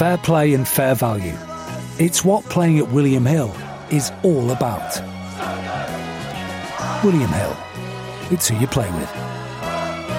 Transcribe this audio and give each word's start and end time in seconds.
Fair 0.00 0.16
play 0.16 0.54
and 0.54 0.66
fair 0.66 0.94
value. 0.94 1.36
It's 1.98 2.24
what 2.24 2.42
playing 2.46 2.78
at 2.78 2.90
William 2.90 3.26
Hill 3.26 3.54
is 3.90 4.10
all 4.22 4.50
about. 4.50 4.98
William 7.04 7.28
Hill. 7.28 7.54
It's 8.30 8.48
who 8.48 8.56
you 8.56 8.66
play 8.66 8.90
with. 8.92 9.12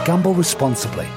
Gamble 0.05 0.35
responsibly. 0.35 1.07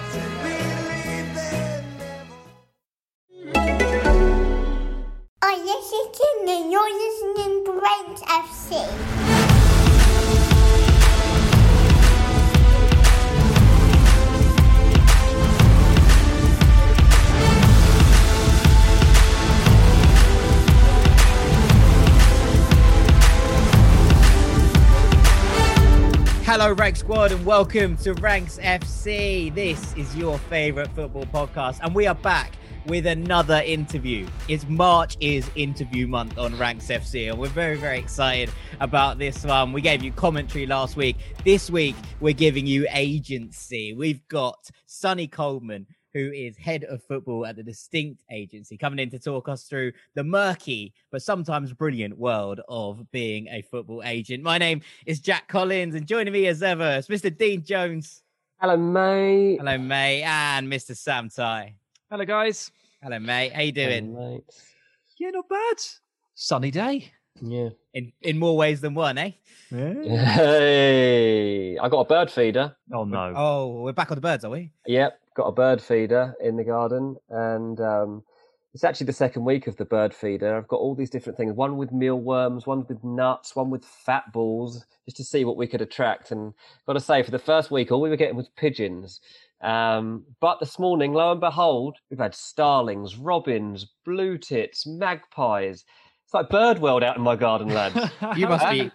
Squad, 27.24 27.38
and 27.38 27.46
welcome 27.46 27.96
to 27.96 28.12
Ranks 28.12 28.58
FC. 28.58 29.54
This 29.54 29.96
is 29.96 30.14
your 30.14 30.36
favorite 30.36 30.90
football 30.94 31.24
podcast, 31.24 31.78
and 31.82 31.94
we 31.94 32.06
are 32.06 32.14
back 32.14 32.52
with 32.84 33.06
another 33.06 33.62
interview. 33.64 34.26
It's 34.46 34.68
March 34.68 35.16
is 35.20 35.50
interview 35.54 36.06
month 36.06 36.36
on 36.36 36.58
Ranks 36.58 36.88
FC, 36.88 37.30
and 37.30 37.38
we're 37.38 37.48
very, 37.48 37.78
very 37.78 37.98
excited 37.98 38.50
about 38.80 39.18
this 39.18 39.42
one. 39.42 39.72
We 39.72 39.80
gave 39.80 40.04
you 40.04 40.12
commentary 40.12 40.66
last 40.66 40.96
week. 40.98 41.16
This 41.46 41.70
week, 41.70 41.96
we're 42.20 42.34
giving 42.34 42.66
you 42.66 42.86
agency. 42.90 43.94
We've 43.94 44.26
got 44.28 44.68
Sonny 44.84 45.26
Coleman, 45.26 45.86
who 46.14 46.30
is 46.32 46.56
head 46.56 46.84
of 46.84 47.02
football 47.02 47.44
at 47.44 47.56
the 47.56 47.62
Distinct 47.62 48.22
Agency, 48.30 48.78
coming 48.78 49.00
in 49.00 49.10
to 49.10 49.18
talk 49.18 49.48
us 49.48 49.64
through 49.64 49.92
the 50.14 50.24
murky 50.24 50.94
but 51.10 51.22
sometimes 51.22 51.72
brilliant 51.72 52.16
world 52.16 52.60
of 52.68 53.10
being 53.10 53.48
a 53.48 53.62
football 53.62 54.02
agent. 54.04 54.42
My 54.42 54.56
name 54.56 54.80
is 55.04 55.20
Jack 55.20 55.48
Collins, 55.48 55.96
and 55.96 56.06
joining 56.06 56.32
me 56.32 56.46
as 56.46 56.62
ever 56.62 56.98
is 56.98 57.08
Mr. 57.08 57.36
Dean 57.36 57.62
Jones. 57.62 58.22
Hello, 58.60 58.76
mate. 58.76 59.58
Hello, 59.58 59.76
mate, 59.76 60.22
and 60.22 60.68
Mr. 60.68 60.96
Sam 60.96 61.28
Tighe. 61.28 61.72
Hello, 62.10 62.24
guys. 62.24 62.70
Hello, 63.02 63.18
mate. 63.18 63.52
How 63.52 63.62
you 63.62 63.72
doing? 63.72 64.14
Hello, 64.14 64.34
mate. 64.34 64.44
Yeah, 65.18 65.30
not 65.30 65.48
bad. 65.48 65.76
Sunny 66.34 66.70
day. 66.70 67.12
Yeah. 67.40 67.70
In 67.94 68.12
in 68.22 68.38
more 68.38 68.56
ways 68.56 68.80
than 68.80 68.94
one, 68.94 69.18
eh? 69.18 69.32
Hey, 69.70 71.76
I 71.76 71.88
got 71.88 72.00
a 72.00 72.04
bird 72.04 72.30
feeder. 72.30 72.76
Oh 72.92 73.04
no. 73.04 73.32
Oh, 73.36 73.82
we're 73.82 73.92
back 73.92 74.12
on 74.12 74.16
the 74.16 74.20
birds, 74.20 74.44
are 74.44 74.50
we? 74.50 74.70
Yep, 74.86 75.18
got 75.34 75.44
a 75.46 75.52
bird 75.52 75.80
feeder 75.82 76.34
in 76.40 76.56
the 76.56 76.64
garden, 76.64 77.16
and 77.28 77.80
um, 77.80 78.22
it's 78.72 78.84
actually 78.84 79.06
the 79.06 79.12
second 79.12 79.44
week 79.44 79.66
of 79.66 79.76
the 79.76 79.84
bird 79.84 80.14
feeder. 80.14 80.56
I've 80.56 80.68
got 80.68 80.76
all 80.80 80.94
these 80.94 81.10
different 81.10 81.36
things: 81.36 81.54
one 81.54 81.76
with 81.76 81.92
mealworms, 81.92 82.66
one 82.66 82.84
with 82.88 83.02
nuts, 83.04 83.54
one 83.54 83.70
with 83.70 83.84
fat 83.84 84.32
balls, 84.32 84.84
just 85.06 85.16
to 85.18 85.24
see 85.24 85.44
what 85.44 85.56
we 85.56 85.66
could 85.66 85.82
attract. 85.82 86.30
And 86.30 86.52
got 86.86 86.94
to 86.94 87.00
say, 87.00 87.22
for 87.22 87.30
the 87.30 87.38
first 87.38 87.70
week, 87.70 87.90
all 87.92 88.00
we 88.00 88.10
were 88.10 88.16
getting 88.16 88.36
was 88.36 88.48
pigeons. 88.56 89.20
Um, 89.62 90.24
but 90.40 90.60
this 90.60 90.78
morning, 90.78 91.12
lo 91.14 91.32
and 91.32 91.40
behold, 91.40 91.96
we've 92.10 92.18
had 92.18 92.34
starlings, 92.34 93.16
robins, 93.16 93.86
blue 94.04 94.36
tits, 94.38 94.86
magpies. 94.86 95.84
It's 96.24 96.34
like 96.34 96.48
bird 96.48 96.80
world 96.80 97.02
out 97.02 97.16
in 97.16 97.22
my 97.22 97.36
garden, 97.36 97.68
lads. 97.68 98.10
You 98.36 98.48
must 98.48 98.68
be. 98.70 98.90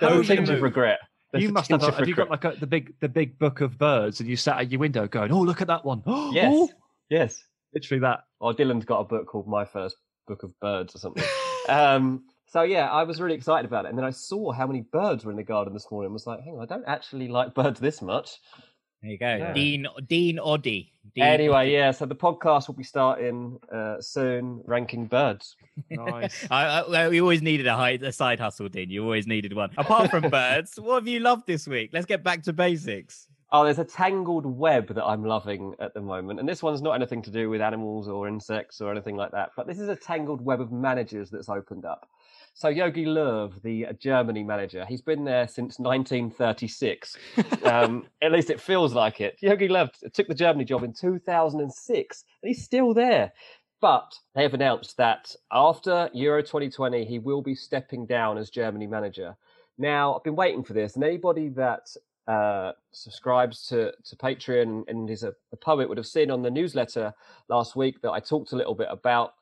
the 0.00 0.08
How 0.08 0.22
tinge 0.22 0.48
you- 0.48 0.56
of 0.56 0.62
regret. 0.62 0.98
There's 1.32 1.44
You 1.44 1.50
must 1.52 1.70
have. 1.70 1.82
Have 1.82 2.08
you 2.08 2.14
got 2.14 2.30
like 2.30 2.44
a, 2.44 2.52
the 2.58 2.66
big, 2.66 2.94
the 3.00 3.08
big 3.08 3.38
book 3.38 3.60
of 3.60 3.78
birds, 3.78 4.20
and 4.20 4.28
you 4.28 4.36
sat 4.36 4.58
at 4.58 4.70
your 4.70 4.80
window 4.80 5.06
going, 5.06 5.30
"Oh, 5.32 5.40
look 5.40 5.60
at 5.60 5.68
that 5.68 5.84
one." 5.84 6.02
Yes, 6.32 6.52
Oh, 6.54 6.70
yes. 7.08 7.44
literally 7.74 8.00
that. 8.00 8.20
Or 8.40 8.52
Dylan's 8.52 8.84
got 8.84 9.00
a 9.00 9.04
book 9.04 9.26
called 9.26 9.46
My 9.46 9.64
First 9.64 9.96
Book 10.26 10.42
of 10.42 10.58
Birds 10.60 10.94
or 10.94 10.98
something. 10.98 11.24
um, 11.68 12.24
so 12.46 12.62
yeah, 12.62 12.88
I 12.90 13.04
was 13.04 13.20
really 13.20 13.36
excited 13.36 13.64
about 13.64 13.84
it, 13.84 13.90
and 13.90 13.98
then 13.98 14.04
I 14.04 14.10
saw 14.10 14.50
how 14.50 14.66
many 14.66 14.80
birds 14.80 15.24
were 15.24 15.30
in 15.30 15.36
the 15.36 15.44
garden 15.44 15.72
this 15.72 15.86
morning. 15.90 16.06
and 16.06 16.12
was 16.14 16.26
like, 16.26 16.40
hang 16.42 16.54
on, 16.54 16.62
I 16.62 16.66
don't 16.66 16.84
actually 16.88 17.28
like 17.28 17.54
birds 17.54 17.78
this 17.78 18.02
much. 18.02 18.38
There 19.02 19.10
you 19.10 19.18
go, 19.18 19.36
Yeah. 19.36 19.52
Dean 19.52 19.86
Dean 20.06 20.38
Oddy. 20.38 20.92
Dean 21.14 21.24
Anyway, 21.24 21.72
yeah. 21.72 21.90
So 21.90 22.06
the 22.06 22.14
podcast 22.14 22.68
will 22.68 22.74
be 22.74 22.84
starting 22.84 23.58
uh, 23.72 24.00
soon, 24.00 24.62
ranking 24.66 25.06
birds. 25.06 25.56
Nice. 25.90 26.46
I, 26.50 26.80
I, 26.80 27.08
we 27.08 27.20
always 27.20 27.40
needed 27.42 27.66
a, 27.66 27.74
hide, 27.74 28.02
a 28.02 28.12
side 28.12 28.38
hustle, 28.38 28.68
Dean. 28.68 28.90
You 28.90 29.02
always 29.02 29.26
needed 29.26 29.54
one. 29.54 29.70
Apart 29.78 30.10
from 30.10 30.28
birds, 30.30 30.78
what 30.78 30.96
have 30.96 31.08
you 31.08 31.20
loved 31.20 31.46
this 31.46 31.66
week? 31.66 31.90
Let's 31.92 32.06
get 32.06 32.22
back 32.22 32.42
to 32.44 32.52
basics. 32.52 33.26
Oh, 33.52 33.64
there's 33.64 33.80
a 33.80 33.84
tangled 33.84 34.46
web 34.46 34.94
that 34.94 35.04
I'm 35.04 35.24
loving 35.24 35.74
at 35.80 35.92
the 35.94 36.00
moment. 36.00 36.38
And 36.38 36.48
this 36.48 36.62
one's 36.62 36.82
not 36.82 36.92
anything 36.92 37.22
to 37.22 37.30
do 37.30 37.50
with 37.50 37.60
animals 37.60 38.06
or 38.06 38.28
insects 38.28 38.80
or 38.80 38.92
anything 38.92 39.16
like 39.16 39.32
that, 39.32 39.50
but 39.56 39.66
this 39.66 39.80
is 39.80 39.88
a 39.88 39.96
tangled 39.96 40.40
web 40.40 40.60
of 40.60 40.70
managers 40.70 41.30
that's 41.30 41.48
opened 41.48 41.84
up. 41.84 42.08
So 42.54 42.68
Jogi 42.68 43.06
Löw, 43.06 43.52
the 43.62 43.86
uh, 43.86 43.92
Germany 43.94 44.42
manager, 44.42 44.84
he's 44.86 45.00
been 45.00 45.24
there 45.24 45.48
since 45.48 45.78
1936. 45.78 47.16
um, 47.64 48.06
at 48.22 48.32
least 48.32 48.50
it 48.50 48.60
feels 48.60 48.92
like 48.92 49.20
it. 49.20 49.38
Jogi 49.42 49.68
Löw 49.68 49.88
took 50.12 50.28
the 50.28 50.34
Germany 50.34 50.64
job 50.64 50.82
in 50.82 50.92
2006, 50.92 52.24
and 52.42 52.48
he's 52.48 52.62
still 52.62 52.92
there. 52.92 53.32
But 53.80 54.12
they 54.34 54.42
have 54.42 54.52
announced 54.52 54.98
that 54.98 55.34
after 55.50 56.10
Euro 56.12 56.42
2020, 56.42 57.06
he 57.06 57.18
will 57.18 57.40
be 57.40 57.54
stepping 57.54 58.04
down 58.04 58.36
as 58.36 58.50
Germany 58.50 58.86
manager. 58.86 59.36
Now, 59.78 60.14
I've 60.14 60.24
been 60.24 60.36
waiting 60.36 60.62
for 60.62 60.74
this, 60.74 60.96
and 60.96 61.04
anybody 61.04 61.48
that 61.50 61.88
uh, 62.28 62.72
subscribes 62.92 63.66
to, 63.68 63.92
to 64.04 64.16
Patreon 64.16 64.84
and 64.88 65.08
is 65.08 65.22
a, 65.22 65.32
a 65.52 65.56
poet 65.56 65.88
would 65.88 65.98
have 65.98 66.06
seen 66.06 66.30
on 66.30 66.42
the 66.42 66.50
newsletter 66.50 67.14
last 67.48 67.74
week 67.74 68.02
that 68.02 68.10
I 68.10 68.20
talked 68.20 68.52
a 68.52 68.56
little 68.56 68.74
bit 68.74 68.88
about 68.90 69.34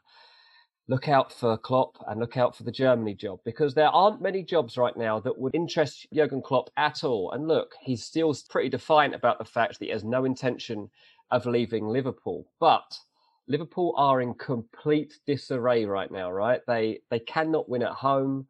look 0.88 1.06
out 1.06 1.30
for 1.30 1.56
Klopp 1.58 1.96
and 2.08 2.18
look 2.18 2.36
out 2.38 2.56
for 2.56 2.62
the 2.62 2.72
Germany 2.72 3.14
job 3.14 3.40
because 3.44 3.74
there 3.74 3.88
aren't 3.88 4.22
many 4.22 4.42
jobs 4.42 4.78
right 4.78 4.96
now 4.96 5.20
that 5.20 5.38
would 5.38 5.54
interest 5.54 6.06
Jurgen 6.14 6.40
Klopp 6.40 6.70
at 6.78 7.04
all. 7.04 7.30
And 7.32 7.46
look, 7.46 7.74
he's 7.82 8.02
still 8.02 8.34
pretty 8.48 8.70
defiant 8.70 9.14
about 9.14 9.38
the 9.38 9.44
fact 9.44 9.78
that 9.78 9.84
he 9.84 9.90
has 9.92 10.02
no 10.02 10.24
intention 10.24 10.88
of 11.30 11.44
leaving 11.44 11.86
Liverpool. 11.86 12.46
But 12.58 12.98
Liverpool 13.48 13.94
are 13.98 14.22
in 14.22 14.32
complete 14.34 15.18
disarray 15.26 15.84
right 15.84 16.10
now, 16.10 16.32
right? 16.32 16.62
They 16.66 17.00
they 17.10 17.20
cannot 17.20 17.68
win 17.68 17.82
at 17.82 17.92
home, 17.92 18.46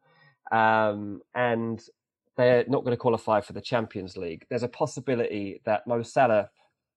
um, 0.51 1.21
and 1.35 1.81
they're 2.37 2.65
not 2.69 2.85
going 2.85 2.95
to 2.95 2.97
qualify 2.97 3.41
for 3.41 3.51
the 3.51 3.61
Champions 3.61 4.15
League. 4.15 4.45
There's 4.49 4.63
a 4.63 4.69
possibility 4.69 5.61
that 5.65 5.85
Mo 5.87 6.03
Salah 6.03 6.49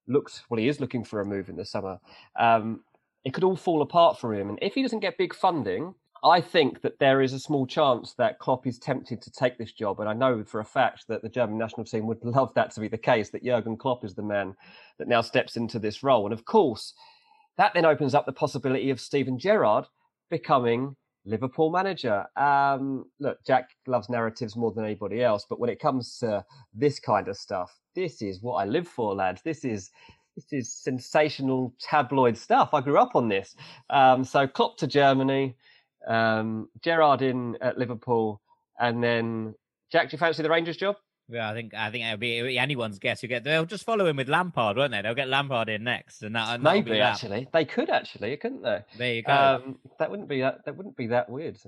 looks 0.07 0.43
well, 0.49 0.59
he 0.59 0.69
is 0.69 0.81
looking 0.81 1.05
for 1.05 1.21
a 1.21 1.25
move 1.25 1.49
in 1.49 1.57
the 1.57 1.65
summer. 1.65 1.99
Um, 2.39 2.83
it 3.25 3.33
could 3.35 3.45
all 3.45 3.57
fall 3.57 3.83
apart 3.83 4.19
for 4.19 4.35
him, 4.35 4.49
and 4.49 4.59
if 4.63 4.75
he 4.75 4.83
doesn't 4.83 5.01
get 5.01 5.19
big 5.19 5.35
funding, 5.35 5.95
I 6.25 6.41
think 6.41 6.83
that 6.83 7.01
there 7.01 7.21
is 7.21 7.33
a 7.33 7.41
small 7.41 7.67
chance 7.67 8.15
that 8.15 8.39
Klopp 8.39 8.67
is 8.67 8.79
tempted 8.79 9.21
to 9.23 9.31
take 9.31 9.59
this 9.59 9.73
job, 9.73 9.99
and 9.99 10.09
I 10.09 10.13
know 10.13 10.45
for 10.45 10.61
a 10.61 10.65
fact 10.65 11.07
that 11.09 11.23
the 11.23 11.29
German 11.29 11.59
national 11.59 11.85
team 11.85 12.07
would 12.07 12.19
love 12.25 12.55
that 12.55 12.71
to 12.73 12.81
be 12.81 12.89
the 12.89 12.99
case. 12.99 13.31
That 13.31 13.45
Jurgen 13.45 13.77
Klopp 13.77 14.05
is 14.05 14.15
the 14.15 14.23
man 14.23 14.55
that 14.99 15.09
now 15.09 15.21
steps 15.21 15.57
into 15.57 15.79
this 15.79 16.03
role, 16.03 16.25
and 16.25 16.33
of 16.33 16.45
course, 16.45 16.95
that 17.59 17.75
then 17.75 17.85
opens 17.85 18.15
up 18.15 18.27
the 18.27 18.33
possibility 18.33 18.91
of 18.91 19.01
Steven 19.01 19.39
Gerrard 19.39 19.87
becoming 20.31 20.97
Liverpool 21.25 21.71
manager. 21.71 22.25
Um, 22.37 23.05
look, 23.21 23.39
Jack 23.47 23.71
loves 23.87 24.09
narratives 24.09 24.57
more 24.57 24.73
than 24.73 24.85
anybody 24.85 25.23
else, 25.23 25.47
but 25.49 25.61
when 25.61 25.71
it 25.71 25.81
comes 25.81 26.19
to 26.19 26.45
this 26.73 26.99
kind 26.99 27.29
of 27.29 27.37
stuff, 27.37 27.71
this 27.95 28.23
is 28.23 28.43
what 28.43 28.55
I 28.55 28.65
live 28.65 28.89
for, 28.89 29.15
lads. 29.15 29.43
This 29.43 29.65
is 29.65 29.91
this 30.37 30.53
is 30.53 30.73
sensational 30.73 31.75
tabloid 31.81 32.37
stuff. 32.37 32.71
I 32.73 32.81
grew 32.81 32.99
up 32.99 33.15
on 33.15 33.29
this. 33.29 33.55
Um, 33.91 34.25
so 34.25 34.47
Klopp 34.47 34.79
to 34.79 34.87
Germany, 34.87 35.57
um, 36.07 36.69
Gerrard 36.83 37.23
in 37.23 37.57
at 37.61 37.79
Liverpool, 37.79 38.41
and 38.79 39.03
then 39.03 39.55
Jack. 39.91 40.11
Do 40.11 40.15
you 40.15 40.19
fancy 40.19 40.43
the 40.43 40.51
Rangers 40.51 40.77
job? 40.77 40.97
Yeah, 41.29 41.49
I 41.49 41.55
think 41.55 41.73
I 41.75 41.91
think 41.91 42.05
it'll 42.05 42.19
be, 42.19 42.59
anyone's 42.59 42.99
guess. 42.99 43.23
You 43.23 43.29
get 43.29 43.45
they'll 43.45 43.65
just 43.65 43.85
follow 43.85 44.07
him 44.07 44.17
with 44.17 44.29
Lampard, 44.29 44.77
won't 44.77 44.93
they? 44.93 45.03
They'll 45.03 45.15
get 45.15 45.29
Lampard 45.29 45.69
in 45.69 45.85
next, 45.85 46.23
and 46.23 46.35
that 46.35 46.55
and 46.55 46.63
Maybe 46.63 47.01
actually, 47.01 47.49
they 47.53 47.65
could 47.65 47.89
actually, 47.91 48.37
couldn't 48.37 48.63
they? 48.63 48.81
There 48.99 49.15
you 49.15 49.23
go. 49.23 49.33
Um, 49.33 49.79
that 49.99 50.11
wouldn't 50.11 50.29
be 50.29 50.41
that. 50.41 50.65
That 50.65 50.77
wouldn't 50.77 50.97
be 50.97 51.09
that 51.09 51.31
weird. 51.31 51.59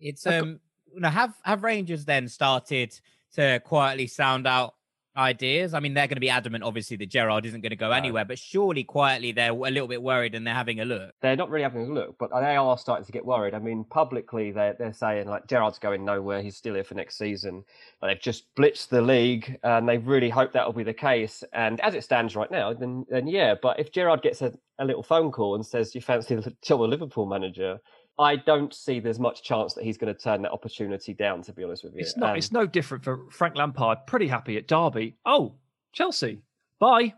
It's 0.00 0.26
um 0.26 0.60
no 0.94 1.08
have 1.08 1.34
have 1.44 1.62
Rangers 1.62 2.04
then 2.04 2.28
started 2.28 2.98
to 3.34 3.60
quietly 3.64 4.06
sound 4.06 4.46
out 4.46 4.74
ideas. 5.16 5.74
I 5.74 5.80
mean, 5.80 5.94
they're 5.94 6.06
going 6.06 6.16
to 6.16 6.20
be 6.20 6.30
adamant, 6.30 6.64
obviously, 6.64 6.96
that 6.98 7.10
Gerrard 7.10 7.46
isn't 7.46 7.60
going 7.60 7.70
to 7.70 7.76
go 7.76 7.90
anywhere, 7.90 8.24
but 8.24 8.38
surely 8.38 8.84
quietly 8.84 9.32
they're 9.32 9.50
a 9.50 9.54
little 9.54 9.88
bit 9.88 10.02
worried 10.02 10.34
and 10.34 10.46
they're 10.46 10.54
having 10.54 10.80
a 10.80 10.84
look. 10.84 11.12
They're 11.22 11.36
not 11.36 11.50
really 11.50 11.62
having 11.62 11.90
a 11.90 11.92
look, 11.92 12.16
but 12.18 12.30
they 12.30 12.56
are 12.56 12.78
starting 12.78 13.06
to 13.06 13.12
get 13.12 13.24
worried. 13.24 13.54
I 13.54 13.58
mean, 13.58 13.84
publicly 13.84 14.50
they're 14.52 14.74
they're 14.78 14.92
saying 14.92 15.28
like 15.28 15.46
Gerrard's 15.46 15.78
going 15.78 16.04
nowhere. 16.04 16.42
He's 16.42 16.56
still 16.56 16.74
here 16.74 16.84
for 16.84 16.94
next 16.94 17.18
season. 17.18 17.64
Like, 18.00 18.16
they've 18.16 18.22
just 18.22 18.54
blitzed 18.54 18.88
the 18.88 19.02
league, 19.02 19.58
and 19.62 19.88
they 19.88 19.98
really 19.98 20.30
hope 20.30 20.52
that 20.52 20.66
will 20.66 20.72
be 20.72 20.84
the 20.84 20.94
case. 20.94 21.42
And 21.52 21.80
as 21.80 21.94
it 21.94 22.04
stands 22.04 22.36
right 22.36 22.50
now, 22.50 22.72
then 22.72 23.06
then 23.08 23.26
yeah. 23.26 23.54
But 23.60 23.80
if 23.80 23.92
Gerard 23.92 24.22
gets 24.22 24.42
a, 24.42 24.52
a 24.78 24.84
little 24.84 25.02
phone 25.02 25.32
call 25.32 25.54
and 25.54 25.64
says 25.64 25.94
you 25.94 26.00
fancy 26.00 26.34
the 26.34 26.54
job 26.62 26.82
of 26.82 26.90
Liverpool 26.90 27.26
manager, 27.26 27.78
I 28.18 28.36
don't 28.36 28.72
see 28.72 28.98
there's 29.00 29.18
much 29.20 29.42
chance 29.42 29.74
that 29.74 29.84
he's 29.84 29.98
going 29.98 30.12
to 30.14 30.18
turn 30.18 30.42
that 30.42 30.52
opportunity 30.52 31.12
down. 31.14 31.42
To 31.42 31.52
be 31.52 31.64
honest 31.64 31.84
with 31.84 31.94
you, 31.94 32.00
It's 32.00 32.16
not. 32.16 32.30
Um, 32.30 32.36
it's 32.36 32.52
no 32.52 32.66
different 32.66 33.04
for 33.04 33.26
Frank 33.30 33.56
Lampard. 33.56 33.98
Pretty 34.06 34.26
happy 34.28 34.56
at 34.56 34.66
Derby. 34.68 35.16
Oh, 35.26 35.54
Chelsea. 35.92 36.40
Bye. 36.78 37.14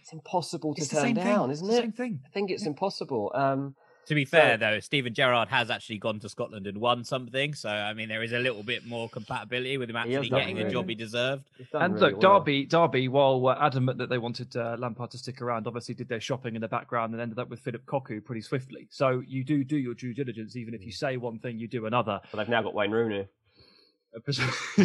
it's 0.00 0.12
impossible 0.12 0.74
to 0.74 0.80
It's 0.82 0.90
turn 0.90 1.14
down, 1.14 1.48
thing. 1.48 1.50
isn't 1.52 1.70
it? 1.70 1.76
same 1.76 1.92
thing. 1.92 2.20
I 2.24 2.28
think 2.30 2.50
it's 2.50 2.66
impossible. 2.66 3.30
Um, 3.34 3.74
To 4.08 4.14
be 4.14 4.24
fair, 4.24 4.56
though, 4.56 4.80
Steven 4.80 5.12
Gerrard 5.12 5.48
has 5.48 5.70
actually 5.70 5.98
gone 5.98 6.18
to 6.20 6.30
Scotland 6.30 6.66
and 6.66 6.78
won 6.78 7.04
something. 7.04 7.52
So, 7.52 7.68
I 7.68 7.92
mean, 7.92 8.08
there 8.08 8.22
is 8.22 8.32
a 8.32 8.38
little 8.38 8.62
bit 8.62 8.86
more 8.86 9.06
compatibility 9.10 9.76
with 9.76 9.90
him 9.90 9.96
actually 9.96 10.30
done 10.30 10.40
getting 10.40 10.56
the 10.56 10.62
really. 10.62 10.72
job 10.72 10.88
he 10.88 10.94
deserved. 10.94 11.44
And 11.74 11.92
really 11.92 12.12
look, 12.12 12.22
well. 12.22 12.38
Derby, 12.38 12.64
Derby, 12.64 13.08
while 13.08 13.38
were 13.38 13.62
adamant 13.62 13.98
that 13.98 14.08
they 14.08 14.16
wanted 14.16 14.56
uh, 14.56 14.76
Lampard 14.78 15.10
to 15.10 15.18
stick 15.18 15.42
around, 15.42 15.66
obviously 15.66 15.94
did 15.94 16.08
their 16.08 16.22
shopping 16.22 16.54
in 16.54 16.62
the 16.62 16.68
background 16.68 17.12
and 17.12 17.20
ended 17.20 17.38
up 17.38 17.50
with 17.50 17.60
Philip 17.60 17.84
Cocu 17.84 18.24
pretty 18.24 18.40
swiftly. 18.40 18.88
So 18.90 19.22
you 19.26 19.44
do 19.44 19.62
do 19.62 19.76
your 19.76 19.92
due 19.92 20.14
diligence, 20.14 20.56
even 20.56 20.72
if 20.72 20.86
you 20.86 20.92
say 20.92 21.18
one 21.18 21.38
thing, 21.38 21.58
you 21.58 21.68
do 21.68 21.84
another. 21.84 22.18
But 22.30 22.38
they've 22.38 22.48
now 22.48 22.62
got 22.62 22.72
Wayne 22.72 22.92
Rooney. 22.92 23.26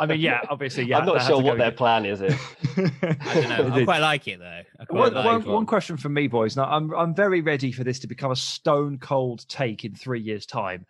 I 0.00 0.06
mean, 0.06 0.20
yeah, 0.20 0.40
obviously, 0.48 0.84
yeah. 0.84 0.98
I'm 0.98 1.06
not 1.06 1.22
sure 1.26 1.36
what 1.36 1.52
go- 1.52 1.58
their 1.58 1.72
plan 1.72 2.06
is. 2.06 2.20
Here. 2.20 2.38
I 2.76 3.34
don't 3.34 3.48
know. 3.48 3.74
I 3.74 3.84
quite 3.84 3.98
like 4.00 4.28
it, 4.28 4.38
though. 4.38 4.62
One, 4.88 5.12
like 5.12 5.24
one, 5.24 5.40
it. 5.42 5.46
one 5.46 5.66
question 5.66 5.96
from 5.96 6.14
me, 6.14 6.26
boys. 6.26 6.56
Now, 6.56 6.64
I'm 6.64 6.94
I'm 6.94 7.14
very 7.14 7.40
ready 7.40 7.72
for 7.72 7.84
this 7.84 7.98
to 8.00 8.06
become 8.06 8.30
a 8.30 8.36
stone 8.36 8.98
cold 8.98 9.46
take 9.48 9.84
in 9.84 9.94
three 9.94 10.20
years' 10.20 10.46
time. 10.46 10.86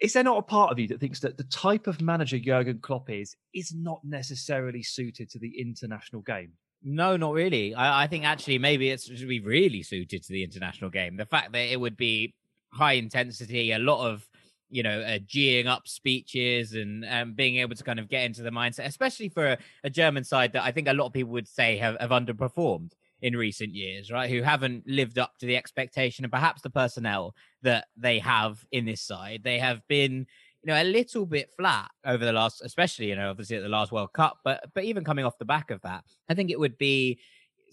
Is 0.00 0.12
there 0.12 0.24
not 0.24 0.38
a 0.38 0.42
part 0.42 0.72
of 0.72 0.78
you 0.78 0.88
that 0.88 1.00
thinks 1.00 1.20
that 1.20 1.36
the 1.36 1.44
type 1.44 1.86
of 1.86 2.00
manager 2.00 2.38
Jurgen 2.38 2.78
Klopp 2.80 3.10
is 3.10 3.36
is 3.54 3.72
not 3.74 4.00
necessarily 4.04 4.82
suited 4.82 5.30
to 5.30 5.38
the 5.38 5.60
international 5.60 6.22
game? 6.22 6.52
No, 6.82 7.16
not 7.16 7.32
really. 7.32 7.74
I, 7.74 8.04
I 8.04 8.06
think 8.06 8.24
actually 8.24 8.58
maybe 8.58 8.90
it 8.90 9.00
should 9.00 9.28
be 9.28 9.40
really 9.40 9.82
suited 9.82 10.22
to 10.22 10.32
the 10.32 10.44
international 10.44 10.90
game. 10.90 11.16
The 11.16 11.26
fact 11.26 11.52
that 11.52 11.72
it 11.72 11.80
would 11.80 11.96
be 11.96 12.34
high 12.72 12.92
intensity, 12.94 13.72
a 13.72 13.78
lot 13.78 14.06
of 14.06 14.28
you 14.70 14.82
know, 14.82 15.00
uh, 15.00 15.18
geeing 15.18 15.66
up 15.66 15.86
speeches 15.86 16.74
and 16.74 17.04
um, 17.08 17.32
being 17.34 17.56
able 17.56 17.76
to 17.76 17.84
kind 17.84 17.98
of 17.98 18.08
get 18.08 18.24
into 18.24 18.42
the 18.42 18.50
mindset, 18.50 18.86
especially 18.86 19.28
for 19.28 19.46
a, 19.46 19.58
a 19.84 19.90
German 19.90 20.24
side 20.24 20.52
that 20.52 20.64
I 20.64 20.72
think 20.72 20.88
a 20.88 20.92
lot 20.92 21.06
of 21.06 21.12
people 21.12 21.32
would 21.32 21.48
say 21.48 21.76
have, 21.76 21.96
have 22.00 22.10
underperformed 22.10 22.92
in 23.22 23.36
recent 23.36 23.74
years, 23.74 24.10
right? 24.10 24.28
Who 24.28 24.42
haven't 24.42 24.84
lived 24.86 25.18
up 25.18 25.38
to 25.38 25.46
the 25.46 25.56
expectation 25.56 26.24
and 26.24 26.32
perhaps 26.32 26.62
the 26.62 26.70
personnel 26.70 27.34
that 27.62 27.86
they 27.96 28.18
have 28.18 28.64
in 28.70 28.84
this 28.84 29.00
side. 29.00 29.40
They 29.42 29.58
have 29.58 29.80
been, 29.88 30.26
you 30.62 30.66
know, 30.66 30.82
a 30.82 30.84
little 30.84 31.24
bit 31.24 31.50
flat 31.56 31.90
over 32.04 32.24
the 32.24 32.32
last, 32.32 32.60
especially, 32.62 33.08
you 33.08 33.16
know, 33.16 33.30
obviously 33.30 33.56
at 33.56 33.62
the 33.62 33.68
last 33.68 33.92
World 33.92 34.12
Cup, 34.12 34.38
but 34.44 34.64
but 34.74 34.84
even 34.84 35.04
coming 35.04 35.24
off 35.24 35.38
the 35.38 35.44
back 35.44 35.70
of 35.70 35.80
that, 35.82 36.04
I 36.28 36.34
think 36.34 36.50
it 36.50 36.60
would 36.60 36.76
be 36.76 37.18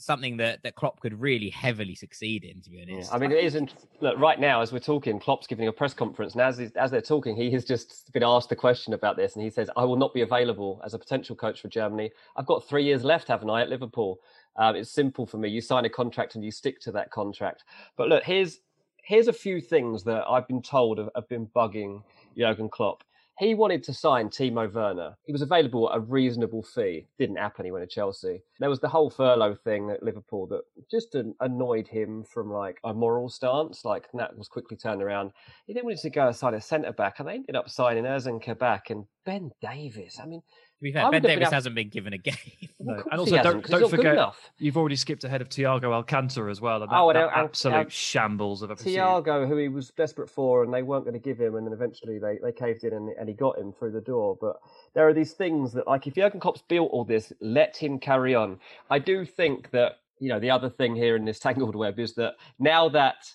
something 0.02 0.38
that 0.38 0.64
that 0.64 0.76
Klopp 0.76 1.00
could 1.00 1.20
really 1.20 1.50
heavily 1.50 1.96
succeed 1.96 2.44
in. 2.44 2.62
To 2.62 2.70
be 2.70 2.84
Yeah, 2.88 2.96
honest, 2.96 3.14
I 3.14 3.18
mean, 3.18 3.32
it 3.32 3.44
isn't. 3.44 3.74
Look, 4.02 4.18
right 4.20 4.40
now, 4.40 4.62
as 4.62 4.72
we're 4.72 4.80
talking, 4.80 5.20
Klopp's 5.20 5.48
giving 5.48 5.68
a 5.68 5.72
press 5.72 5.94
conference, 5.94 6.34
and 6.34 6.42
as 6.42 6.58
he's, 6.58 6.72
as 6.72 6.92
they're 6.92 7.02
talking, 7.02 7.36
he 7.36 7.52
has 7.52 7.64
just 7.66 8.12
been 8.14 8.24
asked 8.24 8.52
a 8.52 8.56
question 8.56 8.94
about 8.94 9.18
this, 9.18 9.36
and 9.36 9.44
he 9.44 9.50
says, 9.50 9.70
"I 9.76 9.86
will 9.86 9.98
not 9.98 10.14
be 10.14 10.22
available 10.22 10.82
as 10.84 10.94
a 10.94 11.00
potential 11.00 11.36
coach 11.36 11.62
for 11.62 11.68
Germany. 11.68 12.12
I've 12.36 12.46
got 12.46 12.68
three 12.68 12.84
years 12.84 13.04
left, 13.04 13.28
haven't 13.28 13.50
I, 13.50 13.62
at 13.62 13.70
Liverpool? 13.70 14.20
Um, 14.58 14.76
it's 14.76 14.92
simple 14.92 15.26
for 15.26 15.38
me. 15.38 15.50
You 15.50 15.62
sign 15.62 15.86
a 15.86 15.90
contract 15.90 16.36
and 16.36 16.44
you 16.44 16.52
stick 16.52 16.80
to 16.82 16.92
that 16.92 17.12
contract. 17.12 17.64
But 17.96 18.10
look, 18.10 18.24
here's 18.24 18.60
here's 19.04 19.28
a 19.28 19.34
few 19.34 19.62
things 19.62 20.04
that 20.04 20.24
I've 20.28 20.48
been 20.48 20.62
told 20.62 20.98
have, 20.98 21.10
have 21.16 21.28
been 21.28 21.48
bugging 21.48 22.04
Jurgen 22.38 22.70
Klopp. 22.70 23.04
He 23.42 23.56
wanted 23.56 23.82
to 23.86 23.94
sign 23.96 24.30
Timo 24.30 24.72
Werner. 24.72 25.18
He 25.26 25.32
was 25.32 25.42
available 25.42 25.90
at 25.90 25.98
a 25.98 26.00
reasonable 26.00 26.62
fee. 26.62 27.08
Didn't 27.18 27.38
happen. 27.38 27.66
He 27.66 27.72
went 27.72 27.90
to 27.90 27.92
Chelsea. 27.92 28.44
There 28.60 28.70
was 28.70 28.80
the 28.80 28.88
whole 28.88 29.10
furlough 29.10 29.56
thing 29.56 29.90
at 29.90 30.04
Liverpool 30.04 30.46
that 30.50 30.62
just 30.92 31.18
annoyed 31.40 31.88
him 31.88 32.24
from 32.24 32.52
like 32.52 32.78
a 32.84 32.94
moral 32.94 33.30
stance. 33.30 33.84
Like 33.84 34.06
that 34.14 34.38
was 34.38 34.48
quickly 34.48 34.78
turned 34.78 35.02
around. 35.02 35.32
He 35.66 35.74
then 35.74 35.86
wanted 35.86 36.02
to 36.02 36.12
go 36.12 36.28
and 36.28 36.36
sign 36.36 36.54
a 36.54 36.62
centre 36.62 36.94
back, 36.94 37.18
and 37.18 37.28
they 37.28 37.34
ended 37.34 37.56
up 37.56 37.68
signing 37.68 38.04
Ozan 38.04 38.40
Kabak 38.40 38.92
and 38.92 39.06
Ben 39.26 39.50
Davies. 39.60 40.20
I 40.22 40.28
mean, 40.28 40.44
be 40.84 40.92
fair, 40.92 41.10
Ben 41.12 41.22
Davies 41.22 41.50
hasn't 41.50 41.76
been 41.76 41.90
given 41.90 42.14
a 42.14 42.18
game. 42.18 42.36
No. 42.84 42.96
And 43.12 43.20
also, 43.20 43.44
don't, 43.44 43.64
don't 43.68 43.92
forget, 43.92 44.34
you've 44.58 44.76
already 44.76 44.96
skipped 44.96 45.24
ahead 45.24 45.40
of 45.40 45.50
Thiago 45.50 45.94
Alcantara 45.94 46.50
as 46.50 46.62
well. 46.62 46.82
And 46.82 46.92
that, 46.92 46.98
Oh, 47.00 47.14
that 47.14 47.30
Al- 47.32 47.46
absolute 47.46 47.76
Al- 47.76 47.90
shambles 47.90 48.64
of 48.64 48.72
a. 48.72 48.76
Thiago, 48.76 49.48
who 49.48 49.56
he 49.56 49.68
was 49.68 49.92
desperate 49.92 50.32
for, 50.32 50.64
and 50.64 50.74
they 50.74 50.82
weren't 50.82 51.06
going 51.06 51.14
to 51.14 51.20
give 51.20 51.40
him, 51.40 51.54
and 51.58 51.68
then 51.68 51.74
eventually 51.74 52.18
they, 52.18 52.40
they 52.42 52.52
caved 52.52 52.84
in 52.84 52.94
and, 52.94 53.10
and 53.20 53.30
he 53.30 53.36
got 53.36 53.60
him 53.60 53.72
through 53.72 53.92
the 53.92 54.02
door. 54.02 54.36
But 54.42 54.60
there 54.96 55.08
are 55.08 55.14
these 55.14 55.34
things 55.34 55.74
that, 55.74 55.86
like, 55.86 56.08
if 56.08 56.16
Jurgen 56.16 56.40
Klopp's 56.40 56.64
built 56.68 56.90
all 56.92 57.06
this, 57.06 57.32
let 57.40 57.78
him 57.78 58.00
carry 58.00 58.34
on. 58.34 58.60
I 58.90 58.98
do 58.98 59.26
think 59.26 59.70
that, 59.70 60.00
you 60.18 60.30
know, 60.30 60.40
the 60.40 60.50
other 60.50 60.72
thing 60.72 60.96
here 60.96 61.16
in 61.16 61.24
this 61.24 61.38
tangled 61.46 61.76
web 61.76 62.00
is 62.00 62.14
that 62.16 62.34
now 62.58 62.90
that 62.90 63.32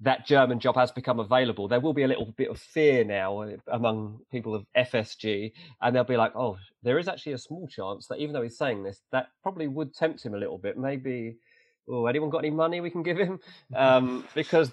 that 0.00 0.26
German 0.26 0.58
job 0.58 0.74
has 0.76 0.90
become 0.90 1.20
available, 1.20 1.68
there 1.68 1.80
will 1.80 1.94
be 1.94 2.02
a 2.02 2.08
little 2.08 2.32
bit 2.36 2.50
of 2.50 2.58
fear 2.58 3.04
now 3.04 3.48
among 3.68 4.20
people 4.30 4.54
of 4.54 4.66
FSG, 4.76 5.52
and 5.80 5.94
they'll 5.94 6.04
be 6.04 6.16
like, 6.16 6.34
oh, 6.34 6.56
there 6.82 6.98
is 6.98 7.08
actually 7.08 7.32
a 7.32 7.38
small 7.38 7.66
chance 7.68 8.06
that 8.08 8.18
even 8.18 8.32
though 8.32 8.42
he's 8.42 8.58
saying 8.58 8.82
this, 8.82 9.00
that 9.12 9.28
probably 9.42 9.68
would 9.68 9.94
tempt 9.94 10.24
him 10.24 10.34
a 10.34 10.38
little 10.38 10.58
bit. 10.58 10.76
Maybe, 10.76 11.36
oh, 11.88 12.06
anyone 12.06 12.30
got 12.30 12.38
any 12.38 12.50
money 12.50 12.80
we 12.80 12.90
can 12.90 13.02
give 13.02 13.18
him? 13.18 13.38
Um, 13.76 14.24
because 14.34 14.72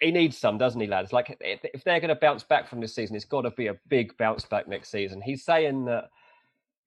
he 0.00 0.10
needs 0.10 0.38
some, 0.38 0.58
doesn't 0.58 0.80
he, 0.80 0.86
lads? 0.86 1.12
Like, 1.12 1.36
if, 1.40 1.60
if 1.74 1.84
they're 1.84 2.00
going 2.00 2.08
to 2.08 2.14
bounce 2.14 2.44
back 2.44 2.68
from 2.68 2.80
this 2.80 2.94
season, 2.94 3.16
it's 3.16 3.24
got 3.24 3.42
to 3.42 3.50
be 3.50 3.66
a 3.66 3.76
big 3.88 4.16
bounce 4.16 4.44
back 4.44 4.68
next 4.68 4.90
season. 4.90 5.20
He's 5.20 5.44
saying 5.44 5.86
that 5.86 6.10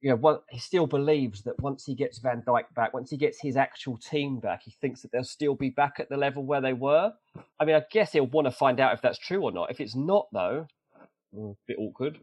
you 0.02 0.10
know, 0.10 0.16
what, 0.16 0.42
he 0.50 0.58
still 0.58 0.88
believes 0.88 1.42
that 1.42 1.60
once 1.62 1.84
he 1.84 1.94
gets 1.94 2.18
Van 2.18 2.42
Dijk 2.44 2.64
back, 2.74 2.92
once 2.92 3.08
he 3.08 3.16
gets 3.16 3.40
his 3.40 3.56
actual 3.56 3.96
team 3.96 4.40
back, 4.40 4.62
he 4.64 4.72
thinks 4.80 5.00
that 5.00 5.12
they'll 5.12 5.22
still 5.22 5.54
be 5.54 5.70
back 5.70 6.00
at 6.00 6.08
the 6.08 6.16
level 6.16 6.44
where 6.44 6.60
they 6.60 6.72
were. 6.72 7.12
I 7.60 7.64
mean, 7.64 7.76
I 7.76 7.84
guess 7.88 8.10
he'll 8.10 8.26
want 8.26 8.46
to 8.46 8.50
find 8.50 8.80
out 8.80 8.94
if 8.94 9.00
that's 9.00 9.18
true 9.18 9.42
or 9.42 9.52
not. 9.52 9.70
If 9.70 9.80
it's 9.80 9.94
not, 9.94 10.26
though, 10.32 10.66
mm, 11.32 11.52
a 11.52 11.56
bit 11.68 11.76
awkward. 11.78 12.18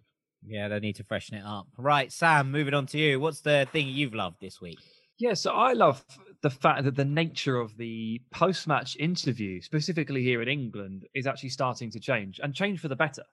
yeah, 0.46 0.68
they 0.68 0.82
need 0.82 0.98
to 0.98 1.06
freshen 1.06 1.38
it 1.38 1.46
up. 1.46 1.68
Right, 1.78 2.12
Sam. 2.12 2.52
Moving 2.52 2.74
on 2.74 2.86
to 2.88 2.98
you. 2.98 3.18
What's 3.18 3.40
the 3.40 3.66
thing 3.72 3.88
you've 3.88 4.14
loved 4.14 4.42
this 4.42 4.60
week? 4.60 4.80
Yeah, 5.18 5.34
so 5.34 5.52
I 5.54 5.72
love 5.72 6.04
the 6.42 6.50
fact 6.50 6.84
that 6.84 6.96
the 6.96 7.06
nature 7.06 7.58
of 7.58 7.78
the 7.78 8.22
post 8.32 8.68
match 8.68 8.98
interview, 8.98 9.62
specifically 9.62 10.24
here 10.24 10.42
in 10.42 10.50
England, 10.50 11.08
is 11.14 11.28
actually 11.28 11.50
starting 11.50 11.92
to 11.92 12.00
change 12.02 12.42
and 12.44 12.54
change 12.54 12.82
for 12.82 12.90
the 12.90 12.96
better. 12.98 13.24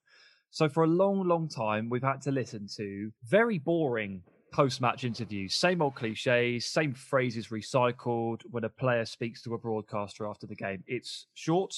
So, 0.52 0.69
for 0.69 0.84
a 0.84 0.88
long, 0.88 1.26
long 1.26 1.49
time, 1.49 1.88
we've 1.90 2.02
had 2.02 2.22
to 2.22 2.31
listen 2.31 2.69
to 2.76 3.10
very 3.25 3.58
boring 3.58 4.22
post 4.52 4.81
match 4.81 5.04
interviews, 5.04 5.54
same 5.54 5.82
old 5.82 5.94
cliches, 5.94 6.66
same 6.66 6.94
phrases 6.94 7.48
recycled 7.48 8.43
when 8.50 8.64
a 8.64 8.69
player 8.69 9.04
speaks 9.04 9.43
to 9.43 9.54
a 9.54 9.58
broadcaster 9.58 10.26
after 10.26 10.46
the 10.46 10.54
game. 10.54 10.82
It's 10.87 11.26
short, 11.34 11.75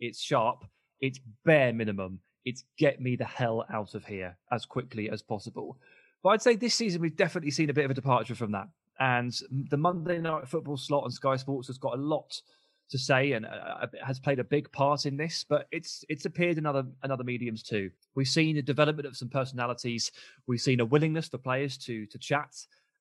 it's 0.00 0.20
sharp, 0.20 0.64
it's 1.00 1.20
bare 1.44 1.72
minimum. 1.72 2.20
It's 2.44 2.64
get 2.78 3.00
me 3.00 3.16
the 3.16 3.24
hell 3.24 3.66
out 3.72 3.94
of 3.94 4.04
here 4.04 4.36
as 4.52 4.64
quickly 4.64 5.10
as 5.10 5.20
possible. 5.20 5.78
But 6.22 6.30
I'd 6.30 6.42
say 6.42 6.56
this 6.56 6.74
season 6.74 7.00
we've 7.00 7.16
definitely 7.16 7.50
seen 7.50 7.70
a 7.70 7.74
bit 7.74 7.84
of 7.84 7.90
a 7.90 7.94
departure 7.94 8.34
from 8.34 8.52
that. 8.52 8.68
And 8.98 9.32
the 9.70 9.76
Monday 9.76 10.18
Night 10.18 10.48
Football 10.48 10.76
slot 10.76 11.04
on 11.04 11.10
Sky 11.10 11.36
Sports 11.36 11.66
has 11.66 11.78
got 11.78 11.94
a 11.94 12.00
lot 12.00 12.40
to 12.90 12.98
say 12.98 13.32
and 13.32 13.46
uh, 13.46 13.86
has 14.04 14.18
played 14.20 14.38
a 14.38 14.44
big 14.44 14.70
part 14.72 15.06
in 15.06 15.16
this. 15.16 15.44
But 15.48 15.66
it's 15.72 16.04
it's 16.08 16.24
appeared 16.24 16.58
in 16.58 16.66
other 16.66 16.84
in 17.04 17.10
other 17.10 17.24
mediums 17.24 17.62
too. 17.62 17.90
We've 18.14 18.28
seen 18.28 18.56
a 18.56 18.62
development 18.62 19.06
of 19.06 19.16
some 19.16 19.28
personalities. 19.28 20.12
We've 20.46 20.60
seen 20.60 20.80
a 20.80 20.84
willingness 20.84 21.28
for 21.28 21.38
players 21.38 21.76
to 21.78 22.06
to 22.06 22.18
chat, 22.18 22.54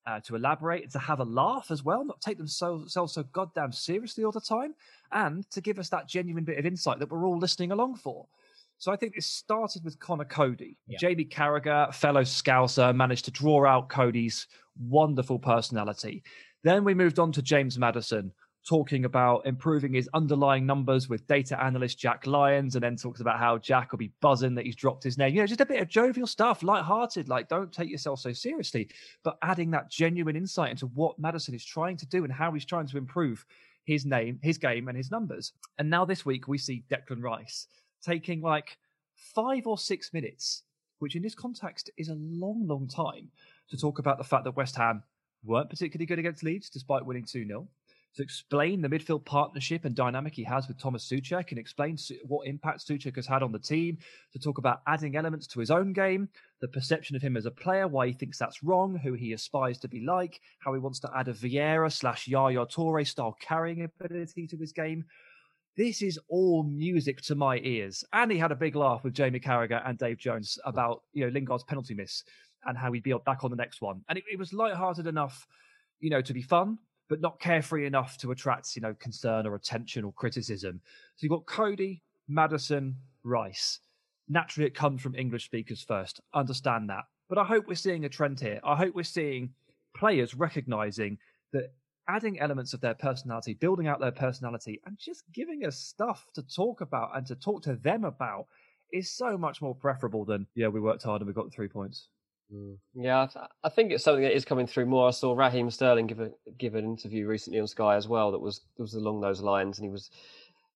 uh, 0.07 0.19
to 0.21 0.35
elaborate, 0.35 0.91
to 0.91 0.99
have 0.99 1.19
a 1.19 1.25
laugh 1.25 1.71
as 1.71 1.83
well, 1.83 2.05
not 2.05 2.21
take 2.21 2.37
themselves 2.37 2.93
so, 2.93 3.05
so 3.05 3.23
goddamn 3.23 3.71
seriously 3.71 4.23
all 4.23 4.31
the 4.31 4.41
time, 4.41 4.73
and 5.11 5.49
to 5.51 5.61
give 5.61 5.79
us 5.79 5.89
that 5.89 6.07
genuine 6.07 6.43
bit 6.43 6.57
of 6.57 6.65
insight 6.65 6.99
that 6.99 7.09
we're 7.09 7.25
all 7.25 7.37
listening 7.37 7.71
along 7.71 7.95
for. 7.95 8.27
So 8.77 8.91
I 8.91 8.97
think 8.97 9.15
this 9.15 9.25
started 9.25 9.83
with 9.83 9.99
Conor 9.99 10.25
Coady. 10.25 10.77
Yeah. 10.87 10.97
Jamie 10.99 11.25
Carragher, 11.25 11.93
fellow 11.93 12.23
Scouser, 12.23 12.93
managed 12.93 13.25
to 13.25 13.31
draw 13.31 13.65
out 13.65 13.89
Coady's 13.89 14.47
wonderful 14.77 15.39
personality. 15.39 16.23
Then 16.63 16.83
we 16.83 16.93
moved 16.93 17.19
on 17.19 17.31
to 17.33 17.41
James 17.41 17.77
Maddison, 17.77 18.31
talking 18.67 19.05
about 19.05 19.45
improving 19.45 19.93
his 19.93 20.09
underlying 20.13 20.65
numbers 20.65 21.07
with 21.07 21.27
data 21.27 21.61
analyst 21.63 21.99
Jack 21.99 22.25
Lyons, 22.25 22.75
and 22.75 22.83
then 22.83 22.95
talks 22.95 23.21
about 23.21 23.39
how 23.39 23.57
Jack 23.57 23.91
will 23.91 23.99
be 23.99 24.11
buzzing 24.21 24.55
that 24.55 24.65
he's 24.65 24.75
dropped 24.75 25.03
his 25.03 25.17
name. 25.17 25.33
You 25.33 25.41
know, 25.41 25.47
just 25.47 25.61
a 25.61 25.65
bit 25.65 25.81
of 25.81 25.87
jovial 25.87 26.27
stuff, 26.27 26.63
light-hearted, 26.63 27.29
like 27.29 27.47
don't 27.47 27.71
take 27.71 27.89
yourself 27.89 28.19
so 28.19 28.33
seriously, 28.33 28.89
but 29.23 29.37
adding 29.43 29.71
that 29.71 29.89
genuine 29.89 30.35
insight 30.35 30.71
into 30.71 30.87
what 30.87 31.19
Maddison 31.19 31.53
is 31.53 31.63
trying 31.63 31.97
to 31.97 32.07
do 32.07 32.23
and 32.23 32.33
how 32.33 32.51
he's 32.51 32.65
trying 32.65 32.87
to 32.87 32.97
improve 32.97 33.45
his 33.85 34.05
name, 34.05 34.39
his 34.41 34.57
game, 34.57 34.87
and 34.87 34.97
his 34.97 35.11
numbers. 35.11 35.53
And 35.77 35.89
now 35.89 36.05
this 36.05 36.25
week 36.25 36.47
we 36.47 36.57
see 36.57 36.83
Declan 36.89 37.21
Rice 37.21 37.67
taking 38.03 38.41
like 38.41 38.77
five 39.15 39.67
or 39.67 39.77
six 39.77 40.11
minutes, 40.11 40.63
which 40.99 41.15
in 41.15 41.21
this 41.21 41.35
context 41.35 41.91
is 41.97 42.09
a 42.09 42.15
long, 42.15 42.67
long 42.67 42.87
time, 42.87 43.29
to 43.69 43.77
talk 43.77 43.99
about 43.99 44.17
the 44.17 44.23
fact 44.23 44.43
that 44.43 44.55
West 44.55 44.75
Ham 44.75 45.03
weren't 45.43 45.69
particularly 45.69 46.05
good 46.07 46.19
against 46.19 46.43
Leeds 46.43 46.69
despite 46.69 47.05
winning 47.05 47.23
2 47.23 47.45
0. 47.45 47.67
To 48.15 48.23
explain 48.23 48.81
the 48.81 48.87
midfield 48.87 49.25
partnership 49.25 49.83
and 49.83 49.93
dynamic 49.93 50.33
he 50.33 50.43
has 50.45 50.69
with 50.69 50.79
Tomas 50.79 51.05
Soucek 51.05 51.49
and 51.49 51.59
explain 51.59 51.97
what 52.23 52.47
impact 52.47 52.87
Suchek 52.87 53.17
has 53.17 53.27
had 53.27 53.43
on 53.43 53.51
the 53.51 53.59
team, 53.59 53.97
to 54.31 54.39
talk 54.39 54.57
about 54.57 54.81
adding 54.87 55.17
elements 55.17 55.47
to 55.47 55.59
his 55.59 55.69
own 55.69 55.91
game, 55.91 56.29
the 56.61 56.69
perception 56.69 57.17
of 57.17 57.21
him 57.21 57.35
as 57.35 57.45
a 57.45 57.51
player, 57.51 57.89
why 57.89 58.07
he 58.07 58.13
thinks 58.13 58.37
that's 58.37 58.63
wrong, 58.63 58.95
who 58.95 59.13
he 59.13 59.33
aspires 59.33 59.77
to 59.79 59.89
be 59.89 59.99
like, 59.99 60.39
how 60.59 60.73
he 60.73 60.79
wants 60.79 61.01
to 61.01 61.11
add 61.13 61.27
a 61.27 61.33
Vieira 61.33 61.91
slash 61.91 62.25
Yaya 62.25 62.65
Toure 62.65 63.05
style 63.05 63.35
carrying 63.41 63.83
ability 63.83 64.47
to 64.47 64.55
his 64.55 64.71
game. 64.71 65.03
This 65.75 66.01
is 66.01 66.17
all 66.29 66.63
music 66.63 67.21
to 67.23 67.35
my 67.35 67.57
ears. 67.57 68.01
And 68.13 68.31
he 68.31 68.37
had 68.37 68.53
a 68.53 68.55
big 68.55 68.77
laugh 68.77 69.03
with 69.03 69.13
Jamie 69.13 69.41
Carragher 69.41 69.81
and 69.85 69.97
Dave 69.97 70.19
Jones 70.19 70.57
about 70.63 71.01
you 71.11 71.25
know 71.25 71.31
Lingard's 71.31 71.65
penalty 71.65 71.93
miss 71.93 72.23
and 72.63 72.77
how 72.77 72.93
he'd 72.93 73.03
be 73.03 73.13
back 73.25 73.43
on 73.43 73.51
the 73.51 73.57
next 73.57 73.81
one. 73.81 74.01
And 74.07 74.17
it, 74.17 74.23
it 74.31 74.39
was 74.39 74.53
light-hearted 74.53 75.05
enough, 75.05 75.45
you 75.99 76.09
know, 76.09 76.21
to 76.21 76.33
be 76.33 76.41
fun, 76.41 76.77
but 77.09 77.21
not 77.21 77.39
carefree 77.39 77.85
enough 77.85 78.17
to 78.17 78.31
attract, 78.31 78.75
you 78.75 78.81
know, 78.81 78.93
concern 78.95 79.45
or 79.45 79.55
attention 79.55 80.03
or 80.03 80.13
criticism. 80.13 80.81
So 81.15 81.23
you've 81.23 81.31
got 81.31 81.45
Coady, 81.45 82.01
Maddison, 82.27 82.95
Rice. 83.23 83.79
Naturally, 84.27 84.67
it 84.67 84.75
comes 84.75 85.01
from 85.01 85.15
English 85.15 85.45
speakers 85.45 85.83
first. 85.83 86.19
Understand 86.33 86.89
that. 86.89 87.03
But 87.29 87.37
I 87.37 87.43
hope 87.43 87.67
we're 87.67 87.75
seeing 87.75 88.05
a 88.05 88.09
trend 88.09 88.39
here. 88.39 88.59
I 88.63 88.75
hope 88.75 88.95
we're 88.95 89.03
seeing 89.03 89.51
players 89.95 90.33
recognizing 90.33 91.17
that 91.53 91.73
adding 92.07 92.39
elements 92.39 92.73
of 92.73 92.81
their 92.81 92.93
personality, 92.93 93.53
building 93.53 93.87
out 93.87 93.99
their 93.99 94.11
personality, 94.11 94.79
and 94.85 94.97
just 94.97 95.23
giving 95.33 95.65
us 95.65 95.77
stuff 95.77 96.25
to 96.35 96.43
talk 96.43 96.81
about 96.81 97.15
and 97.15 97.25
to 97.27 97.35
talk 97.35 97.63
to 97.63 97.75
them 97.75 98.03
about 98.03 98.47
is 98.93 99.11
so 99.11 99.37
much 99.37 99.61
more 99.61 99.75
preferable 99.75 100.25
than, 100.25 100.45
yeah, 100.55 100.67
we 100.67 100.79
worked 100.79 101.03
hard 101.03 101.21
and 101.21 101.27
we 101.27 101.33
got 101.33 101.45
the 101.45 101.51
three 101.51 101.67
points. 101.67 102.09
Mm. 102.53 102.77
Yeah, 102.93 103.23
I, 103.23 103.25
th- 103.25 103.45
I, 103.63 103.69
think 103.69 103.91
it's 103.91 104.03
something 104.03 104.23
that 104.23 104.35
is 104.35 104.45
coming 104.45 104.67
through 104.67 104.85
more. 104.85 105.07
I 105.07 105.11
saw 105.11 105.33
Raheem 105.33 105.71
Sterling 105.71 106.07
give 106.07 106.19
a 106.19 106.29
give 106.57 106.75
an 106.75 106.85
interview 106.85 107.27
recently 107.27 107.59
on 107.59 107.67
Sky 107.67 107.95
as 107.95 108.07
well 108.07 108.31
that 108.31 108.39
was 108.39 108.61
was 108.77 108.93
along 108.93 109.21
those 109.21 109.41
lines, 109.41 109.77
and 109.77 109.85
he 109.85 109.91
was, 109.91 110.09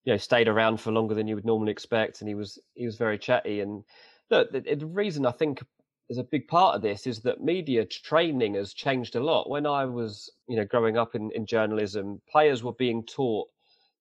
you 0.06 0.14
know, 0.14 0.18
stayed 0.18 0.48
around 0.48 0.80
for 0.80 0.92
longer 0.92 1.16
than 1.16 1.28
you 1.28 1.36
would 1.36 1.46
normally 1.46 1.72
expect, 1.72 2.22
and 2.22 2.28
he 2.28 2.36
was 2.36 2.60
he 2.76 2.86
was 2.86 2.96
very 2.98 3.18
chatty. 3.18 3.62
And 3.62 3.84
look, 4.30 4.52
the, 4.52 4.62
the 4.62 4.86
reason 4.86 5.26
I 5.26 5.32
think 5.32 5.64
is 6.10 6.18
a 6.18 6.24
big 6.24 6.48
part 6.48 6.76
of 6.76 6.82
this 6.82 7.06
is 7.06 7.20
that 7.20 7.44
media 7.44 7.86
training 7.86 8.56
has 8.56 8.74
changed 8.74 9.16
a 9.16 9.24
lot. 9.24 9.50
When 9.50 9.66
I 9.68 9.86
was, 9.86 10.32
you 10.48 10.56
know, 10.56 10.66
growing 10.66 10.98
up 10.98 11.14
in, 11.14 11.32
in 11.32 11.46
journalism, 11.46 12.20
players 12.30 12.64
were 12.64 12.74
being 12.74 13.04
taught 13.04 13.48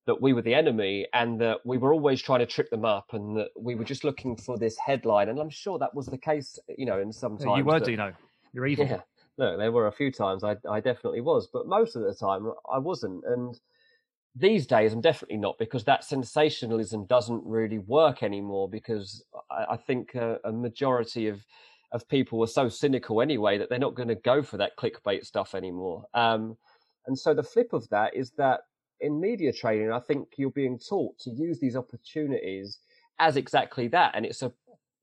that 0.07 0.23
we 0.23 0.33
were 0.33 0.41
the 0.41 0.55
enemy 0.55 1.07
and 1.13 1.39
that 1.39 1.59
we 1.67 1.77
were 1.77 1.93
always 1.93 2.23
trying 2.23 2.39
to 2.39 2.47
trip 2.47 2.71
them 2.71 2.87
up 2.87 3.13
and 3.13 3.37
that 3.37 3.51
we 3.61 3.75
were 3.75 3.85
just 3.85 4.05
looking 4.05 4.35
for 4.37 4.57
this 4.57 4.79
headline. 4.79 5.29
And 5.29 5.39
I'm 5.39 5.51
sure 5.51 5.79
that 5.79 5.95
was 5.95 6.07
the 6.07 6.17
case, 6.17 6.59
you 6.79 6.87
know, 6.87 6.99
in 6.99 7.13
some 7.13 7.37
times. 7.37 7.59
You 7.59 7.65
were, 7.65 7.79
but, 7.79 7.85
Dino. 7.85 8.15
You're 8.55 8.67
evil. 8.67 8.87
Yeah. 8.87 9.01
No, 9.39 9.57
there 9.57 9.73
were 9.73 9.87
a 9.87 9.93
few 9.93 10.11
times 10.11 10.43
I, 10.43 10.57
I 10.69 10.81
definitely 10.81 11.21
was, 11.21 11.49
but 11.53 11.69
most 11.69 11.95
of 11.95 12.03
the 12.03 12.15
time 12.15 12.51
I 12.71 12.79
wasn't. 12.79 13.23
And 13.25 13.59
these 14.35 14.67
days 14.67 14.93
I'm 14.93 15.01
definitely 15.01 15.37
not 15.37 15.57
because 15.59 15.85
that 15.85 16.05
sensationalism 16.05 17.07
doesn't 17.07 17.43
really 17.45 17.79
work 17.79 18.23
anymore 18.23 18.69
because 18.69 19.25
I, 19.51 19.75
I 19.75 19.77
think 19.77 20.15
a, 20.15 20.39
a 20.45 20.53
majority 20.53 21.29
of 21.29 21.45
of 21.93 22.07
people 22.09 22.39
were 22.39 22.47
so 22.47 22.69
cynical 22.69 23.23
anyway 23.23 23.57
that 23.57 23.71
they're 23.71 23.79
not 23.79 23.95
going 23.95 24.09
to 24.09 24.15
go 24.15 24.43
for 24.43 24.59
that 24.59 24.77
clickbait 24.77 25.25
stuff 25.25 25.55
anymore. 25.55 26.05
Um, 26.13 26.57
and 27.07 27.19
so 27.19 27.33
the 27.33 27.43
flip 27.43 27.73
of 27.73 27.89
that 27.89 28.15
is 28.15 28.33
that 28.33 28.61
in 29.01 29.21
media 29.21 29.53
training, 29.53 29.91
I 29.91 30.01
think 30.01 30.29
you're 30.37 30.51
being 30.51 30.79
taught 30.79 31.19
to 31.21 31.31
use 31.31 31.59
these 31.61 31.77
opportunities 31.77 32.81
as 33.19 33.37
exactly 33.37 33.89
that. 33.89 34.13
And 34.15 34.27
it's 34.27 34.43
a 34.43 34.53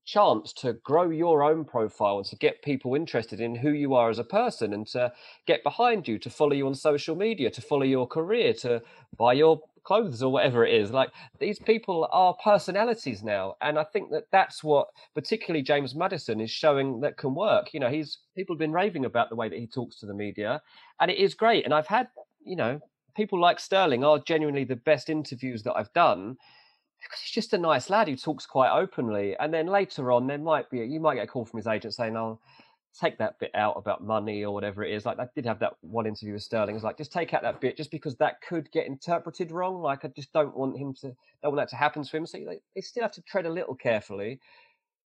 chance 0.06 0.52
to 0.52 0.72
grow 0.72 1.10
your 1.10 1.42
own 1.42 1.64
profile 1.64 2.18
and 2.18 2.26
to 2.26 2.36
get 2.36 2.62
people 2.62 2.94
interested 2.94 3.40
in 3.40 3.56
who 3.56 3.70
you 3.70 3.94
are 3.94 4.08
as 4.08 4.18
a 4.18 4.24
person 4.24 4.72
and 4.72 4.86
to 4.86 5.12
get 5.46 5.62
behind 5.62 6.08
you, 6.08 6.18
to 6.20 6.30
follow 6.30 6.52
you 6.52 6.66
on 6.66 6.74
social 6.74 7.16
media, 7.16 7.50
to 7.50 7.60
follow 7.60 7.82
your 7.82 8.06
career, 8.06 8.54
to 8.54 8.80
buy 9.18 9.32
your 9.32 9.60
clothes 9.82 10.22
or 10.22 10.32
whatever 10.32 10.64
it 10.64 10.74
is. 10.74 10.90
Like 10.90 11.10
these 11.38 11.58
people 11.58 12.08
are 12.12 12.34
personalities 12.42 13.22
now, 13.22 13.56
and 13.60 13.78
I 13.78 13.84
think 13.84 14.10
that 14.10 14.24
that's 14.30 14.62
what 14.62 14.88
particularly 15.14 15.62
James 15.62 15.94
Maddison 15.94 16.40
is 16.40 16.50
showing 16.50 17.00
that 17.00 17.16
can 17.16 17.34
work. 17.34 17.74
You 17.74 17.80
know, 17.80 17.90
he's 17.90 18.18
people 18.34 18.54
have 18.54 18.60
been 18.60 18.72
raving 18.72 19.04
about 19.04 19.28
the 19.28 19.36
way 19.36 19.48
that 19.48 19.58
he 19.58 19.66
talks 19.66 19.98
to 20.00 20.06
the 20.06 20.14
media, 20.14 20.62
and 21.00 21.10
it 21.10 21.18
is 21.18 21.34
great. 21.34 21.64
And 21.64 21.74
I've 21.74 21.86
had 21.86 22.08
you 22.44 22.56
know 22.56 22.80
people 23.16 23.40
like 23.40 23.58
Sterling 23.58 24.04
are 24.04 24.18
genuinely 24.18 24.64
the 24.64 24.76
best 24.76 25.08
interviews 25.08 25.62
that 25.62 25.74
I've 25.74 25.92
done 25.94 26.36
because 27.02 27.20
he's 27.20 27.30
just 27.30 27.52
a 27.52 27.58
nice 27.58 27.90
lad 27.90 28.08
who 28.08 28.16
talks 28.16 28.46
quite 28.46 28.76
openly. 28.76 29.36
And 29.38 29.52
then 29.52 29.66
later 29.66 30.12
on, 30.12 30.26
there 30.26 30.38
might 30.38 30.70
be 30.70 30.78
you 30.78 31.00
might 31.00 31.16
get 31.16 31.24
a 31.24 31.26
call 31.28 31.44
from 31.44 31.58
his 31.58 31.66
agent 31.66 31.94
saying, 31.94 32.16
"Oh." 32.16 32.40
take 33.00 33.18
that 33.18 33.38
bit 33.38 33.50
out 33.54 33.74
about 33.76 34.02
money 34.02 34.44
or 34.44 34.52
whatever 34.52 34.82
it 34.82 34.92
is. 34.92 35.04
Like 35.04 35.18
I 35.18 35.26
did 35.34 35.46
have 35.46 35.58
that 35.60 35.74
one 35.80 36.06
interview 36.06 36.32
with 36.32 36.42
Sterling. 36.42 36.74
It's 36.74 36.84
like 36.84 36.96
just 36.96 37.12
take 37.12 37.34
out 37.34 37.42
that 37.42 37.60
bit 37.60 37.76
just 37.76 37.90
because 37.90 38.16
that 38.16 38.40
could 38.40 38.70
get 38.72 38.86
interpreted 38.86 39.50
wrong. 39.50 39.80
Like 39.80 40.04
I 40.04 40.08
just 40.08 40.32
don't 40.32 40.56
want 40.56 40.78
him 40.78 40.94
to 41.00 41.08
don't 41.42 41.54
want 41.54 41.56
that 41.56 41.68
to 41.70 41.76
happen 41.76 42.02
to 42.02 42.16
him. 42.16 42.26
So 42.26 42.38
they, 42.38 42.60
they 42.74 42.80
still 42.80 43.02
have 43.02 43.12
to 43.12 43.22
tread 43.22 43.46
a 43.46 43.50
little 43.50 43.74
carefully. 43.74 44.40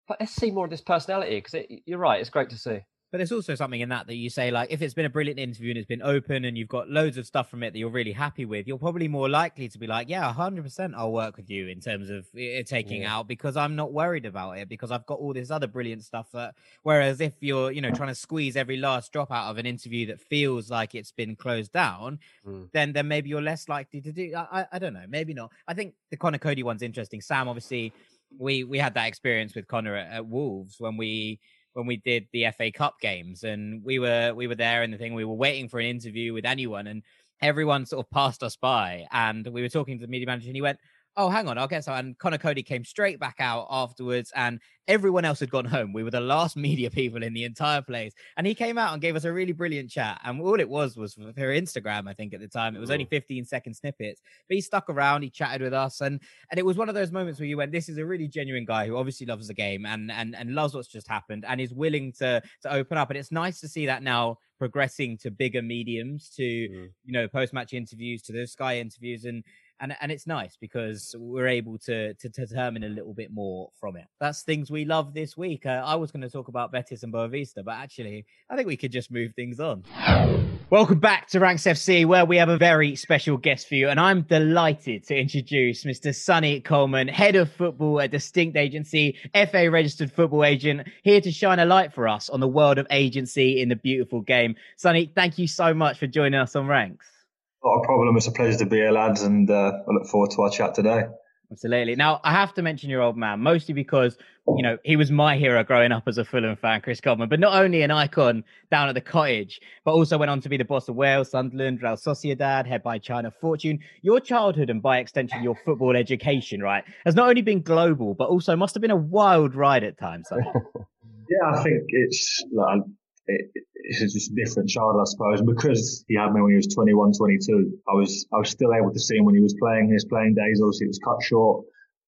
But 0.09 0.19
let's 0.21 0.33
see 0.33 0.51
more 0.51 0.65
of 0.65 0.71
this 0.71 0.81
personality 0.81 1.37
because 1.41 1.67
you're 1.87 1.99
right. 1.99 2.21
It's 2.21 2.31
great 2.31 2.51
to 2.51 2.59
see. 2.59 2.81
But 3.11 3.19
there's 3.19 3.33
also 3.33 3.55
something 3.57 3.81
in 3.81 3.89
that 3.89 4.07
that 4.07 4.15
you 4.15 4.31
say, 4.31 4.51
like, 4.51 4.71
if 4.71 4.83
it's 4.83 4.95
been 4.95 5.05
a 5.05 5.11
brilliant 5.11 5.41
interview 5.41 5.71
and 5.71 5.79
it's 5.79 5.87
been 5.87 6.03
open 6.03 6.45
and 6.45 6.57
you've 6.57 6.69
got 6.69 6.89
loads 6.89 7.19
of 7.19 7.27
stuff 7.27 7.51
from 7.51 7.63
it 7.65 7.73
that 7.73 7.79
you're 7.79 7.91
really 7.91 8.13
happy 8.13 8.45
with, 8.45 8.69
you're 8.69 8.79
probably 8.79 9.09
more 9.09 9.29
likely 9.29 9.69
to 9.69 9.79
be 9.79 9.87
like, 9.89 10.09
yeah, 10.09 10.33
100% 10.33 10.95
I'll 10.97 11.13
work 11.13 11.37
with 11.37 11.51
you 11.51 11.67
in 11.67 11.81
terms 11.81 12.09
of 12.09 12.27
it 12.35 12.69
taking 12.69 13.03
yeah. 13.03 13.17
out 13.17 13.27
because 13.27 13.57
I'm 13.57 13.75
not 13.75 13.93
worried 13.93 14.27
about 14.27 14.59
it 14.59 14.69
because 14.69 14.93
I've 14.93 15.07
got 15.07 15.19
all 15.19 15.33
this 15.33 15.51
other 15.51 15.67
brilliant 15.67 16.05
stuff. 16.05 16.29
That, 16.33 16.55
whereas 16.83 17.21
if 17.21 17.35
you're, 17.41 17.73
you 17.73 17.81
know, 17.81 17.91
trying 17.91 18.11
to 18.11 18.15
squeeze 18.15 18.57
every 18.57 18.77
last 18.77 19.13
drop 19.13 19.33
out 19.33 19.51
of 19.51 19.59
an 19.59 19.67
interview 19.67 20.07
that 20.07 20.21
feels 20.21 20.71
like 20.71 20.95
it's 20.95 21.13
been 21.13 21.35
closed 21.35 21.73
down, 21.73 22.21
mm. 22.47 22.71
then 22.73 22.93
then 22.93 23.09
maybe 23.09 23.29
you're 23.29 23.43
less 23.43 23.69
likely 23.69 24.01
to 24.03 24.13
do. 24.13 24.33
I, 24.37 24.67
I 24.71 24.79
don't 24.79 24.95
know, 24.95 25.07
maybe 25.09 25.35
not. 25.35 25.51
I 25.67 25.75
think 25.75 25.95
the 26.11 26.17
Conor 26.17 26.39
Coady 26.39 26.63
one's 26.63 26.83
interesting. 26.83 27.21
Sam, 27.21 27.49
obviously, 27.49 27.93
we 28.39 28.65
we 28.65 28.79
had 28.79 28.95
that 28.95 29.09
experience 29.09 29.55
with 29.55 29.67
Conor 29.67 29.97
at, 29.97 30.13
at 30.13 30.27
Wolves 30.27 30.77
when 30.79 30.97
we 30.97 31.41
when 31.73 31.87
we 31.87 31.97
did 31.99 32.27
the 32.33 32.47
FA 32.57 32.71
Cup 32.73 33.01
games, 33.01 33.45
and 33.45 33.85
we 33.85 33.99
were 33.99 34.33
we 34.35 34.47
were 34.47 34.55
there 34.55 34.83
in 34.83 34.91
the 34.91 34.99
thing. 34.99 35.15
We 35.15 35.25
were 35.25 35.35
waiting 35.35 35.69
for 35.69 35.79
an 35.81 35.87
interview 35.87 36.33
with 36.33 36.45
anyone, 36.45 36.87
and 36.87 37.03
everyone 37.41 37.87
sort 37.87 38.05
of 38.05 38.11
passed 38.11 38.43
us 38.43 38.57
by. 38.57 39.07
And 39.13 39.47
we 39.47 39.63
were 39.63 39.69
talking 39.69 39.99
to 39.99 40.07
the 40.07 40.11
media 40.11 40.27
manager, 40.27 40.49
and 40.49 40.57
he 40.57 40.63
went, 40.63 40.79
oh, 41.17 41.29
hang 41.29 41.49
on, 41.49 41.59
I'll 41.59 41.69
get 41.69 41.85
some. 41.85 41.95
And 41.95 42.19
Conor 42.19 42.39
Coady 42.39 42.63
came 42.63 42.85
straight 42.85 43.19
back 43.19 43.37
out 43.39 43.67
afterwards, 43.71 44.33
and 44.35 44.61
everyone 44.89 45.25
else 45.25 45.39
had 45.41 45.51
gone 45.51 45.65
home. 45.65 45.93
We 45.93 46.03
were 46.03 46.11
the 46.11 46.21
last 46.21 46.57
media 46.69 46.91
people 46.91 47.23
in 47.23 47.33
the 47.33 47.45
entire 47.45 47.83
place. 47.83 48.13
And 48.37 48.47
he 48.47 48.55
came 48.55 48.77
out 48.79 48.93
and 48.93 49.01
gave 49.01 49.17
us 49.17 49.25
a 49.25 49.33
really 49.33 49.53
brilliant 49.53 49.91
chat. 49.91 50.21
And 50.25 50.41
all 50.41 50.59
it 50.59 50.69
was 50.69 50.97
was 50.97 51.15
for 51.15 51.31
Instagram, 51.33 52.09
I 52.09 52.15
think, 52.15 52.35
at 52.35 52.41
the 52.41 52.49
time. 52.49 52.75
It 52.75 52.81
was 52.81 52.91
only 52.91 53.05
15 53.05 53.45
second 53.45 53.75
snippets, 53.75 54.21
but 54.49 54.55
he 54.55 54.61
stuck 54.61 54.91
around, 54.91 55.23
he 55.23 55.31
chatted 55.31 55.63
with 55.63 55.75
us. 55.75 56.01
And 56.01 56.21
and 56.51 56.59
it 56.59 56.65
was 56.67 56.77
one 56.77 56.89
of 56.89 56.95
those 56.95 57.13
moments 57.13 57.39
where 57.39 57.47
you 57.47 57.57
went, 57.57 57.73
This 57.73 57.89
is 57.89 57.99
a 57.99 58.07
really 58.07 58.29
genuine 58.29 58.65
guy 58.65 58.87
who 58.87 58.97
obviously 58.97 59.27
loves 59.27 59.49
the 59.49 59.55
game 59.55 59.87
and 59.87 60.11
and, 60.11 60.35
and 60.35 60.55
loves 60.55 60.75
what's 60.75 60.89
just 60.89 61.09
happened 61.09 61.45
and 61.47 61.61
is 61.61 61.73
willing 61.73 62.13
to 62.19 62.43
to 62.63 62.73
open 62.73 62.99
up. 62.99 63.11
And 63.11 63.19
it's 63.19 63.33
nice 63.33 63.61
to 63.61 63.69
see 63.69 63.87
that 63.87 64.03
now 64.03 64.39
progressing 64.59 65.17
to 65.17 65.31
bigger 65.31 65.63
mediums, 65.63 66.31
to 66.37 66.43
mm. 66.43 66.89
you 67.05 67.13
know, 67.13 67.27
post 67.29 67.53
match 67.53 67.73
interviews, 67.73 68.23
to 68.23 68.33
those 68.33 68.53
Sky 68.53 68.79
interviews. 68.79 69.25
And 69.25 69.43
and 69.81 69.97
and 70.01 70.13
it's 70.13 70.27
nice 70.27 70.57
because 70.57 71.15
we're 71.19 71.49
able 71.49 71.79
to 71.79 72.15
to, 72.15 72.29
to 72.29 72.47
determine 72.47 72.85
a 72.85 72.89
little 72.89 73.15
bit 73.15 73.33
more 73.33 73.71
from 73.81 73.97
it. 73.97 74.07
That's 74.21 74.43
things 74.43 74.71
we 74.71 74.85
love 74.85 75.15
this 75.15 75.37
week. 75.37 75.67
Uh, 75.67 75.83
I 75.85 75.97
was 75.97 76.11
going 76.13 76.23
to 76.23 76.31
talk 76.31 76.49
about 76.49 76.71
Betis 76.71 77.03
and 77.03 77.13
Boavista, 77.13 77.65
but 77.65 77.75
actually, 77.75 78.27
I 78.49 78.57
think 78.57 78.69
we 78.69 78.77
could 78.77 78.93
just 78.93 79.11
move 79.11 79.33
things 79.35 79.61
on. 79.61 79.85
Welcome 80.71 81.01
back 81.01 81.27
to 81.31 81.41
Ranks 81.41 81.65
FC, 81.65 82.07
where 82.07 82.25
we 82.25 82.37
have 82.37 82.49
a 82.49 82.57
very 82.57 82.95
special 82.95 83.37
guest 83.37 83.67
for 83.67 83.75
you, 83.75 83.89
and 83.89 83.99
I'm 83.99 84.23
delighted 84.23 85.05
to 85.09 85.17
introduce 85.17 85.83
Mr. 85.83 86.15
Sonny 86.15 86.61
Coleman, 86.61 87.09
head 87.09 87.35
of 87.35 87.51
football 87.51 88.01
at 88.01 88.13
Distinct 88.13 88.57
Agency, 88.57 89.17
FA 89.35 89.69
registered 89.69 90.13
football 90.13 90.45
agent, 90.45 90.87
here 91.03 91.21
to 91.21 91.33
shine 91.33 91.59
a 91.59 91.65
light 91.65 91.93
for 91.93 92.07
us 92.07 92.31
on 92.31 92.39
the 92.39 92.47
world 92.47 92.79
of 92.79 92.87
agency 92.91 93.61
in 93.61 93.69
the 93.69 93.75
beautiful 93.75 94.21
game. 94.21 94.55
Sonny, 94.77 95.11
thank 95.13 95.39
you 95.39 95.49
so 95.49 95.75
much 95.75 95.99
for 95.99 96.07
joining 96.07 96.39
us 96.39 96.55
on 96.55 96.69
Ranks. 96.69 97.20
Not 97.63 97.73
a 97.73 97.85
problem. 97.85 98.17
It's 98.17 98.27
a 98.27 98.33
pleasure 98.33 98.59
to 98.59 98.67
be 98.67 98.77
here, 98.77 98.91
lads, 98.91 99.23
and 99.23 99.51
uh, 99.51 99.73
I 99.87 99.93
look 99.93 100.07
forward 100.07 100.31
to 100.33 100.43
our 100.43 100.51
chat 100.51 100.75
today. 100.75 101.05
Absolutely. 101.53 101.97
Now, 101.97 102.21
I 102.23 102.31
have 102.31 102.55
to 102.55 102.63
mention 102.63 102.91
your 102.91 103.03
old 103.03 103.17
man, 103.17 103.41
mostly 103.41 103.75
because, 103.75 104.17
you 104.47 104.63
know, 104.63 104.79
he 104.85 104.95
was 104.95 105.11
my 105.11 105.37
hero 105.37 105.65
growing 105.65 105.91
up 105.91 106.05
as 106.07 106.17
a 106.17 106.25
Fulham 106.25 106.55
fan, 106.55 106.81
Chris 106.81 107.01
Coleman, 107.01 107.29
but 107.29 107.41
not 107.41 107.61
only 107.61 107.83
an 107.83 107.91
icon 107.91 108.45
down 108.71 108.89
at 108.89 108.95
the 108.95 109.01
cottage, 109.01 109.61
but 109.85 109.91
also 109.91 110.17
went 110.17 110.31
on 110.31 110.41
to 110.43 110.49
be 110.49 110.57
the 110.57 110.65
boss 110.65 110.89
of 110.89 110.95
Wales, 110.95 111.33
Sunderland, 111.33 111.83
Real 111.83 111.97
Sociedad, 111.97 112.69
Hebei 112.69 113.03
China 113.03 113.33
Fortune. 113.33 113.81
Your 114.01 114.21
childhood 114.21 114.71
and 114.71 114.81
by 114.81 114.99
extension, 114.99 115.43
your 115.43 115.57
football 115.65 115.97
education, 115.97 116.63
right, 116.63 116.85
has 117.05 117.17
not 117.17 117.29
only 117.29 117.43
been 117.43 117.63
global, 117.63 118.15
but 118.15 118.29
also 118.29 118.55
must 118.55 118.75
have 118.75 118.81
been 118.81 118.93
a 118.93 118.97
wild 118.97 119.57
ride 119.57 119.83
at 119.83 119.99
times. 119.99 120.29
yeah, 120.33 121.51
I 121.53 121.63
think 121.65 121.83
it's, 121.89 122.45
like, 122.53 122.83
it, 123.27 123.51
it's 123.75 124.13
just 124.13 124.31
a 124.31 124.35
different 124.35 124.69
child, 124.69 124.97
I 125.01 125.05
suppose. 125.05 125.41
And 125.41 125.49
because 125.49 126.05
he 126.09 126.17
had 126.17 126.33
me 126.33 126.41
when 126.41 126.53
he 126.53 126.57
was 126.57 126.69
21, 126.69 127.13
22, 127.13 127.79
I 127.89 127.93
was 127.95 128.27
I 128.33 128.39
was 128.39 128.51
still 128.51 128.73
able 128.75 128.93
to 128.93 129.01
see 129.01 129.17
him 129.17 129.25
when 129.25 129.35
he 129.35 129.41
was 129.41 129.55
playing 129.61 129.91
his 129.91 130.05
playing 130.05 130.35
days. 130.35 130.61
Obviously, 130.63 130.87
it 130.87 130.95
was 130.95 131.01
cut 131.05 131.23
short 131.23 131.65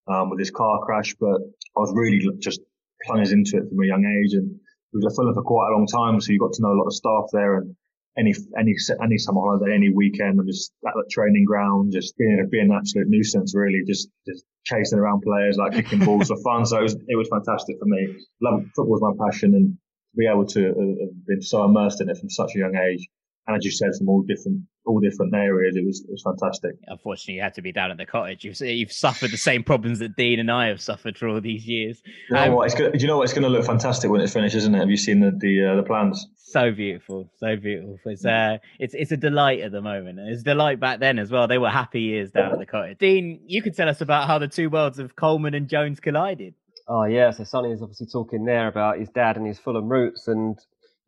um, 0.08 0.30
with 0.30 0.38
his 0.38 0.50
car 0.50 0.80
crash, 0.84 1.14
but 1.18 1.40
I 1.76 1.80
was 1.80 1.92
really 1.94 2.20
just 2.38 2.60
plunged 3.04 3.32
into 3.32 3.58
it 3.58 3.68
from 3.68 3.82
a 3.82 3.86
young 3.86 4.04
age. 4.04 4.34
And 4.34 4.50
he 4.92 4.96
was 4.96 5.12
a 5.12 5.14
Fulham 5.14 5.34
for 5.34 5.42
quite 5.42 5.68
a 5.70 5.76
long 5.76 5.86
time, 5.86 6.20
so 6.20 6.32
you 6.32 6.38
got 6.38 6.52
to 6.54 6.62
know 6.62 6.72
a 6.72 6.78
lot 6.78 6.86
of 6.86 6.94
staff 6.94 7.24
there. 7.32 7.58
And 7.58 7.76
any 8.18 8.34
any 8.58 8.74
any 9.02 9.18
summer 9.18 9.40
holiday, 9.40 9.74
any 9.74 9.90
weekend, 9.90 10.38
and 10.38 10.46
just 10.46 10.72
at 10.86 10.92
the 10.94 11.08
training 11.10 11.44
ground, 11.44 11.92
just 11.92 12.16
being 12.16 12.46
being 12.50 12.70
an 12.70 12.76
absolute 12.76 13.08
nuisance, 13.08 13.54
really, 13.54 13.82
just 13.86 14.08
just 14.26 14.44
chasing 14.64 14.98
around 14.98 15.22
players, 15.22 15.56
like 15.56 15.72
kicking 15.72 16.04
balls 16.04 16.28
for 16.28 16.36
fun. 16.44 16.66
So 16.66 16.78
it 16.78 16.82
was 16.82 16.94
it 16.94 17.16
was 17.16 17.28
fantastic 17.28 17.76
for 17.78 17.86
me. 17.86 18.16
Love 18.42 18.64
football 18.76 19.00
was 19.00 19.16
my 19.16 19.26
passion, 19.26 19.54
and 19.54 19.78
to 20.12 20.16
be 20.16 20.26
able 20.26 20.46
to 20.46 20.64
have 20.64 21.26
been 21.26 21.42
so 21.42 21.64
immersed 21.64 22.00
in 22.00 22.08
it 22.08 22.18
from 22.18 22.30
such 22.30 22.54
a 22.54 22.58
young 22.58 22.76
age 22.76 23.08
and 23.46 23.56
as 23.56 23.64
you 23.64 23.70
said, 23.70 23.90
from 23.98 24.08
all 24.08 24.22
different 24.22 24.62
all 24.84 24.98
different 25.00 25.34
areas. 25.34 25.76
It 25.76 25.84
was 25.84 26.00
it 26.00 26.10
was 26.10 26.22
fantastic. 26.22 26.76
Unfortunately, 26.86 27.34
you 27.34 27.42
had 27.42 27.54
to 27.54 27.62
be 27.62 27.72
down 27.72 27.90
at 27.90 27.98
the 27.98 28.06
cottage. 28.06 28.44
You've 28.44 28.60
you've 28.60 28.92
suffered 28.92 29.30
the 29.30 29.36
same 29.36 29.64
problems 29.64 29.98
that 29.98 30.16
Dean 30.16 30.38
and 30.38 30.50
I 30.50 30.68
have 30.68 30.80
suffered 30.80 31.18
for 31.18 31.28
all 31.28 31.40
these 31.40 31.66
years. 31.66 32.02
You 32.28 32.36
know 32.36 32.44
um, 32.44 32.52
what? 32.52 32.66
It's 32.66 32.74
gonna, 32.74 32.96
you 32.96 33.06
know 33.06 33.18
what? 33.18 33.24
It's 33.24 33.32
going 33.32 33.42
to 33.42 33.48
look 33.48 33.64
fantastic 33.64 34.10
when 34.10 34.20
it's 34.20 34.32
finished, 34.32 34.54
isn't 34.54 34.74
it? 34.74 34.78
Have 34.78 34.90
you 34.90 34.96
seen 34.96 35.20
the 35.20 35.32
the, 35.36 35.72
uh, 35.72 35.76
the 35.76 35.82
plans? 35.82 36.26
So 36.36 36.70
beautiful, 36.70 37.30
so 37.38 37.56
beautiful. 37.56 37.98
It's 38.04 38.24
uh, 38.24 38.58
it's 38.78 38.94
it's 38.94 39.10
a 39.10 39.16
delight 39.16 39.60
at 39.60 39.72
the 39.72 39.80
moment. 39.82 40.20
It's 40.20 40.42
a 40.42 40.44
delight 40.44 40.78
back 40.78 41.00
then 41.00 41.18
as 41.18 41.30
well. 41.30 41.48
They 41.48 41.58
were 41.58 41.70
happy 41.70 42.02
years 42.02 42.30
down 42.30 42.52
at 42.52 42.58
the 42.58 42.66
cottage. 42.66 42.98
Dean, 42.98 43.40
you 43.46 43.62
could 43.62 43.74
tell 43.74 43.88
us 43.88 44.00
about 44.00 44.26
how 44.26 44.38
the 44.38 44.48
two 44.48 44.70
worlds 44.70 44.98
of 44.98 45.16
Coleman 45.16 45.54
and 45.54 45.68
Jones 45.68 45.98
collided. 45.98 46.54
Oh 46.88 47.04
yeah, 47.04 47.30
so 47.30 47.44
Sonny 47.44 47.70
is 47.70 47.82
obviously 47.82 48.06
talking 48.06 48.44
there 48.44 48.68
about 48.68 48.98
his 48.98 49.08
dad 49.08 49.36
and 49.36 49.46
his 49.46 49.58
Fulham 49.58 49.88
roots, 49.88 50.28
and 50.28 50.58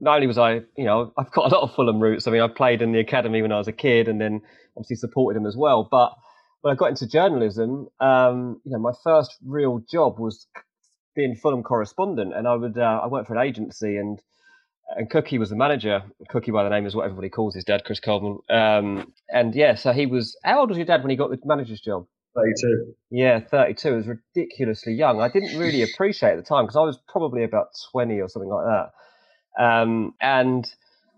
not 0.00 0.16
only 0.16 0.26
was 0.26 0.38
I, 0.38 0.60
you 0.76 0.84
know, 0.84 1.12
I've 1.18 1.30
got 1.32 1.50
a 1.50 1.54
lot 1.54 1.62
of 1.62 1.74
Fulham 1.74 2.00
roots. 2.00 2.26
I 2.26 2.30
mean, 2.30 2.40
I 2.40 2.48
played 2.48 2.82
in 2.82 2.92
the 2.92 3.00
academy 3.00 3.42
when 3.42 3.52
I 3.52 3.58
was 3.58 3.68
a 3.68 3.72
kid, 3.72 4.08
and 4.08 4.20
then 4.20 4.40
obviously 4.76 4.96
supported 4.96 5.38
him 5.38 5.46
as 5.46 5.56
well. 5.56 5.86
But 5.90 6.12
when 6.62 6.72
I 6.72 6.76
got 6.76 6.90
into 6.90 7.06
journalism, 7.06 7.88
um, 8.00 8.60
you 8.64 8.72
know, 8.72 8.78
my 8.78 8.92
first 9.02 9.36
real 9.44 9.82
job 9.90 10.18
was 10.18 10.46
being 11.14 11.34
Fulham 11.36 11.62
correspondent, 11.62 12.34
and 12.34 12.48
I 12.48 12.54
would 12.54 12.78
uh, 12.78 13.00
I 13.02 13.06
worked 13.08 13.28
for 13.28 13.36
an 13.36 13.46
agency, 13.46 13.96
and 13.96 14.20
and 14.96 15.10
Cookie 15.10 15.38
was 15.38 15.50
the 15.50 15.56
manager. 15.56 16.02
Cookie 16.28 16.50
by 16.52 16.64
the 16.64 16.70
name 16.70 16.86
is 16.86 16.94
what 16.94 17.04
everybody 17.04 17.30
calls 17.30 17.54
his 17.54 17.64
dad, 17.64 17.84
Chris 17.84 18.00
Coleman. 18.00 18.38
Um, 18.48 19.12
and 19.28 19.54
yeah, 19.54 19.74
so 19.74 19.92
he 19.92 20.06
was. 20.06 20.36
How 20.44 20.60
old 20.60 20.70
was 20.70 20.78
your 20.78 20.86
dad 20.86 21.02
when 21.02 21.10
he 21.10 21.16
got 21.16 21.30
the 21.30 21.38
manager's 21.44 21.80
job? 21.80 22.06
32. 22.34 22.94
Yeah, 23.10 23.40
32. 23.40 23.96
is 23.96 24.06
ridiculously 24.06 24.94
young. 24.94 25.20
I 25.20 25.28
didn't 25.28 25.58
really 25.58 25.82
appreciate 25.94 26.32
at 26.32 26.36
the 26.36 26.42
time 26.42 26.64
because 26.64 26.76
I 26.76 26.80
was 26.80 26.98
probably 27.08 27.44
about 27.44 27.68
20 27.92 28.20
or 28.20 28.28
something 28.28 28.50
like 28.50 28.66
that. 28.66 29.62
Um, 29.62 30.14
and 30.20 30.66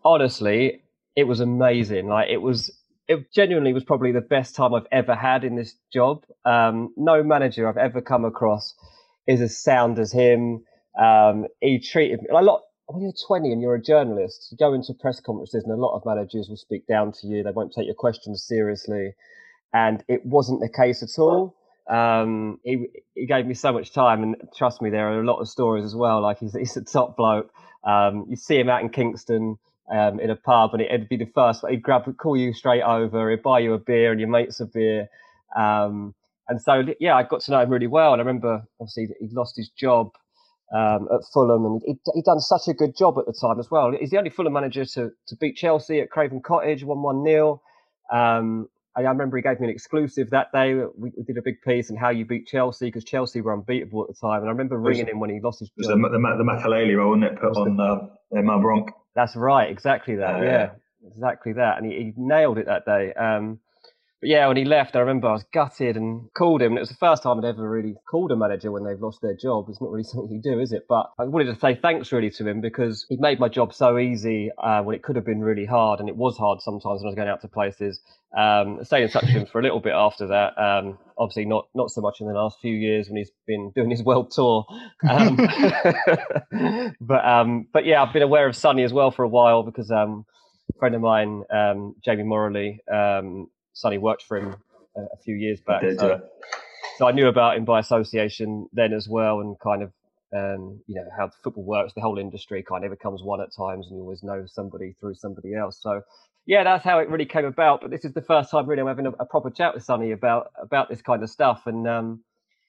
honestly, 0.04 0.82
it 1.16 1.24
was 1.24 1.40
amazing. 1.40 2.08
Like 2.08 2.28
it 2.30 2.42
was, 2.42 2.70
it 3.08 3.32
genuinely 3.32 3.72
was 3.72 3.84
probably 3.84 4.12
the 4.12 4.20
best 4.20 4.54
time 4.54 4.74
I've 4.74 4.86
ever 4.92 5.14
had 5.14 5.44
in 5.44 5.56
this 5.56 5.74
job. 5.92 6.24
Um, 6.44 6.92
no 6.96 7.22
manager 7.22 7.68
I've 7.68 7.76
ever 7.76 8.00
come 8.00 8.24
across 8.24 8.74
is 9.26 9.40
as 9.40 9.56
sound 9.56 9.98
as 9.98 10.12
him. 10.12 10.64
Um, 11.00 11.46
he 11.60 11.80
treated 11.80 12.20
me 12.22 12.28
a 12.30 12.42
lot. 12.42 12.62
When 12.88 13.02
you're 13.02 13.12
20 13.26 13.50
and 13.50 13.60
you're 13.60 13.74
a 13.74 13.82
journalist, 13.82 14.48
you 14.50 14.56
go 14.56 14.72
into 14.72 14.94
press 14.94 15.18
conferences 15.20 15.64
and 15.64 15.72
a 15.72 15.76
lot 15.76 15.96
of 15.96 16.06
managers 16.06 16.48
will 16.48 16.56
speak 16.56 16.86
down 16.86 17.10
to 17.12 17.26
you. 17.26 17.42
They 17.42 17.50
won't 17.50 17.72
take 17.72 17.86
your 17.86 17.96
questions 17.96 18.44
seriously. 18.46 19.14
And 19.72 20.02
it 20.08 20.24
wasn't 20.24 20.60
the 20.60 20.68
case 20.68 21.02
at 21.02 21.20
all. 21.20 21.56
Um, 21.88 22.58
he, 22.64 22.88
he 23.14 23.26
gave 23.26 23.46
me 23.46 23.54
so 23.54 23.72
much 23.72 23.92
time, 23.92 24.22
and 24.22 24.36
trust 24.56 24.82
me, 24.82 24.90
there 24.90 25.12
are 25.12 25.20
a 25.20 25.26
lot 25.26 25.40
of 25.40 25.48
stories 25.48 25.84
as 25.84 25.94
well. 25.94 26.20
Like 26.22 26.38
he's, 26.38 26.54
he's 26.54 26.76
a 26.76 26.84
top 26.84 27.16
bloke. 27.16 27.50
Um, 27.84 28.26
you 28.28 28.36
see 28.36 28.58
him 28.58 28.68
out 28.68 28.82
in 28.82 28.88
Kingston 28.88 29.58
um, 29.90 30.18
in 30.18 30.30
a 30.30 30.36
pub, 30.36 30.70
and 30.72 30.82
it'd 30.82 31.08
be 31.08 31.16
the 31.16 31.30
first. 31.34 31.64
He'd 31.68 31.82
grab, 31.82 32.04
call 32.16 32.36
you 32.36 32.52
straight 32.52 32.82
over. 32.82 33.30
He'd 33.30 33.42
buy 33.42 33.60
you 33.60 33.74
a 33.74 33.78
beer, 33.78 34.10
and 34.10 34.20
your 34.20 34.28
mates 34.28 34.60
a 34.60 34.66
beer. 34.66 35.08
Um, 35.56 36.14
and 36.48 36.60
so, 36.60 36.82
yeah, 37.00 37.16
I 37.16 37.22
got 37.22 37.40
to 37.42 37.50
know 37.50 37.60
him 37.60 37.70
really 37.70 37.86
well. 37.86 38.12
And 38.12 38.20
I 38.20 38.24
remember, 38.24 38.66
obviously, 38.80 39.08
he'd 39.20 39.32
lost 39.32 39.56
his 39.56 39.68
job 39.68 40.10
um, 40.74 41.08
at 41.12 41.20
Fulham, 41.32 41.64
and 41.64 41.82
he'd, 41.86 41.98
he'd, 42.14 42.24
done 42.24 42.40
such 42.40 42.68
a 42.68 42.74
good 42.74 42.96
job 42.96 43.18
at 43.18 43.26
the 43.26 43.32
time 43.32 43.60
as 43.60 43.70
well. 43.70 43.92
He's 43.98 44.10
the 44.10 44.18
only 44.18 44.30
Fulham 44.30 44.52
manager 44.52 44.84
to, 44.84 45.10
to 45.28 45.36
beat 45.36 45.56
Chelsea 45.56 46.00
at 46.00 46.10
Craven 46.10 46.40
Cottage, 46.40 46.82
one 46.82 47.02
one 47.02 47.22
nil. 47.22 47.62
Um, 48.12 48.68
I 48.96 49.02
remember 49.02 49.36
he 49.36 49.42
gave 49.42 49.60
me 49.60 49.66
an 49.66 49.72
exclusive 49.72 50.30
that 50.30 50.52
day. 50.52 50.74
We, 50.74 51.10
we 51.16 51.24
did 51.26 51.36
a 51.36 51.42
big 51.42 51.60
piece 51.62 51.90
on 51.90 51.96
how 51.96 52.08
you 52.08 52.24
beat 52.24 52.46
Chelsea 52.46 52.86
because 52.86 53.04
Chelsea 53.04 53.42
were 53.42 53.52
unbeatable 53.52 54.02
at 54.02 54.08
the 54.08 54.14
time. 54.14 54.40
And 54.40 54.46
I 54.46 54.52
remember 54.52 54.78
ringing 54.78 55.08
him 55.08 55.20
when 55.20 55.28
he 55.28 55.38
lost 55.40 55.60
his 55.60 55.68
job. 55.68 55.74
It 55.76 55.80
was 55.80 55.88
the, 55.88 55.96
the, 55.96 56.36
the 56.38 56.44
Makelele 56.44 56.96
role, 56.96 57.10
wasn't 57.10 57.24
it? 57.24 57.40
Put 57.40 57.56
on 57.56 57.78
uh, 57.78 58.42
Mal 58.42 58.60
Bronk. 58.60 58.90
That's 59.14 59.36
right, 59.36 59.70
exactly 59.70 60.16
that. 60.16 60.36
Uh, 60.36 60.42
yeah. 60.42 60.50
yeah. 60.50 60.70
exactly 61.08 61.52
that. 61.54 61.78
And 61.78 61.86
he, 61.86 61.98
he, 61.98 62.12
nailed 62.16 62.58
it 62.58 62.66
that 62.66 62.86
day. 62.86 63.12
Um, 63.12 63.58
but 64.20 64.30
yeah, 64.30 64.46
when 64.48 64.56
he 64.56 64.64
left, 64.64 64.96
I 64.96 65.00
remember 65.00 65.28
I 65.28 65.32
was 65.32 65.44
gutted 65.52 65.96
and 65.96 66.28
called 66.32 66.62
him. 66.62 66.72
And 66.72 66.78
it 66.78 66.80
was 66.80 66.88
the 66.88 66.94
first 66.96 67.22
time 67.22 67.38
I'd 67.38 67.44
ever 67.44 67.68
really 67.68 67.94
called 68.10 68.32
a 68.32 68.36
manager 68.36 68.72
when 68.72 68.84
they've 68.84 69.00
lost 69.00 69.20
their 69.20 69.36
job. 69.36 69.66
It's 69.68 69.80
not 69.80 69.90
really 69.90 70.04
something 70.04 70.32
you 70.32 70.40
do, 70.40 70.58
is 70.58 70.72
it? 70.72 70.86
But 70.88 71.10
I 71.18 71.24
wanted 71.24 71.52
to 71.52 71.60
say 71.60 71.74
thanks 71.74 72.12
really 72.12 72.30
to 72.30 72.48
him 72.48 72.62
because 72.62 73.04
he 73.10 73.16
made 73.18 73.38
my 73.38 73.48
job 73.48 73.74
so 73.74 73.98
easy 73.98 74.50
uh, 74.58 74.82
when 74.82 74.96
it 74.96 75.02
could 75.02 75.16
have 75.16 75.26
been 75.26 75.40
really 75.40 75.66
hard. 75.66 76.00
And 76.00 76.08
it 76.08 76.16
was 76.16 76.38
hard 76.38 76.60
sometimes 76.62 77.02
when 77.02 77.08
I 77.08 77.10
was 77.10 77.14
going 77.14 77.28
out 77.28 77.42
to 77.42 77.48
places. 77.48 78.00
Um, 78.36 78.82
stayed 78.84 79.04
in 79.04 79.10
touch 79.10 79.24
with 79.24 79.32
him 79.32 79.46
for 79.46 79.60
a 79.60 79.62
little 79.62 79.80
bit 79.80 79.92
after 79.94 80.26
that. 80.28 80.58
Um, 80.58 80.98
obviously, 81.18 81.44
not 81.44 81.68
not 81.74 81.90
so 81.90 82.00
much 82.00 82.20
in 82.20 82.26
the 82.26 82.34
last 82.34 82.58
few 82.60 82.74
years 82.74 83.08
when 83.08 83.18
he's 83.18 83.30
been 83.46 83.70
doing 83.76 83.90
his 83.90 84.02
world 84.02 84.30
tour. 84.30 84.66
Um, 85.08 85.36
but 87.00 87.24
um, 87.24 87.66
but 87.72 87.84
yeah, 87.86 88.02
I've 88.02 88.12
been 88.12 88.22
aware 88.22 88.48
of 88.48 88.56
Sonny 88.56 88.82
as 88.82 88.92
well 88.92 89.10
for 89.10 89.24
a 89.24 89.28
while 89.28 89.62
because 89.62 89.90
um, 89.90 90.26
friend 90.78 90.94
of 90.94 91.00
mine, 91.00 91.44
um, 91.50 91.94
Jamie 92.04 92.24
Morley, 92.24 92.80
Sonny 93.76 93.98
worked 93.98 94.22
for 94.22 94.38
him 94.38 94.56
a, 94.96 95.00
a 95.00 95.16
few 95.22 95.36
years 95.36 95.60
back. 95.60 95.82
Did, 95.82 96.00
so, 96.00 96.22
so, 96.96 97.06
I 97.06 97.12
knew 97.12 97.28
about 97.28 97.58
him 97.58 97.66
by 97.66 97.78
association 97.78 98.68
then 98.72 98.94
as 98.94 99.06
well, 99.06 99.40
and 99.40 99.54
kind 99.60 99.82
of 99.82 99.92
um, 100.34 100.80
you 100.86 100.94
know 100.94 101.04
how 101.16 101.30
football 101.44 101.64
works. 101.64 101.92
The 101.94 102.00
whole 102.00 102.18
industry 102.18 102.64
kind 102.68 102.84
of 102.84 102.90
becomes 102.90 103.22
one 103.22 103.40
at 103.42 103.48
times, 103.54 103.86
and 103.86 103.96
you 103.96 104.02
always 104.02 104.22
know 104.22 104.44
somebody 104.46 104.96
through 104.98 105.14
somebody 105.16 105.54
else. 105.54 105.78
So 105.80 106.00
yeah, 106.46 106.64
that's 106.64 106.84
how 106.84 106.98
it 107.00 107.10
really 107.10 107.26
came 107.26 107.44
about. 107.44 107.82
But 107.82 107.90
this 107.90 108.04
is 108.04 108.14
the 108.14 108.22
first 108.22 108.50
time 108.50 108.66
really 108.66 108.80
I'm 108.80 108.88
having 108.88 109.06
a, 109.06 109.12
a 109.20 109.26
proper 109.26 109.50
chat 109.50 109.74
with 109.74 109.84
Sonny 109.84 110.12
about 110.12 110.50
about 110.60 110.88
this 110.88 111.02
kind 111.02 111.22
of 111.22 111.28
stuff, 111.28 111.66
and 111.66 111.86
um, 111.86 112.24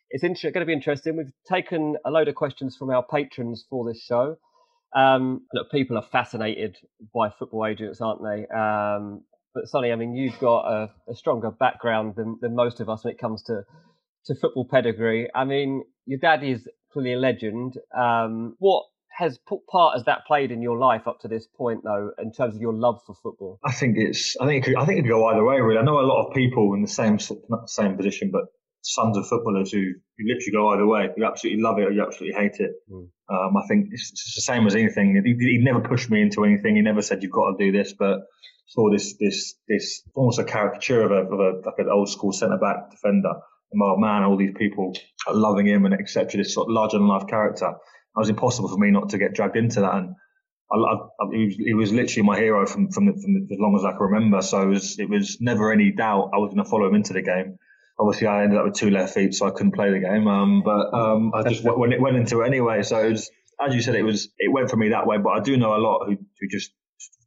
it's 0.09 0.25
inter- 0.25 0.51
going 0.51 0.61
to 0.61 0.67
be 0.67 0.73
interesting. 0.73 1.15
We've 1.15 1.31
taken 1.49 1.95
a 2.05 2.11
load 2.11 2.27
of 2.27 2.35
questions 2.35 2.75
from 2.75 2.89
our 2.89 3.03
patrons 3.03 3.65
for 3.69 3.87
this 3.87 4.03
show. 4.03 4.35
Um, 4.93 5.45
look, 5.53 5.71
people 5.71 5.97
are 5.97 6.05
fascinated 6.11 6.77
by 7.13 7.29
football 7.29 7.65
agents, 7.65 8.01
aren't 8.01 8.21
they? 8.23 8.45
Um, 8.47 9.21
but 9.57 9.67
Sonny, 9.67 9.91
I 9.91 9.95
mean, 9.95 10.13
you've 10.13 10.37
got 10.39 10.67
a, 10.67 10.89
a, 11.09 11.15
stronger 11.15 11.49
background 11.49 12.13
than, 12.15 12.37
than 12.41 12.55
most 12.55 12.79
of 12.79 12.89
us 12.89 13.03
when 13.03 13.13
it 13.13 13.19
comes 13.19 13.41
to 13.43 13.63
to 14.25 14.35
football 14.35 14.67
pedigree. 14.69 15.29
I 15.33 15.45
mean, 15.45 15.83
your 16.05 16.19
dad 16.19 16.43
is 16.43 16.67
clearly 16.93 17.13
a 17.13 17.17
legend. 17.17 17.73
Um, 17.97 18.55
what 18.59 18.83
has 19.17 19.39
put 19.47 19.65
part 19.65 19.95
has 19.95 20.05
that 20.05 20.27
played 20.27 20.51
in 20.51 20.61
your 20.61 20.77
life 20.77 21.07
up 21.07 21.21
to 21.21 21.27
this 21.27 21.47
point, 21.47 21.81
though, 21.83 22.11
in 22.19 22.31
terms 22.31 22.55
of 22.55 22.61
your 22.61 22.73
love 22.73 22.99
for 23.07 23.15
football? 23.15 23.59
I 23.65 23.71
think 23.71 23.95
it's. 23.97 24.37
I 24.39 24.45
think 24.45 24.63
it 24.63 24.69
could, 24.69 24.77
I 24.77 24.85
think 24.85 24.99
it 24.99 25.01
could 25.03 25.09
go 25.09 25.25
either 25.25 25.43
way. 25.43 25.59
Really, 25.59 25.79
I 25.79 25.83
know 25.83 25.99
a 25.99 26.01
lot 26.01 26.27
of 26.27 26.35
people 26.35 26.73
in 26.75 26.83
the 26.83 26.87
same 26.87 27.17
not 27.49 27.61
the 27.63 27.67
same 27.67 27.97
position, 27.97 28.29
but 28.31 28.43
sons 28.81 29.17
of 29.17 29.27
footballers 29.27 29.71
who, 29.71 29.79
who 29.79 30.23
literally 30.27 30.51
go 30.53 30.69
either 30.69 30.85
way. 30.85 31.09
You 31.17 31.25
absolutely 31.25 31.63
love 31.63 31.79
it 31.79 31.87
or 31.87 31.91
you 31.91 32.03
absolutely 32.05 32.39
hate 32.39 32.59
it. 32.59 32.73
Mm. 32.91 33.07
Um, 33.29 33.57
I 33.57 33.67
think 33.67 33.89
it's, 33.91 34.11
it's, 34.11 34.35
the 34.35 34.41
same 34.41 34.67
as 34.67 34.75
anything. 34.75 35.21
He, 35.25 35.33
he, 35.33 35.57
never 35.57 35.81
pushed 35.81 36.09
me 36.09 36.21
into 36.21 36.45
anything. 36.45 36.77
He 36.77 36.81
never 36.81 37.01
said 37.01 37.23
you've 37.23 37.31
got 37.31 37.57
to 37.57 37.65
do 37.65 37.77
this, 37.77 37.93
but 37.93 38.21
saw 38.67 38.89
this 38.91 39.15
this 39.19 39.55
this 39.67 40.03
almost 40.13 40.39
a 40.39 40.43
caricature 40.43 41.01
of 41.01 41.11
a, 41.11 41.33
of 41.33 41.39
a 41.39 41.51
like 41.65 41.79
an 41.79 41.89
old 41.89 42.09
school 42.09 42.31
centre 42.31 42.57
back 42.57 42.91
defender. 42.91 43.33
And 43.71 43.81
oh 43.81 43.97
man, 43.97 44.23
all 44.23 44.37
these 44.37 44.55
people 44.55 44.93
are 45.27 45.33
loving 45.33 45.67
him 45.67 45.85
and 45.85 45.93
etc. 45.93 46.37
This 46.37 46.53
sort 46.53 46.69
of 46.69 46.73
larger 46.73 46.97
than 46.97 47.07
life 47.07 47.27
character. 47.27 47.67
It 47.67 48.19
was 48.19 48.29
impossible 48.29 48.69
for 48.69 48.77
me 48.77 48.91
not 48.91 49.09
to 49.09 49.17
get 49.17 49.33
dragged 49.33 49.57
into 49.57 49.81
that. 49.81 49.93
And 49.93 50.15
I, 50.71 50.75
I, 50.75 50.97
he, 51.31 51.45
was, 51.45 51.55
he, 51.55 51.73
was, 51.73 51.93
literally 51.93 52.25
my 52.25 52.37
hero 52.37 52.65
from 52.65 52.91
from, 52.91 53.05
the, 53.05 53.13
from 53.13 53.33
the, 53.33 53.53
as 53.53 53.59
long 53.59 53.75
as 53.77 53.85
I 53.85 53.91
can 53.91 54.01
remember. 54.01 54.41
So 54.41 54.61
it 54.61 54.67
was 54.67 54.99
it 54.99 55.09
was 55.09 55.37
never 55.41 55.71
any 55.71 55.91
doubt 55.91 56.31
I 56.33 56.37
was 56.37 56.53
going 56.53 56.63
to 56.63 56.69
follow 56.69 56.87
him 56.87 56.95
into 56.95 57.13
the 57.13 57.21
game. 57.21 57.57
Obviously, 57.99 58.27
I 58.27 58.43
ended 58.43 58.59
up 58.59 58.65
with 58.65 58.75
two 58.75 58.91
left 58.91 59.13
feet, 59.13 59.33
so 59.33 59.47
I 59.47 59.51
couldn't 59.51 59.71
play 59.71 59.91
the 59.91 59.99
game. 59.99 60.27
Um, 60.27 60.61
but 60.63 60.93
um, 60.93 61.31
I 61.33 61.43
just 61.49 61.63
went, 61.63 61.99
went 61.99 62.15
into 62.15 62.41
it 62.41 62.45
anyway. 62.45 62.83
So 62.83 62.99
it 62.99 63.11
was, 63.11 63.31
as 63.65 63.73
you 63.73 63.81
said, 63.81 63.95
it 63.95 64.03
was 64.03 64.29
it 64.37 64.51
went 64.51 64.69
for 64.69 64.77
me 64.77 64.89
that 64.89 65.07
way. 65.07 65.17
But 65.17 65.29
I 65.29 65.39
do 65.39 65.57
know 65.57 65.75
a 65.75 65.81
lot 65.81 66.05
who 66.05 66.17
who 66.39 66.47
just 66.47 66.71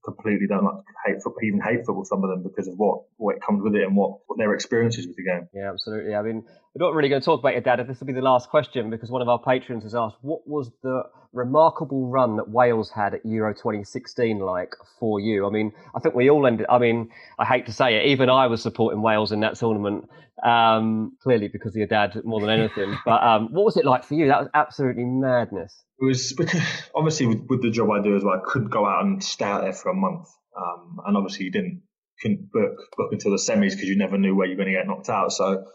completely 0.05 0.47
don't 0.47 0.65
like 0.65 0.85
hate 1.07 1.17
football, 1.23 1.43
even 1.43 1.61
hate 1.61 1.85
football. 1.85 2.05
Some 2.05 2.23
of 2.23 2.31
them 2.31 2.43
because 2.43 2.69
of 2.69 2.75
what 2.77 3.03
what 3.17 3.43
comes 3.45 3.63
with 3.63 3.75
it 3.75 3.83
and 3.83 3.97
what, 3.97 4.19
what 4.27 4.39
their 4.39 4.55
experiences 4.55 5.07
with 5.07 5.17
the 5.17 5.25
game. 5.25 5.49
Yeah, 5.53 5.71
absolutely. 5.71 6.15
I 6.15 6.23
mean, 6.23 6.45
we're 6.75 6.87
not 6.87 6.95
really 6.95 7.09
going 7.09 7.21
to 7.21 7.25
talk 7.25 7.41
about 7.41 7.53
your 7.53 7.63
dad. 7.63 7.81
If 7.81 7.89
this 7.89 7.99
will 7.99 8.07
be 8.07 8.13
the 8.13 8.21
last 8.21 8.49
question, 8.49 8.91
because 8.91 9.11
one 9.11 9.23
of 9.23 9.29
our 9.29 9.41
patrons 9.41 9.83
has 9.83 9.95
asked, 9.95 10.17
what 10.21 10.47
was 10.47 10.71
the 10.83 11.03
remarkable 11.33 12.09
run 12.09 12.37
that 12.37 12.49
Wales 12.49 12.91
had 12.91 13.15
at 13.15 13.27
Euro 13.27 13.53
2016 13.53 14.39
like 14.39 14.75
for 15.01 15.19
you? 15.19 15.47
I 15.47 15.51
mean, 15.51 15.73
I 15.97 15.99
think 15.99 16.15
we 16.15 16.31
all 16.31 16.47
ended. 16.47 16.67
I 16.71 16.79
mean, 16.79 17.11
I 17.39 17.45
hate 17.45 17.67
to 17.67 17.73
say 17.73 17.97
it, 17.97 18.11
even 18.11 18.31
I 18.31 18.47
was 18.47 18.63
supporting 18.63 19.03
Wales 19.03 19.33
in 19.33 19.41
that 19.41 19.57
tournament. 19.57 20.09
Um, 20.45 21.19
clearly 21.23 21.49
because 21.49 21.73
of 21.73 21.77
your 21.77 21.87
dad 21.87 22.19
more 22.25 22.41
than 22.41 22.49
anything. 22.49 22.97
but 23.05 23.23
um, 23.23 23.53
what 23.53 23.67
was 23.67 23.77
it 23.77 23.85
like 23.85 24.05
for 24.05 24.15
you? 24.15 24.29
That 24.29 24.41
was 24.41 24.49
absolutely 24.55 25.05
madness. 25.05 25.85
It 26.01 26.05
was 26.07 26.33
because 26.33 26.63
obviously 26.95 27.27
with, 27.27 27.47
with, 27.51 27.63
the 27.63 27.71
job 27.71 27.91
I 27.91 28.01
do 28.01 28.17
as 28.17 28.25
well, 28.25 28.35
I 28.35 28.41
couldn't 28.43 28.71
go 28.71 28.87
out 28.87 29.05
and 29.05 29.23
stay 29.23 29.45
out 29.45 29.61
there 29.61 29.75
for 29.75 29.91
a 29.91 29.95
month, 29.95 30.29
um, 30.57 30.97
and 31.07 31.15
obviously 31.15 31.45
you 31.45 31.51
didn't 31.51 31.83
couldn't 32.23 32.51
book 32.51 32.73
book 32.97 33.13
until 33.13 33.33
the 33.33 33.37
semis 33.37 33.73
because 33.73 33.85
you 33.85 33.99
never 33.99 34.17
knew 34.17 34.35
where 34.35 34.47
you're 34.47 34.57
going 34.57 34.69
to 34.69 34.73
get 34.73 34.87
knocked 34.87 35.11
out. 35.11 35.31
So 35.31 35.67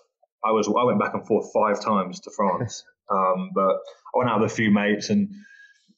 I 0.43 0.52
was 0.52 0.67
I 0.67 0.84
went 0.84 1.00
back 1.00 1.13
and 1.13 1.26
forth 1.26 1.52
five 1.54 1.84
times 1.84 2.19
to 2.21 2.32
France, 2.36 2.84
um, 3.12 3.52
but 3.54 3.71
I 3.71 4.17
went 4.17 4.30
out 4.30 4.41
with 4.41 4.52
a 4.52 4.56
few 4.56 4.71
mates, 4.71 5.10
and 5.10 5.30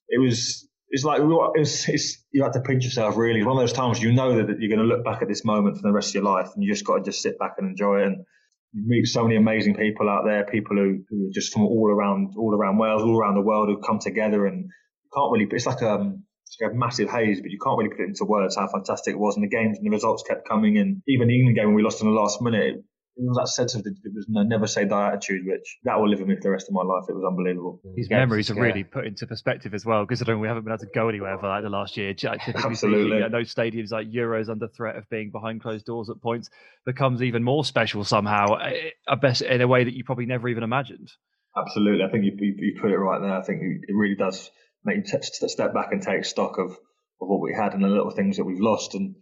it 0.10 0.20
was 0.20 0.68
it's 0.90 1.04
like 1.04 1.22
it's, 1.56 1.90
it's 1.90 2.24
you 2.32 2.44
had 2.44 2.54
to 2.54 2.62
pinch 2.62 2.86
yourself 2.86 3.18
really. 3.18 3.40
It's 3.40 3.46
one 3.46 3.58
of 3.58 3.62
those 3.62 3.74
times 3.74 4.02
you 4.02 4.14
know 4.14 4.38
that 4.38 4.60
you're 4.60 4.70
going 4.70 4.88
to 4.88 4.96
look 4.96 5.04
back 5.04 5.22
at 5.22 5.28
this 5.28 5.44
moment 5.44 5.78
for 5.78 5.84
the 5.84 5.92
rest 5.92 6.10
of 6.10 6.16
your 6.16 6.24
life, 6.24 6.50
and 6.56 6.64
you 6.64 6.72
just 6.72 6.86
got 6.86 6.98
to 6.98 7.04
just 7.04 7.22
sit 7.22 7.38
back 7.40 7.56
and 7.58 7.70
enjoy 7.70 8.02
it. 8.02 8.08
And 8.08 8.26
you 8.74 8.84
meet 8.86 9.06
so 9.06 9.24
many 9.24 9.36
amazing 9.36 9.76
people 9.76 10.10
out 10.10 10.24
there, 10.26 10.46
people 10.46 10.78
who, 10.78 11.04
who 11.10 11.28
are 11.28 11.34
just 11.34 11.54
from 11.54 11.64
all 11.64 11.90
around, 11.90 12.34
all 12.38 12.54
around 12.54 12.78
Wales, 12.78 13.02
all 13.02 13.18
around 13.18 13.36
the 13.36 13.42
world, 13.42 13.70
who 13.70 13.82
come 13.82 14.00
together 14.00 14.46
and 14.46 14.70
can't 15.14 15.32
really. 15.32 15.48
It's 15.52 15.66
like 15.66 15.82
um, 15.82 16.24
a 16.62 16.74
massive 16.74 17.10
haze, 17.10 17.42
but 17.42 17.52
you 17.52 17.60
can't 17.64 17.78
really 17.78 17.90
put 17.90 18.02
it 18.02 18.10
into 18.10 18.26
words 18.26 18.56
how 18.56 18.68
fantastic 18.68 19.14
it 19.14 19.20
was. 19.20 19.36
And 19.36 19.44
the 19.44 19.50
games 19.50 19.78
and 19.78 19.86
the 19.86 19.92
results 19.92 20.24
kept 20.24 20.48
coming. 20.48 20.78
And 20.78 21.02
even 21.08 21.28
the 21.28 21.36
England 21.36 21.58
game 21.58 21.68
when 21.68 21.76
we 21.76 21.84
lost 21.84 22.02
in 22.02 22.08
the 22.08 22.14
last 22.14 22.42
minute, 22.42 22.76
it 23.18 23.28
was 23.28 23.38
that 23.38 23.48
sense 23.48 23.74
of 23.74 23.84
the, 23.84 23.90
it 24.04 24.14
was 24.14 24.26
no, 24.30 24.44
never 24.44 24.68
say 24.68 24.86
die 24.86 25.08
attitude, 25.08 25.42
which 25.46 25.78
that 25.84 26.00
will 26.00 26.08
live 26.08 26.20
with 26.20 26.28
me 26.28 26.36
for 26.36 26.44
the 26.44 26.52
rest 26.52 26.68
of 26.68 26.74
my 26.74 26.84
life. 26.84 27.06
It 27.10 27.16
was 27.16 27.24
unbelievable. 27.28 27.82
His 27.96 28.10
memories 28.10 28.52
are 28.52 28.56
really 28.56 28.84
put 28.84 29.06
into 29.06 29.26
perspective 29.26 29.74
as 29.74 29.86
well, 29.86 30.06
considering 30.06 30.40
we 30.40 30.48
haven't 30.48 30.64
been 30.64 30.74
able 30.74 30.86
to 30.86 30.92
go 30.94 31.10
anywhere 31.10 31.38
for 31.40 31.48
like 31.48 31.64
the 31.64 31.70
last 31.70 31.98
year. 31.98 32.12
Absolutely, 32.12 32.76
speaking, 32.76 33.20
yeah, 33.20 33.28
those 33.30 33.54
stadiums 33.54 33.92
like 33.92 34.08
Euros 34.12 34.50
under 34.50 34.68
threat 34.68 34.96
of 34.96 35.10
being 35.10 35.32
behind 35.32 35.62
closed 35.62 35.86
doors 35.86 36.10
at 36.10 36.22
points 36.22 36.50
becomes 36.86 37.24
even 37.24 37.44
more 37.44 37.66
special 37.66 38.04
somehow. 38.04 38.54
I 38.54 38.92
eh, 39.08 39.16
best 39.16 39.42
in 39.42 39.62
a 39.62 39.68
way 39.68 39.84
that 39.84 39.94
you 39.94 40.04
probably 40.04 40.28
never 40.28 40.48
even 40.48 40.64
imagined. 40.64 41.12
Absolutely, 41.58 42.06
I 42.06 42.12
think 42.12 42.26
you, 42.26 42.34
you, 42.38 42.56
you 42.58 42.80
put 42.80 42.92
it 42.92 42.98
right 42.98 43.20
there. 43.20 43.34
I 43.34 43.42
think 43.42 43.62
it 43.64 43.94
really 43.96 44.16
does 44.16 44.52
make 44.86 44.98
you 44.98 45.04
t- 45.04 45.48
step 45.48 45.74
back 45.74 45.92
and 45.92 46.02
take 46.02 46.24
stock 46.24 46.60
of, 46.60 46.72
of 46.72 47.28
what 47.28 47.42
we 47.42 47.54
had 47.54 47.74
and 47.74 47.84
the 47.84 47.88
little 47.88 48.12
things 48.12 48.38
that 48.38 48.46
we've 48.46 48.60
lost 48.60 48.94
and 48.94 49.16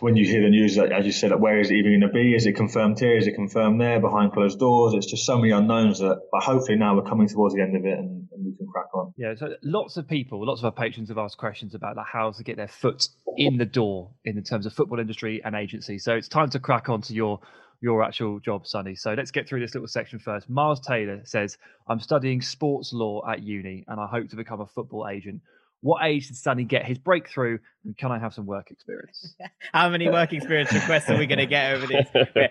when 0.00 0.16
you 0.16 0.24
hear 0.24 0.42
the 0.42 0.48
news, 0.48 0.78
as 0.78 1.06
you 1.06 1.12
said, 1.12 1.32
where 1.38 1.60
is 1.60 1.70
it 1.70 1.74
even 1.74 2.00
going 2.00 2.00
to 2.00 2.08
be? 2.08 2.34
Is 2.34 2.46
it 2.46 2.52
confirmed 2.56 2.98
here? 2.98 3.16
Is 3.16 3.26
it 3.26 3.34
confirmed 3.34 3.80
there? 3.80 4.00
Behind 4.00 4.32
closed 4.32 4.58
doors? 4.58 4.94
It's 4.94 5.06
just 5.06 5.24
so 5.24 5.36
many 5.38 5.52
unknowns 5.52 5.98
that, 6.00 6.20
but 6.32 6.42
hopefully 6.42 6.76
now 6.76 6.96
we're 6.96 7.08
coming 7.08 7.28
towards 7.28 7.54
the 7.54 7.62
end 7.62 7.76
of 7.76 7.84
it 7.84 7.98
and, 7.98 8.28
and 8.32 8.44
we 8.44 8.56
can 8.56 8.66
crack 8.66 8.94
on. 8.94 9.12
Yeah, 9.16 9.34
so 9.34 9.54
lots 9.62 9.96
of 9.96 10.08
people, 10.08 10.44
lots 10.46 10.60
of 10.60 10.64
our 10.66 10.72
patrons 10.72 11.08
have 11.08 11.18
asked 11.18 11.38
questions 11.38 11.74
about 11.74 11.96
like, 11.96 12.06
how 12.06 12.32
to 12.32 12.42
get 12.42 12.56
their 12.56 12.68
foot 12.68 13.08
in 13.36 13.56
the 13.56 13.64
door 13.64 14.10
in 14.24 14.36
the 14.36 14.42
terms 14.42 14.66
of 14.66 14.72
football 14.72 14.98
industry 14.98 15.40
and 15.44 15.54
agency. 15.54 15.98
So 15.98 16.14
it's 16.14 16.28
time 16.28 16.50
to 16.50 16.58
crack 16.58 16.88
on 16.88 17.02
to 17.02 17.14
your 17.14 17.40
your 17.82 18.02
actual 18.02 18.38
job, 18.40 18.66
Sonny. 18.66 18.94
So 18.94 19.14
let's 19.14 19.30
get 19.30 19.48
through 19.48 19.60
this 19.60 19.74
little 19.74 19.88
section 19.88 20.18
first. 20.18 20.50
Miles 20.50 20.80
Taylor 20.80 21.22
says, 21.24 21.56
I'm 21.88 21.98
studying 21.98 22.42
sports 22.42 22.92
law 22.92 23.22
at 23.26 23.42
uni 23.42 23.84
and 23.88 23.98
I 23.98 24.06
hope 24.06 24.28
to 24.30 24.36
become 24.36 24.60
a 24.60 24.66
football 24.66 25.08
agent. 25.08 25.40
What 25.82 26.04
age 26.04 26.28
did 26.28 26.36
Sonny 26.36 26.64
get 26.64 26.84
his 26.84 26.98
breakthrough, 26.98 27.58
and 27.84 27.96
can 27.96 28.12
I 28.12 28.18
have 28.18 28.34
some 28.34 28.44
work 28.44 28.70
experience? 28.70 29.34
How 29.72 29.88
many 29.88 30.10
work 30.10 30.32
experience 30.32 30.72
requests 30.72 31.08
are 31.08 31.16
we 31.16 31.26
going 31.26 31.38
to 31.38 31.46
get 31.46 31.74
over 31.74 31.86
this? 31.86 32.06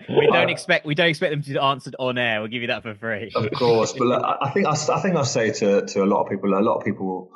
We 0.08 0.26
don't 0.32 0.50
expect 0.50 0.84
we 0.84 0.96
don't 0.96 1.08
expect 1.08 1.30
them 1.30 1.42
to 1.42 1.52
be 1.52 1.58
answered 1.58 1.94
on 1.98 2.18
air. 2.18 2.40
We'll 2.40 2.50
give 2.50 2.62
you 2.62 2.68
that 2.68 2.82
for 2.82 2.94
free. 2.94 3.30
Of 3.34 3.52
course, 3.52 3.92
but 3.92 4.06
look, 4.06 4.22
I 4.22 4.50
think 4.50 4.66
I, 4.66 4.72
I 4.72 5.00
think 5.00 5.16
I 5.16 5.22
say 5.22 5.52
to 5.52 5.86
to 5.86 6.02
a 6.02 6.06
lot 6.06 6.24
of 6.24 6.30
people, 6.30 6.52
a 6.54 6.60
lot 6.60 6.78
of 6.78 6.84
people. 6.84 7.30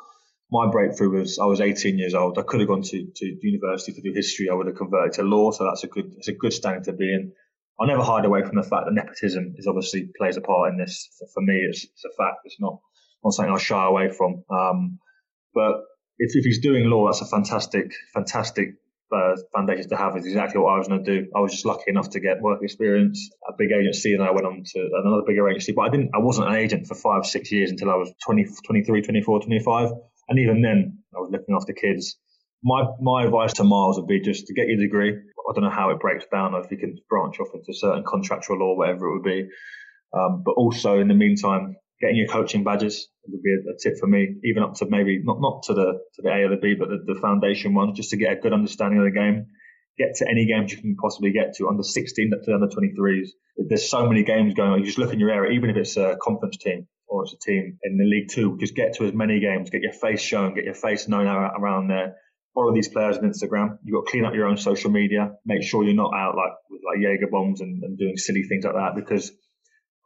My 0.51 0.71
breakthrough 0.71 1.19
was 1.19 1.39
I 1.39 1.47
was 1.47 1.61
18 1.61 1.99
years 1.99 2.15
old. 2.15 2.39
I 2.39 2.43
could 2.43 2.61
have 2.61 2.69
gone 2.69 2.83
to, 2.83 3.07
to 3.17 3.37
university 3.43 3.93
to 3.93 4.03
do 4.03 4.13
history. 4.13 4.51
I 4.51 4.55
would 4.55 4.67
have 4.67 4.77
converted 4.77 5.15
to 5.15 5.23
law, 5.23 5.51
so 5.51 5.65
that's 5.65 5.83
a 5.85 5.89
good 5.89 6.13
it's 6.17 6.29
a 6.29 6.33
good 6.33 6.53
standing 6.53 6.85
to 6.85 6.93
be 6.93 7.13
in. 7.13 7.33
I'll 7.81 7.89
never 7.89 8.03
hide 8.03 8.25
away 8.25 8.43
from 8.43 8.57
the 8.57 8.63
fact 8.63 8.85
that 8.85 8.93
nepotism 8.93 9.55
is 9.57 9.67
obviously 9.67 10.11
plays 10.17 10.37
a 10.37 10.41
part 10.41 10.71
in 10.71 10.79
this. 10.79 11.09
For 11.33 11.41
me, 11.41 11.55
it's, 11.69 11.85
it's 11.85 12.05
a 12.05 12.11
fact. 12.17 12.39
It's 12.45 12.61
not 12.61 12.79
not 13.25 13.33
something 13.33 13.55
I 13.55 13.59
shy 13.59 13.85
away 13.87 14.11
from. 14.11 14.45
Um, 14.51 14.99
but 15.55 15.83
if, 16.19 16.35
if 16.35 16.45
he's 16.45 16.61
doing 16.61 16.85
law, 16.85 17.07
that's 17.07 17.23
a 17.23 17.27
fantastic, 17.27 17.93
fantastic 18.13 18.75
uh, 19.13 19.37
foundation 19.55 19.89
to 19.89 19.97
have. 19.97 20.17
Is 20.17 20.27
exactly 20.27 20.61
what 20.61 20.75
I 20.75 20.79
was 20.79 20.89
going 20.89 21.05
to 21.05 21.21
do. 21.21 21.31
I 21.35 21.41
was 21.41 21.53
just 21.53 21.65
lucky 21.65 21.85
enough 21.89 22.11
to 22.11 22.21
get 22.21 22.41
work 22.41 22.63
experience, 22.63 23.31
at 23.47 23.55
a 23.55 23.57
big 23.59 23.71
agency, 23.73 24.15
and 24.15 24.23
I 24.23 24.31
went 24.31 24.47
on 24.47 24.63
to 24.65 24.91
another 25.05 25.23
bigger 25.27 25.49
agency. 25.49 25.73
But 25.73 25.83
I 25.83 25.89
didn't. 25.91 26.11
I 26.15 26.19
wasn't 26.19 26.49
an 26.49 26.57
agent 26.57 26.87
for 26.87 26.95
five, 26.95 27.27
six 27.27 27.53
years 27.53 27.71
until 27.71 27.91
I 27.91 27.95
was 27.95 28.13
20, 28.25 28.47
23, 28.67 29.03
24, 29.03 29.41
25. 29.43 29.91
And 30.29 30.39
even 30.39 30.63
then, 30.63 30.99
I 31.15 31.21
was 31.21 31.31
looking 31.33 31.55
after 31.55 31.73
kids. 31.73 32.17
My 32.63 32.85
my 33.01 33.25
advice 33.25 33.53
to 33.55 33.65
Miles 33.65 33.99
would 33.99 34.09
be 34.09 34.21
just 34.21 34.47
to 34.47 34.55
get 34.55 34.69
your 34.69 34.79
degree. 34.79 35.11
I 35.11 35.53
don't 35.53 35.65
know 35.65 35.71
how 35.71 35.91
it 35.91 36.01
breaks 36.01 36.25
down, 36.33 36.55
or 36.55 36.65
if 36.65 36.71
you 36.71 36.79
can 36.79 36.97
branch 37.11 37.39
off 37.41 37.49
into 37.55 37.75
certain 37.75 38.05
contractual 38.05 38.59
law, 38.59 38.75
whatever 38.75 39.09
it 39.09 39.13
would 39.15 39.23
be. 39.23 39.49
Um, 40.17 40.43
but 40.45 40.53
also, 40.53 40.99
in 41.01 41.09
the 41.09 41.15
meantime, 41.15 41.77
getting 42.05 42.19
your 42.19 42.29
coaching 42.29 42.65
badges 42.65 43.09
would 43.27 43.43
be 43.43 43.51
a, 43.51 43.73
a, 43.73 43.77
tip 43.81 43.99
for 43.99 44.07
me, 44.07 44.37
even 44.45 44.63
up 44.63 44.75
to 44.75 44.87
maybe 44.87 45.21
not 45.25 45.41
not 45.41 45.63
to 45.65 45.73
the 45.73 46.01
to 46.15 46.23
the 46.23 46.29
A 46.29 46.45
or 46.45 46.51
the 46.51 46.61
B, 46.61 46.75
but 46.79 46.89
the, 46.89 47.15
the 47.15 47.19
foundation 47.19 47.73
ones, 47.73 47.97
just 47.97 48.11
to 48.11 48.19
get 48.19 48.33
a 48.33 48.37
good 48.37 48.53
understanding 48.53 48.99
of 48.99 49.07
the 49.07 49.11
game. 49.11 49.47
Get 49.97 50.17
to 50.17 50.29
any 50.29 50.45
games 50.45 50.73
you 50.73 50.79
can 50.79 50.97
possibly 50.97 51.31
get 51.31 51.55
to 51.57 51.69
under 51.69 51.85
16 51.85 52.33
up 52.35 52.43
to 52.43 52.55
under 52.55 52.67
23s. 52.67 53.29
There's 53.69 53.89
so 53.89 54.09
many 54.09 54.25
games 54.25 54.53
going 54.55 54.73
on. 54.73 54.81
You 54.81 54.87
just 54.87 54.99
look 54.99 55.13
in 55.13 55.21
your 55.21 55.31
area, 55.31 55.53
even 55.53 55.71
if 55.71 55.77
it's 55.77 55.97
a 55.97 56.17
conference 56.21 56.59
team 56.59 56.89
or 57.07 57.23
it's 57.23 57.33
a 57.33 57.39
team 57.39 57.79
in 57.83 57.97
the 57.97 58.05
League 58.05 58.29
Two, 58.29 58.59
just 58.59 58.75
get 58.75 58.95
to 58.95 59.07
as 59.07 59.15
many 59.15 59.41
games, 59.41 59.71
get 59.71 59.83
your 59.83 59.93
face 59.93 60.21
shown, 60.21 60.55
get 60.55 60.65
your 60.65 60.75
face 60.75 61.09
known 61.09 61.27
around 61.27 61.89
there. 61.89 62.17
Follow 62.55 62.75
these 62.75 62.89
players 62.89 63.19
on 63.19 63.25
Instagram. 63.25 63.79
You've 63.83 63.95
got 63.95 64.07
to 64.07 64.11
clean 64.11 64.25
up 64.25 64.35
your 64.35 64.47
own 64.47 64.57
social 64.57 64.91
media. 64.91 65.33
Make 65.45 65.63
sure 65.63 65.83
you're 65.85 65.95
not 65.95 66.13
out 66.15 66.37
like 66.37 66.53
with 66.71 66.83
like 66.85 67.03
Jaeger 67.03 67.29
bombs 67.31 67.61
and, 67.61 67.83
and 67.83 67.99
doing 67.99 68.17
silly 68.17 68.45
things 68.45 68.65
like 68.65 68.75
that 68.75 68.95
because 68.95 69.33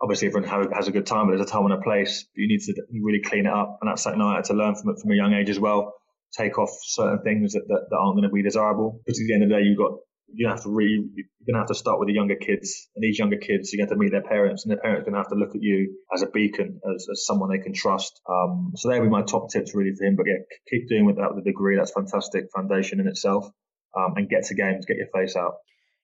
obviously 0.00 0.28
everyone 0.28 0.72
has 0.72 0.88
a 0.88 0.92
good 0.92 1.06
time, 1.06 1.26
but 1.26 1.36
there's 1.36 1.48
a 1.48 1.50
time 1.50 1.64
and 1.64 1.74
a 1.74 1.82
place. 1.82 2.26
You 2.34 2.48
need 2.48 2.60
to 2.60 2.74
really 3.02 3.22
clean 3.22 3.46
it 3.46 3.52
up, 3.52 3.78
and 3.80 3.90
that's 3.90 4.02
something 4.02 4.20
I 4.20 4.36
had 4.36 4.44
to 4.44 4.54
learn 4.54 4.74
from 4.74 4.90
it 4.90 5.00
from 5.00 5.10
a 5.12 5.16
young 5.16 5.32
age 5.34 5.50
as 5.50 5.58
well. 5.58 5.94
Take 6.36 6.58
off 6.58 6.70
certain 6.82 7.22
things 7.22 7.54
that, 7.54 7.62
that, 7.68 7.86
that 7.90 7.96
aren't 7.96 8.16
going 8.16 8.28
to 8.28 8.34
be 8.34 8.42
desirable. 8.42 9.00
Because 9.04 9.20
at 9.20 9.26
the 9.26 9.34
end 9.34 9.42
of 9.44 9.48
the 9.48 9.54
day, 9.56 9.62
you've 9.62 9.78
got 9.78 9.92
you 10.30 10.46
have 10.46 10.62
to 10.62 10.68
really 10.68 11.08
you're 11.14 11.46
going 11.46 11.54
to 11.54 11.60
have 11.60 11.68
to 11.68 11.74
start 11.74 11.98
with 11.98 12.08
the 12.08 12.14
younger 12.14 12.36
kids, 12.36 12.88
and 12.94 13.02
these 13.02 13.18
younger 13.18 13.38
kids 13.38 13.72
you're 13.72 13.84
going 13.86 13.88
to, 13.88 13.96
meet 13.96 14.12
their 14.12 14.22
parents, 14.22 14.64
and 14.64 14.70
their 14.70 14.80
parents 14.80 15.02
are 15.02 15.10
going 15.10 15.14
to 15.14 15.20
have 15.20 15.32
to 15.32 15.36
look 15.36 15.54
at 15.54 15.62
you 15.62 15.96
as 16.14 16.22
a 16.22 16.26
beacon, 16.26 16.80
as, 16.94 17.06
as 17.10 17.24
someone 17.24 17.50
they 17.50 17.62
can 17.62 17.72
trust. 17.72 18.20
Um, 18.28 18.72
so 18.76 18.88
they 18.88 19.00
would 19.00 19.06
be 19.06 19.10
my 19.10 19.22
top 19.22 19.50
tips 19.50 19.74
really 19.74 19.92
for 19.96 20.04
him. 20.04 20.16
But 20.16 20.26
yeah, 20.26 20.44
keep 20.70 20.88
doing 20.88 21.06
with 21.06 21.16
that 21.16 21.34
with 21.34 21.46
a 21.46 21.48
degree. 21.48 21.76
That's 21.76 21.92
fantastic 21.92 22.44
foundation 22.54 23.00
in 23.00 23.08
itself, 23.08 23.46
um, 23.96 24.14
and 24.16 24.28
get 24.28 24.44
to 24.44 24.54
games, 24.54 24.84
get 24.86 24.98
your 24.98 25.08
face 25.14 25.34
out. 25.34 25.54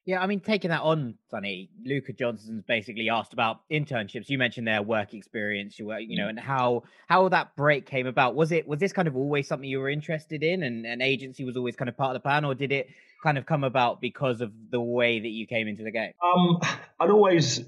Yeah, 0.07 0.21
I 0.21 0.27
mean, 0.27 0.40
taking 0.40 0.69
that 0.69 0.83
on, 0.83 1.14
Sonny, 1.31 1.71
Luca 1.83 2.12
Johnson's 2.12 2.62
basically 2.69 3.09
asked 3.09 3.33
about 3.33 3.61
internships. 3.73 4.29
You 4.29 4.37
mentioned 4.37 4.67
their 4.67 4.83
work 4.83 5.14
experience, 5.14 5.79
you 5.79 5.87
were, 5.87 5.99
you 5.99 6.19
know, 6.19 6.27
mm. 6.27 6.31
and 6.31 6.40
how 6.40 6.83
how 7.09 7.31
that 7.31 7.57
break 7.57 7.87
came 7.87 8.07
about. 8.07 8.35
Was 8.35 8.53
it 8.53 8.69
was 8.69 8.79
this 8.81 8.93
kind 8.93 9.09
of 9.09 9.17
always 9.17 9.49
something 9.49 9.69
you 9.69 9.81
were 9.81 9.88
interested 9.88 10.43
in, 10.43 10.62
and 10.62 10.85
an 10.85 11.01
agency 11.01 11.45
was 11.45 11.57
always 11.57 11.75
kind 11.75 11.88
of 11.88 11.97
part 11.97 12.14
of 12.14 12.23
the 12.23 12.27
plan, 12.27 12.45
or 12.45 12.55
did 12.55 12.71
it 12.71 12.88
kind 13.23 13.38
of 13.38 13.47
come 13.47 13.64
about 13.64 14.03
because 14.03 14.43
of 14.43 14.53
the 14.71 14.81
way 14.81 15.21
that 15.21 15.29
you 15.29 15.47
came 15.47 15.69
into 15.69 15.83
the 15.83 15.90
game? 15.90 16.12
Um, 16.23 16.61
I'd 17.01 17.11
always. 17.11 17.64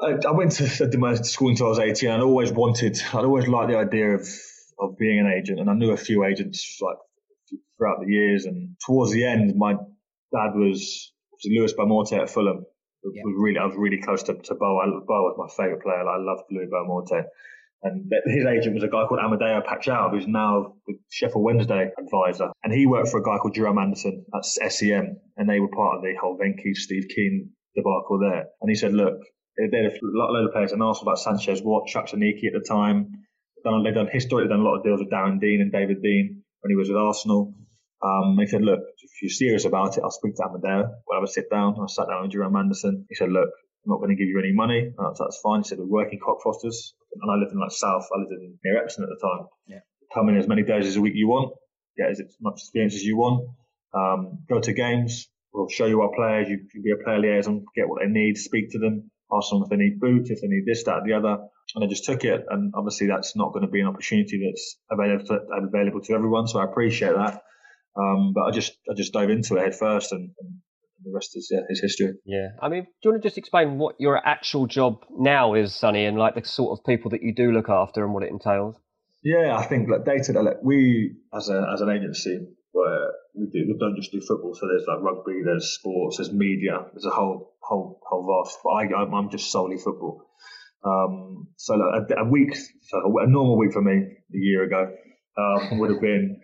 I, 0.00 0.14
I 0.28 0.30
went 0.30 0.52
to 0.52 0.98
my 0.98 1.14
school 1.14 1.48
until 1.48 1.66
I 1.66 1.68
was 1.70 1.78
18. 1.78 2.10
I'd 2.10 2.20
always 2.20 2.52
wanted, 2.52 3.00
I'd 3.14 3.24
always 3.24 3.48
liked 3.48 3.70
the 3.70 3.78
idea 3.78 4.10
of, 4.14 4.28
of 4.78 4.98
being 4.98 5.18
an 5.18 5.26
agent. 5.26 5.58
And 5.58 5.70
I 5.70 5.72
knew 5.72 5.90
a 5.90 5.96
few 5.96 6.24
agents 6.24 6.78
like 6.82 6.98
throughout 7.78 8.00
the 8.04 8.12
years. 8.12 8.44
And 8.44 8.76
towards 8.84 9.12
the 9.12 9.26
end, 9.26 9.56
my 9.56 9.72
dad 9.72 10.54
was 10.54 11.12
Luis 11.44 11.72
Boa 11.72 11.86
Morte 11.86 12.14
at 12.14 12.30
Fulham. 12.30 12.64
Yeah. 13.04 13.22
Was 13.24 13.36
really, 13.38 13.58
I 13.58 13.66
was 13.66 13.76
really 13.76 14.00
close 14.02 14.22
to, 14.24 14.34
to 14.34 14.54
Bo. 14.54 14.78
I, 14.78 14.86
Bo 15.06 15.22
was 15.22 15.36
my 15.38 15.48
favourite 15.56 15.82
player. 15.82 16.08
I 16.08 16.18
loved 16.18 16.42
Luis 16.50 16.68
Boa 16.70 16.84
Morte. 16.86 17.24
And 17.82 18.10
his 18.26 18.46
agent 18.46 18.74
was 18.74 18.82
a 18.82 18.88
guy 18.88 19.04
called 19.06 19.20
Amadeo 19.20 19.62
Paixão, 19.62 20.10
who's 20.10 20.26
now 20.26 20.74
the 20.86 20.94
Sheffield 21.10 21.44
Wednesday 21.44 21.90
advisor. 21.98 22.48
And 22.64 22.72
he 22.72 22.86
worked 22.86 23.10
for 23.10 23.20
a 23.20 23.22
guy 23.22 23.36
called 23.38 23.54
Jerome 23.54 23.78
Anderson 23.78 24.24
at 24.34 24.44
SEM. 24.44 25.18
And 25.36 25.48
they 25.48 25.60
were 25.60 25.68
part 25.68 25.98
of 25.98 26.02
the 26.02 26.14
whole 26.20 26.38
Venky, 26.38 26.74
Steve 26.74 27.06
Kean 27.14 27.50
debacle 27.76 28.18
there. 28.18 28.46
And 28.60 28.70
he 28.70 28.74
said, 28.74 28.92
look, 28.92 29.20
they 29.56 29.64
had 29.64 29.92
a 29.92 29.98
load 30.02 30.46
of 30.46 30.52
players 30.52 30.72
and 30.72 30.82
asked 30.82 31.02
about 31.02 31.18
Sanchez 31.18 31.62
Watt, 31.62 31.88
Chuks 31.88 32.14
Aneke 32.14 32.46
at 32.48 32.54
the 32.54 32.64
time. 32.66 33.10
They've 33.56 33.64
done, 33.64 33.84
they've 33.84 33.94
done 33.94 34.08
historically 34.10 34.48
done 34.48 34.60
a 34.60 34.64
lot 34.64 34.78
of 34.78 34.84
deals 34.84 35.00
with 35.00 35.10
Darren 35.10 35.38
Dein 35.40 35.60
and 35.60 35.70
David 35.70 35.98
Dein 36.02 36.42
when 36.60 36.70
he 36.70 36.76
was 36.76 36.88
with 36.88 36.98
Arsenal. 36.98 37.54
Um, 38.02 38.36
he 38.38 38.46
said, 38.46 38.62
look, 38.62 38.80
if 39.16 39.22
you're 39.22 39.30
serious 39.30 39.64
about 39.64 39.96
it, 39.96 40.02
I'll 40.04 40.10
speak 40.10 40.36
to 40.36 40.44
Amadeo. 40.44 40.92
We'll 41.06 41.16
have 41.18 41.24
a 41.24 41.32
sit 41.32 41.48
down. 41.50 41.74
I 41.80 41.86
sat 41.86 42.06
down 42.06 42.22
with 42.22 42.32
Jerome 42.32 42.54
Anderson. 42.54 43.06
He 43.08 43.14
said, 43.14 43.30
look, 43.30 43.48
I'm 43.48 43.90
not 43.90 43.96
going 43.96 44.10
to 44.10 44.14
give 44.14 44.28
you 44.28 44.38
any 44.38 44.52
money. 44.52 44.92
That's, 44.98 45.18
that's 45.18 45.40
fine. 45.42 45.60
He 45.60 45.68
said, 45.68 45.78
we're 45.78 45.86
working 45.86 46.20
Cockfosters. 46.20 46.92
And 47.18 47.30
I 47.30 47.36
lived 47.36 47.52
in 47.52 47.58
like 47.58 47.70
South. 47.70 48.06
I 48.14 48.20
lived 48.20 48.32
in 48.32 48.58
near 48.62 48.82
Epsom 48.82 49.04
at 49.04 49.08
the 49.08 49.26
time. 49.26 49.46
Yeah. 49.66 49.78
Come 50.12 50.28
in 50.28 50.36
as 50.36 50.46
many 50.46 50.64
days 50.64 50.86
as 50.86 50.96
a 50.96 51.00
week 51.00 51.14
you 51.16 51.28
want. 51.28 51.54
Get 51.96 52.10
as 52.10 52.20
much 52.42 52.60
experience 52.60 52.94
as 52.94 53.04
you 53.04 53.16
want. 53.16 53.48
Um, 53.94 54.40
go 54.50 54.60
to 54.60 54.72
games. 54.74 55.28
We'll 55.54 55.70
show 55.70 55.86
you 55.86 56.02
our 56.02 56.10
players. 56.14 56.50
You 56.50 56.58
can 56.70 56.82
be 56.82 56.92
a 56.92 57.02
player 57.02 57.18
liaison, 57.18 57.64
get 57.74 57.88
what 57.88 58.02
they 58.02 58.10
need, 58.10 58.36
speak 58.36 58.70
to 58.72 58.78
them, 58.78 59.10
ask 59.32 59.48
them 59.48 59.62
if 59.62 59.70
they 59.70 59.76
need 59.76 59.98
boots, 59.98 60.28
if 60.28 60.42
they 60.42 60.48
need 60.48 60.66
this, 60.66 60.84
that, 60.84 61.04
the 61.06 61.14
other. 61.14 61.38
And 61.74 61.82
I 61.82 61.86
just 61.86 62.04
took 62.04 62.22
it. 62.24 62.44
And 62.50 62.74
obviously 62.76 63.06
that's 63.06 63.34
not 63.34 63.54
going 63.54 63.64
to 63.64 63.70
be 63.70 63.80
an 63.80 63.86
opportunity 63.86 64.44
that's 64.44 64.76
available 64.90 65.24
to, 65.24 65.38
available 65.56 66.02
to 66.02 66.12
everyone. 66.12 66.46
So 66.48 66.58
I 66.58 66.64
appreciate 66.64 67.14
that. 67.14 67.40
Um, 67.96 68.32
but 68.34 68.42
I 68.42 68.50
just 68.50 68.76
I 68.90 68.94
just 68.94 69.12
dove 69.12 69.30
into 69.30 69.56
it 69.56 69.62
head 69.62 69.74
first, 69.74 70.12
and, 70.12 70.30
and 70.40 70.54
the 71.04 71.12
rest 71.14 71.36
is 71.36 71.48
yeah, 71.50 71.60
is 71.68 71.80
history. 71.80 72.14
Yeah, 72.24 72.48
I 72.60 72.68
mean, 72.68 72.82
do 72.82 72.88
you 73.04 73.10
want 73.10 73.22
to 73.22 73.26
just 73.28 73.38
explain 73.38 73.78
what 73.78 73.96
your 73.98 74.24
actual 74.24 74.66
job 74.66 75.04
now 75.10 75.54
is, 75.54 75.74
Sonny, 75.74 76.04
and 76.04 76.18
like 76.18 76.34
the 76.34 76.44
sort 76.44 76.78
of 76.78 76.84
people 76.84 77.10
that 77.12 77.22
you 77.22 77.34
do 77.34 77.52
look 77.52 77.68
after 77.68 78.04
and 78.04 78.12
what 78.12 78.22
it 78.22 78.30
entails? 78.30 78.76
Yeah, 79.22 79.56
I 79.56 79.64
think 79.64 79.88
like 79.88 80.04
data. 80.04 80.40
Like 80.40 80.62
we 80.62 81.16
as 81.34 81.48
a 81.48 81.66
as 81.72 81.80
an 81.80 81.90
agency, 81.90 82.46
where 82.72 83.12
we 83.34 83.46
do 83.46 83.64
we 83.66 83.76
don't 83.78 83.96
just 83.96 84.12
do 84.12 84.20
football. 84.20 84.54
So 84.54 84.68
there's 84.68 84.84
like 84.86 85.00
rugby, 85.00 85.42
there's 85.44 85.72
sports, 85.72 86.18
there's 86.18 86.32
media, 86.32 86.84
there's 86.92 87.06
a 87.06 87.10
whole 87.10 87.54
whole 87.60 87.98
whole 88.06 88.44
vast. 88.44 88.58
But 88.62 88.70
I 88.70 89.02
I'm 89.02 89.30
just 89.30 89.50
solely 89.50 89.78
football. 89.78 90.22
Um, 90.84 91.48
so 91.56 91.74
like 91.74 92.10
a, 92.10 92.20
a, 92.20 92.24
week, 92.24 92.54
so 92.54 92.98
a 93.18 93.26
normal 93.26 93.58
week 93.58 93.72
for 93.72 93.82
me 93.82 93.94
a 93.94 94.38
year 94.38 94.62
ago 94.62 94.92
um, 95.36 95.78
would 95.78 95.90
have 95.90 96.00
been 96.00 96.40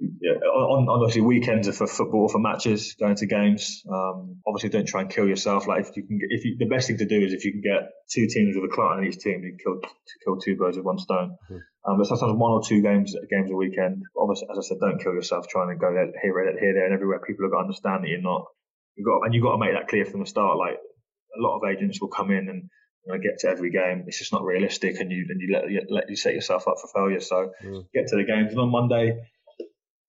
yeah, 0.00 0.32
on, 0.32 0.88
on 0.88 1.02
obviously 1.02 1.20
weekends 1.20 1.68
are 1.68 1.72
for 1.72 1.86
football, 1.86 2.28
for 2.28 2.38
matches, 2.38 2.96
going 2.98 3.16
to 3.16 3.26
games. 3.26 3.82
Um, 3.88 4.40
obviously, 4.46 4.70
don't 4.70 4.88
try 4.88 5.02
and 5.02 5.10
kill 5.10 5.28
yourself. 5.28 5.66
Like 5.66 5.86
if 5.86 5.96
you 5.96 6.06
can, 6.06 6.18
get, 6.18 6.28
if 6.30 6.44
you, 6.44 6.56
the 6.58 6.66
best 6.66 6.88
thing 6.88 6.98
to 6.98 7.06
do 7.06 7.20
is 7.20 7.32
if 7.32 7.44
you 7.44 7.52
can 7.52 7.60
get 7.60 7.90
two 8.10 8.26
teams 8.26 8.56
with 8.56 8.70
a 8.70 8.74
client 8.74 9.04
in 9.04 9.12
each 9.12 9.18
team, 9.18 9.42
you 9.44 9.56
kill 9.62 9.80
to 9.80 10.14
kill 10.24 10.38
two 10.38 10.56
birds 10.56 10.76
with 10.76 10.86
one 10.86 10.98
stone. 10.98 11.36
Mm. 11.50 11.60
Um, 11.84 11.98
but 11.98 12.06
sometimes 12.06 12.32
one 12.36 12.52
or 12.52 12.62
two 12.64 12.82
games 12.82 13.14
games 13.30 13.50
a 13.50 13.56
weekend. 13.56 14.02
Obviously, 14.16 14.48
as 14.50 14.58
I 14.58 14.62
said, 14.62 14.78
don't 14.80 15.02
kill 15.02 15.14
yourself 15.14 15.48
trying 15.48 15.68
to 15.68 15.76
go 15.76 15.92
there, 15.92 16.12
here, 16.22 16.58
here, 16.58 16.74
there, 16.74 16.84
and 16.86 16.94
everywhere. 16.94 17.20
People 17.20 17.44
have 17.44 17.52
got 17.52 17.58
to 17.58 17.68
understand 17.68 18.04
that 18.04 18.08
you're 18.08 18.22
not. 18.24 18.44
You 18.96 19.04
got 19.04 19.24
and 19.24 19.34
you 19.34 19.42
got 19.42 19.52
to 19.52 19.58
make 19.58 19.72
that 19.74 19.88
clear 19.88 20.04
from 20.06 20.20
the 20.20 20.26
start. 20.26 20.56
Like 20.56 20.76
a 21.36 21.40
lot 21.40 21.58
of 21.58 21.68
agents 21.68 22.00
will 22.00 22.08
come 22.08 22.30
in 22.30 22.48
and 22.48 22.70
you 23.04 23.12
know, 23.12 23.18
get 23.18 23.38
to 23.40 23.48
every 23.48 23.70
game. 23.70 24.04
It's 24.06 24.18
just 24.18 24.32
not 24.32 24.44
realistic, 24.44 25.00
and 25.00 25.10
you 25.10 25.26
and 25.28 25.40
you 25.40 25.52
let 25.52 25.70
you, 25.70 25.80
let 25.88 26.10
you 26.10 26.16
set 26.16 26.34
yourself 26.34 26.68
up 26.68 26.76
for 26.80 26.88
failure. 26.88 27.20
So 27.20 27.52
mm. 27.64 27.84
get 27.94 28.08
to 28.08 28.16
the 28.16 28.24
games. 28.24 28.52
And 28.52 28.60
on 28.60 28.70
Monday, 28.70 29.20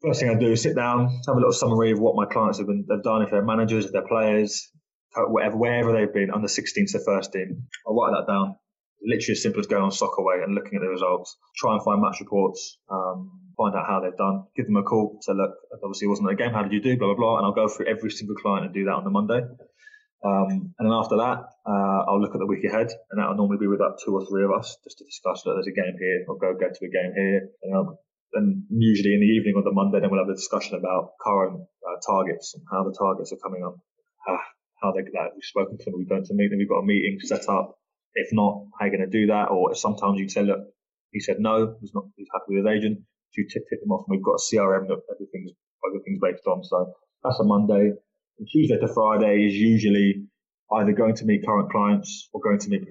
first 0.02 0.20
thing 0.20 0.30
I 0.30 0.36
do 0.36 0.52
is 0.52 0.62
sit 0.62 0.76
down, 0.76 1.10
have 1.28 1.36
a 1.36 1.40
little 1.40 1.54
summary 1.54 1.92
of 1.92 2.00
what 2.00 2.16
my 2.16 2.26
clients 2.26 2.58
have 2.58 2.68
been 2.68 2.86
have 2.90 3.04
done, 3.04 3.22
if 3.22 3.32
they're 3.32 3.44
managers, 3.44 3.86
if 3.86 3.92
they're 3.92 4.08
players, 4.08 4.70
whatever 5.16 5.58
wherever 5.58 5.94
they've 5.94 6.14
been, 6.14 6.32
under 6.32 6.48
16s 6.48 6.92
to 6.92 7.00
first 7.06 7.34
team. 7.34 7.68
I'll 7.88 7.96
write 7.96 8.14
that 8.18 8.32
down. 8.32 8.56
Literally 9.04 9.34
as 9.34 9.42
simple 9.42 9.60
as 9.60 9.68
going 9.68 9.84
on 9.84 9.90
Soccerway 9.90 10.44
and 10.44 10.54
looking 10.54 10.76
at 10.76 10.82
the 10.82 10.88
results. 10.88 11.36
Try 11.58 11.74
and 11.74 11.84
find 11.84 12.02
match 12.02 12.20
reports, 12.20 12.78
um, 12.90 13.32
find 13.58 13.76
out 13.76 13.88
how 13.88 14.00
they've 14.00 14.18
done. 14.18 14.46
Give 14.56 14.68
them 14.68 14.78
a 14.78 14.84
call. 14.84 15.18
Say, 15.22 15.34
look, 15.34 15.56
obviously 15.84 16.06
it 16.06 16.10
wasn't 16.10 16.30
a 16.30 16.36
game. 16.36 16.52
How 16.52 16.62
did 16.62 16.72
you 16.72 16.82
do? 16.82 16.98
Blah 16.98 17.08
blah 17.14 17.18
blah. 17.18 17.38
And 17.38 17.46
I'll 17.46 17.54
go 17.54 17.68
through 17.68 17.88
every 17.88 18.12
single 18.12 18.36
client 18.36 18.66
and 18.66 18.74
do 18.74 18.86
that 18.86 18.94
on 18.94 19.04
the 19.04 19.10
Monday. 19.10 19.42
Um, 20.24 20.76
and 20.78 20.86
then 20.86 20.94
after 20.94 21.18
that, 21.18 21.50
uh, 21.66 22.00
I'll 22.06 22.22
look 22.22 22.36
at 22.36 22.38
the 22.38 22.46
week 22.46 22.64
ahead, 22.64 22.94
and 23.10 23.18
that'll 23.18 23.36
normally 23.36 23.58
be 23.58 23.66
with 23.66 23.82
about 23.82 23.98
two 24.06 24.14
or 24.14 24.24
three 24.30 24.46
of 24.46 24.52
us 24.52 24.78
just 24.84 25.00
to 25.00 25.06
discuss. 25.06 25.42
Look, 25.46 25.56
there's 25.56 25.66
a 25.66 25.74
game 25.74 25.98
here. 25.98 26.26
I'll 26.30 26.38
go 26.38 26.54
go 26.54 26.70
to 26.70 26.86
a 26.86 26.94
game 26.94 27.14
here. 27.18 27.50
And 27.64 27.74
I'll 27.74 28.00
and 28.34 28.64
usually 28.70 29.14
in 29.14 29.22
the 29.22 29.28
evening 29.28 29.54
or 29.56 29.64
the 29.64 29.72
Monday, 29.72 30.00
then 30.00 30.10
we'll 30.10 30.24
have 30.24 30.30
a 30.30 30.36
discussion 30.36 30.76
about 30.76 31.14
current 31.20 31.62
uh, 31.62 31.98
targets 32.06 32.54
and 32.56 32.64
how 32.72 32.84
the 32.84 32.96
targets 32.98 33.32
are 33.32 33.42
coming 33.44 33.64
up, 33.64 33.76
how, 34.26 34.40
how 34.82 34.92
they 34.92 35.02
that 35.02 35.36
we've 35.36 35.44
spoken 35.44 35.78
to 35.78 35.86
them, 35.86 35.96
we've 35.98 36.10
going 36.10 36.24
to 36.24 36.34
meet 36.34 36.50
them, 36.50 36.60
we've 36.60 36.70
got 36.70 36.84
a 36.84 36.86
meeting 36.86 37.20
set 37.22 37.48
up. 37.50 37.78
If 38.14 38.30
not, 38.32 38.68
how 38.80 38.86
are 38.86 38.88
you 38.88 38.98
going 38.98 39.10
to 39.10 39.18
do 39.20 39.28
that? 39.28 39.52
Or 39.52 39.76
sometimes 39.76 40.20
you'd 40.20 40.32
say, 40.32 40.44
look, 40.44 40.60
he 41.12 41.20
said 41.20 41.40
no, 41.40 41.76
he's 41.80 41.94
not, 41.94 42.06
he's 42.16 42.28
happy 42.34 42.56
with 42.56 42.66
his 42.66 42.72
agent. 42.72 43.00
So 43.32 43.36
you 43.40 43.48
tip, 43.48 43.64
tip 43.70 43.80
him 43.84 43.92
off, 43.92 44.06
and 44.08 44.18
we've 44.18 44.24
got 44.24 44.40
a 44.40 44.44
CRM 44.44 44.88
that 44.88 45.00
everything's 45.12 45.52
everything's 45.88 46.20
based 46.22 46.46
on. 46.48 46.64
So 46.64 46.94
that's 47.24 47.40
a 47.40 47.44
Monday. 47.44 47.92
And 48.40 48.48
Tuesday 48.52 48.78
to 48.78 48.88
Friday 48.94 49.48
is 49.48 49.54
usually 49.54 50.28
either 50.76 50.94
going 50.94 51.16
to 51.16 51.26
meet 51.26 51.46
current 51.46 51.72
clients 51.72 52.30
or 52.34 52.42
going 52.42 52.60
to 52.60 52.70
meet 52.70 52.84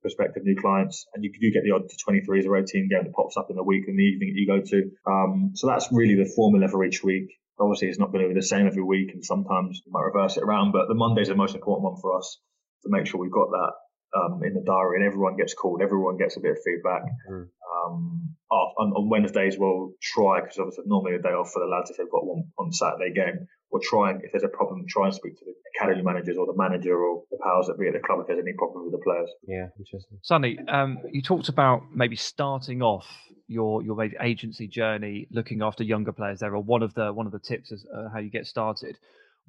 prospective 0.00 0.44
new 0.44 0.56
clients. 0.56 1.06
And 1.14 1.24
you 1.24 1.32
do 1.32 1.50
get 1.52 1.64
the 1.64 1.72
odd 1.72 1.88
23s 1.88 2.46
or 2.46 2.56
18 2.56 2.88
game 2.88 3.04
that 3.04 3.12
pops 3.12 3.36
up 3.36 3.48
in 3.50 3.56
the 3.56 3.62
week 3.62 3.84
in 3.88 3.96
the 3.96 4.02
evening 4.02 4.32
that 4.32 4.40
you 4.40 4.46
go 4.46 4.60
to. 4.60 4.90
Um, 5.10 5.50
so 5.54 5.66
that's 5.66 5.88
really 5.92 6.14
the 6.14 6.30
formula 6.34 6.68
for 6.68 6.84
each 6.84 7.02
week. 7.04 7.28
Obviously, 7.58 7.88
it's 7.88 7.98
not 7.98 8.12
going 8.12 8.22
to 8.22 8.28
be 8.28 8.34
the 8.34 8.46
same 8.46 8.66
every 8.66 8.82
week, 8.82 9.10
and 9.14 9.24
sometimes 9.24 9.80
you 9.84 9.92
might 9.92 10.04
reverse 10.04 10.36
it 10.36 10.42
around. 10.42 10.72
But 10.72 10.88
the 10.88 10.94
Monday's 10.94 11.28
the 11.28 11.34
most 11.34 11.54
important 11.54 11.84
one 11.84 12.00
for 12.00 12.18
us 12.18 12.38
to 12.82 12.90
make 12.90 13.06
sure 13.06 13.18
we've 13.18 13.30
got 13.32 13.48
that 13.50 13.72
um, 14.14 14.42
in 14.44 14.52
the 14.52 14.60
diary, 14.60 14.98
and 14.98 15.06
everyone 15.06 15.36
gets 15.36 15.54
called, 15.54 15.80
everyone 15.82 16.18
gets 16.18 16.36
a 16.36 16.40
bit 16.40 16.52
of 16.52 16.58
feedback. 16.62 17.02
Mm. 17.30 17.48
Um, 17.86 18.36
on, 18.50 18.92
on, 18.92 19.08
Wednesdays, 19.08 19.56
we'll 19.58 19.92
try 20.02 20.40
because 20.40 20.58
obviously 20.58 20.84
normally 20.86 21.14
a 21.14 21.22
day 21.22 21.30
off 21.30 21.50
for 21.52 21.60
the 21.60 21.66
lads 21.66 21.90
if 21.90 21.96
they've 21.96 22.10
got 22.10 22.26
one 22.26 22.44
on 22.58 22.72
Saturday 22.72 23.12
game. 23.14 23.46
We'll 23.70 23.82
try 23.82 24.10
and 24.10 24.22
if 24.22 24.32
there's 24.32 24.44
a 24.44 24.48
problem, 24.48 24.84
try 24.88 25.06
and 25.06 25.14
speak 25.14 25.38
to 25.38 25.44
the 25.44 25.54
academy 25.76 26.02
managers 26.02 26.36
or 26.36 26.46
the 26.46 26.56
manager 26.56 26.96
or 26.96 27.24
the 27.30 27.38
powers 27.42 27.66
that 27.66 27.78
be 27.78 27.88
at 27.88 27.94
the 27.94 28.00
club 28.00 28.20
if 28.20 28.28
there's 28.28 28.38
any 28.38 28.52
problem 28.52 28.84
with 28.84 28.92
the 28.92 29.02
players. 29.04 29.30
Yeah, 29.46 29.66
interesting. 29.78 30.18
Sonny, 30.22 30.58
um, 30.68 30.98
you 31.12 31.22
talked 31.22 31.48
about 31.48 31.82
maybe 31.94 32.16
starting 32.16 32.82
off 32.82 33.06
your 33.48 33.82
your 33.82 34.00
agency 34.20 34.66
journey 34.66 35.26
looking 35.30 35.62
after 35.62 35.84
younger 35.84 36.12
players. 36.12 36.40
There, 36.40 36.54
are 36.54 36.60
one 36.60 36.82
of 36.82 36.94
the 36.94 37.12
one 37.12 37.26
of 37.26 37.32
the 37.32 37.38
tips 37.38 37.72
is 37.72 37.86
uh, 37.94 38.08
how 38.12 38.20
you 38.20 38.30
get 38.30 38.46
started. 38.46 38.96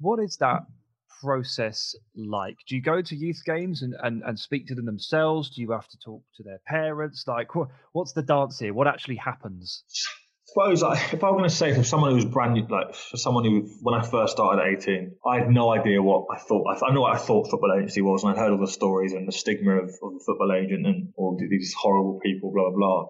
What 0.00 0.20
is 0.20 0.36
that 0.38 0.62
process 1.20 1.94
like? 2.14 2.56
Do 2.66 2.76
you 2.76 2.82
go 2.82 3.02
to 3.02 3.16
youth 3.16 3.42
games 3.44 3.82
and, 3.82 3.94
and, 4.02 4.22
and 4.24 4.38
speak 4.38 4.68
to 4.68 4.74
them 4.74 4.86
themselves? 4.86 5.50
Do 5.50 5.60
you 5.60 5.72
have 5.72 5.88
to 5.88 5.98
talk 5.98 6.22
to 6.36 6.42
their 6.42 6.60
parents? 6.66 7.24
Like, 7.26 7.48
what's 7.92 8.12
the 8.12 8.22
dance 8.22 8.58
here? 8.58 8.72
What 8.72 8.86
actually 8.86 9.16
happens? 9.16 9.82
Suppose 10.58 10.82
if 11.12 11.22
I 11.22 11.30
was 11.30 11.38
going 11.38 11.48
to 11.48 11.54
say 11.54 11.72
for 11.72 11.84
someone 11.84 12.10
who 12.10 12.16
was 12.16 12.24
brand 12.24 12.54
new, 12.54 12.66
like 12.68 12.92
for 12.92 13.16
someone 13.16 13.44
who, 13.44 13.68
when 13.80 13.94
I 13.94 14.02
first 14.04 14.32
started 14.32 14.60
at 14.60 14.82
18, 14.82 15.14
I 15.24 15.38
had 15.38 15.50
no 15.50 15.72
idea 15.72 16.02
what 16.02 16.26
I 16.34 16.38
thought. 16.40 16.66
I, 16.66 16.86
I 16.88 16.92
know 16.92 17.02
what 17.02 17.14
I 17.14 17.18
thought 17.18 17.48
football 17.48 17.72
agency 17.76 18.02
was, 18.02 18.24
and 18.24 18.32
I'd 18.32 18.38
heard 18.38 18.50
all 18.50 18.58
the 18.58 18.66
stories 18.66 19.12
and 19.12 19.28
the 19.28 19.30
stigma 19.30 19.76
of, 19.76 19.90
of 19.90 20.22
football 20.26 20.52
agent 20.52 20.84
and 20.84 21.12
all 21.16 21.38
these 21.38 21.74
horrible 21.78 22.18
people, 22.24 22.50
blah 22.52 22.70
blah. 22.74 23.06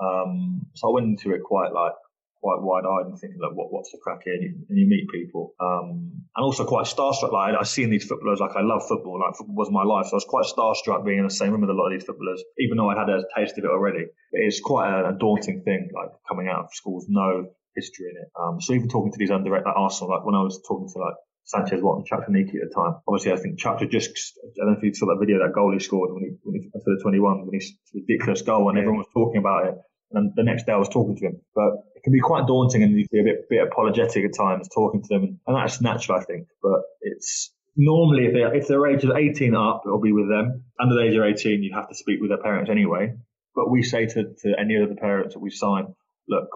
Um, 0.00 0.62
so 0.74 0.88
I 0.88 0.94
went 0.94 1.08
into 1.08 1.34
it 1.34 1.42
quite 1.44 1.72
like 1.74 1.92
quite 2.40 2.60
wide 2.60 2.84
eyed 2.84 3.06
and 3.06 3.18
thinking, 3.18 3.38
like, 3.40 3.56
what, 3.56 3.72
what's 3.72 3.90
the 3.92 3.98
crack 4.02 4.20
here? 4.24 4.34
And 4.34 4.42
you, 4.42 4.52
and 4.68 4.78
you 4.78 4.86
meet 4.86 5.08
people. 5.08 5.54
Um, 5.60 6.24
and 6.36 6.44
also 6.44 6.64
quite 6.64 6.86
starstruck. 6.86 7.32
Like, 7.32 7.54
I've 7.58 7.68
seen 7.68 7.90
these 7.90 8.04
footballers, 8.04 8.40
like, 8.40 8.56
I 8.56 8.62
love 8.62 8.86
football, 8.86 9.20
like, 9.20 9.36
football 9.36 9.56
was 9.56 9.70
my 9.70 9.82
life. 9.82 10.06
So 10.06 10.12
I 10.12 10.20
was 10.22 10.28
quite 10.28 10.46
starstruck 10.46 11.04
being 11.04 11.18
in 11.18 11.24
the 11.24 11.30
same 11.30 11.52
room 11.52 11.62
with 11.62 11.70
a 11.70 11.74
lot 11.74 11.92
of 11.92 11.98
these 11.98 12.06
footballers, 12.06 12.42
even 12.58 12.76
though 12.76 12.90
I'd 12.90 12.98
had 12.98 13.10
a 13.10 13.24
taste 13.36 13.58
of 13.58 13.64
it 13.64 13.70
already. 13.70 14.06
It's 14.32 14.60
quite 14.60 14.88
a, 14.88 15.10
a 15.10 15.18
daunting 15.18 15.62
thing, 15.62 15.90
like, 15.94 16.10
coming 16.28 16.48
out 16.48 16.64
of 16.64 16.74
school 16.74 16.96
with 16.96 17.06
no 17.08 17.50
history 17.74 18.06
in 18.10 18.16
it. 18.22 18.28
Um, 18.40 18.60
so 18.60 18.72
even 18.74 18.88
talking 18.88 19.12
to 19.12 19.18
these 19.18 19.30
under 19.30 19.50
like 19.50 19.66
Arsenal, 19.66 20.14
like, 20.14 20.24
when 20.24 20.34
I 20.34 20.42
was 20.42 20.60
talking 20.66 20.88
to, 20.88 20.98
like, 20.98 21.14
Sanchez, 21.46 21.80
what, 21.80 21.96
and 21.96 22.06
Chukwu 22.10 22.26
at 22.26 22.68
the 22.68 22.74
time. 22.74 22.98
Obviously, 23.06 23.32
I 23.32 23.36
think 23.36 23.60
Chukwu 23.60 23.88
just, 23.88 24.10
I 24.42 24.50
don't 24.56 24.72
know 24.72 24.78
if 24.78 24.82
you 24.82 24.92
saw 24.92 25.06
that 25.06 25.18
video, 25.20 25.38
that 25.38 25.54
goal 25.54 25.72
he 25.72 25.78
scored 25.78 26.12
when 26.12 26.24
he, 26.24 26.30
when 26.42 26.60
he, 26.60 26.70
for 26.74 26.90
the 26.90 26.98
21, 27.00 27.46
when 27.46 27.54
he's 27.54 27.72
ridiculous 27.94 28.42
goal, 28.42 28.68
and 28.68 28.76
yeah. 28.76 28.82
everyone 28.82 28.98
was 28.98 29.14
talking 29.14 29.38
about 29.38 29.66
it. 29.66 29.74
And 30.12 30.32
the 30.36 30.44
next 30.44 30.66
day 30.66 30.72
I 30.72 30.76
was 30.76 30.88
talking 30.88 31.16
to 31.16 31.26
him. 31.26 31.40
But 31.54 31.72
it 31.94 32.02
can 32.02 32.12
be 32.12 32.20
quite 32.20 32.46
daunting 32.46 32.82
and 32.82 32.96
you 32.96 33.06
be 33.10 33.20
a 33.20 33.24
bit, 33.24 33.48
bit 33.50 33.62
apologetic 33.62 34.24
at 34.24 34.36
times 34.36 34.68
talking 34.72 35.02
to 35.02 35.08
them. 35.08 35.40
And 35.46 35.56
that's 35.56 35.80
natural, 35.80 36.18
I 36.18 36.24
think. 36.24 36.48
But 36.62 36.80
it's 37.00 37.52
normally 37.76 38.26
if 38.26 38.32
they're, 38.32 38.54
if 38.54 38.68
they're 38.68 38.86
ages 38.86 39.10
18 39.14 39.54
up, 39.54 39.82
it'll 39.84 40.00
be 40.00 40.12
with 40.12 40.28
them. 40.28 40.64
Under 40.80 40.94
the 40.94 41.02
age 41.02 41.16
of 41.16 41.24
18, 41.24 41.62
you 41.62 41.74
have 41.74 41.88
to 41.88 41.94
speak 41.94 42.20
with 42.20 42.30
their 42.30 42.42
parents 42.42 42.70
anyway. 42.70 43.14
But 43.54 43.70
we 43.70 43.82
say 43.82 44.06
to, 44.06 44.24
to 44.42 44.54
any 44.58 44.76
of 44.76 44.88
the 44.88 44.96
parents 44.96 45.34
that 45.34 45.40
we 45.40 45.50
sign, 45.50 45.94
look, 46.28 46.48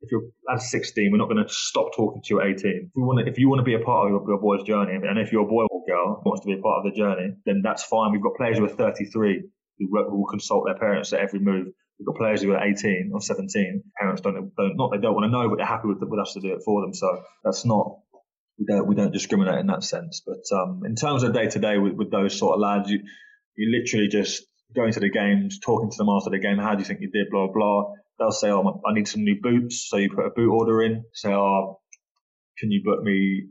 if 0.00 0.10
you're 0.10 0.24
at 0.50 0.60
16, 0.60 1.10
we're 1.10 1.18
not 1.18 1.28
going 1.28 1.44
to 1.44 1.52
stop 1.52 1.94
talking 1.94 2.22
to 2.22 2.34
you 2.34 2.40
at 2.40 2.48
18. 2.48 2.56
If 2.56 2.90
you 2.96 3.02
want 3.02 3.24
to, 3.24 3.30
if 3.30 3.38
you 3.38 3.48
want 3.48 3.60
to 3.60 3.64
be 3.64 3.74
a 3.74 3.80
part 3.80 4.06
of 4.06 4.10
your, 4.10 4.24
your 4.28 4.40
boy's 4.40 4.62
journey, 4.62 4.94
and 4.94 5.18
if 5.18 5.32
your 5.32 5.46
boy 5.48 5.64
or 5.70 5.84
girl 5.86 6.22
wants 6.24 6.42
to 6.42 6.46
be 6.46 6.58
a 6.58 6.62
part 6.62 6.84
of 6.84 6.92
the 6.92 6.96
journey, 6.96 7.34
then 7.44 7.60
that's 7.62 7.84
fine. 7.84 8.12
We've 8.12 8.22
got 8.22 8.34
players 8.36 8.58
who 8.58 8.64
are 8.64 8.68
33 8.68 9.42
who, 9.78 9.86
who 9.88 10.18
will 10.18 10.26
consult 10.26 10.64
their 10.66 10.78
parents 10.78 11.12
at 11.12 11.20
every 11.20 11.40
move. 11.40 11.68
We've 11.98 12.06
got 12.06 12.16
players 12.16 12.42
who 12.42 12.52
are 12.52 12.62
18 12.62 13.10
or 13.14 13.20
17. 13.20 13.82
Parents 13.98 14.20
don't, 14.20 14.54
don't 14.54 14.76
not 14.76 14.90
they 14.92 14.98
don't 14.98 15.14
want 15.14 15.24
to 15.24 15.30
know, 15.30 15.48
but 15.48 15.56
they're 15.56 15.66
happy 15.66 15.88
with, 15.88 15.98
with 16.00 16.20
us 16.20 16.34
to 16.34 16.40
do 16.40 16.52
it 16.52 16.62
for 16.64 16.82
them. 16.82 16.92
So 16.92 17.22
that's 17.42 17.64
not 17.64 17.98
we 18.58 18.66
don't 18.66 18.86
we 18.86 18.94
don't 18.94 19.12
discriminate 19.12 19.58
in 19.58 19.66
that 19.66 19.84
sense. 19.84 20.22
But 20.24 20.44
um, 20.56 20.82
in 20.84 20.94
terms 20.94 21.22
of 21.22 21.32
day 21.32 21.48
to 21.48 21.58
day 21.58 21.78
with 21.78 22.10
those 22.10 22.38
sort 22.38 22.54
of 22.54 22.60
lads, 22.60 22.90
you 22.90 23.00
you 23.56 23.78
literally 23.78 24.08
just 24.08 24.44
going 24.74 24.92
to 24.92 25.00
the 25.00 25.10
games, 25.10 25.58
talking 25.58 25.90
to 25.90 25.96
them 25.96 26.08
after 26.08 26.30
the 26.30 26.38
game. 26.38 26.58
How 26.58 26.74
do 26.74 26.80
you 26.80 26.84
think 26.84 27.00
you 27.00 27.10
did? 27.10 27.28
Blah 27.30 27.48
blah. 27.52 27.92
They'll 28.18 28.32
say, 28.32 28.50
"Oh, 28.50 28.82
I 28.86 28.92
need 28.94 29.08
some 29.08 29.24
new 29.24 29.40
boots." 29.40 29.88
So 29.88 29.96
you 29.96 30.10
put 30.10 30.26
a 30.26 30.30
boot 30.30 30.50
order 30.50 30.82
in. 30.82 31.04
Say, 31.12 31.32
"Oh, 31.32 31.80
can 32.58 32.70
you 32.70 32.82
book 32.84 33.02
me? 33.02 33.48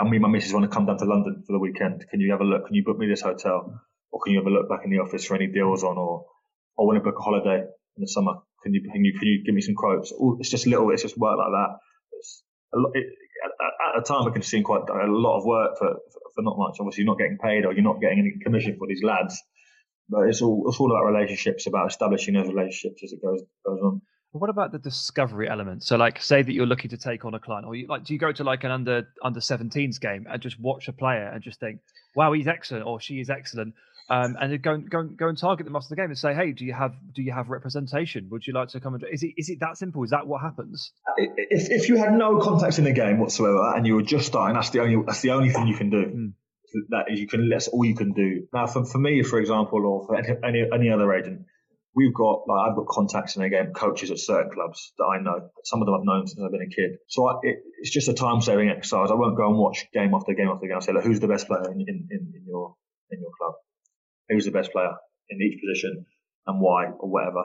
I 0.00 0.08
mean, 0.08 0.20
my 0.20 0.28
missus 0.28 0.52
want 0.52 0.64
to 0.64 0.74
come 0.74 0.86
down 0.86 0.98
to 0.98 1.04
London 1.04 1.42
for 1.46 1.52
the 1.52 1.58
weekend. 1.58 2.06
Can 2.10 2.20
you 2.20 2.32
have 2.32 2.40
a 2.40 2.44
look? 2.44 2.66
Can 2.66 2.74
you 2.74 2.84
book 2.84 2.98
me 2.98 3.06
this 3.06 3.22
hotel?" 3.22 3.80
Or 4.12 4.20
can 4.22 4.32
you 4.32 4.38
have 4.38 4.46
a 4.46 4.50
look 4.50 4.68
back 4.68 4.84
in 4.84 4.92
the 4.92 4.98
office 4.98 5.24
for 5.24 5.34
any 5.34 5.48
deals 5.48 5.82
on, 5.82 5.98
or 5.98 6.26
I 6.78 6.82
want 6.82 6.96
to 6.96 7.04
book 7.04 7.18
a 7.18 7.22
holiday 7.22 7.60
in 7.96 8.00
the 8.00 8.08
summer. 8.08 8.34
Can 8.62 8.74
you 8.74 8.82
can 8.82 9.04
you 9.04 9.12
can 9.18 9.28
you 9.28 9.44
give 9.44 9.54
me 9.54 9.60
some 9.60 9.74
quotes? 9.74 10.12
It's 10.40 10.50
just 10.50 10.66
little. 10.66 10.90
It's 10.90 11.02
just 11.02 11.18
work 11.18 11.38
like 11.38 11.52
that. 11.52 11.78
Lot, 12.76 12.90
it, 12.94 13.06
at, 13.44 14.02
the 14.02 14.02
time, 14.02 14.26
it 14.26 14.32
can 14.32 14.42
seem 14.42 14.64
quite 14.64 14.82
a 14.88 15.06
lot 15.06 15.38
of 15.38 15.44
work 15.44 15.78
for, 15.78 15.96
for 16.34 16.42
not 16.42 16.58
much. 16.58 16.76
Obviously, 16.80 17.04
you're 17.04 17.12
not 17.12 17.18
getting 17.18 17.38
paid 17.38 17.64
or 17.64 17.72
you're 17.72 17.84
not 17.84 18.00
getting 18.00 18.18
any 18.18 18.32
commission 18.42 18.76
for 18.78 18.86
these 18.88 19.02
lads. 19.02 19.40
But 20.08 20.28
it's 20.28 20.42
all 20.42 20.64
it's 20.68 20.78
all 20.80 20.90
about 20.90 21.04
relationships, 21.04 21.66
about 21.66 21.88
establishing 21.88 22.34
those 22.34 22.48
relationships 22.48 23.02
as 23.04 23.12
it 23.12 23.22
goes 23.22 23.42
goes 23.64 23.80
on. 23.82 24.02
What 24.32 24.50
about 24.50 24.72
the 24.72 24.80
discovery 24.80 25.48
element? 25.48 25.84
So, 25.84 25.96
like, 25.96 26.20
say 26.20 26.42
that 26.42 26.52
you're 26.52 26.66
looking 26.66 26.90
to 26.90 26.96
take 26.96 27.24
on 27.24 27.34
a 27.34 27.38
client, 27.38 27.66
or 27.66 27.76
you, 27.76 27.86
like, 27.86 28.04
do 28.04 28.12
you 28.12 28.18
go 28.18 28.32
to 28.32 28.42
like 28.42 28.64
an 28.64 28.72
under 28.72 29.08
under 29.22 29.40
17s 29.40 30.00
game 30.00 30.26
and 30.28 30.42
just 30.42 30.60
watch 30.60 30.88
a 30.88 30.92
player 30.92 31.30
and 31.32 31.40
just 31.40 31.60
think, 31.60 31.80
"Wow, 32.16 32.32
he's 32.32 32.48
excellent," 32.48 32.84
or 32.84 33.00
"She 33.00 33.20
is 33.20 33.30
excellent," 33.30 33.74
um, 34.08 34.36
and 34.38 34.62
go 34.62 34.72
and 34.72 34.90
go 34.90 35.00
and 35.00 35.16
go 35.16 35.28
and 35.28 35.38
target 35.38 35.64
them 35.64 35.76
after 35.76 35.88
the 35.88 35.96
game 35.96 36.06
and 36.06 36.18
say, 36.18 36.34
"Hey, 36.34 36.52
do 36.52 36.64
you 36.64 36.74
have 36.74 36.94
do 37.14 37.22
you 37.22 37.32
have 37.32 37.48
representation? 37.48 38.28
Would 38.30 38.46
you 38.46 38.52
like 38.52 38.68
to 38.70 38.80
come 38.80 38.94
and?" 38.94 39.04
Is 39.10 39.22
it 39.22 39.32
is 39.36 39.48
it 39.48 39.60
that 39.60 39.78
simple? 39.78 40.02
Is 40.04 40.10
that 40.10 40.26
what 40.26 40.42
happens? 40.42 40.92
If, 41.16 41.70
if 41.70 41.88
you 41.88 41.96
had 41.96 42.12
no 42.12 42.38
context 42.38 42.78
in 42.78 42.84
the 42.84 42.92
game 42.92 43.18
whatsoever 43.18 43.74
and 43.74 43.86
you 43.86 43.94
were 43.94 44.02
just 44.02 44.26
starting, 44.26 44.54
that's 44.54 44.70
the 44.70 44.80
only 44.80 45.02
that's 45.06 45.22
the 45.22 45.30
only 45.30 45.50
thing 45.50 45.66
you 45.66 45.76
can 45.76 45.90
do. 45.90 46.04
Mm. 46.04 46.32
That 46.90 47.04
is, 47.08 47.20
you 47.20 47.28
can 47.28 47.48
that's 47.48 47.68
all 47.68 47.84
you 47.84 47.94
can 47.94 48.12
do. 48.12 48.46
Now, 48.52 48.66
for, 48.66 48.84
for 48.84 48.98
me, 48.98 49.22
for 49.22 49.38
example, 49.38 49.86
or 49.86 50.06
for 50.06 50.16
any 50.16 50.64
any 50.70 50.90
other 50.90 51.10
agent, 51.14 51.46
we've 51.94 52.12
got 52.12 52.42
like 52.46 52.68
I've 52.70 52.76
got 52.76 52.86
contacts 52.88 53.36
in 53.36 53.42
the 53.42 53.48
game, 53.48 53.72
coaches 53.72 54.10
at 54.10 54.18
certain 54.18 54.50
clubs 54.50 54.92
that 54.98 55.04
I 55.04 55.22
know. 55.22 55.48
Some 55.64 55.80
of 55.80 55.86
them 55.86 55.94
I've 55.94 56.04
known 56.04 56.26
since 56.26 56.40
I've 56.44 56.50
been 56.50 56.62
a 56.62 56.74
kid. 56.74 56.98
So 57.08 57.26
I, 57.26 57.36
it, 57.42 57.56
it's 57.78 57.90
just 57.90 58.08
a 58.08 58.14
time 58.14 58.42
saving 58.42 58.68
exercise. 58.68 59.10
I 59.10 59.14
won't 59.14 59.36
go 59.36 59.48
and 59.48 59.56
watch 59.56 59.86
game 59.94 60.12
after 60.14 60.34
game 60.34 60.48
after 60.48 60.66
game. 60.66 60.76
I 60.76 60.80
say, 60.80 60.92
like, 60.92 61.04
who's 61.04 61.20
the 61.20 61.28
best 61.28 61.46
player 61.46 61.70
in, 61.70 61.80
in, 61.80 62.08
in 62.10 62.42
your 62.46 62.74
in 63.10 63.20
your 63.20 63.30
club? 63.38 63.54
Who's 64.28 64.44
the 64.44 64.50
best 64.50 64.72
player 64.72 64.92
in 65.30 65.40
each 65.40 65.60
position 65.60 66.06
and 66.46 66.60
why 66.60 66.86
or 66.98 67.08
whatever. 67.08 67.44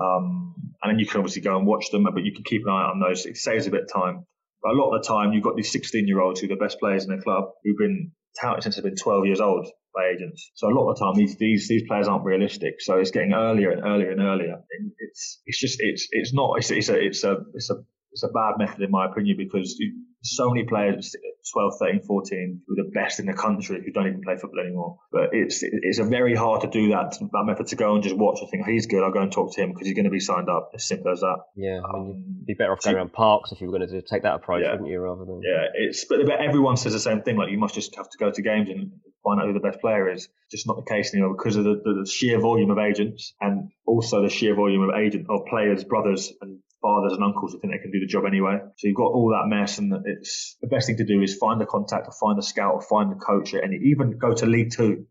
Um, 0.00 0.54
and 0.82 0.92
then 0.92 0.98
you 0.98 1.06
can 1.06 1.18
obviously 1.18 1.42
go 1.42 1.56
and 1.56 1.66
watch 1.66 1.90
them, 1.90 2.04
but 2.04 2.24
you 2.24 2.32
can 2.32 2.44
keep 2.44 2.62
an 2.64 2.72
eye 2.72 2.90
on 2.90 3.00
those. 3.00 3.26
It 3.26 3.36
saves 3.36 3.66
a 3.66 3.70
bit 3.70 3.82
of 3.82 3.92
time. 3.92 4.24
But 4.62 4.72
a 4.72 4.74
lot 4.74 4.94
of 4.94 5.02
the 5.02 5.08
time, 5.08 5.32
you've 5.32 5.44
got 5.44 5.56
these 5.56 5.72
16 5.72 6.06
year 6.06 6.20
olds 6.20 6.40
who 6.40 6.46
are 6.46 6.54
the 6.54 6.56
best 6.56 6.78
players 6.78 7.04
in 7.04 7.14
the 7.14 7.22
club 7.22 7.44
who've 7.64 7.76
been 7.76 8.12
touted 8.40 8.62
since 8.62 8.76
they've 8.76 8.84
been 8.84 8.96
12 8.96 9.26
years 9.26 9.40
old 9.40 9.66
by 9.94 10.08
agents. 10.08 10.50
So 10.54 10.68
a 10.68 10.74
lot 10.74 10.90
of 10.90 10.96
the 10.96 11.04
time, 11.04 11.14
these 11.14 11.36
these 11.36 11.68
these 11.68 11.82
players 11.86 12.08
aren't 12.08 12.24
realistic. 12.24 12.80
So 12.80 12.98
it's 12.98 13.10
getting 13.10 13.32
earlier 13.32 13.70
and 13.70 13.84
earlier 13.84 14.10
and 14.10 14.20
earlier. 14.20 14.60
It's 14.98 15.40
it's 15.46 15.58
just 15.58 15.78
it's 15.80 16.08
it's 16.10 16.32
not 16.32 16.58
it's, 16.58 16.70
it's 16.70 16.88
a 16.88 16.98
it's 16.98 17.24
a 17.24 17.36
it's 17.54 17.70
a 17.70 17.76
it's 18.12 18.22
a 18.22 18.28
bad 18.28 18.54
method 18.58 18.82
in 18.82 18.90
my 18.90 19.06
opinion 19.06 19.36
because 19.36 19.80
so 20.22 20.50
many 20.50 20.64
players 20.64 21.14
12, 21.52 21.72
13, 21.78 22.02
14 22.02 22.60
who 22.66 22.72
are 22.74 22.84
the 22.84 22.90
best 22.90 23.20
in 23.20 23.26
the 23.26 23.32
country 23.32 23.82
who 23.84 23.92
don't 23.92 24.06
even 24.06 24.22
play 24.22 24.36
football 24.36 24.60
anymore. 24.60 24.98
But 25.12 25.30
it's 25.32 25.62
it's 25.62 25.98
a 25.98 26.04
very 26.04 26.34
hard 26.34 26.62
to 26.62 26.68
do 26.68 26.88
that 26.88 27.16
that 27.18 27.44
method 27.44 27.68
to 27.68 27.76
go 27.76 27.94
and 27.94 28.02
just 28.02 28.16
watch 28.16 28.38
and 28.40 28.50
think 28.50 28.66
he's 28.66 28.86
good. 28.86 29.02
I'll 29.02 29.12
go 29.12 29.20
and 29.20 29.32
talk 29.32 29.54
to 29.54 29.62
him 29.62 29.70
because 29.72 29.86
he's 29.86 29.94
going 29.96 30.04
to 30.04 30.10
be 30.10 30.20
signed 30.20 30.48
up. 30.48 30.70
As 30.74 30.86
simple 30.86 31.12
as 31.12 31.20
that. 31.20 31.38
Yeah, 31.56 31.80
I 31.82 31.98
mean, 31.98 32.06
you'd 32.06 32.14
um, 32.14 32.44
be 32.46 32.54
better 32.54 32.72
off 32.72 32.82
going 32.82 32.96
around 32.96 33.12
parks 33.12 33.52
if 33.52 33.60
you 33.60 33.70
were 33.70 33.78
going 33.78 33.88
to 33.88 34.02
take 34.02 34.22
that 34.22 34.34
approach, 34.34 34.62
yeah. 34.64 34.72
wouldn't 34.72 34.88
you? 34.88 35.00
Rather 35.00 35.24
than 35.24 35.40
yeah, 35.42 35.66
it's 35.74 36.04
but, 36.04 36.18
but 36.26 36.40
everyone 36.40 36.76
says 36.76 36.92
the 36.92 37.00
same 37.00 37.22
thing. 37.22 37.36
Like 37.36 37.50
you 37.50 37.58
must 37.58 37.74
just 37.74 37.94
have 37.96 38.08
to 38.10 38.18
go 38.18 38.30
to 38.30 38.42
games 38.42 38.68
and 38.68 38.92
find 39.24 39.40
out 39.40 39.46
who 39.46 39.52
the 39.52 39.60
best 39.60 39.80
player 39.80 40.10
is. 40.10 40.28
Just 40.50 40.66
not 40.66 40.76
the 40.76 40.90
case 40.90 41.12
anymore 41.14 41.34
because 41.36 41.56
of 41.56 41.64
the, 41.64 41.80
the, 41.84 42.02
the 42.04 42.10
sheer 42.10 42.40
volume 42.40 42.70
of 42.70 42.78
agents 42.78 43.34
and 43.40 43.70
also 43.86 44.22
the 44.22 44.30
sheer 44.30 44.54
volume 44.54 44.82
of 44.82 44.94
agent 44.94 45.26
of 45.28 45.46
players, 45.46 45.84
brothers, 45.84 46.32
and 46.40 46.60
fathers 46.80 47.12
and 47.12 47.22
uncles 47.22 47.52
who 47.52 47.60
think 47.60 47.72
they 47.72 47.82
can 47.82 47.90
do 47.90 48.00
the 48.00 48.06
job 48.06 48.24
anyway. 48.26 48.58
So 48.76 48.88
you've 48.88 48.96
got 48.96 49.12
all 49.12 49.30
that 49.30 49.54
mess, 49.54 49.78
and 49.78 49.92
it's 50.04 50.56
the 50.60 50.68
best 50.68 50.86
thing 50.86 50.96
to 50.98 51.04
do 51.04 51.22
is 51.22 51.36
find 51.36 51.60
a 51.62 51.66
contact, 51.66 52.06
or 52.06 52.12
find 52.12 52.38
a 52.38 52.42
scout, 52.42 52.74
or 52.74 52.82
find 52.82 53.12
a 53.12 53.16
coach, 53.16 53.52
and 53.54 53.74
even 53.74 54.18
go 54.18 54.34
to 54.34 54.46
League 54.46 54.72
Two 54.72 55.06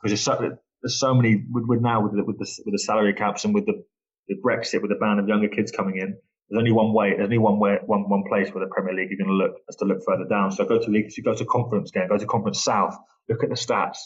because 0.00 0.10
there's 0.10 0.20
so, 0.20 0.56
there's 0.82 0.98
so 0.98 1.14
many 1.14 1.44
with, 1.50 1.64
with 1.66 1.80
now 1.80 2.02
with 2.02 2.12
the, 2.12 2.24
with 2.24 2.38
the 2.38 2.48
with 2.64 2.74
the 2.74 2.78
salary 2.78 3.14
caps 3.14 3.44
and 3.44 3.54
with 3.54 3.66
the, 3.66 3.84
the 4.28 4.36
Brexit, 4.44 4.80
with 4.80 4.90
the 4.90 4.98
ban 5.00 5.18
of 5.18 5.28
younger 5.28 5.48
kids 5.48 5.72
coming 5.72 5.96
in. 5.96 6.16
There's 6.48 6.60
only 6.60 6.72
one 6.72 6.94
way. 6.94 7.10
There's 7.10 7.26
only 7.26 7.38
one 7.38 7.58
way, 7.58 7.78
one 7.84 8.08
one 8.08 8.24
place 8.28 8.52
where 8.54 8.64
the 8.64 8.70
Premier 8.70 8.94
League 8.94 9.08
you're 9.10 9.18
going 9.18 9.36
to 9.36 9.44
look 9.44 9.60
is 9.68 9.76
to 9.76 9.84
look 9.84 9.98
further 10.06 10.24
down. 10.28 10.52
So 10.52 10.64
go 10.64 10.78
to 10.78 10.90
league. 10.90 11.10
So 11.10 11.22
go 11.22 11.34
to 11.34 11.44
conference 11.44 11.90
game. 11.90 12.08
Go 12.08 12.16
to 12.16 12.26
conference 12.26 12.62
south. 12.62 12.96
Look 13.28 13.42
at 13.42 13.50
the 13.50 13.56
stats 13.56 13.98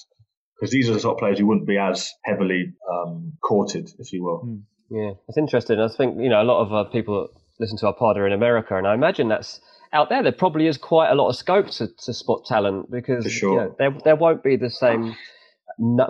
because 0.59 0.73
these 0.73 0.89
are 0.89 0.95
the 0.95 1.01
sort 1.01 1.15
of 1.15 1.19
players 1.19 1.39
who 1.39 1.47
wouldn't 1.47 1.67
be 1.67 1.79
as 1.79 2.11
heavily 2.25 2.73
um, 2.91 3.33
courted, 3.43 3.91
if 3.99 4.13
you 4.13 4.25
will. 4.25 4.43
Mm. 4.47 4.63
Yeah, 4.93 5.13
it's 5.27 5.39
interesting. 5.39 5.81
I 5.81 5.89
think 5.89 6.21
you 6.21 6.29
know 6.29 6.43
a 6.43 6.45
lot 6.45 6.61
of 6.61 6.73
uh, 6.73 6.85
people 6.91 7.29
listen 7.59 7.79
to 7.79 7.87
our 7.87 7.95
pod 7.95 8.19
are 8.19 8.27
in 8.27 8.33
America, 8.35 8.77
and 8.77 8.87
I 8.87 8.93
imagine 8.93 9.29
that's 9.29 9.59
out 9.95 10.11
there. 10.11 10.23
There 10.23 10.33
probably 10.33 10.67
is 10.67 10.77
quite 10.77 11.11
a 11.11 11.15
lot 11.15 11.31
of 11.31 11.37
scope 11.37 11.71
to, 11.71 11.89
to 11.89 12.13
spot 12.13 12.45
talent 12.45 12.91
because 12.91 13.25
sure. 13.33 13.53
you 13.53 13.59
know, 13.59 13.77
there 13.79 13.97
there 14.05 14.17
won't 14.17 14.43
be 14.43 14.57
the 14.57 14.69
same 14.69 15.17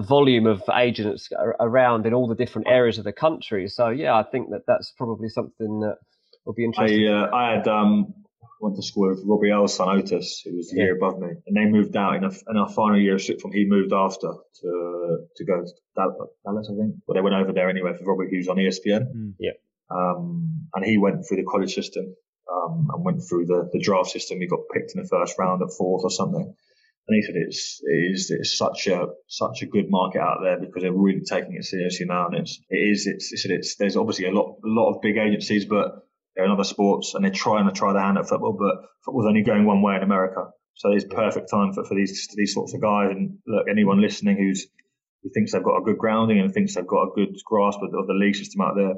volume 0.00 0.46
of 0.46 0.62
agents 0.74 1.28
around 1.60 2.06
in 2.06 2.12
all 2.12 2.26
the 2.26 2.34
different 2.34 2.66
areas 2.66 2.98
of 2.98 3.04
the 3.04 3.12
country. 3.12 3.68
So 3.68 3.88
yeah, 3.88 4.14
I 4.16 4.24
think 4.24 4.50
that 4.50 4.62
that's 4.66 4.92
probably 4.96 5.28
something 5.28 5.78
that 5.80 5.98
will 6.44 6.54
be 6.54 6.64
interesting. 6.64 7.08
I, 7.08 7.22
uh, 7.22 7.30
I 7.32 7.52
had 7.52 7.68
um, 7.68 8.12
went 8.62 8.76
to 8.76 8.82
school 8.82 9.08
with 9.08 9.22
Robbie 9.26 9.50
Earle's 9.50 9.74
son 9.74 9.88
Otis, 9.88 10.42
who 10.44 10.56
was 10.56 10.72
a 10.72 10.76
yeah. 10.76 10.84
year 10.84 10.96
above 10.96 11.18
me, 11.18 11.28
and 11.46 11.56
they 11.56 11.66
moved 11.66 11.96
out 11.96 12.14
in, 12.14 12.24
a, 12.24 12.30
in 12.48 12.56
our 12.56 12.68
final 12.68 12.98
year 12.98 13.16
of 13.16 13.22
sixth 13.22 13.42
form. 13.42 13.52
He 13.52 13.66
moved 13.66 13.92
after 13.92 14.28
to 14.28 15.18
to 15.36 15.44
go 15.44 15.60
to 15.60 15.72
Dallas, 15.96 16.70
I 16.70 16.76
think. 16.76 16.94
But 17.06 17.14
they 17.14 17.20
went 17.20 17.34
over 17.34 17.52
there 17.52 17.68
anyway 17.68 17.92
for 17.98 18.04
Robbie 18.04 18.30
Hughes 18.30 18.48
on 18.48 18.56
ESPN. 18.56 19.12
Mm. 19.14 19.34
Yeah. 19.38 19.58
Um, 19.90 20.68
and 20.74 20.84
he 20.84 20.96
went 20.96 21.26
through 21.26 21.38
the 21.38 21.50
college 21.50 21.74
system 21.74 22.14
um, 22.50 22.88
and 22.94 23.04
went 23.04 23.22
through 23.28 23.46
the, 23.46 23.68
the 23.72 23.80
draft 23.80 24.10
system. 24.10 24.40
He 24.40 24.46
got 24.46 24.60
picked 24.72 24.94
in 24.94 25.02
the 25.02 25.08
first 25.08 25.38
round 25.38 25.60
at 25.62 25.76
fourth 25.76 26.04
or 26.04 26.10
something. 26.10 26.54
And 27.08 27.16
he 27.16 27.22
said 27.22 27.34
it's 27.34 27.80
it 27.82 28.12
is 28.14 28.30
it's 28.30 28.56
such 28.56 28.86
a 28.86 29.08
such 29.26 29.62
a 29.62 29.66
good 29.66 29.90
market 29.90 30.20
out 30.20 30.38
there 30.42 30.60
because 30.60 30.82
they're 30.82 30.92
really 30.92 31.22
taking 31.28 31.56
it 31.56 31.64
seriously 31.64 32.06
now. 32.06 32.28
And 32.28 32.36
it's 32.36 32.60
it 32.70 32.76
is 32.76 33.06
it's, 33.08 33.28
he 33.30 33.36
said 33.36 33.50
it's 33.50 33.74
there's 33.74 33.96
obviously 33.96 34.26
a 34.26 34.30
lot 34.30 34.58
a 34.64 34.68
lot 34.68 34.94
of 34.94 35.02
big 35.02 35.16
agencies, 35.16 35.64
but 35.64 36.06
in 36.36 36.50
other 36.50 36.64
sports 36.64 37.14
and 37.14 37.24
they're 37.24 37.30
trying 37.30 37.66
to 37.66 37.72
try 37.72 37.92
their 37.92 38.02
hand 38.02 38.18
at 38.18 38.28
football, 38.28 38.52
but 38.52 38.88
football's 39.04 39.26
only 39.26 39.42
going 39.42 39.66
one 39.66 39.82
way 39.82 39.96
in 39.96 40.02
America. 40.02 40.50
So 40.74 40.90
it's 40.92 41.04
perfect 41.04 41.50
time 41.50 41.72
for, 41.72 41.84
for 41.84 41.94
these 41.94 42.28
these 42.34 42.54
sorts 42.54 42.74
of 42.74 42.80
guys. 42.80 43.10
And 43.10 43.38
look, 43.46 43.66
anyone 43.70 44.00
listening 44.00 44.38
who's 44.38 44.66
who 45.22 45.30
thinks 45.30 45.52
they've 45.52 45.62
got 45.62 45.76
a 45.76 45.84
good 45.84 45.98
grounding 45.98 46.40
and 46.40 46.52
thinks 46.52 46.74
they've 46.74 46.86
got 46.86 47.04
a 47.04 47.10
good 47.14 47.36
grasp 47.44 47.80
of, 47.82 47.94
of 47.94 48.06
the 48.06 48.14
league 48.14 48.34
system 48.34 48.62
out 48.62 48.74
there, 48.74 48.94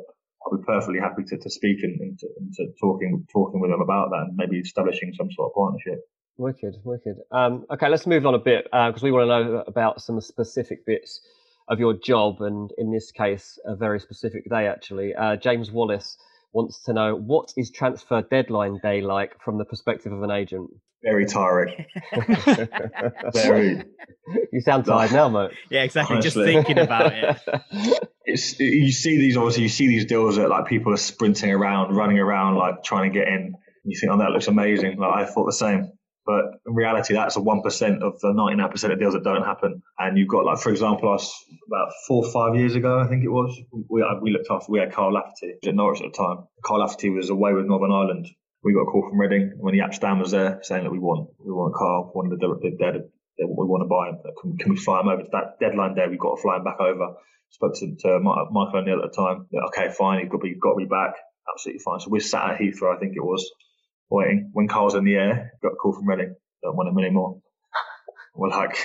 I'll 0.46 0.56
be 0.56 0.64
perfectly 0.64 1.00
happy 1.00 1.24
to, 1.24 1.36
to 1.36 1.50
speak 1.50 1.82
and, 1.82 2.00
and, 2.00 2.18
to, 2.18 2.28
and 2.38 2.52
to 2.54 2.66
talking 2.80 3.26
talking 3.32 3.60
with 3.60 3.70
them 3.70 3.80
about 3.80 4.10
that 4.10 4.26
and 4.28 4.36
maybe 4.36 4.58
establishing 4.58 5.12
some 5.16 5.30
sort 5.32 5.50
of 5.50 5.54
partnership. 5.54 6.00
Wicked, 6.36 6.76
wicked. 6.84 7.16
Um, 7.30 7.64
okay, 7.70 7.88
let's 7.88 8.06
move 8.06 8.26
on 8.26 8.34
a 8.34 8.38
bit 8.38 8.64
because 8.64 9.02
uh, 9.02 9.04
we 9.04 9.12
want 9.12 9.24
to 9.24 9.28
know 9.28 9.64
about 9.66 10.00
some 10.00 10.20
specific 10.20 10.84
bits 10.84 11.20
of 11.68 11.78
your 11.78 11.94
job, 11.94 12.40
and 12.40 12.70
in 12.76 12.92
this 12.92 13.10
case, 13.10 13.58
a 13.64 13.74
very 13.74 13.98
specific 13.98 14.48
day 14.50 14.66
actually. 14.66 15.14
Uh, 15.14 15.36
James 15.36 15.70
Wallace 15.70 16.16
wants 16.54 16.82
to 16.84 16.92
know 16.92 17.14
what 17.14 17.52
is 17.56 17.70
transfer 17.70 18.22
deadline 18.22 18.78
day 18.82 19.00
like 19.00 19.32
from 19.44 19.58
the 19.58 19.64
perspective 19.64 20.12
of 20.12 20.22
an 20.22 20.30
agent. 20.30 20.70
Very 21.02 21.26
tiring. 21.26 21.84
very. 23.34 23.82
You 24.50 24.60
sound 24.62 24.86
tired 24.86 25.12
now, 25.12 25.28
mate. 25.28 25.50
Yeah, 25.70 25.82
exactly. 25.82 26.16
Honestly. 26.16 26.44
Just 26.44 26.66
thinking 26.66 26.78
about 26.82 27.12
it. 27.12 28.08
It's 28.26 28.58
you 28.58 28.90
see 28.90 29.18
these 29.18 29.36
obviously 29.36 29.64
you 29.64 29.68
see 29.68 29.86
these 29.86 30.06
deals 30.06 30.36
that 30.36 30.48
like 30.48 30.64
people 30.66 30.94
are 30.94 30.96
sprinting 30.96 31.52
around, 31.52 31.94
running 31.94 32.18
around, 32.18 32.56
like 32.56 32.82
trying 32.82 33.12
to 33.12 33.18
get 33.18 33.28
in. 33.28 33.54
You 33.84 34.00
think, 34.00 34.10
oh, 34.10 34.16
that 34.16 34.30
looks 34.30 34.48
amazing. 34.48 34.96
Like 34.96 35.12
I 35.12 35.26
thought 35.26 35.44
the 35.44 35.52
same. 35.52 35.92
But 36.26 36.44
in 36.66 36.74
reality, 36.74 37.14
that's 37.14 37.36
a 37.36 37.40
1% 37.40 38.02
of 38.02 38.18
the 38.20 38.28
99% 38.28 38.92
of 38.92 38.98
deals 38.98 39.12
that 39.12 39.24
don't 39.24 39.44
happen. 39.44 39.82
And 39.98 40.16
you've 40.16 40.28
got, 40.28 40.44
like, 40.44 40.58
for 40.58 40.70
example, 40.70 41.12
us 41.12 41.44
about 41.66 41.92
four 42.06 42.24
or 42.24 42.32
five 42.32 42.56
years 42.56 42.74
ago, 42.74 42.98
I 42.98 43.06
think 43.08 43.24
it 43.24 43.28
was, 43.28 43.60
we, 43.90 44.02
uh, 44.02 44.20
we 44.22 44.32
looked 44.32 44.48
after, 44.50 44.72
we 44.72 44.78
had 44.78 44.92
Kyle 44.92 45.12
Lafferty 45.12 45.54
at 45.66 45.74
Norwich 45.74 46.00
at 46.00 46.12
the 46.12 46.16
time. 46.16 46.46
Kyle 46.64 46.80
Lafferty 46.80 47.10
was 47.10 47.28
away 47.28 47.52
with 47.52 47.66
Northern 47.66 47.92
Ireland. 47.92 48.28
We 48.62 48.72
got 48.72 48.82
a 48.82 48.86
call 48.86 49.06
from 49.08 49.20
Reading 49.20 49.52
when 49.58 49.74
Jaap 49.74 49.92
Stam 49.92 50.18
was 50.18 50.30
there 50.30 50.60
saying 50.62 50.84
that 50.84 50.90
we 50.90 50.98
want, 50.98 51.28
we 51.38 51.52
want 51.52 51.74
Kyle, 51.74 52.10
wanted 52.14 52.40
the, 52.40 52.48
the, 52.48 52.70
the, 52.70 53.10
the, 53.36 53.46
we 53.46 53.66
want 53.66 53.82
to 53.82 53.88
buy 53.88 54.08
him. 54.08 54.18
Can, 54.40 54.56
can 54.56 54.70
we 54.70 54.78
fly 54.78 55.00
him 55.00 55.08
over 55.08 55.22
to 55.22 55.28
that 55.32 55.60
deadline 55.60 55.94
day? 55.94 56.06
We've 56.08 56.18
got 56.18 56.36
to 56.36 56.42
fly 56.42 56.56
him 56.56 56.64
back 56.64 56.80
over. 56.80 57.16
Spoke 57.50 57.74
to, 57.74 57.94
to 57.94 58.18
Michael 58.20 58.80
O'Neill 58.80 59.02
at 59.04 59.12
the 59.12 59.14
time. 59.14 59.46
Okay, 59.68 59.92
fine, 59.92 60.20
he's 60.20 60.30
got 60.30 60.38
to 60.38 60.42
be, 60.42 60.54
got 60.54 60.72
to 60.72 60.78
be 60.78 60.86
back. 60.86 61.12
Absolutely 61.52 61.82
fine. 61.84 62.00
So 62.00 62.08
we're 62.08 62.20
sat 62.20 62.52
at 62.52 62.58
Heathrow, 62.58 62.96
I 62.96 62.98
think 62.98 63.12
it 63.14 63.22
was, 63.22 63.44
waiting. 64.14 64.50
When 64.52 64.68
Kyle's 64.68 64.94
in 64.94 65.04
the 65.04 65.14
air, 65.14 65.52
got 65.62 65.72
a 65.72 65.76
call 65.76 65.92
from 65.92 66.08
Reading 66.08 66.34
don't 66.64 66.76
want 66.76 66.88
him 66.88 66.98
anymore. 66.98 67.40
We're 68.34 68.48
like, 68.48 68.76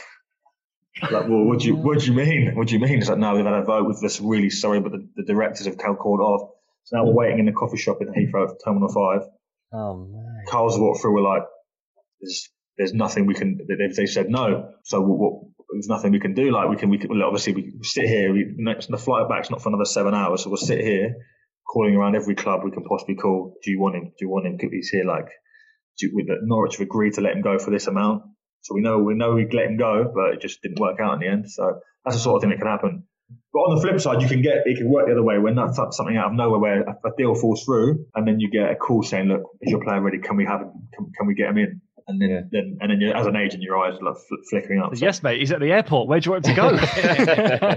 like, 1.02 1.28
well, 1.28 1.46
what 1.46 1.60
do 1.60 1.68
you 1.68 1.76
what 1.76 2.00
do 2.00 2.06
you 2.06 2.14
mean? 2.14 2.56
What 2.56 2.68
do 2.68 2.74
you 2.74 2.80
mean? 2.80 3.00
It's 3.00 3.10
like, 3.10 3.18
no, 3.18 3.36
we've 3.36 3.46
had 3.46 3.54
a 3.54 3.64
vote 3.64 3.88
with 3.88 4.02
this. 4.02 4.20
Really 4.20 4.50
sorry, 4.50 4.80
but 4.80 4.92
the, 4.92 5.08
the 5.16 5.24
directors 5.24 5.66
have 5.66 5.78
called 5.78 6.20
off. 6.20 6.52
So 6.84 6.98
now 6.98 7.06
we're 7.06 7.12
hmm. 7.12 7.18
waiting 7.18 7.40
in 7.40 7.46
the 7.46 7.54
coffee 7.54 7.78
shop 7.78 7.98
in 8.02 8.08
Heathrow 8.10 8.54
Terminal 8.64 8.90
Five. 8.90 9.28
Oh 9.74 9.96
man! 9.98 10.44
Kyle's 10.48 10.78
walked 10.78 11.02
through. 11.02 11.16
We're 11.16 11.34
like, 11.34 11.44
there's 12.22 12.50
there's 12.78 12.94
nothing 12.94 13.26
we 13.26 13.34
can. 13.34 13.60
They, 13.68 13.88
they 13.96 14.06
said 14.06 14.30
no, 14.30 14.74
so 14.84 15.02
what, 15.02 15.18
what, 15.18 15.44
there's 15.72 15.88
nothing 15.88 16.12
we 16.12 16.20
can 16.20 16.34
do. 16.34 16.52
Like 16.52 16.70
we 16.70 16.76
can 16.76 16.90
we 16.90 16.98
can 16.98 17.10
well, 17.10 17.24
obviously 17.24 17.54
we 17.54 17.74
sit 17.82 18.06
here. 18.06 18.34
We, 18.34 18.54
next, 18.58 18.88
the 18.88 18.98
flight 18.98 19.30
back's 19.30 19.50
not 19.50 19.62
for 19.62 19.70
another 19.70 19.86
seven 19.86 20.14
hours, 20.14 20.44
so 20.44 20.50
we'll 20.50 20.58
sit 20.58 20.82
here 20.82 21.16
calling 21.70 21.96
around 21.96 22.16
every 22.16 22.36
club 22.36 22.62
we 22.64 22.72
can 22.72 22.84
possibly 22.84 23.16
call. 23.16 23.56
Do 23.64 23.72
you 23.72 23.80
want 23.80 23.96
him? 23.96 24.06
Do 24.06 24.26
you 24.26 24.30
want 24.30 24.48
him? 24.48 24.58
He's 24.60 24.90
here 24.90 25.06
like 25.06 25.28
with 26.14 26.28
Norwich 26.44 26.78
have 26.78 26.88
agreed 26.88 27.14
to 27.16 27.22
let 27.22 27.36
him 27.36 27.42
go 27.42 27.60
for 27.60 27.72
this 27.72 27.88
amount. 27.88 28.24
So 28.62 28.74
we 28.76 28.82
know 28.82 29.00
we 29.00 29.16
know 29.16 29.34
we 29.34 29.48
let 29.52 29.66
him 29.66 29.78
go, 29.78 30.12
but 30.14 30.34
it 30.34 30.42
just 30.42 30.62
didn't 30.62 30.80
work 30.80 31.00
out 31.00 31.14
in 31.14 31.20
the 31.20 31.28
end. 31.28 31.50
So 31.50 31.80
that's 32.04 32.18
the 32.18 32.22
sort 32.22 32.38
of 32.38 32.42
thing 32.42 32.50
that 32.52 32.60
can 32.60 32.68
happen. 32.68 33.04
But 33.54 33.60
on 33.60 33.76
the 33.76 33.82
flip 33.82 34.00
side, 34.00 34.22
you 34.22 34.28
can 34.28 34.42
get 34.42 34.64
it 34.66 34.78
can 34.78 34.90
work 34.90 35.06
the 35.08 35.14
other 35.14 35.24
way 35.24 35.38
when 35.38 35.56
that's 35.56 35.78
something 35.78 36.18
out 36.18 36.28
of 36.28 36.34
nowhere 36.34 36.60
where 36.60 36.82
a, 36.82 36.92
a 37.08 37.12
deal 37.18 37.36
falls 37.36 37.64
through, 37.64 38.06
and 38.16 38.28
then 38.28 38.40
you 38.40 38.50
get 38.50 38.72
a 38.72 38.76
call 38.76 39.04
saying, 39.04 39.28
"Look, 39.28 39.44
is 39.62 39.72
your 39.72 39.84
player 39.84 40.02
ready? 40.02 40.20
Can 40.20 40.36
we 40.36 40.46
have 40.46 40.62
him? 40.62 40.72
Can, 40.94 41.12
can 41.18 41.28
we 41.28 41.36
get 41.36 41.50
him 41.50 41.58
in?" 41.58 41.82
And 42.08 42.20
then, 42.20 42.30
yeah. 42.30 42.42
then 42.52 42.78
and 42.82 42.92
then 42.92 43.16
as 43.16 43.28
an 43.28 43.36
agent, 43.36 43.62
your 43.62 43.78
eyes 43.78 44.00
are 44.00 44.04
like 44.04 44.18
fl- 44.18 44.36
flickering 44.50 44.82
up. 44.82 44.96
So. 44.96 45.06
Yes, 45.06 45.22
mate. 45.22 45.40
He's 45.40 45.52
at 45.52 45.60
the 45.60 45.72
airport. 45.72 46.08
Where 46.08 46.20
do 46.20 46.28
you 46.28 46.32
want 46.34 46.48
him 46.48 46.56
to 46.56 46.62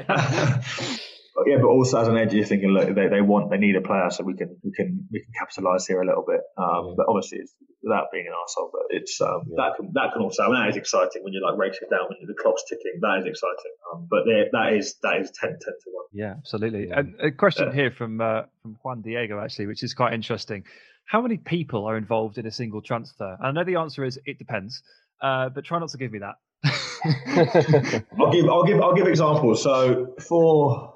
go? 0.07 0.95
But 1.53 1.59
yeah, 1.59 1.63
but 1.63 1.69
also 1.69 2.01
as 2.01 2.09
an 2.09 2.17
agent, 2.17 2.35
you're 2.35 2.47
thinking, 2.47 2.71
look, 2.71 2.95
they, 2.95 3.09
they 3.09 3.21
want, 3.21 3.51
they 3.51 3.59
need 3.59 3.77
a 3.77 3.81
player, 3.81 4.09
so 4.11 4.25
we 4.25 4.35
can, 4.35 4.57
we 4.63 4.73
can, 4.73 5.07
we 5.13 5.21
can 5.21 5.33
capitalise 5.39 5.87
here 5.87 6.01
a 6.01 6.07
little 6.07 6.25
bit. 6.27 6.41
Um, 6.57 6.89
yeah. 6.89 6.95
But 6.97 7.07
obviously, 7.09 7.39
it's, 7.39 7.55
without 7.83 8.07
being 8.13 8.27
an 8.27 8.33
asshole, 8.33 8.71
but 8.73 8.83
it's 8.91 9.21
um, 9.21 9.43
yeah. 9.49 9.57
that 9.59 9.77
can 9.77 9.91
that 9.95 10.13
can 10.13 10.23
also 10.23 10.45
I 10.45 10.47
mean, 10.47 10.61
that 10.61 10.69
is 10.71 10.77
exciting 10.77 11.23
when 11.25 11.33
you're 11.33 11.43
like 11.43 11.59
racing 11.59 11.89
down 11.91 12.09
when 12.09 12.19
the 12.27 12.35
clock's 12.41 12.63
ticking. 12.69 13.01
That 13.01 13.19
is 13.21 13.27
exciting. 13.27 13.75
Um, 13.93 14.07
but 14.09 14.25
that 14.25 14.73
is 14.73 14.95
that 15.03 15.21
is 15.21 15.33
10, 15.33 15.51
10 15.51 15.59
to 15.59 15.91
one. 15.91 16.07
Yeah, 16.13 16.35
absolutely. 16.39 16.91
And 16.91 17.15
a 17.21 17.31
question 17.31 17.73
here 17.73 17.91
from 17.91 18.21
uh, 18.21 18.43
from 18.63 18.79
Juan 18.83 19.03
Diego 19.03 19.41
actually, 19.41 19.67
which 19.67 19.83
is 19.83 19.95
quite 19.95 20.15
interesting. 20.15 20.65
How 21.05 21.21
many 21.21 21.37
people 21.37 21.87
are 21.87 21.97
involved 21.97 22.39
in 22.39 22.47
a 22.47 22.53
single 22.53 22.81
transfer? 22.81 23.37
And 23.39 23.47
I 23.47 23.51
know 23.51 23.65
the 23.65 23.81
answer 23.81 24.05
is 24.05 24.19
it 24.25 24.39
depends, 24.39 24.83
uh, 25.21 25.49
but 25.49 25.65
try 25.65 25.79
not 25.81 25.89
to 25.91 25.99
give 25.99 26.13
me 26.13 26.21
that. 26.21 26.37
I'll 28.21 28.31
give 28.31 28.49
I'll 28.49 28.65
give 28.65 28.81
I'll 28.81 28.95
give 28.95 29.09
examples. 29.09 29.63
So 29.63 30.15
for 30.21 30.92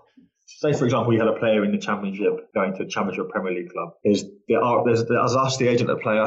say 0.60 0.72
for 0.72 0.84
example 0.84 1.12
you 1.12 1.18
had 1.18 1.28
a 1.28 1.38
player 1.38 1.64
in 1.64 1.72
the 1.72 1.78
championship 1.78 2.52
going 2.54 2.74
to 2.76 2.84
a 2.84 2.88
championship 2.88 3.28
Premier 3.30 3.52
League 3.52 3.70
club. 3.70 3.90
There's 4.04 4.24
there 4.48 4.62
are 4.62 4.84
there's, 4.84 5.04
there's 5.04 5.36
us 5.36 5.57
the 5.57 5.68
agent 5.68 5.90
of 5.90 5.98
the 5.98 6.02
player. 6.02 6.26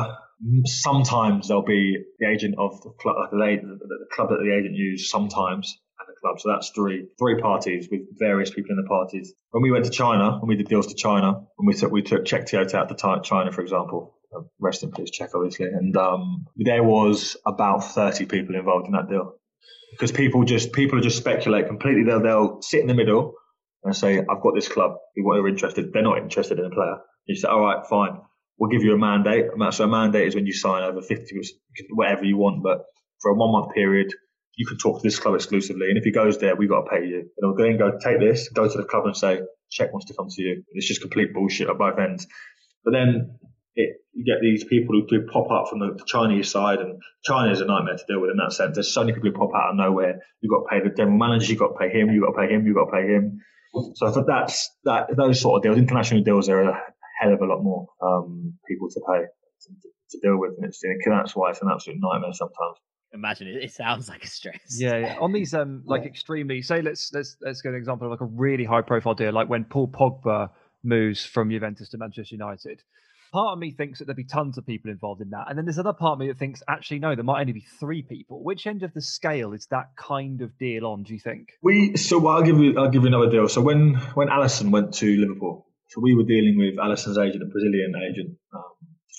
Sometimes 0.66 1.50
there'll 1.50 1.64
be 1.64 1.98
the 2.20 2.30
agent 2.30 2.56
of 2.58 2.82
the 2.82 2.92
club, 2.92 3.16
the, 3.32 3.38
the 3.38 4.06
club 4.14 4.30
that 4.30 4.40
the 4.42 4.56
agent 4.56 4.76
used. 4.76 5.10
Sometimes 5.10 5.78
and 6.00 6.08
the 6.08 6.20
club. 6.22 6.40
So 6.40 6.50
that's 6.50 6.70
three 6.70 7.08
three 7.18 7.42
parties 7.42 7.88
with 7.92 8.02
various 8.18 8.50
people 8.50 8.72
in 8.72 8.78
the 8.78 8.88
parties. 8.88 9.34
When 9.52 9.64
we 9.64 9.72
went 9.72 9.86
to 9.86 9.92
China, 9.92 10.40
when 10.40 10.48
we 10.48 10.56
did 10.56 10.68
deals 10.68 10.88
to 10.88 10.96
China, 10.96 11.46
when 11.58 11.68
we 11.68 11.74
took 11.74 11.92
we 11.92 12.02
took 12.02 12.26
Cheick 12.26 12.50
Tiote 12.50 12.74
out 12.74 12.90
to 12.90 13.22
China, 13.24 13.52
for 13.52 13.62
example, 13.62 14.16
uh, 14.36 14.42
rest 14.60 14.84
in 14.84 14.92
peace, 14.92 15.10
Cheick, 15.12 15.30
obviously, 15.36 15.66
and 15.68 15.96
um, 15.98 16.46
there 16.56 16.84
was 16.84 17.36
about 17.46 17.80
thirty 17.80 18.26
people 18.26 18.56
involved 18.56 18.86
in 18.88 18.94
that 18.94 19.10
deal 19.10 19.36
because 19.92 20.12
people 20.12 20.44
just 20.44 20.72
people 20.72 21.02
just 21.02 21.18
speculate 21.18 21.68
completely. 21.68 22.04
They'll 22.04 22.22
they'll 22.22 22.62
sit 22.62 22.82
in 22.82 22.88
the 22.88 22.94
middle 22.94 23.34
and 23.84 23.96
say, 23.96 24.20
"I've 24.20 24.42
got 24.42 24.56
this 24.56 24.68
club. 24.68 24.98
People 25.16 25.34
are 25.36 25.48
interested. 25.48 25.92
They're 25.94 26.02
not 26.02 26.20
interested 26.20 26.60
in 26.60 26.66
a 26.66 26.70
player." 26.70 26.98
You 27.26 27.36
say, 27.36 27.48
"All 27.48 27.62
right, 27.62 27.86
fine. 27.86 28.20
We'll 28.58 28.72
give 28.72 28.84
you 28.84 28.94
a 28.94 28.98
mandate." 28.98 29.46
So 29.72 29.86
a 29.86 29.88
mandate 29.88 30.28
is 30.28 30.36
when 30.36 30.46
you 30.46 30.54
sign 30.54 30.84
over 30.84 31.02
fifty, 31.02 31.40
whatever 31.92 32.26
you 32.26 32.38
want, 32.38 32.64
but 32.64 32.86
for 33.22 33.32
a 33.32 33.36
one 33.36 33.52
month 33.52 33.74
period, 33.74 34.14
you 34.56 34.66
can 34.66 34.78
talk 34.78 35.02
to 35.02 35.08
this 35.08 35.20
club 35.20 35.36
exclusively. 35.36 35.90
And 35.90 35.98
if 35.98 36.04
he 36.04 36.12
goes 36.12 36.38
there, 36.38 36.56
we've 36.56 36.70
got 36.70 36.84
to 36.84 36.90
pay 36.90 37.06
you. 37.06 37.20
And 37.20 37.44
I'll 37.44 37.54
go 37.54 37.64
and 37.64 37.80
go 37.80 37.92
take 38.04 38.20
this, 38.20 38.50
go 38.50 38.68
to 38.68 38.78
the 38.78 38.84
club 38.84 39.06
and 39.06 39.16
say, 39.16 39.40
Cheick 39.72 39.92
wants 39.92 40.08
to 40.08 40.14
come 40.14 40.28
to 40.30 40.42
you. 40.42 40.64
It's 40.74 40.88
just 40.88 41.02
complete 41.02 41.34
bullshit 41.34 41.70
at 41.70 41.78
both 41.78 41.98
ends. 41.98 42.28
But 42.84 42.92
then 42.92 43.40
it, 43.76 43.98
you 44.14 44.26
get 44.26 44.42
these 44.42 44.66
people 44.66 44.96
who 44.96 45.08
do 45.08 45.28
pop 45.32 45.50
up 45.52 45.70
from 45.70 45.80
the, 45.80 45.94
the, 45.98 46.04
Chinese 46.06 46.52
side, 46.52 46.80
and 46.80 47.00
China 47.24 47.52
is 47.52 47.62
a 47.62 47.66
nightmare 47.66 47.96
to 47.96 48.04
deal 48.08 48.20
with 48.20 48.32
in 48.32 48.38
that 48.38 48.52
sense. 48.52 48.76
There's 48.76 48.94
so 48.94 49.02
many 49.02 49.14
people 49.14 49.30
who 49.30 49.38
pop 49.38 49.52
out 49.56 49.72
of 49.72 49.76
nowhere. 49.76 50.20
You've 50.42 50.52
got 50.52 50.68
to 50.68 50.70
pay 50.70 50.90
the 50.90 50.94
general 50.96 51.18
manager, 51.18 51.52
you've 51.52 51.60
got 51.60 51.70
to 51.70 51.80
pay 51.80 51.90
him, 51.90 52.10
you've 52.10 52.24
got 52.24 52.32
to 52.32 52.48
pay 52.48 52.54
him, 52.54 52.66
you've 52.66 52.76
got 52.76 52.86
to 52.86 52.92
pay 52.92 53.08
him. 53.08 53.40
So 53.96 54.08
I 54.08 54.12
thought 54.12 54.26
that's 54.28 54.70
that 54.86 55.08
those 55.16 55.42
sort 55.42 55.58
of 55.58 55.64
deals, 55.64 55.78
international 55.78 56.24
deals, 56.24 56.50
are 56.50 56.62
a 56.62 56.82
hell 57.22 57.34
of 57.34 57.42
a 57.42 57.46
lot 57.46 57.62
more 57.62 57.88
um, 58.02 58.54
people 58.68 58.90
to 58.90 59.02
pay 59.08 59.20
to, 59.22 59.70
to, 60.12 60.20
deal 60.22 60.38
with, 60.40 60.54
and 60.58 60.66
it's 60.66 60.82
that's 61.06 61.36
why 61.36 61.52
it's 61.52 61.62
an 61.62 61.70
absolute 61.72 62.00
nightmare 62.02 62.34
sometimes 62.34 62.78
imagine 63.14 63.48
it, 63.48 63.64
it 63.64 63.72
sounds 63.72 64.10
like 64.10 64.24
a 64.24 64.28
stress. 64.28 64.78
Yeah, 64.78 64.98
yeah. 64.98 65.18
on 65.20 65.32
these 65.32 65.54
um 65.54 65.84
like 65.86 66.06
extremely 66.06 66.62
say 66.62 66.82
let's 66.82 67.12
let's 67.14 67.38
let's 67.42 67.62
get 67.62 67.70
an 67.70 67.78
example 67.78 68.08
of 68.08 68.12
like 68.12 68.22
a 68.22 68.32
really 68.32 68.66
high 68.66 68.82
profile 68.82 69.14
deal 69.14 69.34
like 69.34 69.50
when 69.50 69.66
Paul 69.66 69.88
Pogba 69.88 70.50
moves 70.84 71.26
from 71.26 71.50
Juventus 71.50 71.90
to 71.90 71.98
Manchester 71.98 72.36
United. 72.36 72.84
Part 73.32 73.54
of 73.54 73.60
me 73.60 73.72
thinks 73.72 74.00
that 74.00 74.06
there'd 74.06 74.18
be 74.18 74.24
tons 74.24 74.58
of 74.58 74.66
people 74.66 74.92
involved 74.92 75.22
in 75.22 75.30
that, 75.32 75.46
and 75.50 75.58
then 75.58 75.66
there's 75.66 75.78
another 75.78 75.98
part 75.98 76.14
of 76.14 76.20
me 76.20 76.28
that 76.28 76.38
thinks 76.38 76.64
actually 76.68 77.00
no, 77.00 77.16
there 77.16 77.24
might 77.24 77.42
only 77.42 77.54
be 77.54 77.66
three 77.80 78.02
people. 78.02 78.44
Which 78.44 78.66
end 78.68 78.84
of 78.84 78.94
the 78.94 79.02
scale 79.02 79.54
is 79.54 79.68
that 79.72 79.96
kind 79.96 80.42
of 80.42 80.58
deal 80.58 80.86
on? 80.86 81.04
Do 81.04 81.14
you 81.14 81.20
think? 81.20 81.50
We 81.62 81.96
so 81.98 82.20
well, 82.20 82.36
I'll 82.38 82.44
give 82.44 82.58
you 82.60 82.78
I'll 82.78 82.90
give 82.90 83.04
you 83.04 83.08
another 83.08 83.30
deal. 83.30 83.48
So 83.48 83.62
when 83.62 83.96
when 84.16 84.30
Alisson 84.30 84.72
went 84.72 84.94
to 84.96 85.18
Liverpool, 85.18 85.68
so 85.90 86.02
we 86.02 86.16
were 86.16 86.24
dealing 86.24 86.58
with 86.58 86.78
Alisson's 86.78 87.18
agent, 87.18 87.44
a 87.44 87.48
Brazilian 87.48 87.94
agent. 88.10 88.38
Um, 88.54 88.64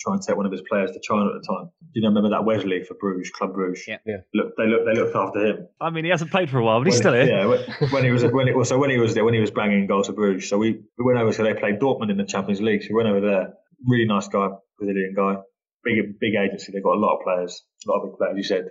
try 0.00 0.14
and 0.14 0.22
take 0.22 0.36
one 0.36 0.46
of 0.46 0.52
his 0.52 0.62
players 0.68 0.90
to 0.92 1.00
China 1.00 1.26
at 1.26 1.40
the 1.40 1.46
time. 1.46 1.66
Do 1.66 1.90
you 1.94 2.02
know, 2.02 2.08
remember 2.08 2.30
that 2.30 2.44
Wesley 2.44 2.82
for 2.84 2.94
Bruges, 2.94 3.30
Club 3.30 3.52
Bruges? 3.52 3.84
Yeah. 3.86 3.98
yeah. 4.06 4.16
Look, 4.34 4.56
they 4.56 4.66
look, 4.66 4.86
they 4.86 4.98
looked 4.98 5.14
after 5.14 5.46
him. 5.46 5.68
I 5.80 5.90
mean, 5.90 6.04
he 6.04 6.11
hasn't 6.11 6.30
played 6.30 6.48
for 6.48 6.58
a 6.58 6.64
while, 6.64 6.80
but 6.80 6.86
he's 6.86 6.96
still 6.96 7.12
here. 7.12 7.26
Yeah, 7.26 7.88
when 7.90 8.04
he 8.04 8.11
was 8.11 8.24
when 8.24 8.48
it 8.48 8.56
was 8.56 8.68
so 8.68 8.78
when 8.78 8.90
he 8.90 8.98
was 8.98 9.14
there, 9.14 9.24
when 9.24 9.34
he 9.34 9.40
was 9.40 9.50
banging 9.50 9.86
goals 9.86 10.06
for 10.06 10.14
Bruges. 10.14 10.48
So 10.48 10.58
we, 10.58 10.80
we 10.98 11.04
went 11.04 11.18
over. 11.18 11.32
So 11.32 11.42
they 11.42 11.54
played 11.54 11.78
Dortmund 11.78 12.11
in 12.11 12.16
the 12.16 12.24
Champions 12.24 12.61
League. 12.61 12.82
So 12.82 12.88
we 12.90 12.96
went 12.96 13.08
over 13.08 13.20
there. 13.20 13.54
Really 13.87 14.07
nice 14.07 14.28
guy, 14.28 14.49
Brazilian 14.78 15.14
guy. 15.16 15.37
Big 15.85 16.18
big 16.20 16.35
agency. 16.35 16.72
They've 16.72 16.83
got 16.83 16.97
a 16.97 17.01
lot 17.01 17.16
of 17.16 17.24
players, 17.24 17.62
a 17.87 17.91
lot 17.91 18.01
of 18.01 18.11
big 18.11 18.18
players. 18.18 18.37
You 18.37 18.43
said 18.43 18.64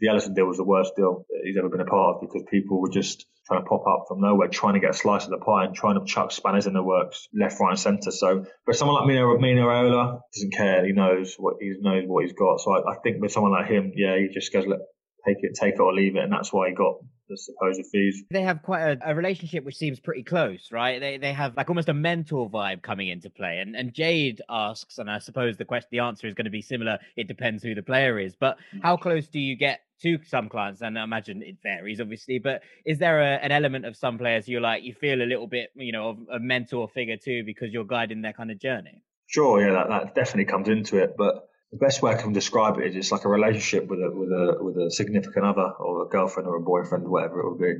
the 0.00 0.08
Alisson 0.08 0.34
deal 0.34 0.46
was 0.46 0.56
the 0.56 0.64
worst 0.64 0.92
deal 0.96 1.26
he's 1.44 1.56
ever 1.56 1.68
been 1.68 1.80
a 1.80 1.84
part 1.84 2.16
of 2.16 2.20
because 2.22 2.42
people 2.50 2.80
were 2.80 2.88
just 2.88 3.26
trying 3.46 3.62
to 3.62 3.68
pop 3.68 3.84
up 3.86 4.04
from 4.08 4.20
nowhere, 4.20 4.48
trying 4.48 4.74
to 4.74 4.80
get 4.80 4.90
a 4.90 4.94
slice 4.94 5.24
of 5.24 5.30
the 5.30 5.38
pie 5.38 5.64
and 5.64 5.74
trying 5.74 5.98
to 5.98 6.06
chuck 6.06 6.30
spanners 6.30 6.66
in 6.66 6.72
the 6.72 6.82
works 6.82 7.28
left, 7.34 7.60
right, 7.60 7.70
and 7.70 7.78
centre. 7.78 8.10
So, 8.10 8.46
but 8.64 8.76
someone 8.76 8.96
like 8.96 9.06
Mino, 9.06 9.36
Mino 9.38 9.66
Raiola 9.66 10.20
doesn't 10.34 10.54
care. 10.54 10.86
He 10.86 10.92
knows 10.92 11.34
what 11.38 11.56
he 11.60 11.74
knows 11.80 12.04
what 12.06 12.24
he's 12.24 12.32
got. 12.32 12.60
So 12.60 12.72
I, 12.72 12.92
I 12.92 12.96
think 13.02 13.20
with 13.20 13.32
someone 13.32 13.52
like 13.52 13.66
him, 13.66 13.92
yeah, 13.94 14.16
he 14.16 14.28
just 14.32 14.52
goes, 14.52 14.66
look, 14.66 14.80
take 15.26 15.38
it, 15.40 15.54
take 15.54 15.74
it 15.74 15.80
or 15.80 15.92
leave 15.92 16.16
it, 16.16 16.24
and 16.24 16.32
that's 16.32 16.52
why 16.52 16.68
he 16.68 16.74
got 16.74 16.96
the 17.28 17.36
supposed 17.36 17.84
fees. 17.90 18.22
They 18.30 18.42
have 18.42 18.62
quite 18.62 18.82
a, 18.82 19.10
a, 19.10 19.14
relationship 19.14 19.64
which 19.64 19.76
seems 19.76 19.98
pretty 20.00 20.22
close, 20.22 20.70
right? 20.70 21.00
They 21.00 21.18
they 21.18 21.32
have 21.32 21.56
like 21.56 21.68
almost 21.68 21.88
a 21.88 21.94
mentor 21.94 22.50
vibe 22.50 22.82
coming 22.82 23.08
into 23.08 23.30
play. 23.30 23.58
And 23.58 23.74
and 23.74 23.92
Jade 23.92 24.42
asks, 24.48 24.98
and 24.98 25.10
I 25.10 25.18
suppose 25.18 25.56
the 25.56 25.64
question, 25.64 25.88
the 25.90 26.00
answer 26.00 26.26
is 26.26 26.34
going 26.34 26.44
to 26.44 26.50
be 26.50 26.62
similar. 26.62 26.98
It 27.16 27.28
depends 27.28 27.62
who 27.62 27.74
the 27.74 27.82
player 27.82 28.18
is, 28.18 28.36
but 28.36 28.58
mm. 28.74 28.80
how 28.82 28.96
close 28.96 29.26
do 29.28 29.40
you 29.40 29.56
get 29.56 29.80
to 30.02 30.18
some 30.24 30.48
clients? 30.48 30.82
And 30.82 30.98
I 30.98 31.04
imagine 31.04 31.42
it 31.42 31.56
varies, 31.62 32.00
obviously. 32.00 32.38
But 32.38 32.62
is 32.84 32.98
there 32.98 33.20
a, 33.20 33.36
an 33.36 33.52
element 33.52 33.86
of 33.86 33.96
some 33.96 34.18
players 34.18 34.48
you're 34.48 34.60
like 34.60 34.82
you 34.82 34.94
feel 34.94 35.22
a 35.22 35.24
little 35.24 35.46
bit, 35.46 35.70
you 35.74 35.92
know, 35.92 36.10
of 36.10 36.18
a 36.32 36.38
mentor 36.38 36.88
figure 36.88 37.16
too 37.16 37.44
because 37.44 37.72
you're 37.72 37.84
guiding 37.84 38.22
their 38.22 38.32
kind 38.32 38.50
of 38.50 38.58
journey? 38.58 39.02
Sure, 39.26 39.62
yeah, 39.66 39.72
that, 39.72 39.88
that 39.88 40.14
definitely 40.14 40.44
comes 40.44 40.68
into 40.68 40.98
it, 40.98 41.14
but 41.16 41.48
the 41.72 41.78
best 41.78 42.02
way 42.02 42.12
I 42.12 42.20
can 42.20 42.32
describe 42.32 42.78
it 42.78 42.86
is 42.86 42.96
it's 42.96 43.12
like 43.12 43.24
a 43.24 43.28
relationship 43.28 43.88
with 43.88 43.98
a 43.98 44.10
with 44.12 44.28
a 44.28 44.56
with 44.62 44.76
a 44.76 44.90
significant 44.90 45.44
other 45.44 45.72
or 45.80 46.04
a 46.04 46.08
girlfriend 46.08 46.46
or 46.46 46.56
a 46.56 46.60
boyfriend, 46.60 47.08
whatever 47.08 47.40
it 47.40 47.50
would 47.50 47.60
be. 47.60 47.74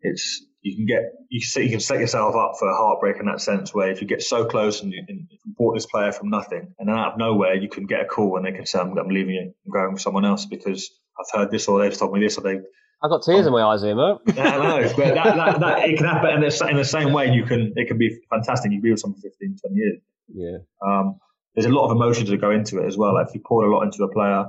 It's 0.00 0.44
you 0.62 0.76
can 0.76 0.86
get 0.86 1.12
you 1.28 1.40
can, 1.40 1.62
you 1.62 1.70
can 1.70 1.80
set 1.80 2.00
yourself 2.00 2.34
up 2.34 2.52
for 2.58 2.68
a 2.68 2.74
heartbreak 2.74 3.16
in 3.20 3.26
that 3.26 3.40
sense 3.40 3.74
where 3.74 3.90
if 3.90 4.00
you 4.00 4.06
get 4.06 4.22
so 4.22 4.46
close 4.46 4.82
and 4.82 4.92
you, 4.92 5.04
and 5.06 5.28
you 5.30 5.54
bought 5.58 5.74
this 5.74 5.86
player 5.86 6.10
from 6.10 6.30
nothing 6.30 6.74
and 6.78 6.88
then 6.88 6.96
out 6.96 7.12
of 7.12 7.18
nowhere 7.18 7.54
you 7.54 7.68
can 7.68 7.86
get 7.86 8.00
a 8.00 8.04
call 8.06 8.36
and 8.36 8.46
they 8.46 8.52
can 8.52 8.66
say 8.66 8.78
I'm, 8.78 8.96
I'm 8.96 9.08
leaving 9.08 9.34
you 9.34 9.52
I'm 9.66 9.72
going 9.72 9.92
with 9.92 10.02
someone 10.02 10.24
else 10.24 10.46
because 10.46 10.90
I've 11.18 11.38
heard 11.38 11.50
this 11.50 11.68
or 11.68 11.80
they've 11.80 11.96
told 11.96 12.12
me 12.12 12.20
this 12.20 12.38
or 12.38 12.40
they 12.42 12.60
I've 13.02 13.10
got 13.10 13.22
tears 13.22 13.46
um, 13.46 13.48
in 13.48 13.52
my 13.52 13.62
eyes 13.62 13.82
here, 13.82 13.94
mate. 13.94 14.34
Yeah, 14.34 14.58
I 14.58 14.80
know, 14.80 14.92
but 14.96 15.14
that, 15.14 15.36
that, 15.36 15.60
that, 15.60 15.88
it 15.88 15.96
can 15.96 16.06
happen 16.06 16.30
in 16.30 16.40
the, 16.40 16.68
in 16.68 16.76
the 16.76 16.84
same 16.84 17.12
way. 17.12 17.30
You 17.30 17.44
can 17.44 17.72
it 17.76 17.86
can 17.86 17.96
be 17.96 18.10
fantastic. 18.28 18.72
You 18.72 18.78
can 18.78 18.82
be 18.82 18.90
with 18.90 18.98
someone 18.98 19.20
for 19.20 19.28
15, 19.28 19.56
20 19.68 19.76
years. 19.76 20.00
Yeah. 20.34 20.58
Um, 20.84 21.20
there's 21.54 21.66
a 21.66 21.70
lot 21.70 21.86
of 21.86 21.92
emotions 21.92 22.30
that 22.30 22.40
go 22.40 22.50
into 22.50 22.78
it 22.78 22.86
as 22.86 22.96
well. 22.96 23.14
Like 23.14 23.28
if 23.28 23.34
you 23.34 23.40
pour 23.44 23.64
a 23.64 23.74
lot 23.74 23.82
into 23.82 24.02
a 24.04 24.12
player, 24.12 24.46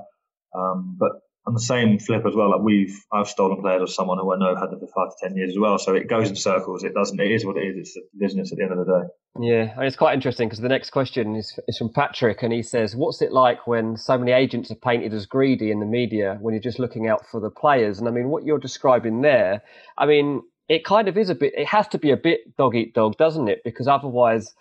um, 0.55 0.97
but 0.99 1.11
on 1.49 1.53
the 1.55 1.59
same 1.59 1.97
flip 1.97 2.25
as 2.27 2.35
well, 2.35 2.51
like 2.51 2.61
we've 2.61 2.95
I've 3.11 3.27
stolen 3.27 3.59
players 3.61 3.81
of 3.81 3.89
someone 3.89 4.19
who 4.19 4.31
I 4.31 4.37
know 4.37 4.55
had 4.55 4.69
them 4.69 4.79
for 4.79 4.87
five 4.87 5.09
to 5.09 5.27
ten 5.27 5.35
years 5.35 5.49
as 5.51 5.57
well. 5.59 5.79
So 5.79 5.95
it 5.95 6.07
goes 6.07 6.29
in 6.29 6.35
circles. 6.35 6.83
It 6.83 6.93
doesn't. 6.93 7.19
It 7.19 7.31
is 7.31 7.43
what 7.45 7.57
it 7.57 7.61
is. 7.61 7.77
It's 7.77 7.97
a 7.97 8.01
business 8.19 8.51
at 8.51 8.59
the 8.59 8.63
end 8.63 8.73
of 8.73 8.85
the 8.85 8.85
day. 8.85 9.07
Yeah, 9.39 9.73
and 9.75 9.85
it's 9.85 9.95
quite 9.95 10.13
interesting 10.13 10.47
because 10.47 10.59
the 10.59 10.69
next 10.69 10.91
question 10.91 11.35
is 11.35 11.57
is 11.67 11.77
from 11.77 11.91
Patrick, 11.91 12.43
and 12.43 12.53
he 12.53 12.61
says, 12.61 12.95
"What's 12.95 13.21
it 13.21 13.31
like 13.31 13.65
when 13.65 13.97
so 13.97 14.17
many 14.17 14.31
agents 14.31 14.69
are 14.69 14.75
painted 14.75 15.13
as 15.13 15.25
greedy 15.25 15.71
in 15.71 15.79
the 15.79 15.85
media 15.85 16.37
when 16.39 16.53
you're 16.53 16.61
just 16.61 16.79
looking 16.79 17.07
out 17.07 17.25
for 17.25 17.39
the 17.39 17.49
players?" 17.49 17.99
And 17.99 18.07
I 18.07 18.11
mean, 18.11 18.29
what 18.29 18.43
you're 18.43 18.59
describing 18.59 19.21
there, 19.21 19.63
I 19.97 20.05
mean, 20.05 20.43
it 20.67 20.85
kind 20.85 21.07
of 21.07 21.17
is 21.17 21.31
a 21.31 21.35
bit. 21.35 21.53
It 21.57 21.67
has 21.67 21.87
to 21.89 21.97
be 21.97 22.11
a 22.11 22.17
bit 22.17 22.55
dog 22.57 22.75
eat 22.75 22.93
dog, 22.93 23.17
doesn't 23.17 23.47
it? 23.47 23.61
Because 23.63 23.87
otherwise 23.87 24.53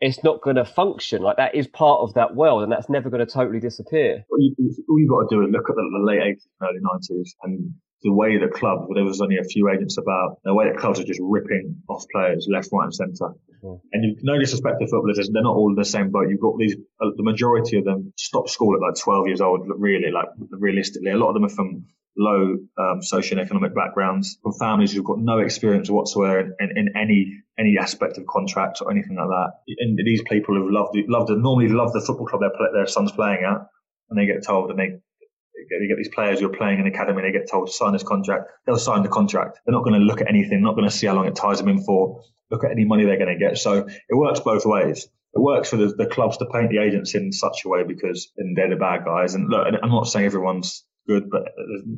it's 0.00 0.22
not 0.22 0.40
going 0.42 0.56
to 0.56 0.64
function. 0.64 1.22
Like 1.22 1.36
that 1.36 1.54
is 1.54 1.66
part 1.66 2.00
of 2.00 2.14
that 2.14 2.34
world, 2.34 2.62
and 2.62 2.72
that's 2.72 2.88
never 2.88 3.10
going 3.10 3.24
to 3.24 3.32
totally 3.32 3.60
disappear. 3.60 4.24
All, 4.30 4.38
you, 4.40 4.54
you've 4.58 5.10
got 5.10 5.28
to 5.28 5.36
do 5.36 5.42
is 5.42 5.50
look 5.50 5.68
at 5.68 5.76
the, 5.76 5.82
the 5.82 6.04
late 6.04 6.20
80s 6.20 6.46
and 6.60 6.68
early 6.68 6.80
90s, 6.80 7.30
and 7.42 7.74
the 8.02 8.12
way 8.12 8.38
that 8.38 8.52
clubs, 8.52 8.84
where 8.86 8.94
there 8.94 9.04
was 9.04 9.20
only 9.20 9.38
a 9.38 9.44
few 9.44 9.68
agents 9.68 9.98
about, 9.98 10.38
the 10.44 10.54
way 10.54 10.70
that 10.70 10.78
clubs 10.78 11.00
are 11.00 11.04
just 11.04 11.20
ripping 11.22 11.82
off 11.88 12.04
players 12.12 12.46
left, 12.50 12.68
right, 12.72 12.84
and 12.84 12.94
centre. 12.94 13.34
Mm. 13.64 13.80
And 13.92 14.04
you, 14.04 14.16
no 14.22 14.38
disrespect 14.38 14.76
to 14.80 14.86
footballers, 14.86 15.16
they're 15.32 15.42
not 15.42 15.56
all 15.56 15.70
in 15.70 15.74
the 15.74 15.84
same 15.84 16.10
boat. 16.10 16.28
You've 16.28 16.40
got 16.40 16.56
these, 16.58 16.76
uh, 17.00 17.10
the 17.16 17.24
majority 17.24 17.78
of 17.78 17.84
them 17.84 18.12
stop 18.16 18.48
school 18.48 18.76
at 18.76 18.80
like 18.80 19.02
12 19.02 19.26
years 19.26 19.40
old, 19.40 19.66
really, 19.66 20.12
like 20.12 20.28
realistically. 20.50 21.10
A 21.10 21.16
lot 21.16 21.28
of 21.28 21.34
them 21.34 21.44
are 21.44 21.48
from 21.48 21.86
low 22.18 22.58
um, 22.78 23.00
socioeconomic 23.00 23.74
backgrounds, 23.74 24.38
from 24.42 24.52
families 24.54 24.92
who've 24.92 25.04
got 25.04 25.18
no 25.18 25.38
experience 25.38 25.88
whatsoever 25.88 26.40
in, 26.40 26.54
in, 26.60 26.76
in 26.76 26.88
any 26.96 27.42
any 27.58 27.76
aspect 27.80 28.18
of 28.18 28.26
contracts 28.26 28.80
or 28.80 28.90
anything 28.90 29.16
like 29.16 29.26
that. 29.26 29.52
And 29.78 29.98
these 29.98 30.22
people 30.22 30.54
who 30.54 30.72
love 30.72 30.88
the, 30.92 31.04
love 31.08 31.26
the, 31.26 31.36
normally 31.36 31.68
love 31.68 31.92
the 31.92 32.00
football 32.00 32.26
club 32.26 32.40
their, 32.40 32.52
their 32.72 32.86
son's 32.86 33.12
playing 33.12 33.44
at, 33.44 33.66
and 34.10 34.18
they 34.18 34.26
get 34.26 34.44
told 34.46 34.70
and 34.70 34.78
they, 34.78 34.90
they 34.90 35.86
get 35.88 35.96
these 35.96 36.14
players 36.14 36.38
who 36.40 36.46
are 36.46 36.56
playing 36.56 36.78
in 36.78 36.84
the 36.84 36.90
academy 36.90 37.22
they 37.22 37.32
get 37.32 37.50
told 37.50 37.66
to 37.66 37.72
sign 37.72 37.92
this 37.92 38.04
contract. 38.04 38.50
They'll 38.66 38.78
sign 38.78 39.02
the 39.02 39.08
contract. 39.08 39.58
They're 39.66 39.74
not 39.74 39.82
going 39.82 39.98
to 39.98 40.06
look 40.06 40.20
at 40.20 40.28
anything, 40.28 40.62
not 40.62 40.76
going 40.76 40.88
to 40.88 40.94
see 40.94 41.08
how 41.08 41.14
long 41.14 41.26
it 41.26 41.34
ties 41.34 41.58
them 41.58 41.68
in 41.68 41.82
for, 41.82 42.22
look 42.50 42.64
at 42.64 42.70
any 42.70 42.84
money 42.84 43.04
they're 43.04 43.18
going 43.18 43.36
to 43.36 43.44
get. 43.44 43.58
So 43.58 43.86
it 43.86 44.14
works 44.14 44.40
both 44.40 44.64
ways. 44.64 45.08
It 45.34 45.40
works 45.40 45.68
for 45.68 45.76
the, 45.76 45.88
the 45.88 46.06
clubs 46.06 46.38
to 46.38 46.46
paint 46.46 46.70
the 46.70 46.78
agents 46.78 47.14
in 47.14 47.32
such 47.32 47.64
a 47.64 47.68
way 47.68 47.82
because 47.82 48.32
and 48.38 48.56
they're 48.56 48.70
the 48.70 48.76
bad 48.76 49.04
guys. 49.04 49.34
And 49.34 49.48
look, 49.48 49.66
I'm 49.82 49.90
not 49.90 50.06
saying 50.06 50.26
everyone's 50.26 50.84
good, 51.08 51.30
but 51.30 51.42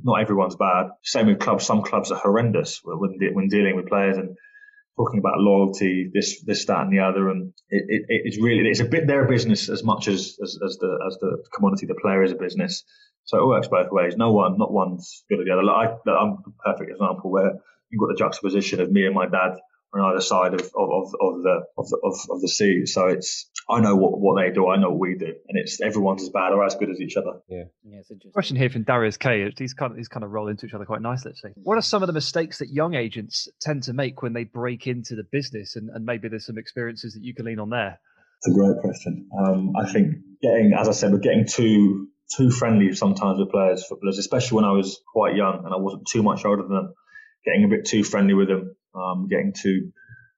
not 0.04 0.20
everyone's 0.20 0.56
bad. 0.56 0.86
Same 1.02 1.26
with 1.26 1.40
clubs. 1.40 1.66
Some 1.66 1.82
clubs 1.82 2.11
are 2.11 2.18
horrendous 2.18 2.80
when, 2.82 3.18
when 3.34 3.48
dealing 3.48 3.76
with 3.76 3.88
players 3.88 4.16
and 4.16 4.36
talking 4.96 5.18
about 5.18 5.38
loyalty, 5.38 6.11
this, 6.12 6.42
this, 6.42 6.64
that, 6.66 6.82
and 6.82 6.92
the 6.92 7.00
other, 7.00 7.28
and 7.30 7.52
it, 7.68 7.84
it, 7.88 8.02
it's 8.08 8.40
really 8.40 8.68
it's 8.68 8.80
a 8.80 8.84
bit 8.84 9.06
their 9.06 9.26
business 9.26 9.68
as 9.68 9.82
much 9.82 10.08
as, 10.08 10.36
as, 10.42 10.58
as 10.64 10.76
the 10.78 10.98
as 11.06 11.16
the 11.20 11.42
commodity 11.54 11.86
the 11.86 11.94
player 11.94 12.22
is 12.22 12.32
a 12.32 12.36
business. 12.36 12.84
So 13.24 13.38
it 13.38 13.46
works 13.46 13.68
both 13.68 13.92
ways. 13.92 14.16
No 14.16 14.32
one, 14.32 14.58
not 14.58 14.72
one's 14.72 15.24
good 15.28 15.40
or 15.40 15.44
the 15.44 15.52
other. 15.52 15.62
Like 15.62 15.90
I, 16.06 16.11
I'm 16.11 16.38
a 16.46 16.72
perfect 16.72 16.90
example 16.90 17.30
where 17.30 17.52
you've 17.90 18.00
got 18.00 18.08
the 18.08 18.18
juxtaposition 18.18 18.80
of 18.80 18.90
me 18.90 19.06
and 19.06 19.14
my 19.14 19.26
dad 19.26 19.56
on 19.92 20.00
either 20.12 20.20
side 20.20 20.54
of, 20.54 20.61
of, 20.61 21.14
of, 21.20 21.42
the 21.42 21.62
of 21.76 21.88
the 21.88 21.98
of, 22.04 22.14
of 22.30 22.40
the 22.40 22.48
sea. 22.48 22.86
So 22.86 23.06
it's 23.06 23.50
I 23.70 23.80
know 23.80 23.94
what, 23.96 24.18
what 24.18 24.42
they 24.42 24.52
do, 24.52 24.68
I 24.68 24.76
know 24.76 24.90
what 24.90 24.98
we 24.98 25.16
do, 25.16 25.26
and 25.26 25.58
it's 25.58 25.80
everyone's 25.80 26.22
as 26.22 26.28
bad 26.30 26.52
or 26.52 26.64
as 26.64 26.74
good 26.74 26.90
as 26.90 27.00
each 27.00 27.16
other. 27.16 27.40
Yeah. 27.48 27.64
Yeah, 27.84 27.98
it's 28.00 28.10
interesting. 28.10 28.32
Question 28.32 28.56
here 28.56 28.70
from 28.70 28.82
Darius 28.82 29.16
K. 29.16 29.52
These 29.56 29.74
kind 29.74 29.92
of 29.92 29.96
these 29.96 30.08
kind 30.08 30.24
of 30.24 30.30
roll 30.30 30.48
into 30.48 30.66
each 30.66 30.74
other 30.74 30.84
quite 30.84 31.02
nicely. 31.02 31.30
Actually. 31.30 31.52
What 31.62 31.78
are 31.78 31.82
some 31.82 32.02
of 32.02 32.06
the 32.06 32.12
mistakes 32.12 32.58
that 32.58 32.68
young 32.68 32.94
agents 32.94 33.48
tend 33.60 33.84
to 33.84 33.92
make 33.92 34.22
when 34.22 34.32
they 34.32 34.44
break 34.44 34.86
into 34.86 35.14
the 35.14 35.24
business, 35.30 35.76
and, 35.76 35.90
and 35.90 36.04
maybe 36.04 36.28
there's 36.28 36.46
some 36.46 36.58
experiences 36.58 37.14
that 37.14 37.22
you 37.22 37.34
can 37.34 37.46
lean 37.46 37.60
on 37.60 37.70
there? 37.70 38.00
It's 38.38 38.48
a 38.48 38.58
great 38.58 38.80
question. 38.80 39.28
Um, 39.38 39.72
I 39.76 39.90
think 39.90 40.16
getting, 40.42 40.72
as 40.78 40.88
I 40.88 40.92
said, 40.92 41.12
we're 41.12 41.18
getting 41.18 41.46
too 41.46 42.08
too 42.36 42.50
friendly 42.50 42.94
sometimes 42.94 43.38
with 43.38 43.50
players, 43.50 43.84
footballers, 43.86 44.18
especially 44.18 44.56
when 44.56 44.64
I 44.64 44.72
was 44.72 45.00
quite 45.12 45.34
young 45.34 45.62
and 45.64 45.74
I 45.74 45.78
wasn't 45.78 46.06
too 46.06 46.22
much 46.22 46.44
older 46.44 46.62
than 46.62 46.72
them 46.72 46.94
getting 47.44 47.64
a 47.64 47.68
bit 47.68 47.86
too 47.86 48.04
friendly 48.04 48.34
with 48.34 48.48
them, 48.48 48.76
um, 48.94 49.28
getting 49.28 49.52
too 49.52 49.92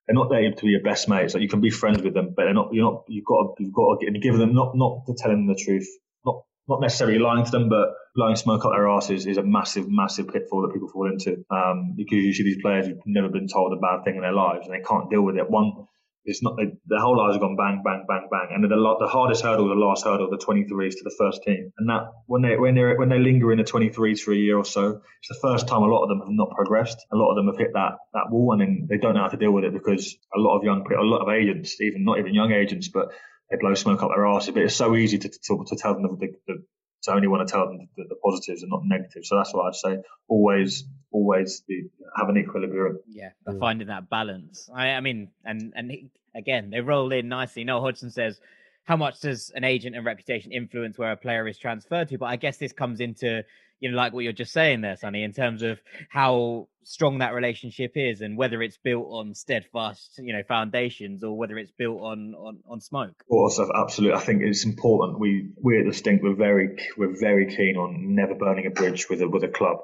they're 0.07 0.15
not 0.15 0.31
there 0.31 0.51
to 0.51 0.65
be 0.65 0.71
your 0.71 0.83
best 0.83 1.09
mates. 1.09 1.35
Like 1.35 1.43
you 1.43 1.49
can 1.49 1.61
be 1.61 1.71
friends 1.71 2.03
with 2.03 2.15
them, 2.15 2.35
but 2.37 2.45
they're 2.45 2.55
not. 2.55 2.73
You're 2.73 2.91
not. 2.91 3.05
You've 3.09 3.25
got. 3.25 3.57
To, 3.57 3.65
you've 3.65 3.75
got 3.75 4.01
to 4.01 4.19
give 4.19 4.37
them 4.37 4.55
not 4.55 4.73
not 4.75 5.07
to 5.07 5.15
telling 5.15 5.47
them 5.47 5.55
the 5.55 5.63
truth, 5.63 5.89
not 6.25 6.43
not 6.69 6.81
necessarily 6.81 7.19
lying 7.19 7.45
to 7.45 7.51
them, 7.51 7.69
but 7.69 7.95
blowing 8.15 8.37
smoke 8.37 8.65
up 8.65 8.73
their 8.73 8.89
asses 8.89 9.27
is 9.27 9.37
a 9.37 9.43
massive, 9.43 9.89
massive 9.89 10.29
pitfall 10.29 10.63
that 10.63 10.73
people 10.73 10.89
fall 10.89 11.11
into. 11.11 11.45
Um, 11.51 11.95
because 11.97 12.19
you 12.19 12.33
see 12.33 12.43
these 12.43 12.61
players 12.61 12.87
who've 12.87 12.99
never 13.07 13.29
been 13.29 13.49
told 13.49 13.73
a 13.73 13.77
bad 13.77 14.05
thing 14.05 14.17
in 14.17 14.23
their 14.23 14.33
lives 14.33 14.67
and 14.67 14.75
they 14.75 14.85
can't 14.85 15.11
deal 15.11 15.23
with 15.23 15.37
it. 15.37 15.49
One 15.49 15.87
it's 16.25 16.43
not 16.43 16.57
the 16.57 17.01
whole 17.01 17.17
lives 17.17 17.35
have 17.35 17.41
gone 17.41 17.57
bang, 17.57 17.83
bang, 17.85 18.05
bang, 18.07 18.29
bang, 18.31 18.49
and 18.55 18.65
the, 18.65 18.69
the 18.69 19.09
hardest 19.09 19.43
hurdle, 19.43 19.69
the 19.69 19.75
last 19.75 20.05
hurdle, 20.05 20.31
the 20.31 20.37
23s 20.37 20.93
to 20.93 21.05
the 21.05 21.15
first 21.19 21.43
team, 21.43 21.73
and 21.79 21.89
that 21.91 22.13
when 22.27 22.43
they 22.43 22.57
when 22.57 22.75
they 22.75 22.95
when 22.95 23.09
they 23.09 23.19
linger 23.19 23.51
in 23.51 23.59
the 23.59 23.65
23s 23.65 24.21
for 24.21 24.33
a 24.33 24.37
year 24.37 24.57
or 24.57 24.65
so, 24.65 25.01
it's 25.21 25.29
the 25.29 25.39
first 25.43 25.67
time 25.67 25.83
a 25.83 25.87
lot 25.87 26.03
of 26.05 26.09
them 26.09 26.21
have 26.21 26.31
not 26.31 26.51
progressed. 26.55 26.99
A 27.13 27.17
lot 27.17 27.31
of 27.31 27.37
them 27.37 27.47
have 27.47 27.59
hit 27.59 27.73
that 27.75 27.93
that 28.15 28.31
wall, 28.31 28.53
and 28.53 28.61
then 28.61 28.87
they 28.89 28.99
don't 28.99 29.15
know 29.15 29.23
how 29.23 29.29
to 29.29 29.37
deal 29.37 29.53
with 29.53 29.65
it 29.65 29.73
because 29.73 30.17
a 30.35 30.39
lot 30.39 30.57
of 30.57 30.65
young, 30.65 30.87
a 30.93 31.03
lot 31.03 31.23
of 31.23 31.29
agents, 31.29 31.81
even 31.81 32.05
not 32.05 32.19
even 32.19 32.35
young 32.35 32.53
agents, 32.53 32.89
but 32.89 33.09
they 33.51 33.57
blow 33.61 33.75
smoke 33.75 34.03
up 34.03 34.11
their 34.15 34.27
arse. 34.27 34.49
But 34.49 34.63
it's 34.63 34.77
so 34.77 34.95
easy 34.95 35.19
to 35.19 35.29
to, 35.29 35.65
to 35.67 35.77
tell 35.77 35.95
them 35.95 36.03
the, 36.03 36.29
the, 36.47 36.65
to 37.03 37.13
only 37.13 37.29
want 37.29 37.47
to 37.47 37.53
tell 37.53 37.67
them 37.67 37.89
the, 37.97 38.05
the, 38.05 38.15
positives 38.17 38.63
and 38.63 38.71
not 38.71 38.83
negatives. 38.85 39.29
So 39.29 39.37
that's 39.37 39.53
what 39.53 39.67
I'd 39.67 39.75
say. 39.75 40.03
Always, 40.29 40.85
always 41.11 41.63
be, 41.67 41.85
have 42.17 42.29
an 42.29 42.37
equilibrium. 42.37 43.01
Yeah, 43.09 43.31
mm. 43.47 43.59
finding 43.59 43.89
that 43.89 44.09
balance. 44.09 44.69
I, 44.75 44.91
I 44.91 45.01
mean, 45.01 45.29
and 45.45 45.73
and 45.75 45.91
he, 45.91 46.11
again, 46.35 46.71
they 46.71 46.81
roll 46.81 47.13
in 47.13 47.29
nicely. 47.29 47.65
Noel 47.65 47.83
Hodgson 47.83 48.11
says, 48.11 48.41
"How 48.85 48.97
much 48.97 49.21
does 49.21 49.51
an 49.55 49.65
agent 49.65 49.97
and 49.97 50.07
reputation 50.07 50.53
influence 50.53 50.97
where 50.97 51.13
a 51.13 51.17
player 51.17 51.47
is 51.49 51.59
transferred 51.59 52.09
to?" 52.09 52.19
But 52.19 52.27
I 52.27 52.37
guess 52.37 52.59
this 52.59 52.73
comes 52.73 53.01
into 53.01 53.45
you 53.83 53.91
know, 53.91 53.97
like 53.97 54.13
what 54.13 54.23
you're 54.23 54.33
just 54.33 54.53
saying 54.53 54.81
there, 54.81 54.97
Sonny, 54.97 55.25
in 55.25 55.33
terms 55.33 55.63
of 55.63 55.81
how 56.09 56.69
strong 56.85 57.19
that 57.19 57.35
relationship 57.35 57.93
is 57.97 58.21
and 58.21 58.39
whether 58.39 58.63
it's 58.63 58.79
built 58.79 59.09
on 59.11 59.35
steadfast, 59.35 60.19
you 60.19 60.33
know, 60.33 60.43
foundations 60.47 61.25
or 61.25 61.37
whether 61.37 61.59
it's 61.59 61.73
built 61.73 62.01
on 62.01 62.33
on, 62.37 62.61
on 62.69 62.81
smoke. 62.81 63.11
Of 63.23 63.27
course, 63.29 63.59
absolutely. 63.59 64.17
I 64.17 64.21
think 64.21 64.43
it's 64.43 64.65
important. 64.65 65.19
We 65.19 65.51
we 65.61 65.81
at 65.81 65.87
the 65.87 65.93
Stink 65.93 66.23
we're 66.23 66.37
very 66.37 66.77
we're 66.97 67.19
very 67.19 67.49
keen 67.49 67.77
on 67.77 68.15
never 68.15 68.37
burning 68.37 68.67
a 68.67 68.71
bridge 68.71 69.11
with 69.11 69.21
a 69.21 69.29
with 69.29 69.43
a 69.43 69.49
club, 69.49 69.79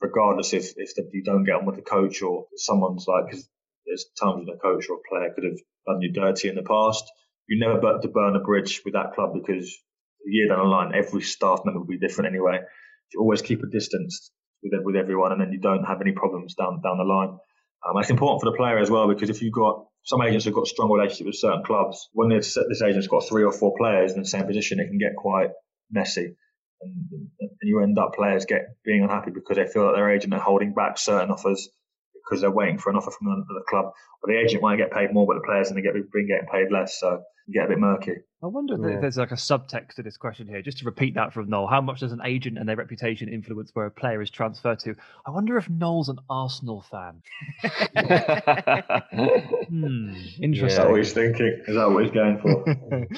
regardless 0.00 0.52
if 0.52 0.72
if 0.76 0.96
the, 0.96 1.08
you 1.12 1.22
don't 1.22 1.44
get 1.44 1.54
on 1.54 1.64
with 1.64 1.76
the 1.76 1.82
coach 1.82 2.22
or 2.22 2.46
someone's 2.56 3.06
like 3.06 3.26
because 3.26 3.48
there's 3.86 4.06
times 4.20 4.48
when 4.48 4.56
a 4.56 4.58
coach 4.58 4.88
or 4.90 4.96
a 4.96 5.08
player 5.08 5.32
could 5.32 5.44
have 5.44 5.60
done 5.86 6.02
you 6.02 6.12
dirty 6.12 6.48
in 6.48 6.56
the 6.56 6.64
past. 6.64 7.04
You 7.46 7.60
never 7.60 7.80
burn 7.80 8.00
to 8.02 8.08
burn 8.08 8.34
a 8.34 8.40
bridge 8.40 8.82
with 8.84 8.94
that 8.94 9.14
club 9.14 9.30
because 9.32 9.68
a 10.26 10.30
year 10.30 10.48
down 10.48 10.58
the 10.58 10.64
line, 10.64 10.92
every 10.92 11.22
staff 11.22 11.60
member 11.64 11.78
will 11.78 11.86
be 11.86 11.98
different 11.98 12.30
anyway 12.30 12.58
you 13.12 13.20
always 13.20 13.42
keep 13.42 13.62
a 13.62 13.66
distance 13.66 14.30
with 14.62 14.72
with 14.84 14.96
everyone, 14.96 15.32
and 15.32 15.40
then 15.40 15.52
you 15.52 15.60
don't 15.60 15.84
have 15.84 16.00
any 16.00 16.12
problems 16.12 16.54
down 16.54 16.80
down 16.82 16.98
the 16.98 17.04
line. 17.04 17.38
Um, 17.86 17.98
it's 17.98 18.10
important 18.10 18.40
for 18.40 18.50
the 18.50 18.56
player 18.56 18.78
as 18.78 18.90
well 18.90 19.08
because 19.08 19.28
if 19.28 19.42
you've 19.42 19.52
got 19.52 19.84
some 20.04 20.22
agents 20.22 20.44
have 20.44 20.54
got 20.54 20.66
strong 20.66 20.90
relationships 20.90 21.26
with 21.26 21.34
certain 21.36 21.64
clubs, 21.64 22.08
when 22.12 22.28
this, 22.28 22.56
agent's 22.82 23.08
got 23.08 23.26
three 23.28 23.44
or 23.44 23.52
four 23.52 23.74
players 23.76 24.12
in 24.12 24.20
the 24.20 24.28
same 24.28 24.46
position, 24.46 24.80
it 24.80 24.88
can 24.88 24.98
get 24.98 25.16
quite 25.16 25.50
messy. 25.90 26.36
And, 26.80 27.28
and 27.40 27.50
you 27.62 27.82
end 27.82 27.98
up 27.98 28.14
players 28.14 28.44
get 28.44 28.76
being 28.84 29.02
unhappy 29.02 29.30
because 29.30 29.56
they 29.56 29.66
feel 29.66 29.86
that 29.86 29.94
their 29.96 30.10
agent 30.10 30.34
are 30.34 30.40
holding 30.40 30.74
back 30.74 30.98
certain 30.98 31.30
offers 31.30 31.68
because 32.24 32.40
they're 32.40 32.50
waiting 32.50 32.78
for 32.78 32.90
an 32.90 32.96
offer 32.96 33.10
from 33.10 33.26
the, 33.26 33.54
the 33.54 33.64
club. 33.68 33.92
But 34.22 34.28
the 34.28 34.38
agent 34.38 34.62
might 34.62 34.76
get 34.76 34.90
paid 34.92 35.12
more, 35.12 35.26
but 35.26 35.34
the 35.34 35.46
players 35.46 35.68
and 35.68 35.76
they 35.76 35.82
get 35.82 35.94
been 35.94 36.26
getting 36.26 36.48
paid 36.50 36.70
less, 36.70 36.98
so 36.98 37.22
get 37.52 37.66
a 37.66 37.68
bit 37.68 37.78
murky. 37.78 38.16
I 38.42 38.46
wonder 38.46 38.76
yeah. 38.78 38.96
if 38.96 39.00
there's 39.00 39.16
like 39.16 39.30
a 39.30 39.36
subtext 39.36 39.94
to 39.94 40.02
this 40.02 40.16
question 40.16 40.46
here. 40.46 40.60
Just 40.60 40.78
to 40.78 40.84
repeat 40.84 41.14
that 41.14 41.32
from 41.32 41.48
Noel, 41.48 41.66
how 41.66 41.80
much 41.80 42.00
does 42.00 42.12
an 42.12 42.20
agent 42.24 42.58
and 42.58 42.68
their 42.68 42.76
reputation 42.76 43.28
influence 43.28 43.70
where 43.74 43.86
a 43.86 43.90
player 43.90 44.20
is 44.20 44.30
transferred 44.30 44.78
to? 44.80 44.94
I 45.26 45.30
wonder 45.30 45.56
if 45.56 45.68
Noel's 45.70 46.10
an 46.10 46.18
Arsenal 46.28 46.84
fan. 46.90 47.22
hmm, 49.68 50.14
interesting. 50.40 50.66
Is 50.66 50.76
that 50.76 50.90
what 50.90 50.98
he's 50.98 51.12
thinking? 51.12 51.62
Is 51.66 51.74
that 51.74 51.90
what 51.90 52.04
he's 52.04 52.12
going 52.12 52.38
for? 52.38 52.64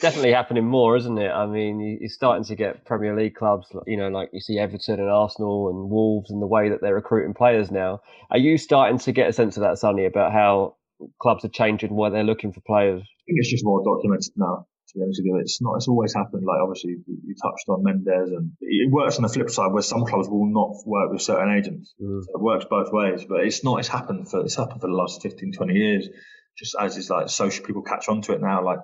definitely 0.00 0.32
happening 0.32 0.66
more, 0.66 0.96
isn't 0.96 1.18
it? 1.18 1.30
I 1.30 1.46
mean, 1.46 1.98
you're 2.00 2.08
starting 2.08 2.44
to 2.44 2.54
get 2.54 2.84
Premier 2.84 3.16
League 3.16 3.34
clubs, 3.34 3.66
you 3.86 3.96
know, 3.96 4.08
like 4.08 4.30
you 4.32 4.40
see 4.40 4.58
Everton 4.58 5.00
and 5.00 5.10
Arsenal 5.10 5.68
and 5.68 5.90
Wolves 5.90 6.30
and 6.30 6.40
the 6.40 6.46
way 6.46 6.70
that 6.70 6.80
they're 6.80 6.94
recruiting 6.94 7.34
players 7.34 7.70
now. 7.70 8.00
Are 8.30 8.38
you 8.38 8.58
starting 8.58 8.98
to 9.00 9.12
get 9.12 9.28
a 9.28 9.32
sense 9.32 9.56
of 9.56 9.62
that, 9.62 9.78
Sonny, 9.78 10.06
about 10.06 10.32
how 10.32 10.76
clubs 11.20 11.44
are 11.44 11.48
changing 11.48 11.94
where 11.94 12.10
they're 12.10 12.24
looking 12.24 12.52
for 12.52 12.60
players? 12.60 13.02
I 13.02 13.22
think 13.26 13.38
it's 13.38 13.50
just 13.50 13.64
more 13.64 13.82
documented 13.84 14.32
now. 14.36 14.66
To 14.88 14.98
be 14.98 15.02
honest 15.04 15.20
with 15.20 15.26
you, 15.26 15.38
it's 15.38 15.60
not. 15.60 15.74
It's 15.76 15.88
always 15.88 16.14
happened. 16.14 16.44
Like 16.46 16.60
obviously, 16.62 16.96
you 17.06 17.34
touched 17.42 17.68
on 17.68 17.82
Mendes, 17.82 18.30
and 18.30 18.52
it 18.62 18.90
works 18.90 19.16
on 19.16 19.22
the 19.22 19.28
flip 19.28 19.50
side 19.50 19.70
where 19.70 19.82
some 19.82 20.06
clubs 20.06 20.30
will 20.30 20.50
not 20.50 20.76
work 20.86 21.12
with 21.12 21.20
certain 21.20 21.54
agents. 21.54 21.94
Mm. 22.00 22.22
So 22.24 22.30
it 22.34 22.40
works 22.40 22.64
both 22.70 22.90
ways, 22.90 23.26
but 23.28 23.44
it's 23.44 23.62
not. 23.62 23.80
It's 23.80 23.88
happened 23.88 24.30
for. 24.30 24.40
It's 24.40 24.56
happened 24.56 24.80
for 24.80 24.86
the 24.86 24.94
last 24.94 25.20
15, 25.20 25.52
20 25.52 25.74
years. 25.74 26.08
Just 26.56 26.74
as 26.80 26.96
is 26.96 27.10
like 27.10 27.28
social 27.28 27.66
people 27.66 27.82
catch 27.82 28.08
on 28.08 28.22
to 28.22 28.32
it 28.32 28.40
now. 28.40 28.64
Like 28.64 28.78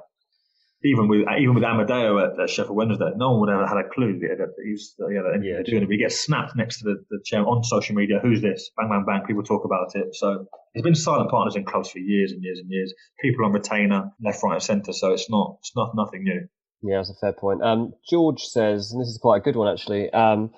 even 0.84 1.08
with 1.08 1.22
even 1.38 1.54
with 1.54 1.64
Amadeo 1.64 2.18
at, 2.18 2.38
at, 2.38 2.50
Sheffield 2.50 2.76
Wednesday, 2.76 3.10
no 3.16 3.30
one 3.30 3.40
would 3.40 3.48
ever 3.48 3.66
have 3.66 3.76
had 3.76 3.86
a 3.86 3.88
clue 3.88 4.18
that 4.20 4.52
he's 4.64 4.94
you 4.98 5.14
know, 5.14 5.42
yeah, 5.42 5.62
doing 5.64 5.82
it. 5.82 5.88
He 5.90 5.96
gets 5.96 6.20
snapped 6.20 6.54
next 6.56 6.80
to 6.80 6.84
the, 6.84 7.04
the 7.10 7.20
chair 7.24 7.40
on 7.40 7.64
social 7.64 7.94
media. 7.94 8.20
Who's 8.22 8.42
this? 8.42 8.70
Bang, 8.76 8.90
bang, 8.90 9.04
bang. 9.06 9.26
People 9.26 9.42
talk 9.42 9.64
about 9.64 9.94
it. 9.94 10.14
So 10.14 10.46
he's 10.74 10.82
been 10.82 10.94
silent 10.94 11.30
partners 11.30 11.56
in 11.56 11.64
clubs 11.64 11.90
for 11.90 11.98
years 12.00 12.32
and 12.32 12.42
years 12.42 12.58
and 12.58 12.70
years. 12.70 12.92
People 13.20 13.46
on 13.46 13.52
retainer, 13.52 14.12
left, 14.22 14.42
right, 14.42 14.54
and 14.54 14.62
centre. 14.62 14.92
So 14.92 15.12
it's 15.12 15.30
not 15.30 15.56
it's 15.60 15.72
not 15.74 15.92
nothing 15.96 16.24
new. 16.24 16.46
Yeah, 16.82 16.98
that's 16.98 17.10
a 17.10 17.14
fair 17.14 17.32
point. 17.32 17.62
Um, 17.62 17.94
George 18.08 18.42
says, 18.42 18.92
and 18.92 19.00
this 19.00 19.08
is 19.08 19.18
quite 19.18 19.38
a 19.38 19.40
good 19.40 19.56
one 19.56 19.72
actually. 19.72 20.10
Um, 20.12 20.50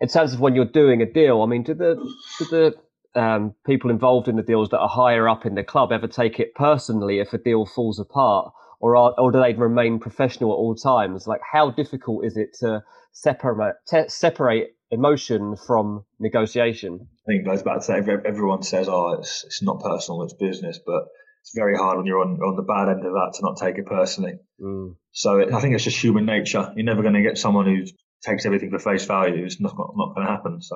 in 0.00 0.08
terms 0.08 0.32
of 0.32 0.40
when 0.40 0.54
you're 0.54 0.64
doing 0.64 1.02
a 1.02 1.12
deal, 1.12 1.42
I 1.42 1.46
mean, 1.46 1.64
do 1.64 1.74
the 1.74 1.96
do 2.38 2.44
the 2.44 3.20
um, 3.20 3.54
people 3.66 3.90
involved 3.90 4.28
in 4.28 4.36
the 4.36 4.42
deals 4.42 4.68
that 4.68 4.78
are 4.78 4.88
higher 4.88 5.28
up 5.28 5.44
in 5.44 5.56
the 5.56 5.64
club 5.64 5.90
ever 5.90 6.06
take 6.06 6.38
it 6.38 6.54
personally 6.54 7.18
if 7.18 7.32
a 7.32 7.38
deal 7.38 7.66
falls 7.66 7.98
apart? 7.98 8.52
Or 8.82 8.96
are, 8.96 9.14
or 9.16 9.30
do 9.30 9.40
they 9.40 9.54
remain 9.54 10.00
professional 10.00 10.50
at 10.50 10.56
all 10.56 10.74
times? 10.74 11.26
Like, 11.26 11.40
how 11.40 11.70
difficult 11.70 12.26
is 12.26 12.36
it 12.36 12.48
to 12.60 12.82
separate 13.12 13.76
te- 13.88 14.08
separate 14.08 14.76
emotion 14.90 15.56
from 15.56 16.04
negotiation? 16.18 16.98
I 17.00 17.24
think 17.26 17.42
it 17.42 17.48
goes 17.48 17.62
back 17.62 17.78
to 17.78 17.82
say 17.82 17.94
everyone 17.94 18.62
says, 18.62 18.88
"Oh, 18.90 19.14
it's 19.20 19.44
it's 19.44 19.62
not 19.62 19.80
personal, 19.80 20.24
it's 20.24 20.34
business," 20.34 20.80
but 20.84 21.04
it's 21.42 21.52
very 21.54 21.76
hard 21.76 21.96
when 21.96 22.06
you're 22.06 22.20
on 22.20 22.40
on 22.40 22.56
the 22.56 22.64
bad 22.64 22.90
end 22.90 23.06
of 23.06 23.12
that 23.12 23.32
to 23.36 23.42
not 23.42 23.56
take 23.56 23.78
it 23.78 23.86
personally. 23.86 24.34
Mm. 24.60 24.96
So 25.12 25.38
it, 25.38 25.52
I 25.54 25.60
think 25.60 25.76
it's 25.76 25.84
just 25.84 26.02
human 26.02 26.26
nature. 26.26 26.72
You're 26.74 26.84
never 26.84 27.02
going 27.02 27.14
to 27.14 27.22
get 27.22 27.38
someone 27.38 27.66
who 27.66 27.84
takes 28.28 28.44
everything 28.46 28.70
for 28.70 28.80
face 28.80 29.04
value. 29.04 29.44
It's 29.44 29.60
not 29.60 29.76
not 29.76 30.14
going 30.16 30.26
to 30.26 30.32
happen. 30.32 30.60
So 30.60 30.74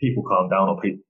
people 0.00 0.24
calm 0.28 0.48
down, 0.50 0.70
or 0.70 0.80
people. 0.80 1.02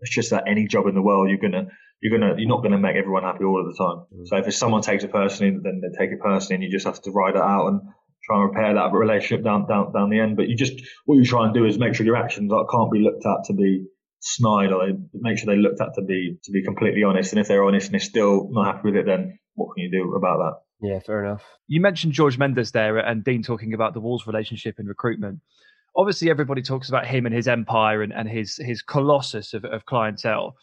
It's 0.00 0.14
just 0.14 0.30
that 0.30 0.44
any 0.46 0.68
job 0.68 0.86
in 0.86 0.94
the 0.94 1.02
world, 1.02 1.28
you're 1.28 1.38
gonna 1.38 1.66
you're 2.00 2.18
gonna 2.18 2.34
you're 2.38 2.48
not 2.48 2.62
gonna 2.62 2.78
make 2.78 2.96
everyone 2.96 3.22
happy 3.22 3.44
all 3.44 3.60
of 3.60 3.66
the 3.66 3.76
time. 3.76 4.06
Mm. 4.14 4.26
So 4.26 4.36
if 4.36 4.54
someone 4.54 4.82
takes 4.82 5.04
it 5.04 5.12
personally, 5.12 5.58
then 5.62 5.80
they 5.82 5.98
take 5.98 6.12
it 6.12 6.20
personally, 6.20 6.56
and 6.56 6.64
you 6.64 6.70
just 6.70 6.86
have 6.86 7.00
to 7.02 7.10
ride 7.10 7.34
it 7.34 7.42
out 7.42 7.68
and 7.68 7.80
try 8.24 8.40
and 8.40 8.48
repair 8.48 8.74
that 8.74 8.92
relationship 8.92 9.44
down 9.44 9.66
down 9.66 9.92
down 9.92 10.10
the 10.10 10.20
end. 10.20 10.36
But 10.36 10.48
you 10.48 10.56
just 10.56 10.74
what 11.06 11.16
you 11.16 11.24
try 11.24 11.44
and 11.44 11.54
do 11.54 11.64
is 11.64 11.78
make 11.78 11.94
sure 11.94 12.06
your 12.06 12.16
actions 12.16 12.52
can't 12.70 12.92
be 12.92 13.00
looked 13.00 13.26
at 13.26 13.44
to 13.46 13.52
be 13.54 13.86
snide, 14.20 14.72
or 14.72 14.86
make 15.14 15.38
sure 15.38 15.46
they're 15.46 15.56
looked 15.56 15.80
at 15.80 15.94
to 15.94 16.02
be 16.02 16.38
to 16.44 16.52
be 16.52 16.62
completely 16.62 17.02
honest. 17.02 17.32
And 17.32 17.40
if 17.40 17.48
they're 17.48 17.64
honest 17.64 17.86
and 17.86 17.94
they're 17.94 18.00
still 18.00 18.48
not 18.50 18.76
happy 18.76 18.90
with 18.90 18.96
it, 18.96 19.06
then 19.06 19.38
what 19.54 19.74
can 19.74 19.84
you 19.84 19.90
do 19.90 20.14
about 20.14 20.38
that? 20.38 20.88
Yeah, 20.88 21.00
fair 21.00 21.24
enough. 21.24 21.42
You 21.66 21.80
mentioned 21.80 22.12
George 22.12 22.38
Mendes 22.38 22.70
there, 22.70 22.98
and 22.98 23.24
Dean 23.24 23.42
talking 23.42 23.74
about 23.74 23.94
the 23.94 24.00
Wolves 24.00 24.26
relationship 24.26 24.76
and 24.78 24.86
recruitment. 24.86 25.40
Obviously, 25.96 26.30
everybody 26.30 26.62
talks 26.62 26.88
about 26.88 27.06
him 27.08 27.26
and 27.26 27.34
his 27.34 27.48
empire 27.48 28.02
and, 28.02 28.12
and 28.12 28.28
his 28.28 28.56
his 28.56 28.82
colossus 28.82 29.52
of, 29.54 29.64
of 29.64 29.84
clientele 29.86 30.54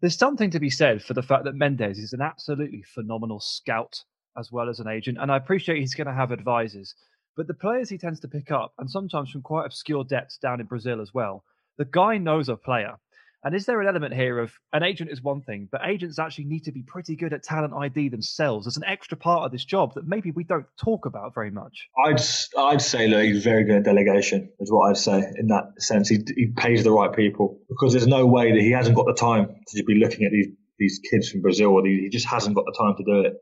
there's 0.00 0.16
something 0.16 0.50
to 0.50 0.60
be 0.60 0.70
said 0.70 1.02
for 1.02 1.14
the 1.14 1.22
fact 1.22 1.44
that 1.44 1.54
Mendes 1.54 1.98
is 1.98 2.12
an 2.12 2.22
absolutely 2.22 2.82
phenomenal 2.82 3.40
scout 3.40 4.02
as 4.36 4.50
well 4.50 4.68
as 4.68 4.80
an 4.80 4.88
agent. 4.88 5.18
And 5.20 5.30
I 5.30 5.36
appreciate 5.36 5.78
he's 5.78 5.94
going 5.94 6.06
to 6.06 6.14
have 6.14 6.30
advisors. 6.30 6.94
But 7.36 7.46
the 7.46 7.54
players 7.54 7.88
he 7.88 7.98
tends 7.98 8.20
to 8.20 8.28
pick 8.28 8.50
up, 8.50 8.72
and 8.78 8.90
sometimes 8.90 9.30
from 9.30 9.42
quite 9.42 9.66
obscure 9.66 10.04
depths 10.04 10.38
down 10.38 10.60
in 10.60 10.66
Brazil 10.66 11.00
as 11.00 11.12
well, 11.12 11.44
the 11.78 11.84
guy 11.84 12.18
knows 12.18 12.48
a 12.48 12.56
player. 12.56 12.96
And 13.42 13.54
is 13.54 13.64
there 13.64 13.80
an 13.80 13.88
element 13.88 14.14
here 14.14 14.38
of 14.38 14.52
an 14.72 14.82
agent 14.82 15.10
is 15.10 15.22
one 15.22 15.40
thing, 15.40 15.68
but 15.72 15.80
agents 15.86 16.18
actually 16.18 16.44
need 16.44 16.64
to 16.64 16.72
be 16.72 16.82
pretty 16.82 17.16
good 17.16 17.32
at 17.32 17.42
talent 17.42 17.72
ID 17.72 18.10
themselves 18.10 18.66
as 18.66 18.76
an 18.76 18.84
extra 18.84 19.16
part 19.16 19.46
of 19.46 19.52
this 19.52 19.64
job 19.64 19.94
that 19.94 20.06
maybe 20.06 20.30
we 20.30 20.44
don't 20.44 20.66
talk 20.78 21.06
about 21.06 21.34
very 21.34 21.50
much? 21.50 21.88
I'd 22.04 22.20
I'd 22.58 22.82
say 22.82 23.10
that 23.10 23.24
he's 23.24 23.42
very 23.42 23.64
good 23.64 23.76
at 23.76 23.84
delegation, 23.84 24.50
is 24.60 24.70
what 24.70 24.90
I'd 24.90 24.98
say 24.98 25.22
in 25.36 25.46
that 25.48 25.72
sense. 25.78 26.08
He, 26.08 26.18
he 26.36 26.48
pays 26.54 26.84
the 26.84 26.92
right 26.92 27.14
people 27.14 27.60
because 27.68 27.92
there's 27.92 28.06
no 28.06 28.26
way 28.26 28.52
that 28.52 28.60
he 28.60 28.72
hasn't 28.72 28.94
got 28.94 29.06
the 29.06 29.14
time 29.14 29.56
to 29.68 29.84
be 29.84 29.94
looking 29.94 30.26
at 30.26 30.32
these 30.32 30.48
these 30.78 31.00
kids 31.10 31.30
from 31.30 31.42
Brazil, 31.42 31.68
or 31.68 31.86
he 31.86 32.08
just 32.10 32.26
hasn't 32.26 32.56
got 32.56 32.64
the 32.64 32.74
time 32.76 32.94
to 32.96 33.04
do 33.04 33.20
it. 33.20 33.34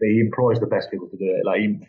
But 0.00 0.08
he 0.08 0.20
employs 0.20 0.60
the 0.60 0.66
best 0.66 0.90
people 0.90 1.08
to 1.08 1.16
do 1.16 1.26
it. 1.26 1.44
Like 1.44 1.60
he, 1.60 1.86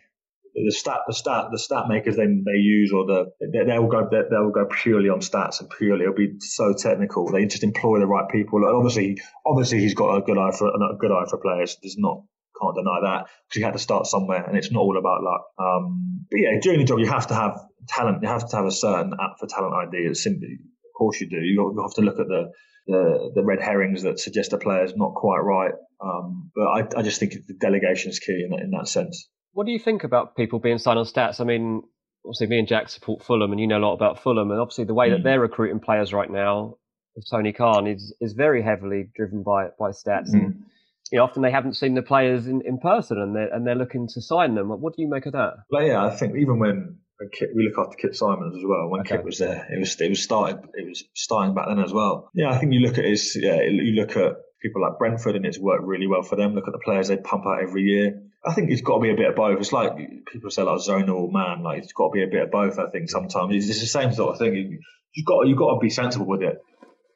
the 0.55 0.71
stat 0.71 0.99
the 1.05 1.13
stat 1.13 1.47
the 1.51 1.59
stat 1.59 1.83
makers 1.89 2.15
they 2.15 2.25
they 2.25 2.57
use 2.57 2.93
or 2.93 3.05
the 3.05 3.25
they, 3.41 3.65
they'll 3.65 3.87
go 3.87 4.07
they'll 4.09 4.51
go 4.51 4.65
purely 4.71 5.09
on 5.09 5.19
stats 5.19 5.59
and 5.59 5.69
purely 5.69 6.03
it'll 6.03 6.15
be 6.15 6.39
so 6.39 6.73
technical. 6.73 7.29
They 7.29 7.45
just 7.45 7.63
employ 7.63 7.99
the 7.99 8.07
right 8.07 8.29
people. 8.29 8.59
And 8.59 8.75
obviously 8.75 9.17
obviously 9.45 9.79
he's 9.79 9.93
got 9.93 10.15
a 10.15 10.21
good 10.21 10.37
eye 10.37 10.51
for 10.51 10.69
a 10.69 10.97
good 10.97 11.11
eye 11.11 11.25
for 11.29 11.37
players. 11.39 11.77
There's 11.81 11.97
not 11.97 12.23
can't 12.61 12.75
deny 12.75 12.99
that. 13.03 13.25
Because 13.47 13.57
he 13.57 13.61
had 13.61 13.73
to 13.73 13.79
start 13.79 14.07
somewhere 14.07 14.43
and 14.45 14.57
it's 14.57 14.71
not 14.71 14.79
all 14.79 14.97
about 14.97 15.23
luck. 15.23 15.43
Um, 15.59 16.25
but 16.31 16.37
yeah 16.39 16.59
during 16.61 16.79
the 16.79 16.85
job 16.85 16.99
you 16.99 17.07
have 17.07 17.27
to 17.27 17.35
have 17.35 17.59
talent. 17.89 18.19
You 18.21 18.29
have 18.29 18.47
to 18.49 18.55
have 18.55 18.65
a 18.65 18.71
certain 18.71 19.11
app 19.13 19.37
for 19.39 19.47
talent 19.47 19.73
ID 19.73 20.07
it's 20.07 20.23
simply 20.23 20.53
of 20.53 20.97
course 20.97 21.19
you 21.19 21.29
do. 21.29 21.37
You 21.37 21.77
have 21.81 21.95
to 21.95 22.01
look 22.01 22.19
at 22.19 22.27
the 22.27 22.51
the, 22.87 23.31
the 23.33 23.43
red 23.43 23.61
herrings 23.61 24.03
that 24.03 24.19
suggest 24.19 24.53
a 24.53 24.57
player's 24.57 24.93
not 24.95 25.15
quite 25.15 25.39
right. 25.39 25.73
Um, 25.99 26.51
but 26.55 26.67
I, 26.67 26.99
I 26.99 27.01
just 27.01 27.19
think 27.19 27.33
the 27.47 27.55
delegation 27.59 28.11
is 28.11 28.19
key 28.19 28.43
in 28.43 28.51
that, 28.51 28.61
in 28.61 28.71
that 28.71 28.87
sense. 28.87 29.27
What 29.55 29.65
do 29.65 29.71
you 29.71 29.79
think 29.79 30.03
about 30.03 30.35
people 30.35 30.59
being 30.59 30.79
signed 30.79 30.99
on 30.99 31.05
stats? 31.05 31.39
I 31.39 31.45
mean, 31.45 31.81
obviously, 32.25 32.47
me 32.47 32.59
and 32.59 32.67
Jack 32.67 32.89
support 32.89 33.23
Fulham, 33.23 33.51
and 33.53 33.59
you 33.59 33.67
know 33.67 33.77
a 33.77 33.85
lot 33.85 33.93
about 33.93 34.21
Fulham, 34.21 34.51
and 34.51 34.59
obviously 34.59 34.83
the 34.83 34.93
way 34.93 35.09
that 35.11 35.19
hmm. 35.19 35.23
they're 35.23 35.39
recruiting 35.39 35.79
players 35.79 36.11
right 36.11 36.29
now 36.29 36.75
with 37.15 37.25
Tony 37.31 37.53
Khan 37.53 37.87
is 37.87 38.13
is 38.19 38.33
very 38.33 38.61
heavily 38.61 39.09
driven 39.15 39.43
by 39.43 39.67
by 39.79 39.91
stats. 39.91 40.31
Mm. 40.31 40.33
And 40.33 40.63
you 41.09 41.19
know, 41.19 41.23
often 41.23 41.41
they 41.41 41.51
haven't 41.51 41.75
seen 41.75 41.93
the 41.93 42.01
players 42.01 42.47
in, 42.47 42.63
in 42.65 42.79
person, 42.79 43.17
and 43.17 43.33
they're 43.33 43.47
and 43.47 43.65
they're 43.65 43.75
looking 43.75 44.09
to 44.09 44.21
sign 44.21 44.55
them. 44.55 44.67
What 44.67 44.93
do 44.97 45.01
you 45.01 45.09
make 45.09 45.25
of 45.25 45.31
that? 45.31 45.53
Well, 45.71 45.87
yeah, 45.87 46.03
I 46.03 46.13
think 46.13 46.35
even 46.35 46.59
when 46.59 46.97
Kit, 47.31 47.51
we 47.55 47.63
look 47.63 47.79
after 47.79 47.95
Kit 47.95 48.13
Symons 48.13 48.57
as 48.57 48.63
well. 48.65 48.89
When 48.89 49.01
okay. 49.01 49.15
Kit 49.15 49.23
was 49.23 49.39
there, 49.39 49.65
it 49.71 49.79
was 49.79 49.99
it 50.01 50.09
was 50.09 50.21
started 50.21 50.67
it 50.73 50.85
was 50.85 51.01
starting 51.13 51.55
back 51.55 51.67
then 51.69 51.79
as 51.79 51.93
well. 51.93 52.29
Yeah, 52.33 52.51
I 52.51 52.57
think 52.57 52.73
you 52.73 52.81
look 52.81 52.97
at 52.97 53.05
his 53.05 53.37
yeah, 53.41 53.61
you 53.61 53.93
look 53.93 54.17
at 54.17 54.33
people 54.61 54.81
like 54.81 54.97
Brentford 54.97 55.37
and 55.37 55.45
it's 55.45 55.59
worked 55.59 55.85
really 55.85 56.07
well 56.07 56.23
for 56.23 56.35
them. 56.35 56.55
Look 56.55 56.67
at 56.67 56.73
the 56.73 56.81
players 56.83 57.07
they 57.07 57.17
pump 57.17 57.45
out 57.45 57.61
every 57.63 57.83
year. 57.83 58.21
I 58.47 58.53
think 58.53 58.69
it's 58.71 58.81
got 58.81 58.95
to 58.95 59.01
be 59.01 59.11
a 59.11 59.15
bit 59.15 59.29
of 59.29 59.35
both. 59.35 59.59
It's 59.59 59.73
like 59.73 59.97
people 60.31 60.49
say 60.49 60.61
like 60.61 60.79
zonal 60.79 61.31
man, 61.31 61.63
like 61.63 61.83
it's 61.83 61.93
got 61.93 62.09
to 62.09 62.11
be 62.11 62.23
a 62.23 62.27
bit 62.27 62.43
of 62.43 62.51
both. 62.51 62.77
I 62.77 62.89
think 62.89 63.09
sometimes 63.09 63.55
it's, 63.55 63.69
it's 63.69 63.81
the 63.81 63.87
same 63.87 64.13
sort 64.13 64.33
of 64.33 64.39
thing. 64.39 64.79
You've 65.13 65.25
got 65.25 65.47
you've 65.47 65.57
got 65.57 65.73
to 65.73 65.79
be 65.79 65.89
sensible 65.89 66.27
with 66.27 66.43
it. 66.43 66.57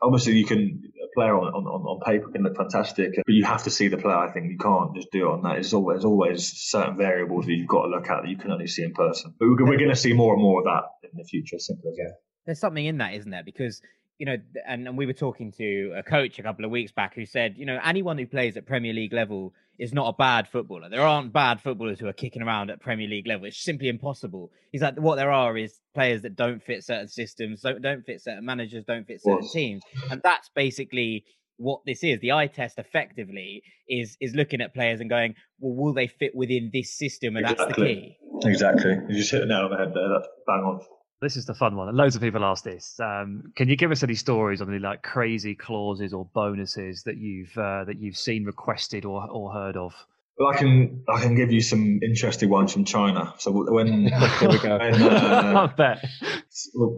Obviously, 0.02 0.38
you 0.38 0.46
can 0.46 0.82
player 1.14 1.36
on, 1.38 1.54
on, 1.54 1.66
on 1.66 2.00
paper 2.02 2.30
can 2.30 2.44
look 2.44 2.56
fantastic, 2.56 3.14
but 3.16 3.34
you 3.34 3.44
have 3.44 3.64
to 3.64 3.70
see 3.70 3.88
the 3.88 3.98
player. 3.98 4.16
I 4.16 4.32
think 4.32 4.50
you 4.50 4.58
can't 4.58 4.96
just 4.96 5.12
do 5.12 5.28
it 5.28 5.32
on 5.32 5.44
that. 5.44 5.54
There's 5.54 5.74
always 5.74 6.06
always 6.06 6.52
certain 6.56 6.98
variables 6.98 7.46
that 7.46 7.54
you've 7.54 7.68
got 7.68 7.84
to 7.84 7.90
look 7.90 8.10
at 8.10 8.24
that 8.24 8.30
you 8.30 8.38
can 8.38 8.52
only 8.52 8.68
see 8.68 8.84
in 8.84 8.94
person. 8.94 9.34
But 9.40 9.48
we're, 9.48 9.66
we're 9.66 9.78
going 9.78 9.90
to 9.90 9.96
see 9.96 10.14
more 10.14 10.34
and 10.34 10.42
more 10.42 10.60
of 10.60 10.66
that 10.66 10.84
in 11.04 11.18
the 11.18 11.24
future. 11.26 11.60
Simple 11.60 11.92
as 11.92 11.98
that. 11.98 12.14
There's 12.46 12.60
something 12.60 12.86
in 12.86 12.98
that, 12.98 13.14
isn't 13.14 13.30
there? 13.30 13.44
Because 13.44 13.82
you 14.18 14.26
know, 14.26 14.38
and, 14.68 14.88
and 14.88 14.98
we 14.98 15.06
were 15.06 15.14
talking 15.14 15.52
to 15.54 15.94
a 15.96 16.04
coach 16.04 16.40
a 16.40 16.44
couple 16.44 16.66
of 16.66 16.72
weeks 16.72 16.92
back 16.92 17.16
who 17.16 17.26
said, 17.26 17.56
you 17.58 17.66
know, 17.66 17.80
anyone 17.84 18.18
who 18.18 18.28
plays 18.28 18.58
at 18.58 18.66
Premier 18.66 18.94
League 18.94 19.14
level 19.14 19.54
is 19.80 19.94
not 19.94 20.10
a 20.10 20.14
bad 20.14 20.48
footballer. 20.48 20.90
There 20.90 21.02
aren't 21.02 21.32
bad 21.32 21.62
footballers 21.62 22.00
who 22.00 22.08
are 22.08 22.14
kicking 22.14 22.42
around 22.42 22.70
at 22.70 22.82
Premier 22.82 23.08
League 23.08 23.28
level. 23.28 23.46
It's 23.46 23.64
simply 23.64 23.88
impossible. 23.88 24.52
He's 24.72 24.82
like, 24.82 25.00
what 25.00 25.16
there 25.16 25.32
are 25.32 25.58
is 25.58 25.80
players 25.96 26.22
that 26.24 26.36
don't 26.36 26.62
fit 26.62 26.84
certain 26.84 27.08
systems, 27.08 27.62
don't, 27.62 27.82
don't 27.82 28.06
fit 28.06 28.22
certain 28.22 28.46
managers, 28.46 28.84
don't 28.86 29.08
fit 29.08 29.22
certain 29.24 29.48
teams. 29.52 29.82
And 30.12 30.22
that's 30.22 30.50
basically 30.54 31.24
what 31.60 31.82
this 31.86 32.04
is. 32.04 32.20
The 32.20 32.34
eye 32.34 32.48
test 32.48 32.78
effectively 32.78 33.64
is 33.88 34.18
is 34.20 34.34
looking 34.36 34.62
at 34.62 34.74
players 34.74 35.00
and 35.00 35.10
going, 35.10 35.36
well, 35.60 35.76
will 35.76 35.94
they 35.94 36.08
fit 36.08 36.36
within 36.36 36.70
this 36.74 36.98
system? 36.98 37.36
And 37.36 37.46
exactly. 37.46 37.66
that's 37.68 37.78
the 37.78 37.86
key. 37.86 38.18
Exactly. 38.50 38.98
You 39.10 39.16
just 39.16 39.32
hit 39.32 39.40
the 39.40 39.46
nail 39.46 39.66
on 39.66 39.72
the 39.72 39.78
head 39.78 39.94
there. 39.94 40.10
That's 40.10 40.28
bang 40.46 40.64
on. 40.64 40.82
This 41.22 41.36
is 41.36 41.46
the 41.46 41.54
fun 41.54 41.76
one. 41.76 41.94
Loads 41.94 42.16
of 42.16 42.22
people 42.22 42.46
ask 42.46 42.64
this. 42.64 42.98
Um, 43.00 43.52
can 43.58 43.68
you 43.68 43.76
give 43.76 43.92
us 43.92 44.04
any 44.04 44.16
stories 44.16 44.62
on 44.62 44.70
any 44.70 44.80
like 44.80 45.02
crazy 45.02 45.54
clauses 45.54 46.14
or 46.14 46.26
bonuses 46.34 47.04
that 47.04 47.18
you've 47.18 47.58
uh, 47.58 47.84
that 47.86 48.00
you've 48.00 48.16
seen 48.16 48.46
requested 48.46 49.04
or 49.04 49.30
or 49.30 49.52
heard 49.52 49.76
of? 49.76 49.94
Well, 50.38 50.48
I 50.48 50.58
can 50.58 51.04
I 51.10 51.22
can 51.22 51.36
give 51.36 51.52
you 51.52 51.60
some 51.60 52.00
interesting 52.02 52.50
ones 52.50 52.72
from 52.72 52.86
China. 52.86 53.34
So 53.38 53.52
when, 53.52 53.66
when 53.74 54.14
uh, 54.14 54.18
I 55.70 55.74
bet. 55.76 56.06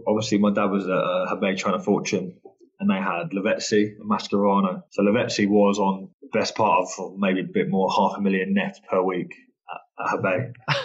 obviously 0.06 0.38
my 0.38 0.52
dad 0.52 0.66
was 0.66 0.84
uh, 0.84 1.34
Hebei 1.34 1.56
China 1.56 1.80
Fortune, 1.80 2.36
and 2.78 2.88
they 2.88 3.02
had 3.02 3.30
Lavezzi 3.30 3.96
and 3.98 4.08
Mascherano. 4.08 4.84
So 4.90 5.02
Lavezzi 5.02 5.48
was 5.48 5.80
on 5.80 6.10
the 6.20 6.28
best 6.32 6.54
part 6.54 6.86
of 6.96 7.18
maybe 7.18 7.40
a 7.40 7.44
bit 7.52 7.68
more 7.68 7.90
half 7.90 8.18
a 8.18 8.20
million 8.20 8.54
net 8.54 8.78
per 8.88 9.02
week 9.02 9.34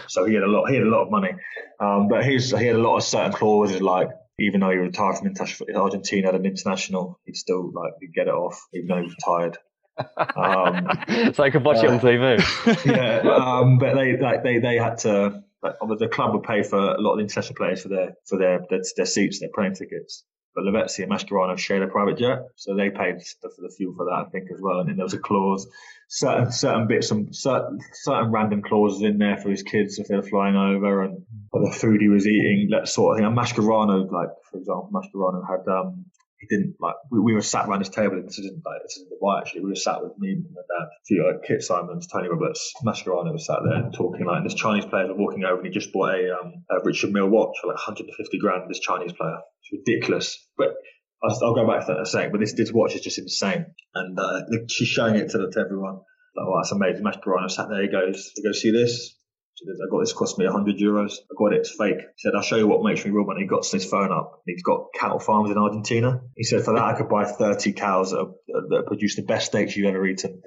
so 0.07 0.25
he 0.25 0.33
had 0.33 0.43
a 0.43 0.47
lot. 0.47 0.69
He 0.69 0.75
had 0.75 0.83
a 0.83 0.89
lot 0.89 1.03
of 1.03 1.11
money, 1.11 1.31
um, 1.79 2.07
but 2.07 2.25
he's 2.25 2.51
he 2.57 2.65
had 2.65 2.75
a 2.75 2.79
lot 2.81 2.97
of 2.97 3.03
certain 3.03 3.33
clauses 3.33 3.81
like 3.81 4.09
even 4.39 4.59
though 4.59 4.69
he 4.69 4.77
retired 4.77 5.17
from 5.17 5.27
international, 5.27 5.69
Argentina 5.75 6.29
at 6.29 6.35
an 6.35 6.45
international, 6.45 7.19
he'd 7.25 7.35
still 7.35 7.71
like 7.73 7.93
get 8.13 8.27
it 8.27 8.33
off 8.33 8.67
even 8.73 8.87
though 8.87 9.01
he 9.01 9.09
retired. 9.09 9.57
Um, 9.97 11.33
so 11.33 11.43
I 11.43 11.49
could 11.49 11.63
watch 11.63 11.77
uh, 11.77 11.87
it 11.87 11.91
on 11.91 11.99
TV. 11.99 12.85
yeah, 12.85 13.29
um, 13.29 13.79
but 13.79 13.95
they 13.95 14.17
like 14.17 14.43
they 14.43 14.59
they 14.59 14.77
had 14.77 14.99
to. 14.99 15.43
Like, 15.63 15.73
the 15.97 16.07
club 16.07 16.33
would 16.33 16.43
pay 16.43 16.61
for 16.61 16.77
a 16.77 17.01
lot 17.01 17.13
of 17.13 17.17
the 17.17 17.23
international 17.23 17.55
players 17.55 17.81
for 17.81 17.89
their 17.89 18.13
for 18.25 18.37
their 18.37 18.59
their, 18.69 18.81
their 18.95 19.05
seats, 19.07 19.39
their 19.39 19.49
plane 19.53 19.73
tickets. 19.73 20.23
But 20.57 20.65
Lavezzi 20.65 21.03
and 21.03 21.11
Mascherano 21.11 21.55
shared 21.55 21.83
a 21.83 21.87
private 21.87 22.17
jet, 22.17 22.39
so 22.55 22.75
they 22.75 22.89
paid 22.89 23.19
the, 23.43 23.49
the 23.59 23.69
fuel 23.69 23.93
for 23.95 24.05
that, 24.05 24.25
I 24.25 24.29
think, 24.31 24.45
as 24.51 24.59
well. 24.59 24.79
And 24.79 24.89
then 24.89 24.95
there 24.95 25.05
was 25.05 25.13
a 25.13 25.19
clause, 25.19 25.67
certain 26.07 26.51
certain 26.51 26.87
bits, 26.87 27.09
some 27.09 27.31
certain, 27.31 27.77
certain 27.93 28.31
random 28.31 28.63
clauses 28.63 29.03
in 29.03 29.19
there 29.19 29.37
for 29.37 29.51
his 29.51 29.61
kids 29.61 29.99
if 29.99 30.07
they 30.07 30.15
were 30.15 30.23
flying 30.23 30.55
over, 30.55 31.03
and 31.03 31.23
the 31.53 31.71
food 31.71 32.01
he 32.01 32.07
was 32.07 32.25
eating, 32.25 32.69
that 32.71 32.87
sort 32.87 33.11
of 33.11 33.17
thing. 33.19 33.27
And 33.27 33.37
Mascherano, 33.37 34.11
like 34.11 34.29
for 34.49 34.57
example, 34.57 34.89
Mascherano 34.91 35.47
had 35.47 35.71
um, 35.71 36.05
he 36.39 36.47
didn't 36.47 36.75
like 36.79 36.95
we, 37.11 37.19
we, 37.19 37.33
were 37.33 37.41
sat 37.41 37.67
around 37.67 37.79
this 37.79 37.89
table 37.89 38.15
and 38.15 38.27
this 38.27 38.37
isn't 38.37 38.61
like 38.65 38.81
this 38.83 38.97
isn't 38.97 39.09
Dubai 39.11 39.39
actually. 39.39 39.61
We 39.61 39.69
were 39.69 39.75
sat 39.75 40.03
with 40.03 40.13
me 40.17 40.33
and 40.33 40.45
my 40.53 40.61
dad 40.61 41.33
like 41.33 41.43
Kit 41.43 41.63
Symons 41.63 42.07
Tony 42.07 42.29
Roberts 42.29 42.73
Mascherano 42.85 43.33
was 43.33 43.45
sat 43.45 43.59
there 43.63 43.89
talking 43.91 44.25
like 44.25 44.43
this 44.43 44.53
Chinese 44.53 44.85
player 44.85 45.07
was 45.07 45.17
walking 45.17 45.43
over 45.43 45.57
and 45.57 45.65
he 45.65 45.71
just 45.71 45.91
bought 45.91 46.13
a, 46.13 46.37
um, 46.37 46.63
a 46.69 46.83
Richard 46.83 47.11
Mille 47.11 47.29
watch 47.29 47.57
for 47.61 47.67
like 47.67 47.77
150 47.77 48.37
grand 48.39 48.69
this 48.69 48.79
Chinese 48.79 49.13
player. 49.13 49.39
It's 49.61 49.81
ridiculous. 49.85 50.47
But 50.57 50.75
I'll, 51.23 51.37
I'll 51.43 51.55
go 51.55 51.67
back 51.67 51.81
to 51.81 51.93
that 51.93 51.97
in 51.97 52.03
a 52.03 52.05
second 52.05 52.31
but 52.31 52.39
this 52.39 52.53
this 52.53 52.71
watch 52.71 52.95
is 52.95 53.01
just 53.01 53.17
insane. 53.17 53.65
And 53.95 54.19
uh, 54.19 54.41
she's 54.69 54.87
showing 54.87 55.15
it 55.15 55.31
to, 55.31 55.49
to 55.51 55.59
everyone. 55.59 56.01
Like, 56.35 56.45
oh, 56.45 56.59
that's 56.61 56.71
amazing. 56.71 57.03
Mascherano 57.03 57.49
sat 57.49 57.69
there 57.69 57.81
he 57.81 57.89
goes 57.89 58.31
he 58.35 58.43
goes 58.43 58.61
see 58.61 58.71
this 58.71 59.16
I 59.61 59.89
got 59.89 59.99
this 59.99 60.13
cost 60.13 60.37
me 60.37 60.45
100 60.45 60.77
euros. 60.77 61.13
I 61.31 61.35
got 61.37 61.53
it, 61.53 61.59
it's 61.59 61.71
fake. 61.71 61.97
He 61.97 62.17
said, 62.17 62.33
I'll 62.35 62.43
show 62.43 62.57
you 62.57 62.67
what 62.67 62.83
makes 62.83 63.03
me 63.03 63.11
real 63.11 63.25
money. 63.25 63.41
He 63.41 63.47
got 63.47 63.65
his 63.65 63.85
phone 63.85 64.11
up. 64.11 64.41
He's 64.45 64.63
got 64.63 64.87
cattle 64.93 65.19
farms 65.19 65.49
in 65.49 65.57
Argentina. 65.57 66.21
He 66.35 66.43
said, 66.43 66.63
for 66.63 66.73
that, 66.75 66.83
I 66.83 66.93
could 66.93 67.09
buy 67.09 67.25
30 67.25 67.73
cows 67.73 68.11
that, 68.11 68.33
that 68.47 68.83
produce 68.87 69.15
the 69.15 69.23
best 69.23 69.47
steaks 69.47 69.75
you've 69.75 69.87
ever 69.87 70.05
eaten. 70.05 70.41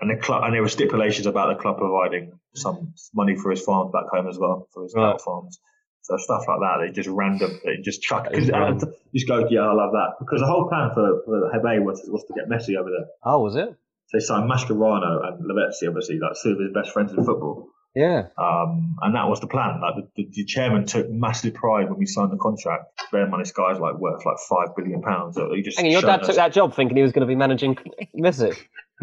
And 0.00 0.10
the 0.10 0.22
club, 0.22 0.42
and 0.44 0.54
there 0.54 0.62
were 0.62 0.68
stipulations 0.68 1.26
about 1.26 1.56
the 1.56 1.62
club 1.62 1.78
providing 1.78 2.32
some 2.54 2.94
money 3.14 3.36
for 3.36 3.50
his 3.50 3.62
farms 3.62 3.90
back 3.92 4.04
home 4.12 4.28
as 4.28 4.38
well, 4.38 4.68
for 4.72 4.82
his 4.82 4.94
right. 4.94 5.12
cattle 5.12 5.18
farms. 5.18 5.58
So 6.02 6.16
stuff 6.18 6.44
like 6.46 6.58
that, 6.60 6.84
they 6.84 6.92
just 6.92 7.08
random, 7.08 7.58
they 7.64 7.80
just 7.82 8.02
chuck. 8.02 8.30
Cause, 8.32 8.50
uh, 8.50 8.74
just 9.14 9.26
go, 9.26 9.48
yeah, 9.48 9.62
I 9.62 9.72
love 9.72 9.92
that. 9.92 10.16
Because 10.20 10.40
the 10.40 10.46
whole 10.46 10.68
plan 10.68 10.90
for, 10.92 11.22
for 11.24 11.50
Hebei 11.54 11.82
was, 11.82 12.02
was 12.06 12.24
to 12.24 12.34
get 12.34 12.48
Messi 12.48 12.78
over 12.78 12.90
there. 12.90 13.06
Oh, 13.24 13.40
was 13.40 13.56
it? 13.56 13.70
So 14.08 14.18
they 14.18 14.20
signed 14.20 14.50
Mascherano 14.50 15.26
and 15.26 15.48
Lavezzi, 15.48 15.88
obviously, 15.88 16.18
like 16.18 16.32
two 16.42 16.50
of 16.50 16.60
his 16.60 16.72
best 16.74 16.92
friends 16.92 17.12
in 17.12 17.24
football. 17.24 17.70
Yeah. 17.94 18.28
Um, 18.36 18.96
and 19.02 19.14
that 19.14 19.28
was 19.28 19.40
the 19.40 19.46
plan. 19.46 19.80
Like 19.80 20.04
the, 20.16 20.28
the, 20.32 20.44
chairman 20.44 20.84
took 20.84 21.08
massive 21.08 21.54
pride 21.54 21.88
when 21.88 21.98
we 21.98 22.06
signed 22.06 22.32
the 22.32 22.36
contract. 22.36 22.86
Bear 23.12 23.24
in 23.24 23.30
mind, 23.30 23.42
this 23.42 23.52
guy's 23.52 23.78
like 23.78 23.94
worth 23.98 24.26
like 24.26 24.36
five 24.48 24.74
billion 24.76 25.00
pounds. 25.00 25.36
So 25.36 25.54
he 25.54 25.62
just 25.62 25.78
Hang 25.78 25.86
on, 25.86 25.92
your 25.92 26.02
dad 26.02 26.20
us. 26.20 26.26
took 26.26 26.36
that 26.36 26.52
job 26.52 26.74
thinking 26.74 26.96
he 26.96 27.02
was 27.04 27.12
going 27.12 27.20
to 27.20 27.26
be 27.26 27.36
managing 27.36 27.76
Messi. 28.16 28.56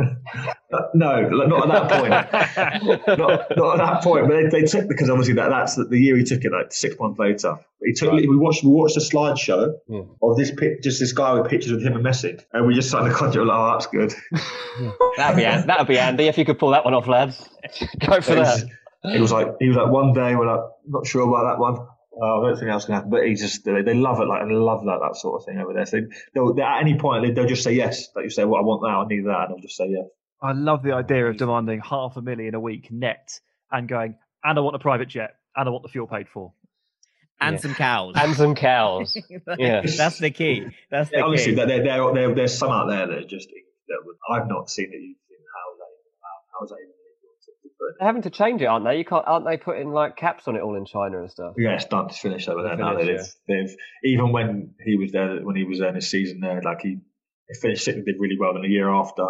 no, 0.94 1.30
not 1.30 1.70
at 1.72 1.90
that 1.90 2.00
point. 2.00 3.08
not, 3.20 3.58
not, 3.58 3.80
at 3.80 3.86
that 3.86 4.04
point. 4.04 4.28
But 4.28 4.52
they, 4.52 4.62
they, 4.62 4.66
took 4.66 4.88
because 4.88 5.10
obviously 5.10 5.34
that, 5.36 5.50
that's 5.50 5.76
the 5.76 5.98
year 5.98 6.18
he 6.18 6.24
took 6.24 6.44
it. 6.44 6.52
Like 6.52 6.72
six 6.72 6.98
months 7.00 7.20
later, 7.20 7.58
he 7.84 7.94
took. 7.94 8.12
Right. 8.12 8.28
We 8.28 8.38
watched. 8.38 8.64
We 8.64 8.70
watched 8.70 8.98
a 8.98 9.02
slideshow 9.02 9.74
yeah. 9.88 10.02
of 10.22 10.38
this 10.38 10.52
pic, 10.52 10.82
just 10.82 11.00
this 11.00 11.12
guy 11.12 11.34
with 11.34 11.50
pictures 11.50 11.72
of 11.72 11.82
him 11.82 11.94
and 11.94 12.06
Messi, 12.06 12.42
and 12.54 12.66
we 12.66 12.74
just 12.74 12.90
signed 12.90 13.10
the 13.10 13.14
contract. 13.14 13.48
Like, 13.48 13.58
oh, 13.58 13.72
that's 13.72 13.88
good. 13.88 14.14
that'd 15.18 15.36
be 15.36 15.44
that'd 15.44 15.88
be 15.88 16.00
Andy 16.00 16.28
if 16.28 16.38
you 16.38 16.46
could 16.46 16.58
pull 16.58 16.72
that 16.72 16.86
one 16.86 16.94
off, 16.94 17.08
lads. 17.08 17.50
Go 18.00 18.22
for 18.22 18.36
that. 18.36 18.64
He 19.04 19.20
was 19.20 19.32
like, 19.32 19.56
he 19.60 19.68
was 19.68 19.78
like, 19.78 19.90
one 19.90 20.14
day 20.14 20.36
we're 20.36 20.46
like, 20.46 20.66
not 20.88 21.08
sure 21.08 21.28
about 21.28 21.52
that 21.52 21.60
one. 21.60 21.88
Uh, 22.22 22.40
I 22.40 22.48
don't 22.48 22.56
think 22.58 22.70
that's 22.70 22.86
going 22.86 22.92
to 22.92 22.96
happen. 22.96 23.10
But 23.10 23.26
he 23.26 23.34
just, 23.34 23.64
they, 23.64 23.82
they 23.82 23.96
love 23.96 24.20
it, 24.20 24.26
like, 24.26 24.42
and 24.42 24.52
love 24.52 24.86
that, 24.86 25.00
that 25.02 25.16
sort 25.16 25.42
of 25.42 25.46
thing 25.46 25.58
over 25.60 25.74
there. 25.74 25.86
So 25.86 26.02
they'll, 26.34 26.54
they, 26.54 26.62
at 26.62 26.82
any 26.82 26.98
point, 27.00 27.34
they, 27.34 27.42
will 27.42 27.48
just 27.48 27.64
say 27.64 27.74
yes. 27.74 28.10
Like 28.16 28.26
you 28.26 28.30
say, 28.30 28.46
well, 28.46 28.62
I 28.62 28.64
want 28.64 28.82
that, 28.82 28.90
I 28.90 29.06
need 29.08 29.26
that, 29.26 29.46
and 29.46 29.56
they'll 29.56 29.62
just 29.62 29.78
say 29.78 29.88
yes. 29.90 30.06
I 30.42 30.52
love 30.54 30.84
the 30.84 30.94
idea 30.94 31.28
of 31.28 31.38
demanding 31.38 31.82
half 31.82 32.18
a 32.18 32.22
million 32.22 32.56
a 32.56 32.60
week 32.60 32.92
net 32.92 33.40
and 33.72 33.88
going, 33.88 34.16
and 34.44 34.58
I 34.58 34.62
want 34.62 34.76
a 34.76 34.80
private 34.80 35.08
jet, 35.08 35.36
and 35.56 35.68
I 35.68 35.72
want 35.72 35.84
the 35.84 35.90
fuel 35.90 36.08
paid 36.08 36.28
for. 36.28 36.54
And 37.40 37.56
yeah. 37.56 37.62
some 37.62 37.74
cows. 37.74 38.14
And 38.18 38.36
some 38.36 38.56
cows. 38.56 39.18
yeah. 39.58 39.82
That's 39.82 40.20
the 40.20 40.30
key. 40.30 40.68
That's 40.92 41.10
the 41.10 41.18
yeah, 41.18 41.24
honestly, 41.24 41.54
key. 41.54 41.56
There, 41.56 41.84
there, 41.84 42.14
there, 42.14 42.36
there's 42.36 42.58
some 42.58 42.70
out 42.70 42.88
there 42.88 43.08
that 43.08 43.18
are 43.18 43.28
just, 43.28 43.50
that 43.50 43.98
would, 44.06 44.16
I've 44.30 44.48
not 44.48 44.70
seen 44.70 44.90
it 44.94 45.02
used 45.02 45.20
in 45.30 45.42
how 45.50 45.74
they, 45.78 45.94
how's 46.60 46.70
that 46.70 46.76
even 46.76 46.94
they're 46.94 47.01
having 48.00 48.22
to 48.24 48.30
change 48.30 48.62
it, 48.62 48.66
aren't 48.66 48.86
they? 48.86 48.98
You 48.98 49.06
can't, 49.06 49.24
aren't 49.28 49.46
they 49.46 49.58
putting 49.58 49.92
like 49.92 50.16
caps 50.18 50.48
on 50.48 50.56
it 50.56 50.62
all 50.62 50.76
in 50.76 50.86
China 50.86 51.20
and 51.20 51.32
stuff? 51.32 51.56
Yeah, 51.58 51.76
it's 51.76 51.86
done. 51.86 52.08
It's 52.08 52.20
finished 52.20 52.50
over 52.50 52.64
there 52.64 52.76
now. 52.76 52.98
They've, 52.98 53.20
they've, 53.48 53.76
even 54.04 54.32
when 54.32 54.76
he 54.84 54.98
was 54.98 55.12
there, 55.12 55.38
when 55.44 55.56
he 55.56 55.64
was 55.64 55.80
there 55.80 55.90
in 55.90 55.96
his 55.96 56.10
season 56.10 56.40
there, 56.40 56.62
like 56.62 56.82
he, 56.82 57.00
he 57.48 57.60
finished 57.60 57.86
second, 57.86 58.06
did 58.06 58.16
really 58.20 58.38
well. 58.40 58.54
Then 58.54 58.64
the 58.64 58.70
year 58.70 58.90
after, 58.90 59.26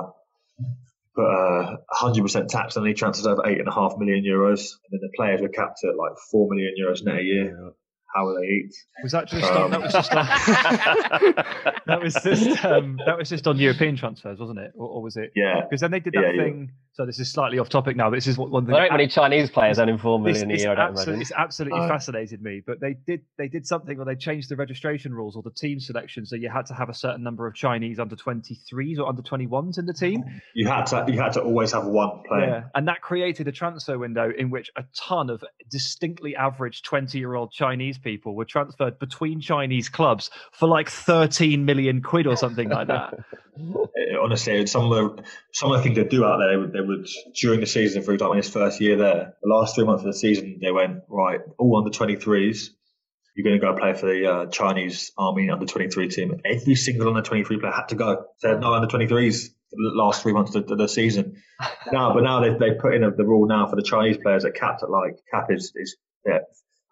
but 1.16 1.24
uh, 1.24 1.78
100% 2.02 2.48
tax, 2.48 2.76
and 2.78 2.88
he 2.88 2.94
transfers 2.94 3.28
over 3.28 3.46
eight 3.46 3.60
and 3.60 3.68
a 3.68 3.74
half 3.74 3.98
million 3.98 4.24
euros. 4.24 4.72
And 4.90 4.92
then 4.92 5.00
the 5.02 5.12
players 5.16 5.42
were 5.42 5.50
capped 5.50 5.84
at 5.84 5.98
like 5.98 6.14
four 6.32 6.48
million 6.50 6.74
euros 6.80 7.04
net 7.04 7.20
a 7.20 7.24
year 7.24 7.74
how 8.14 8.26
will 8.26 8.36
they 8.40 8.48
eat? 8.48 8.74
Was 9.04 9.12
that 9.14 9.28
just 9.28 9.52
um, 9.52 9.64
on, 9.64 9.72
that 9.72 9.82
was 9.82 9.94
just 9.94 10.12
on, 10.14 10.26
that 11.86 12.02
was 12.02 12.14
just 12.14 12.66
um, 12.66 13.00
that 13.06 13.18
was 13.18 13.30
just 13.30 13.48
on 13.48 13.58
European 13.58 13.96
transfers, 13.96 14.40
wasn't 14.40 14.60
it? 14.60 14.72
Or, 14.76 14.88
or 14.88 15.02
was 15.02 15.18
it? 15.18 15.32
Yeah. 15.36 15.62
Because 15.64 15.82
then 15.82 15.92
they 15.92 16.00
did 16.00 16.14
that 16.14 16.36
yeah, 16.36 16.44
thing. 16.44 16.70
Yeah. 16.70 16.76
So 16.94 17.06
this 17.06 17.20
is 17.22 17.32
slightly 17.32 17.58
off 17.58 17.70
topic 17.70 17.96
now, 17.96 18.10
but 18.10 18.18
this 18.18 18.28
is 18.28 18.38
what 18.38 18.50
one 18.52 18.66
thing. 18.66 18.74
There 18.74 18.84
ain't 18.84 18.92
many 18.92 19.08
Chinese 19.08 19.50
players 19.50 19.80
earning 19.80 19.98
four 19.98 20.20
This- 20.22 20.34
million 20.40 20.52
a 20.52 20.54
it's, 20.56 20.64
year. 20.64 20.72
I 20.74 20.76
don't 20.76 20.88
absolutely, 20.90 21.14
imagine. 21.14 21.22
it's 21.22 21.32
absolutely 21.38 21.80
Uh, 21.80 21.88
fascinated 21.88 22.42
me. 22.42 22.62
But 22.68 22.82
they 22.82 22.96
did 23.08 23.22
they 23.38 23.48
did 23.48 23.66
something 23.66 23.96
where 23.96 24.06
they 24.06 24.16
changed 24.18 24.50
the 24.50 24.58
registration 24.58 25.14
rules 25.14 25.38
or 25.38 25.42
the 25.42 25.52
team 25.52 25.80
selection, 25.80 26.26
so 26.26 26.36
you 26.36 26.50
had 26.50 26.66
to 26.66 26.74
have 26.74 26.90
a 26.90 26.94
certain 26.94 27.24
number 27.24 27.48
of 27.48 27.56
Chinese 27.56 27.98
under 27.98 28.18
23s 28.18 29.00
or 29.00 29.08
under 29.08 29.22
21s 29.22 29.78
in 29.80 29.86
the 29.86 29.94
team. 29.94 30.26
You 30.54 30.68
had 30.68 30.86
to 30.88 31.06
you 31.08 31.18
had 31.18 31.32
to 31.34 31.42
always 31.42 31.72
have 31.72 31.86
one 31.86 32.24
player. 32.28 32.46
Yeah, 32.46 32.64
and 32.76 32.86
that 32.90 33.02
created 33.02 33.48
a 33.48 33.54
transfer 33.54 33.98
window 33.98 34.30
in 34.38 34.50
which 34.50 34.70
a 34.76 34.84
ton 34.94 35.30
of 35.30 35.46
distinctly 35.70 36.36
average 36.36 36.82
20 36.84 37.18
year 37.18 37.36
old 37.36 37.54
Chinese 37.54 37.98
people 38.00 38.36
were 38.36 38.44
transferred 38.46 39.00
between 39.00 39.40
Chinese 39.40 39.88
clubs 39.88 40.30
for 40.52 40.68
like 40.68 40.90
13 40.90 41.64
million 41.64 42.02
quid 42.02 42.28
or 42.28 42.36
something 42.36 42.68
like 42.68 42.88
that. 42.88 43.14
Honestly, 44.22 44.66
some 44.68 44.92
of 44.92 45.16
the 45.18 45.24
some 45.54 45.72
of 45.72 45.78
the 45.78 45.84
things 45.84 45.96
they 45.98 46.04
do 46.04 46.24
out 46.26 46.38
there, 46.38 46.68
they 46.68 46.81
would 46.86 47.08
during 47.40 47.60
the 47.60 47.66
season, 47.66 48.04
for 48.04 48.14
example, 48.14 48.34
in 48.34 48.38
his 48.38 48.50
first 48.50 48.82
year 48.82 48.98
there, 48.98 49.34
the 49.42 49.50
last 49.50 49.76
three 49.76 49.86
months 49.86 50.02
of 50.04 50.08
the 50.08 50.18
season, 50.18 50.60
they 50.62 50.72
went 50.72 51.04
right, 51.10 51.40
all 51.58 51.78
under 51.78 51.90
twenty 51.90 52.16
threes. 52.16 52.72
You're 53.36 53.46
going 53.46 53.60
to 53.60 53.66
go 53.66 53.80
play 53.80 53.94
for 53.94 54.08
the 54.08 54.30
uh, 54.30 54.46
Chinese 54.48 55.12
Army 55.18 55.50
under 55.50 55.66
twenty 55.66 55.90
three 55.90 56.10
team. 56.10 56.40
Every 56.46 56.76
single 56.76 57.08
under 57.08 57.22
twenty 57.22 57.44
three 57.44 57.60
player 57.60 57.72
had 57.72 57.90
to 57.90 57.96
go. 57.96 58.26
So 58.38 58.48
they 58.48 58.50
had 58.50 58.62
no 58.62 58.74
under 58.74 58.88
twenty 58.88 59.08
threes 59.08 59.54
the 59.72 59.92
last 59.96 60.22
three 60.22 60.34
months 60.34 60.56
of 60.56 60.68
the, 60.68 60.76
the 60.76 60.88
season. 60.88 61.42
Now, 61.92 62.14
but 62.14 62.24
now 62.24 62.40
they've, 62.40 62.58
they 62.58 62.72
put 62.72 62.96
in 62.96 63.04
a, 63.04 63.12
the 63.12 63.26
rule 63.26 63.48
now 63.48 63.68
for 63.68 63.76
the 63.76 63.84
Chinese 63.84 64.18
players 64.18 64.44
that 64.44 64.56
capped 64.56 64.82
at 64.82 64.90
like 64.90 65.18
cap 65.32 65.48
is 65.50 65.72
is 65.76 65.96
yeah. 66.26 66.40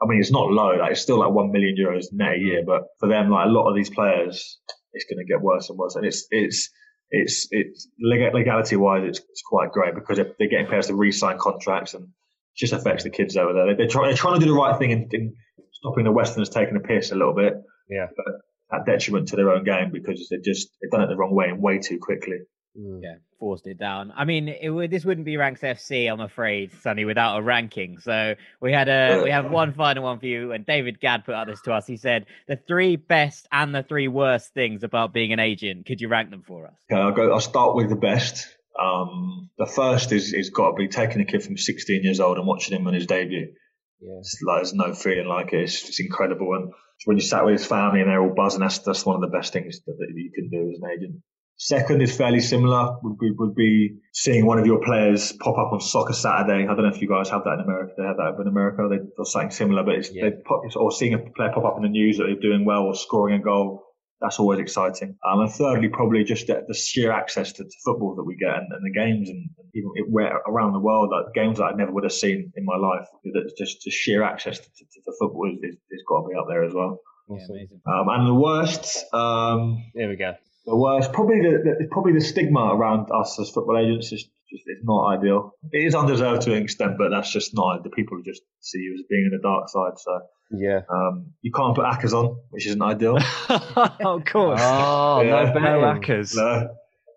I 0.01 0.05
mean, 0.05 0.19
it's 0.19 0.31
not 0.31 0.49
low. 0.49 0.75
Like 0.77 0.91
it's 0.91 1.01
still 1.01 1.19
like 1.19 1.31
one 1.31 1.51
million 1.51 1.75
euros 1.75 2.05
net 2.11 2.35
a 2.35 2.39
year, 2.39 2.63
but 2.65 2.83
for 2.99 3.09
them, 3.09 3.29
like 3.29 3.47
a 3.47 3.49
lot 3.49 3.67
of 3.69 3.75
these 3.75 3.89
players, 3.89 4.59
it's 4.93 5.05
going 5.05 5.25
to 5.25 5.25
get 5.25 5.41
worse 5.41 5.69
and 5.69 5.77
worse. 5.77 5.95
And 5.95 6.05
it's 6.05 6.25
it's 6.31 6.69
it's 7.11 7.47
it's 7.51 7.87
legality 7.99 8.75
wise, 8.75 9.03
it's, 9.07 9.19
it's 9.19 9.41
quite 9.41 9.71
great 9.71 9.95
because 9.95 10.17
they're, 10.17 10.31
they're 10.37 10.49
getting 10.49 10.67
players 10.67 10.87
to 10.87 10.95
re-sign 10.95 11.37
contracts 11.37 11.93
and 11.93 12.03
it 12.03 12.09
just 12.55 12.73
affects 12.73 13.03
the 13.03 13.09
kids 13.09 13.35
over 13.37 13.53
there. 13.53 13.67
They, 13.67 13.73
they're, 13.75 13.87
try, 13.87 14.07
they're 14.07 14.15
trying 14.15 14.39
to 14.39 14.45
do 14.45 14.51
the 14.51 14.57
right 14.57 14.77
thing 14.77 14.91
in, 14.91 15.09
in 15.11 15.35
stopping 15.73 16.03
the 16.03 16.11
Westerners 16.11 16.49
taking 16.49 16.75
a 16.75 16.79
piss 16.79 17.11
a 17.11 17.15
little 17.15 17.33
bit. 17.33 17.53
Yeah. 17.89 18.07
But 18.15 18.35
at 18.71 18.85
detriment 18.85 19.29
to 19.29 19.35
their 19.35 19.49
own 19.49 19.63
game 19.63 19.91
because 19.91 20.27
they 20.29 20.37
just 20.37 20.69
they've 20.81 20.91
done 20.91 21.01
it 21.01 21.07
the 21.07 21.15
wrong 21.15 21.33
way 21.33 21.47
and 21.47 21.61
way 21.61 21.79
too 21.79 21.99
quickly. 21.99 22.37
Mm. 22.77 22.99
Yeah, 23.01 23.15
forced 23.39 23.67
it 23.67 23.79
down. 23.79 24.13
I 24.15 24.25
mean, 24.25 24.47
it 24.47 24.69
would 24.69 24.91
this 24.91 25.05
wouldn't 25.05 25.25
be 25.25 25.37
Ranks 25.37 25.61
FC, 25.61 26.11
I'm 26.11 26.19
afraid, 26.19 26.71
Sonny, 26.81 27.05
without 27.05 27.39
a 27.39 27.41
ranking. 27.41 27.99
So 27.99 28.35
we 28.61 28.71
had 28.71 28.89
a 28.89 29.21
we 29.23 29.31
have 29.31 29.49
one 29.49 29.73
final 29.73 30.03
one 30.03 30.19
for 30.19 30.25
you, 30.25 30.51
and 30.51 30.65
David 30.65 30.99
Gadd 30.99 31.25
put 31.25 31.35
out 31.35 31.47
this 31.47 31.61
to 31.61 31.73
us. 31.73 31.87
He 31.87 31.97
said 31.97 32.25
the 32.47 32.55
three 32.55 32.95
best 32.95 33.47
and 33.51 33.73
the 33.73 33.83
three 33.83 34.07
worst 34.07 34.53
things 34.53 34.83
about 34.83 35.13
being 35.13 35.33
an 35.33 35.39
agent. 35.39 35.85
Could 35.85 36.01
you 36.01 36.09
rank 36.09 36.29
them 36.29 36.43
for 36.45 36.67
us? 36.67 36.73
Okay, 36.91 37.01
I'll 37.01 37.11
go. 37.11 37.31
I'll 37.31 37.39
start 37.39 37.75
with 37.75 37.89
the 37.89 37.95
best. 37.95 38.47
Um, 38.79 39.49
the 39.57 39.65
first 39.65 40.11
is 40.11 40.33
is 40.33 40.49
got 40.49 40.71
to 40.71 40.75
be 40.75 40.87
taking 40.87 41.21
a 41.21 41.25
kid 41.25 41.43
from 41.43 41.57
16 41.57 42.03
years 42.03 42.19
old 42.19 42.37
and 42.37 42.47
watching 42.47 42.77
him 42.77 42.87
on 42.87 42.93
his 42.93 43.07
debut. 43.07 43.53
Yeah. 44.01 44.19
It's 44.19 44.37
like 44.45 44.59
there's 44.59 44.73
no 44.73 44.93
feeling 44.93 45.27
like 45.27 45.51
it. 45.53 45.63
It's, 45.63 45.89
it's 45.89 45.99
incredible. 45.99 46.53
And 46.55 46.71
when 47.05 47.17
you 47.17 47.23
sat 47.23 47.45
with 47.45 47.59
his 47.59 47.67
family 47.67 48.01
and 48.01 48.09
they're 48.09 48.21
all 48.21 48.33
buzzing, 48.33 48.61
that's 48.61 48.79
that's 48.79 49.05
one 49.05 49.15
of 49.15 49.21
the 49.21 49.35
best 49.35 49.53
things 49.53 49.79
that, 49.85 49.97
that 49.97 50.07
you 50.13 50.31
can 50.33 50.49
do 50.49 50.71
as 50.71 50.79
an 50.81 50.89
agent. 50.89 51.21
Second 51.61 52.01
is 52.01 52.15
fairly 52.15 52.39
similar. 52.39 52.95
Would 53.03 53.17
be 53.19 53.31
would 53.37 53.53
be 53.53 53.97
seeing 54.13 54.45
one 54.45 54.59
of 54.59 54.65
your 54.65 54.79
players 54.81 55.33
pop 55.33 55.57
up 55.57 55.73
on 55.73 55.81
Soccer 55.81 56.13
Saturday. 56.13 56.63
I 56.63 56.67
don't 56.67 56.83
know 56.83 56.87
if 56.95 57.01
you 57.01 57.09
guys 57.09 57.27
have 57.29 57.43
that 57.43 57.55
in 57.55 57.59
America. 57.59 57.93
They 57.97 58.03
have 58.05 58.15
that 58.15 58.37
in 58.41 58.47
America. 58.47 58.87
They 58.89 58.99
or 59.17 59.25
something 59.25 59.51
similar, 59.51 59.83
but 59.83 59.95
it's, 59.95 60.09
Yeah. 60.09 60.29
they 60.29 60.35
pop, 60.47 60.61
or 60.77 60.89
seeing 60.93 61.13
a 61.15 61.19
player 61.19 61.51
pop 61.53 61.65
up 61.65 61.75
in 61.75 61.83
the 61.83 61.89
news 61.89 62.17
that 62.17 62.27
they're 62.27 62.39
doing 62.39 62.63
well 62.63 62.83
or 62.83 62.95
scoring 62.95 63.35
a 63.41 63.43
goal. 63.43 63.83
That's 64.21 64.39
always 64.39 64.59
exciting. 64.59 65.17
Um, 65.29 65.41
and 65.41 65.51
thirdly, 65.51 65.89
probably 65.89 66.23
just 66.23 66.47
the, 66.47 66.63
the 66.65 66.73
sheer 66.73 67.11
access 67.11 67.51
to, 67.53 67.63
to 67.65 67.75
football 67.83 68.15
that 68.15 68.23
we 68.23 68.37
get 68.37 68.55
and, 68.55 68.67
and 68.71 68.83
the 68.83 68.97
games 68.97 69.29
and 69.29 69.49
even 69.75 69.91
it, 69.95 70.05
where 70.09 70.37
around 70.47 70.71
the 70.71 70.79
world, 70.79 71.09
like 71.11 71.33
games 71.33 71.57
that 71.57 71.65
I 71.65 71.75
never 71.75 71.91
would 71.91 72.03
have 72.05 72.13
seen 72.13 72.53
in 72.55 72.63
my 72.63 72.77
life. 72.77 73.07
That 73.33 73.53
just 73.57 73.83
the 73.83 73.91
sheer 73.91 74.23
access 74.23 74.59
to, 74.59 74.65
to, 74.65 74.83
to 74.85 75.11
football 75.19 75.51
is, 75.51 75.59
is, 75.61 75.75
is 75.91 76.03
got 76.07 76.21
to 76.21 76.29
be 76.29 76.35
up 76.39 76.45
there 76.47 76.63
as 76.63 76.73
well. 76.73 76.99
Yeah, 77.29 77.35
amazing. 77.49 77.81
Um, 77.85 78.07
and 78.09 78.27
the 78.27 78.33
worst, 78.33 79.05
um, 79.13 79.83
There 79.93 80.07
we 80.07 80.15
go. 80.15 80.35
The 80.69 80.75
worst, 80.77 81.11
probably 81.13 81.41
the, 81.41 81.75
the 81.79 81.87
probably 81.89 82.13
the 82.13 82.21
stigma 82.21 82.69
around 82.73 83.09
us 83.11 83.39
as 83.39 83.49
football 83.49 83.77
agents 83.77 84.11
is 84.11 84.23
just 84.23 84.63
it's 84.67 84.83
not 84.83 85.17
ideal. 85.17 85.53
It 85.71 85.79
is 85.85 85.95
undeserved 85.95 86.43
to 86.43 86.53
an 86.55 86.61
extent, 86.63 86.93
but 86.97 87.09
that's 87.09 87.31
just 87.31 87.55
not 87.55 87.83
the 87.83 87.89
people 87.89 88.19
just 88.25 88.41
see 88.59 88.79
you 88.79 88.95
as 88.99 89.03
being 89.09 89.29
in 89.31 89.31
the 89.31 89.41
dark 89.41 89.69
side. 89.69 89.97
So 89.97 90.19
Yeah. 90.51 90.81
um, 90.93 91.33
you 91.41 91.51
can't 91.51 91.75
put 91.75 91.85
accas 91.85 92.13
on, 92.13 92.37
which 92.51 92.67
isn't 92.67 92.81
ideal. 92.81 93.17
of 93.49 94.25
course. 94.25 94.59
Oh, 94.63 95.21
Yeah. 95.21 95.29
no 95.29 95.43
no 95.45 95.53
betting. 95.53 95.81
hackers. 95.81 96.35
no, 96.35 96.69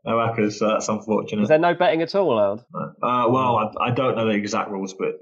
no 0.07 0.13
accas. 0.17 0.53
So 0.59 0.69
that's 0.69 0.89
unfortunate. 0.89 1.43
Is 1.43 1.49
there 1.49 1.59
no 1.59 1.75
betting 1.75 2.01
at 2.03 2.15
all 2.15 2.33
allowed? 2.33 2.61
Uh, 2.75 3.27
well, 3.31 3.57
I, 3.81 3.89
I 3.89 3.91
don't 3.91 4.17
know 4.17 4.27
the 4.27 4.33
exact 4.35 4.71
rules, 4.71 4.95
but 4.95 5.13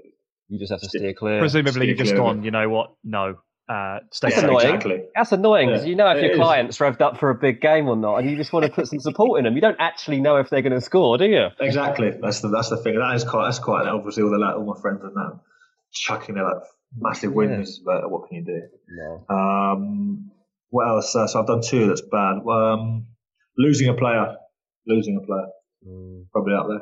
You 0.49 0.57
just 0.59 0.71
have 0.71 0.81
to 0.81 0.87
steer 0.89 1.13
clear. 1.13 1.39
Presumably, 1.39 1.87
you've 1.89 1.97
just 1.97 2.09
Steve 2.11 2.19
gone, 2.19 2.43
you 2.43 2.51
know 2.51 2.67
what? 2.69 2.91
No. 3.03 3.35
Uh, 3.71 3.99
stay 4.11 4.27
That's 4.27 4.35
safe. 4.41 4.43
annoying. 4.49 4.65
exactly. 4.65 5.03
That's 5.15 5.31
annoying 5.31 5.67
because 5.69 5.83
Yeah, 5.83 5.89
you 5.91 5.95
know 5.95 6.09
if 6.11 6.17
it 6.17 6.23
your 6.23 6.31
is. 6.31 6.37
client's 6.37 6.77
revved 6.79 6.99
up 7.01 7.17
for 7.17 7.29
a 7.29 7.35
big 7.35 7.61
game 7.61 7.87
or 7.87 7.95
not, 7.95 8.17
and 8.17 8.29
you 8.29 8.35
just 8.35 8.51
want 8.51 8.65
to 8.65 8.71
put 8.71 8.87
some 8.87 8.99
support 8.99 9.39
in 9.39 9.45
them. 9.45 9.55
You 9.55 9.61
don't 9.61 9.77
actually 9.79 10.19
know 10.19 10.37
if 10.37 10.49
they're 10.49 10.61
going 10.61 10.73
to 10.73 10.81
score, 10.81 11.17
do 11.17 11.25
you? 11.25 11.47
Exactly. 11.59 12.11
That's 12.21 12.41
the 12.41 12.49
that's 12.49 12.69
the 12.69 12.77
thing. 12.77 12.99
That 12.99 13.15
is 13.15 13.23
quite 13.23 13.45
that's 13.45 13.59
quite 13.59 13.87
obviously 13.87 14.23
all 14.23 14.29
the 14.31 14.37
like, 14.39 14.55
all 14.55 14.65
my 14.65 14.79
friends 14.81 14.99
are 15.03 15.11
now 15.15 15.41
chucking 15.93 16.35
their 16.35 16.43
like 16.43 16.63
massive 16.97 17.33
wins, 17.33 17.79
but 17.85 18.09
what 18.11 18.27
can 18.27 18.37
you 18.39 18.45
do? 18.45 18.61
No. 18.89 19.35
Um, 19.35 20.31
what 20.69 20.87
else? 20.89 21.15
Uh, 21.15 21.27
so 21.27 21.39
I've 21.39 21.47
done 21.47 21.61
two 21.61 21.87
that's 21.87 22.01
bad. 22.01 22.39
Um, 22.45 23.07
losing 23.57 23.87
a 23.89 23.93
player, 23.93 24.35
losing 24.87 25.15
a 25.21 25.25
player, 25.25 25.47
Mm. 25.87 26.25
probably 26.33 26.53
out 26.53 26.67
there. 26.67 26.81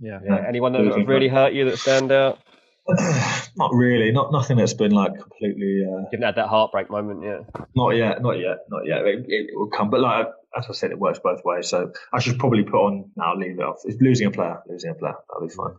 Yeah. 0.00 0.18
Yeah. 0.26 0.44
Anyone 0.48 0.72
that 0.72 1.04
really 1.06 1.28
hurt 1.28 1.52
you 1.54 1.64
that 1.70 1.78
stand 1.78 2.10
out? 2.12 2.38
not 3.56 3.72
really. 3.72 4.12
Not 4.12 4.32
nothing 4.32 4.56
that's 4.58 4.74
been 4.74 4.92
like 4.92 5.12
completely. 5.18 5.82
Uh, 5.86 5.98
You 5.98 6.08
haven't 6.12 6.22
had 6.22 6.34
that 6.36 6.48
heartbreak 6.48 6.90
moment 6.90 7.22
yet. 7.22 7.66
not 7.74 7.90
yet. 7.90 8.20
Not 8.22 8.38
yet. 8.38 8.58
Not 8.68 8.86
yet. 8.86 9.06
It, 9.06 9.24
it 9.28 9.50
will 9.54 9.70
come. 9.70 9.90
But 9.90 10.00
like 10.00 10.28
as 10.56 10.66
I 10.68 10.72
said, 10.72 10.90
it 10.90 10.98
works 10.98 11.18
both 11.18 11.40
ways. 11.44 11.68
So 11.68 11.92
I 12.12 12.20
should 12.20 12.38
probably 12.38 12.64
put 12.64 12.74
on. 12.76 13.10
Now 13.16 13.34
leave 13.36 13.58
it 13.58 13.62
off. 13.62 13.78
It's 13.84 14.00
losing 14.00 14.26
a 14.26 14.30
player. 14.30 14.60
Losing 14.68 14.90
a 14.90 14.94
player. 14.94 15.14
That'll 15.28 15.48
be 15.48 15.54
fine. 15.54 15.76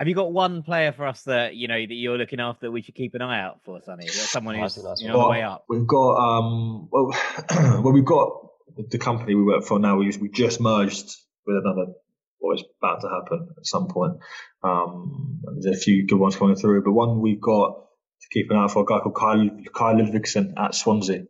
Have 0.00 0.08
you 0.08 0.14
got 0.14 0.32
one 0.32 0.62
player 0.62 0.92
for 0.92 1.06
us 1.06 1.22
that 1.24 1.56
you 1.56 1.68
know 1.68 1.78
that 1.78 1.92
you're 1.92 2.16
looking 2.16 2.40
after 2.40 2.66
that 2.66 2.72
we 2.72 2.80
should 2.80 2.94
keep 2.94 3.14
an 3.14 3.20
eye 3.20 3.38
out 3.38 3.60
for, 3.64 3.82
Sonny? 3.82 4.06
Someone 4.08 4.54
who's 4.54 4.78
you 4.98 5.08
know, 5.08 5.20
on 5.20 5.24
the 5.24 5.28
way 5.30 5.42
up. 5.42 5.66
We've 5.68 5.86
got 5.86 6.16
um 6.16 6.88
well, 6.90 7.14
well 7.50 7.92
we've 7.92 8.04
got 8.04 8.32
the 8.88 8.98
company 8.98 9.34
we 9.34 9.42
work 9.42 9.64
for 9.64 9.78
now. 9.78 9.98
We 9.98 10.10
we 10.18 10.30
just 10.30 10.60
merged 10.60 11.14
with 11.46 11.56
another. 11.62 11.92
Well, 12.50 12.58
it's 12.58 12.68
about 12.82 13.00
to 13.02 13.08
happen 13.08 13.48
at 13.56 13.66
some 13.66 13.86
point. 13.88 14.14
Um, 14.62 15.40
there's 15.60 15.76
a 15.76 15.80
few 15.80 16.06
good 16.06 16.18
ones 16.18 16.36
coming 16.36 16.56
through, 16.56 16.82
but 16.84 16.92
one 16.92 17.20
we've 17.20 17.40
got 17.40 17.86
to 18.22 18.28
keep 18.32 18.50
an 18.50 18.56
eye 18.56 18.68
for 18.68 18.82
a 18.82 18.84
guy 18.84 18.98
called 18.98 19.14
Kyle 19.14 19.48
Kyle 19.74 19.94
Ludvigsen 19.94 20.54
at 20.58 20.74
Swansea. 20.74 21.24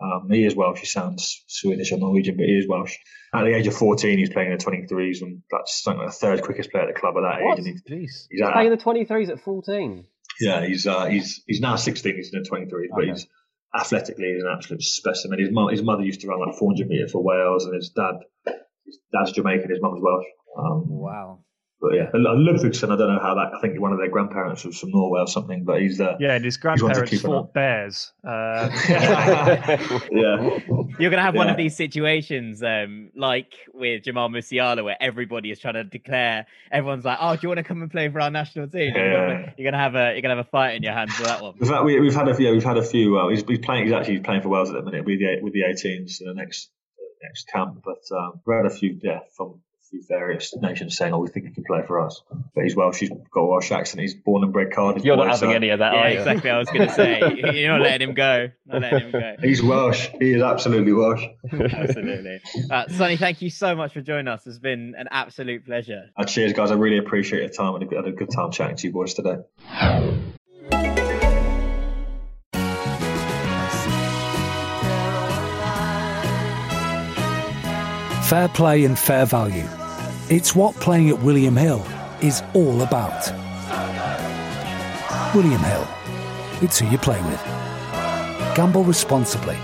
Um, 0.00 0.28
he 0.30 0.44
is 0.44 0.54
Welsh. 0.54 0.80
He 0.80 0.86
sounds 0.86 1.44
Swedish 1.46 1.90
or 1.92 1.98
Norwegian, 1.98 2.36
but 2.36 2.44
he 2.46 2.52
is 2.52 2.68
Welsh. 2.68 2.94
At 3.34 3.44
the 3.44 3.54
age 3.54 3.66
of 3.66 3.74
14, 3.74 4.18
he's 4.18 4.30
playing 4.30 4.52
in 4.52 4.58
the 4.58 4.64
23s, 4.64 5.22
and 5.22 5.42
that's 5.50 5.82
something 5.82 6.00
like 6.02 6.08
the 6.08 6.16
third 6.16 6.42
quickest 6.42 6.70
player 6.70 6.84
at 6.88 6.94
the 6.94 6.98
club 7.00 7.14
at 7.16 7.22
that 7.22 7.42
What? 7.42 7.58
age. 7.58 7.64
And 7.66 7.80
he, 7.86 7.94
Jeez. 7.94 8.26
he's 8.30 8.42
at, 8.42 8.52
Playing 8.52 8.70
the 8.70 8.76
23s 8.76 9.30
at 9.30 9.40
14. 9.40 10.06
yeah, 10.40 10.66
he's 10.66 10.86
uh, 10.86 11.06
he's 11.06 11.42
he's 11.46 11.60
now 11.60 11.76
16. 11.76 12.14
He's 12.14 12.32
in 12.32 12.42
the 12.42 12.48
23s, 12.48 12.88
but 12.94 13.04
he's 13.04 13.26
athletically 13.74 14.32
he's 14.34 14.42
an 14.42 14.50
absolute 14.54 14.82
specimen. 14.82 15.38
His 15.38 15.50
mum, 15.50 15.68
his 15.70 15.82
mother 15.82 16.02
used 16.02 16.20
to 16.22 16.28
run 16.28 16.40
like 16.40 16.56
400 16.58 16.88
meter 16.88 17.08
for 17.08 17.22
Wales, 17.22 17.64
and 17.64 17.74
his 17.74 17.90
dad, 17.90 18.16
his 18.86 18.98
dad's 19.12 19.32
Jamaican, 19.32 19.68
his 19.70 19.80
mum's 19.82 20.00
Welsh. 20.02 20.26
Um, 20.58 20.84
Wow. 20.88 21.40
But 21.78 21.94
yeah, 21.94 22.08
and 22.10 22.24
Ludvigsen, 22.24 22.84
I 22.90 22.96
don't 22.96 23.14
know 23.14 23.20
how 23.20 23.34
that. 23.34 23.52
I 23.54 23.60
think 23.60 23.78
one 23.78 23.92
of 23.92 23.98
their 23.98 24.08
grandparents 24.08 24.64
was 24.64 24.80
from 24.80 24.92
Norway 24.92 25.20
or 25.20 25.26
something, 25.26 25.62
but 25.64 25.82
he's 25.82 26.00
uh, 26.00 26.16
Yeah, 26.18 26.32
and 26.32 26.42
his 26.42 26.58
one 26.62 26.78
grandparents 26.78 27.20
fought 27.20 27.52
bears. 27.52 28.14
Uh, 28.26 28.70
yeah, 30.10 30.58
You're 30.98 31.10
gonna 31.10 31.20
have 31.20 31.34
one 31.34 31.50
of 31.50 31.58
these 31.58 31.76
situations, 31.76 32.62
um, 32.62 33.10
like 33.14 33.52
with 33.74 34.04
Jamal 34.04 34.30
Musiala, 34.30 34.82
where 34.84 34.96
everybody 34.98 35.50
is 35.50 35.58
trying 35.58 35.74
to 35.74 35.84
declare. 35.84 36.46
Everyone's 36.72 37.04
like, 37.04 37.18
"Oh, 37.20 37.34
do 37.34 37.40
you 37.42 37.48
want 37.50 37.58
to 37.58 37.64
come 37.64 37.82
and 37.82 37.90
play 37.90 38.08
for 38.08 38.22
our 38.22 38.30
national 38.30 38.68
team?" 38.68 38.94
You're, 38.94 39.06
Yeah. 39.12 39.26
gonna, 39.26 39.54
you're 39.58 39.70
gonna 39.70 39.82
have 39.82 39.94
a 39.96 40.12
you're 40.14 40.22
gonna 40.22 40.36
have 40.36 40.46
a 40.46 40.50
fight 40.50 40.76
in 40.76 40.82
your 40.82 40.94
hands 40.94 41.12
for 41.14 41.24
that 41.24 41.42
one. 41.42 41.56
In 41.60 41.66
fact, 41.66 41.84
we, 41.84 42.00
we've 42.00 42.14
had 42.14 42.26
a 42.26 42.42
yeah, 42.42 42.52
we've 42.52 42.64
had 42.64 42.78
a 42.78 42.82
few. 42.82 43.18
Uh, 43.18 43.28
he's, 43.28 43.44
he's 43.46 43.58
playing. 43.58 43.84
He's 43.84 43.92
actually 43.92 44.20
playing 44.20 44.40
for 44.40 44.48
Wales 44.48 44.70
at 44.70 44.76
the 44.76 44.82
minute 44.82 45.04
with 45.04 45.18
the 45.18 45.40
with 45.42 45.52
the 45.52 45.60
18s 45.60 46.22
in 46.22 46.28
the 46.28 46.34
next 46.34 46.70
next 47.22 47.48
camp. 47.48 47.82
But 47.84 48.02
um, 48.16 48.40
we've 48.46 48.56
had 48.56 48.66
a 48.66 48.70
few 48.70 48.98
yeah, 49.02 49.20
from 49.36 49.48
a 49.80 49.88
few 49.90 50.02
various 50.08 50.54
nations 50.56 50.96
saying, 50.96 51.12
"Oh, 51.12 51.18
we 51.18 51.28
think 51.28 51.46
he 51.46 51.52
can 51.52 51.64
play 51.64 51.82
for 51.86 52.00
us." 52.04 52.22
But 52.54 52.64
he's 52.64 52.74
Welsh. 52.76 52.98
He's 52.98 53.10
got 53.10 53.40
a 53.40 53.46
Welsh 53.46 53.70
accent. 53.70 54.00
He's 54.00 54.14
born 54.14 54.42
and 54.42 54.52
bred 54.52 54.72
Cardiff. 54.72 55.04
You're 55.04 55.16
not 55.16 55.26
having 55.28 55.50
so 55.50 55.54
any 55.54 55.68
of 55.70 55.78
that, 55.78 55.92
Yeah, 55.94 56.00
are 56.00 56.10
you? 56.10 56.18
exactly. 56.18 56.50
I 56.50 56.58
was 56.58 56.68
gonna 56.68 56.92
say 56.92 57.20
you're 57.54 57.70
not 57.70 57.82
letting 57.82 58.08
him 58.08 58.14
go. 58.14 58.48
Not 58.66 58.82
letting 58.82 59.10
him 59.10 59.12
go. 59.12 59.36
He's 59.40 59.62
Welsh. 59.62 60.08
He 60.20 60.32
is 60.32 60.42
absolutely 60.42 60.92
Welsh. 60.92 61.22
Absolutely. 61.52 62.40
Uh, 62.70 62.88
Sonny, 62.88 63.16
thank 63.16 63.40
you 63.42 63.50
so 63.50 63.74
much 63.76 63.92
for 63.92 64.00
joining 64.00 64.28
us. 64.28 64.46
It's 64.46 64.58
been 64.58 64.94
an 64.98 65.06
absolute 65.10 65.64
pleasure. 65.64 66.10
Uh, 66.16 66.24
cheers, 66.24 66.52
guys. 66.52 66.70
I 66.70 66.74
really 66.74 66.98
appreciate 66.98 67.40
your 67.40 67.48
time 67.50 67.74
and 67.76 67.88
I 67.90 67.96
had 67.96 68.06
a 68.06 68.12
good 68.12 68.30
time 68.30 68.50
chatting 68.50 68.76
to 68.76 68.86
you 68.88 68.92
boys 68.92 69.14
today. 69.14 69.36
Fair 78.26 78.48
play 78.48 78.84
and 78.84 78.98
fair 78.98 79.24
value. 79.24 79.68
It's 80.28 80.52
what 80.52 80.74
playing 80.80 81.10
at 81.10 81.22
William 81.22 81.56
Hill 81.56 81.86
is 82.20 82.42
all 82.54 82.82
about. 82.82 83.32
William 85.32 85.60
Hill. 85.60 85.86
It's 86.60 86.80
who 86.80 86.88
you 86.88 86.98
play 86.98 87.22
with. 87.22 87.40
Gamble 88.56 88.82
responsibly. 88.82 89.56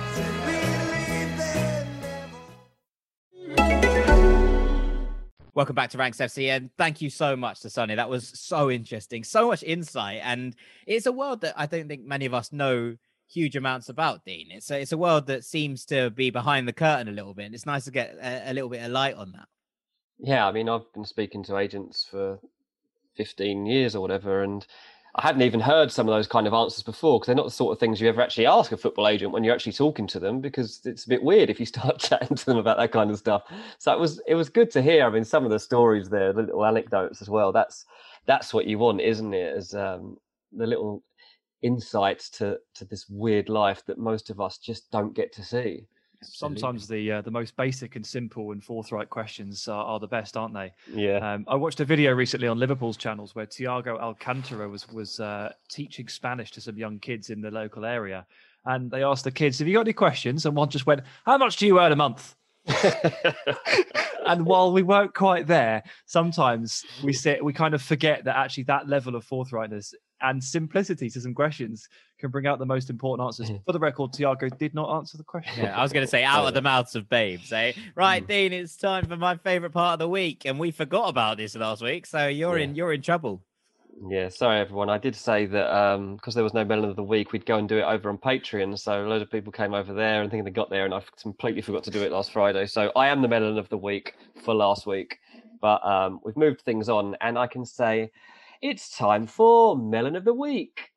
Welcome 5.55 5.75
back 5.75 5.91
to 5.91 5.99
Ranks 5.99 6.19
FC, 6.19 6.47
and 6.51 6.71
thank 6.79 7.03
you 7.03 7.11
so 7.11 7.35
much 7.35 7.63
to 7.63 7.71
Sonny. 7.71 7.97
That 7.97 8.09
was 8.09 8.29
so 8.39 8.71
interesting, 8.71 9.25
so 9.25 9.49
much 9.49 9.65
insight, 9.65 10.21
and 10.23 10.55
it's 10.87 11.07
a 11.07 11.13
world 11.13 11.41
that 11.41 11.55
I 11.57 11.67
don't 11.67 11.89
think 11.89 12.05
many 12.05 12.27
of 12.27 12.33
us 12.33 12.53
know 12.53 12.95
huge 13.33 13.57
amounts 13.57 13.89
about. 13.89 14.25
Dean, 14.25 14.49
it's 14.51 14.71
a, 14.71 14.81
it's 14.81 14.93
a 14.93 14.99
world 14.99 15.27
that 15.27 15.45
seems 15.45 15.85
to 15.87 16.11
be 16.11 16.31
behind 16.31 16.69
the 16.69 16.73
curtain 16.73 17.09
a 17.09 17.13
little 17.13 17.35
bit, 17.35 17.47
and 17.47 17.55
it's 17.55 17.67
nice 17.67 17.85
to 17.85 17.91
get 17.91 18.17
a, 18.21 18.51
a 18.51 18.53
little 18.53 18.71
bit 18.71 18.85
of 18.85 18.91
light 18.91 19.15
on 19.15 19.33
that. 19.33 19.49
Yeah, 20.19 20.47
I 20.47 20.53
mean, 20.53 20.69
I've 20.69 20.93
been 20.93 21.05
speaking 21.05 21.43
to 21.45 21.57
agents 21.57 22.07
for 22.09 22.39
15 23.17 23.67
years 23.67 23.97
or 23.97 24.01
whatever, 24.01 24.43
and 24.43 24.67
I 25.15 25.23
hadn't 25.23 25.43
even 25.43 25.61
heard 25.61 25.93
some 25.93 26.09
of 26.09 26.15
those 26.15 26.27
kind 26.27 26.47
of 26.47 26.55
answers 26.55 26.83
before 26.83 27.19
because 27.19 27.27
they're 27.27 27.37
not 27.37 27.45
the 27.45 27.51
sort 27.51 27.73
of 27.73 27.79
things 27.79 28.01
you 28.01 28.09
ever 28.09 28.23
actually 28.23 28.47
ask 28.47 28.73
a 28.73 28.79
football 28.79 29.09
agent 29.09 29.33
when 29.33 29.45
you're 29.45 29.55
actually 29.55 29.75
talking 29.75 30.07
to 30.07 30.19
them 30.19 30.41
because 30.41 30.81
it's 30.87 31.05
a 31.05 31.09
bit 31.09 31.23
weird 31.23 31.51
if 31.51 31.61
you 31.61 31.67
start 31.75 31.99
chatting 31.99 32.37
to 32.37 32.47
them 32.47 32.57
about 32.57 32.79
that 32.79 32.93
kind 32.93 33.11
of 33.11 33.19
stuff. 33.19 33.43
So 33.79 33.93
it 33.93 33.99
was 34.01 34.21
it 34.27 34.35
was 34.35 34.49
good 34.49 34.71
to 34.71 34.81
hear. 34.81 35.05
I 35.05 35.11
mean, 35.11 35.25
some 35.25 35.45
of 35.45 35.51
the 35.51 35.59
stories 35.59 36.09
there, 36.09 36.33
the 36.33 36.43
little 36.43 36.65
anecdotes 36.65 37.21
as 37.21 37.29
well. 37.29 37.53
That's 37.53 37.85
that's 38.25 38.55
what 38.55 38.67
you 38.67 38.79
want, 38.79 39.01
isn't 39.01 39.35
it? 39.35 39.55
As 39.55 39.75
um, 39.75 40.17
the 40.53 40.67
little 40.67 41.03
insights 41.63 42.29
to 42.31 42.59
to 42.75 42.85
this 42.85 43.09
weird 43.09 43.49
life 43.49 43.85
that 43.87 43.99
most 43.99 44.31
of 44.31 44.41
us 44.41 44.59
just 44.59 44.91
don't 44.91 45.15
get 45.15 45.33
to 45.33 45.43
see. 45.43 45.87
Sometimes 46.25 46.87
the 46.87 47.13
uh, 47.13 47.21
the 47.23 47.31
most 47.31 47.57
basic 47.57 47.97
and 47.97 48.07
simple 48.07 48.53
and 48.53 48.63
forthright 48.63 49.11
questions 49.11 49.67
are, 49.67 49.85
are 49.85 49.99
the 49.99 50.07
best, 50.07 50.37
aren't 50.37 50.55
they? 50.55 50.73
Yeah. 50.93 51.17
Um, 51.17 51.45
I 51.49 51.57
watched 51.57 51.81
a 51.81 51.85
video 51.85 52.13
recently 52.13 52.47
on 52.47 52.59
Liverpool's 52.59 52.97
channels 52.97 53.35
where 53.35 53.47
Thiago 53.47 53.99
Alcantara 54.01 54.69
was 54.69 54.89
was 54.89 55.19
uh, 55.19 55.53
teaching 55.69 56.09
Spanish 56.09 56.51
to 56.53 56.61
some 56.61 56.79
young 56.79 56.99
kids 57.01 57.31
in 57.31 57.41
the 57.41 57.51
local 57.51 57.85
area, 57.85 58.25
and 58.67 58.91
they 58.91 59.03
asked 59.03 59.25
the 59.25 59.33
kids, 59.33 59.59
"Have 59.59 59.67
you 59.67 59.75
got 59.75 59.81
any 59.81 59.93
questions?" 59.93 60.47
And 60.47 60.55
one 60.55 60.69
just 60.69 60.87
went, 60.87 61.03
"How 61.27 61.39
much 61.39 61.57
do 61.57 61.67
you 61.67 61.81
earn 61.81 61.93
a 61.93 61.97
month?" 61.97 62.37
and 64.27 64.47
while 64.47 64.73
we 64.73 64.83
weren't 64.85 65.15
quite 65.15 65.49
there, 65.49 65.83
sometimes 66.07 66.85
we 67.03 67.13
sit, 67.13 67.45
we 67.45 67.53
kind 67.53 67.75
of 67.75 67.83
forget 67.83 68.25
that 68.25 68.37
actually 68.37 68.63
that 68.65 68.89
level 68.89 69.17
of 69.17 69.27
forthrightness 69.27 69.93
and 70.23 70.43
simplicity 70.43 71.11
to 71.11 71.21
some 71.21 71.35
questions 71.35 71.89
can 72.19 72.31
bring 72.31 72.47
out 72.47 72.59
the 72.59 72.67
most 72.67 72.89
important 72.91 73.27
answers. 73.27 73.51
For 73.67 73.73
the 73.73 73.79
record, 73.79 74.13
Thiago 74.13 74.57
did 74.57 74.75
not 74.75 74.97
answer 74.97 75.17
the 75.19 75.25
question. 75.25 75.65
Yeah, 75.65 75.77
I 75.77 75.83
was 75.83 75.93
going 75.93 76.05
to 76.05 76.11
say 76.11 76.25
out 76.35 76.47
of 76.47 76.55
the 76.55 76.63
mouths 76.63 76.95
of 76.95 77.09
babes, 77.09 77.53
eh? 77.53 77.73
Right, 77.95 78.27
Dean, 78.27 78.53
it's 78.53 78.77
time 78.77 79.07
for 79.07 79.17
my 79.17 79.37
favorite 79.37 79.73
part 79.73 79.95
of 79.95 79.99
the 79.99 80.09
week, 80.09 80.45
and 80.45 80.59
we 80.59 80.71
forgot 80.71 81.09
about 81.09 81.37
this 81.37 81.55
last 81.57 81.83
week, 81.83 82.07
so 82.07 82.29
you're 82.29 82.59
Yeah. 82.59 82.65
in 82.65 82.75
you're 82.75 82.93
in 82.93 83.03
trouble. 83.03 83.43
Yeah, 84.09 84.31
sorry 84.31 84.59
everyone. 84.59 84.89
I 84.89 84.99
did 84.99 85.15
say 85.15 85.47
that 85.47 85.77
um 85.77 86.17
because 86.17 86.35
there 86.35 86.43
was 86.43 86.55
no 86.55 86.65
melon 86.65 86.89
of 86.91 86.97
the 86.97 87.03
week, 87.03 87.33
we'd 87.33 87.47
go 87.47 87.59
and 87.59 87.69
do 87.69 87.79
it 87.79 87.83
over 87.83 88.09
on 88.09 88.19
Patreon. 88.19 88.77
So 88.79 89.05
a 89.05 89.07
load 89.07 89.23
of 89.23 89.31
people 89.31 89.53
came 89.53 89.75
over 89.75 89.93
there 89.93 90.23
and 90.23 90.31
thinking 90.31 90.45
they 90.45 90.51
got 90.51 90.71
there, 90.71 90.85
and 90.85 90.95
I 90.95 91.03
completely 91.21 91.63
forgot 91.63 91.85
to 91.85 91.91
do 91.91 92.03
it 92.03 92.11
last 92.11 92.33
Friday. 92.33 92.67
So 92.67 92.91
I 92.97 93.09
am 93.09 93.23
the 93.23 93.29
melon 93.29 93.59
of 93.59 93.69
the 93.69 93.79
week 93.79 94.15
for 94.43 94.55
last 94.55 94.87
week, 94.87 95.19
but 95.61 95.85
um 95.85 96.21
we've 96.25 96.37
moved 96.37 96.63
things 96.63 96.89
on, 96.89 97.17
and 97.21 97.39
I 97.39 97.47
can 97.47 97.65
say 97.65 98.11
it's 98.63 98.97
time 98.97 99.27
for 99.27 99.77
melon 99.77 100.15
of 100.15 100.25
the 100.25 100.33
week. 100.33 100.91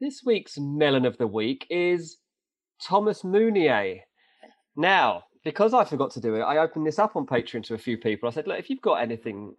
This 0.00 0.22
week's 0.24 0.56
melon 0.56 1.04
of 1.04 1.18
the 1.18 1.26
week 1.26 1.66
is 1.68 2.18
Thomas 2.80 3.24
Meunier. 3.24 4.02
Now, 4.76 5.24
because 5.44 5.74
I 5.74 5.84
forgot 5.84 6.12
to 6.12 6.20
do 6.20 6.36
it, 6.36 6.42
I 6.42 6.58
opened 6.58 6.86
this 6.86 7.00
up 7.00 7.16
on 7.16 7.26
Patreon 7.26 7.64
to 7.64 7.74
a 7.74 7.78
few 7.78 7.98
people. 7.98 8.28
I 8.28 8.32
said, 8.32 8.46
look, 8.46 8.60
if 8.60 8.70
you've 8.70 8.80
got 8.80 9.02
anything, 9.02 9.56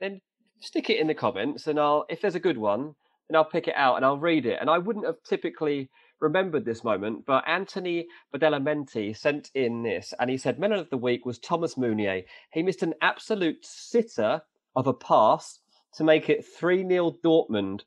then 0.00 0.20
stick 0.60 0.88
it 0.88 1.00
in 1.00 1.08
the 1.08 1.14
comments 1.14 1.66
and 1.66 1.80
I'll 1.80 2.06
if 2.08 2.20
there's 2.20 2.36
a 2.36 2.40
good 2.40 2.58
one, 2.58 2.94
then 3.28 3.36
I'll 3.36 3.44
pick 3.44 3.66
it 3.66 3.74
out 3.76 3.96
and 3.96 4.04
I'll 4.04 4.18
read 4.18 4.46
it. 4.46 4.58
And 4.60 4.70
I 4.70 4.78
wouldn't 4.78 5.04
have 5.04 5.20
typically 5.28 5.90
remembered 6.20 6.64
this 6.64 6.84
moment, 6.84 7.26
but 7.26 7.42
Anthony 7.48 8.06
Badalamenti 8.32 9.16
sent 9.16 9.50
in 9.54 9.82
this 9.82 10.14
and 10.20 10.30
he 10.30 10.36
said 10.36 10.60
Melon 10.60 10.78
of 10.78 10.90
the 10.90 10.96
Week 10.96 11.26
was 11.26 11.40
Thomas 11.40 11.76
Meunier. 11.76 12.22
He 12.52 12.62
missed 12.62 12.84
an 12.84 12.94
absolute 13.02 13.66
sitter 13.66 14.42
of 14.76 14.86
a 14.86 14.94
pass 14.94 15.58
to 15.96 16.04
make 16.04 16.28
it 16.28 16.44
3-0 16.60 17.16
Dortmund 17.24 17.82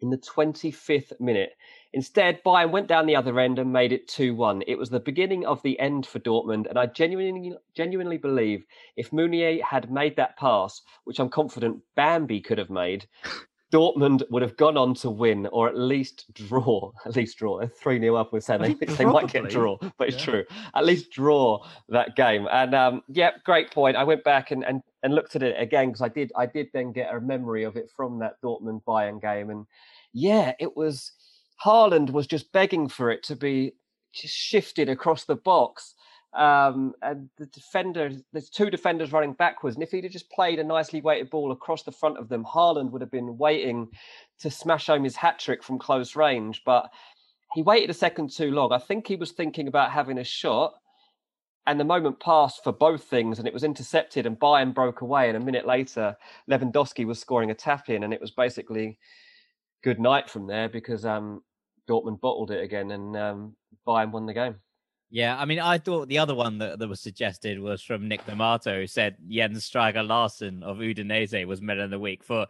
in 0.00 0.10
the 0.10 0.18
25th 0.18 1.18
minute. 1.20 1.50
Instead, 1.92 2.42
Bayern 2.44 2.70
went 2.70 2.88
down 2.88 3.06
the 3.06 3.16
other 3.16 3.38
end 3.38 3.58
and 3.58 3.72
made 3.72 3.92
it 3.92 4.08
2-1. 4.08 4.62
It 4.66 4.76
was 4.76 4.90
the 4.90 5.00
beginning 5.00 5.46
of 5.46 5.62
the 5.62 5.78
end 5.78 6.06
for 6.06 6.18
Dortmund, 6.18 6.68
and 6.68 6.78
I 6.78 6.86
genuinely 6.86 7.54
genuinely 7.74 8.18
believe 8.18 8.64
if 8.96 9.12
Meunier 9.12 9.62
had 9.62 9.90
made 9.90 10.16
that 10.16 10.36
pass, 10.36 10.82
which 11.04 11.18
I'm 11.18 11.30
confident 11.30 11.82
Bambi 11.96 12.40
could 12.40 12.58
have 12.58 12.70
made, 12.70 13.06
Dortmund 13.74 14.22
would 14.30 14.42
have 14.42 14.56
gone 14.56 14.76
on 14.76 14.94
to 14.94 15.10
win 15.10 15.46
or 15.48 15.66
at 15.68 15.76
least 15.76 16.32
draw. 16.32 16.92
At 17.04 17.16
least 17.16 17.38
draw. 17.38 17.58
They're 17.58 17.66
3 17.66 17.98
0 17.98 18.14
up. 18.14 18.32
We're 18.32 18.38
saying 18.40 18.62
they, 18.62 18.74
they 18.74 19.04
might 19.04 19.32
get 19.32 19.46
a 19.46 19.48
draw, 19.48 19.76
but 19.98 20.08
it's 20.08 20.16
Yeah. 20.18 20.24
true. 20.24 20.44
At 20.76 20.86
least 20.86 21.10
draw 21.10 21.66
that 21.88 22.14
game. 22.14 22.46
And 22.52 22.72
um, 22.72 23.02
yeah, 23.08 23.32
great 23.44 23.72
point. 23.72 23.96
I 23.96 24.04
went 24.04 24.22
back 24.22 24.52
and, 24.52 24.64
and, 24.64 24.80
and 25.02 25.12
looked 25.12 25.34
at 25.34 25.42
it 25.42 25.60
again 25.60 25.88
because 25.88 26.02
I 26.02 26.08
did 26.08 26.30
I 26.36 26.46
did 26.46 26.68
then 26.72 26.92
get 26.92 27.12
a 27.12 27.20
memory 27.20 27.64
of 27.64 27.76
it 27.76 27.90
from 27.96 28.20
that 28.20 28.40
Dortmund 28.42 28.84
Bayern 28.84 29.20
game. 29.20 29.50
And 29.50 29.66
yeah, 30.12 30.52
it 30.60 30.76
was 30.76 31.10
Haaland 31.64 32.10
was 32.10 32.28
just 32.28 32.52
begging 32.52 32.88
for 32.88 33.10
it 33.10 33.24
to 33.24 33.34
be 33.34 33.72
just 34.12 34.34
shifted 34.34 34.88
across 34.88 35.24
the 35.24 35.34
box. 35.36 35.93
Um, 36.34 36.94
and 37.02 37.28
the 37.38 37.46
defender, 37.46 38.10
there's 38.32 38.50
two 38.50 38.68
defenders 38.68 39.12
running 39.12 39.34
backwards. 39.34 39.76
And 39.76 39.82
if 39.82 39.92
he'd 39.92 40.04
have 40.04 40.12
just 40.12 40.30
played 40.30 40.58
a 40.58 40.64
nicely 40.64 41.00
weighted 41.00 41.30
ball 41.30 41.52
across 41.52 41.84
the 41.84 41.92
front 41.92 42.18
of 42.18 42.28
them, 42.28 42.44
Haaland 42.44 42.90
would 42.90 43.02
have 43.02 43.10
been 43.10 43.38
waiting 43.38 43.88
to 44.40 44.50
smash 44.50 44.86
home 44.86 45.04
his 45.04 45.16
hat 45.16 45.38
trick 45.38 45.62
from 45.62 45.78
close 45.78 46.16
range. 46.16 46.62
But 46.66 46.90
he 47.54 47.62
waited 47.62 47.90
a 47.90 47.94
second 47.94 48.30
too 48.30 48.50
long. 48.50 48.72
I 48.72 48.78
think 48.78 49.06
he 49.06 49.16
was 49.16 49.30
thinking 49.30 49.68
about 49.68 49.92
having 49.92 50.18
a 50.18 50.24
shot. 50.24 50.74
And 51.66 51.80
the 51.80 51.84
moment 51.84 52.20
passed 52.20 52.62
for 52.62 52.72
both 52.72 53.04
things, 53.04 53.38
and 53.38 53.48
it 53.48 53.54
was 53.54 53.64
intercepted, 53.64 54.26
and 54.26 54.38
Bayern 54.38 54.74
broke 54.74 55.00
away. 55.00 55.28
And 55.28 55.36
a 55.36 55.44
minute 55.44 55.66
later, 55.66 56.14
Lewandowski 56.50 57.06
was 57.06 57.18
scoring 57.18 57.50
a 57.50 57.54
tap 57.54 57.88
in, 57.88 58.02
and 58.02 58.12
it 58.12 58.20
was 58.20 58.32
basically 58.32 58.98
good 59.82 59.98
night 59.98 60.28
from 60.28 60.46
there 60.46 60.68
because 60.68 61.06
um, 61.06 61.42
Dortmund 61.88 62.20
bottled 62.20 62.50
it 62.50 62.62
again, 62.62 62.90
and 62.90 63.16
um, 63.16 63.56
Bayern 63.86 64.10
won 64.10 64.26
the 64.26 64.34
game. 64.34 64.56
Yeah, 65.14 65.38
I 65.38 65.44
mean, 65.44 65.60
I 65.60 65.78
thought 65.78 66.08
the 66.08 66.18
other 66.18 66.34
one 66.34 66.58
that, 66.58 66.80
that 66.80 66.88
was 66.88 67.00
suggested 67.00 67.60
was 67.60 67.80
from 67.80 68.08
Nick 68.08 68.26
D'Amato, 68.26 68.80
who 68.80 68.86
said 68.88 69.16
Jens 69.28 69.70
Stryger 69.70 70.04
Larsen 70.04 70.64
of 70.64 70.78
Udinese 70.78 71.46
was 71.46 71.62
Melon 71.62 71.84
of 71.84 71.90
the 71.90 72.00
Week 72.00 72.24
for. 72.24 72.48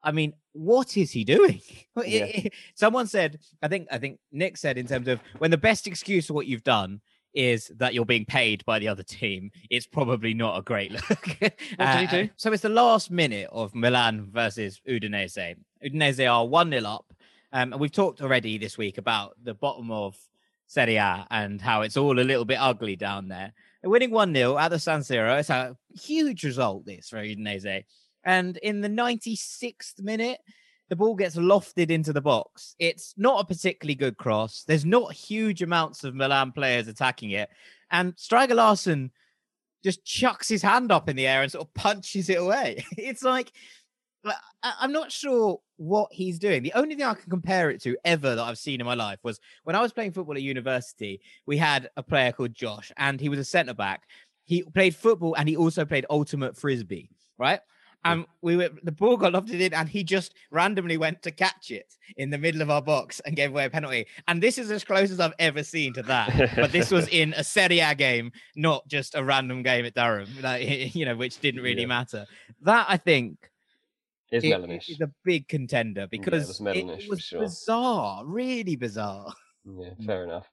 I 0.00 0.12
mean, 0.12 0.32
what 0.52 0.96
is 0.96 1.10
he 1.10 1.24
doing? 1.24 1.60
Yeah. 2.06 2.26
Someone 2.76 3.08
said, 3.08 3.40
I 3.62 3.66
think, 3.66 3.88
I 3.90 3.98
think 3.98 4.20
Nick 4.30 4.56
said 4.58 4.78
in 4.78 4.86
terms 4.86 5.08
of 5.08 5.18
when 5.38 5.50
the 5.50 5.58
best 5.58 5.88
excuse 5.88 6.28
for 6.28 6.34
what 6.34 6.46
you've 6.46 6.62
done 6.62 7.00
is 7.34 7.72
that 7.78 7.94
you're 7.94 8.04
being 8.04 8.26
paid 8.26 8.64
by 8.64 8.78
the 8.78 8.86
other 8.86 9.02
team, 9.02 9.50
it's 9.68 9.86
probably 9.86 10.34
not 10.34 10.56
a 10.56 10.62
great 10.62 10.92
look. 10.92 11.08
what 11.40 11.58
did 11.78 11.98
he 11.98 12.06
do? 12.06 12.28
So 12.36 12.52
it's 12.52 12.62
the 12.62 12.68
last 12.68 13.10
minute 13.10 13.48
of 13.50 13.74
Milan 13.74 14.28
versus 14.30 14.80
Udinese. 14.88 15.56
Udinese 15.84 16.32
are 16.32 16.46
1 16.46 16.70
0 16.70 16.84
up. 16.84 17.12
Um, 17.52 17.72
and 17.72 17.80
we've 17.80 17.90
talked 17.90 18.22
already 18.22 18.56
this 18.56 18.78
week 18.78 18.98
about 18.98 19.34
the 19.42 19.54
bottom 19.54 19.90
of 19.90 20.16
Serie 20.66 20.96
A 20.96 21.26
and 21.30 21.60
how 21.60 21.82
it's 21.82 21.96
all 21.96 22.18
a 22.18 22.22
little 22.22 22.44
bit 22.44 22.58
ugly 22.60 22.96
down 22.96 23.28
there. 23.28 23.52
Winning 23.82 24.10
1 24.10 24.34
0 24.34 24.56
at 24.56 24.68
the 24.68 24.78
San 24.78 25.00
Siro. 25.00 25.38
It's 25.38 25.50
a 25.50 25.76
huge 25.94 26.44
result, 26.44 26.86
this 26.86 27.08
for 27.08 27.18
Udinese. 27.18 27.84
And 28.24 28.56
in 28.58 28.80
the 28.80 28.88
96th 28.88 30.00
minute, 30.00 30.40
the 30.88 30.96
ball 30.96 31.14
gets 31.14 31.36
lofted 31.36 31.90
into 31.90 32.12
the 32.12 32.20
box. 32.20 32.74
It's 32.78 33.14
not 33.16 33.40
a 33.40 33.46
particularly 33.46 33.94
good 33.94 34.16
cross. 34.16 34.64
There's 34.66 34.84
not 34.84 35.12
huge 35.12 35.62
amounts 35.62 36.04
of 36.04 36.14
Milan 36.14 36.52
players 36.52 36.88
attacking 36.88 37.30
it. 37.30 37.48
And 37.90 38.14
Stryger 38.16 38.54
Larsen 38.54 39.10
just 39.82 40.04
chucks 40.04 40.48
his 40.48 40.62
hand 40.62 40.90
up 40.90 41.08
in 41.08 41.16
the 41.16 41.26
air 41.26 41.42
and 41.42 41.52
sort 41.52 41.66
of 41.66 41.74
punches 41.74 42.28
it 42.30 42.38
away. 42.38 42.84
It's 42.96 43.22
like, 43.22 43.52
I'm 44.62 44.92
not 44.92 45.12
sure 45.12 45.60
what 45.76 46.12
he's 46.12 46.38
doing. 46.38 46.62
The 46.62 46.72
only 46.74 46.94
thing 46.94 47.04
I 47.04 47.14
can 47.14 47.28
compare 47.28 47.70
it 47.70 47.82
to 47.82 47.96
ever 48.04 48.34
that 48.34 48.42
I've 48.42 48.58
seen 48.58 48.80
in 48.80 48.86
my 48.86 48.94
life 48.94 49.18
was 49.22 49.40
when 49.64 49.76
I 49.76 49.80
was 49.82 49.92
playing 49.92 50.12
football 50.12 50.36
at 50.36 50.42
university. 50.42 51.20
We 51.46 51.56
had 51.58 51.90
a 51.96 52.02
player 52.02 52.32
called 52.32 52.54
Josh, 52.54 52.90
and 52.96 53.20
he 53.20 53.28
was 53.28 53.38
a 53.38 53.44
centre 53.44 53.74
back. 53.74 54.02
He 54.44 54.62
played 54.62 54.94
football 54.94 55.34
and 55.36 55.48
he 55.48 55.56
also 55.56 55.84
played 55.84 56.04
ultimate 56.10 56.56
frisbee, 56.56 57.10
right? 57.38 57.60
And 58.06 58.26
we 58.42 58.54
were 58.56 58.68
the 58.82 58.92
ball 58.92 59.16
got 59.16 59.32
lofted 59.32 59.60
in, 59.60 59.72
and 59.72 59.88
he 59.88 60.04
just 60.04 60.34
randomly 60.50 60.98
went 60.98 61.22
to 61.22 61.30
catch 61.30 61.70
it 61.70 61.96
in 62.18 62.28
the 62.28 62.36
middle 62.36 62.60
of 62.60 62.68
our 62.68 62.82
box 62.82 63.18
and 63.20 63.34
gave 63.34 63.48
away 63.48 63.64
a 63.64 63.70
penalty. 63.70 64.06
And 64.28 64.42
this 64.42 64.58
is 64.58 64.70
as 64.70 64.84
close 64.84 65.10
as 65.10 65.20
I've 65.20 65.32
ever 65.38 65.62
seen 65.62 65.94
to 65.94 66.02
that. 66.02 66.50
but 66.56 66.70
this 66.70 66.90
was 66.90 67.08
in 67.08 67.32
a 67.32 67.42
Serie 67.42 67.80
A 67.80 67.94
game, 67.94 68.30
not 68.56 68.86
just 68.88 69.14
a 69.14 69.24
random 69.24 69.62
game 69.62 69.86
at 69.86 69.94
Durham, 69.94 70.28
like, 70.42 70.94
you 70.94 71.06
know, 71.06 71.16
which 71.16 71.40
didn't 71.40 71.62
really 71.62 71.80
Yeah. 71.80 71.86
matter. 71.86 72.26
That 72.60 72.84
I 72.90 72.98
think 72.98 73.48
It's 74.30 74.44
it- 74.44 74.50
Melanish. 74.50 74.88
is 74.90 75.00
a 75.00 75.10
big 75.24 75.48
contender 75.48 76.06
because 76.10 76.46
was 76.48 76.60
it 76.60 76.62
Melanish 76.62 77.06
for 77.06 77.10
was 77.10 77.20
sure. 77.22 77.40
bizarre, 77.40 78.24
really 78.26 78.76
bizarre. 78.76 79.32
Yeah, 79.64 79.90
fair 80.04 80.24
enough. 80.24 80.46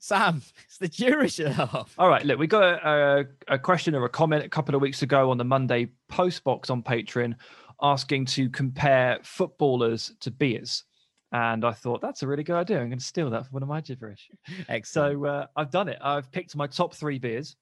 Sam, 0.00 0.42
it's 0.64 0.78
the 0.78 0.88
jury 0.88 1.28
off. 1.58 1.94
All 1.98 2.08
right, 2.08 2.24
look, 2.24 2.38
we 2.38 2.46
got 2.46 2.62
a, 2.84 3.26
a, 3.48 3.54
a 3.54 3.58
question 3.58 3.94
or 3.94 4.04
a 4.04 4.08
comment 4.08 4.44
a 4.44 4.48
couple 4.48 4.74
of 4.74 4.80
weeks 4.80 5.02
ago 5.02 5.30
on 5.30 5.38
the 5.38 5.44
Monday 5.44 5.88
post 6.08 6.44
box 6.44 6.70
on 6.70 6.82
Patreon 6.82 7.34
asking 7.82 8.26
to 8.26 8.48
compare 8.48 9.18
footballers 9.22 10.12
to 10.20 10.30
beers. 10.30 10.84
And 11.32 11.64
I 11.64 11.72
thought 11.72 12.00
that's 12.00 12.22
a 12.22 12.26
really 12.26 12.44
good 12.44 12.56
idea. 12.56 12.80
I'm 12.80 12.88
going 12.88 12.98
to 12.98 13.04
steal 13.04 13.28
that 13.30 13.44
for 13.46 13.50
one 13.50 13.62
of 13.62 13.68
my 13.68 13.80
gibberish. 13.80 14.30
Excellent. 14.68 14.86
So 15.20 15.24
uh, 15.26 15.46
I've 15.56 15.70
done 15.70 15.88
it. 15.88 15.98
I've 16.00 16.30
picked 16.32 16.56
my 16.56 16.66
top 16.66 16.94
three 16.94 17.18
beers 17.18 17.56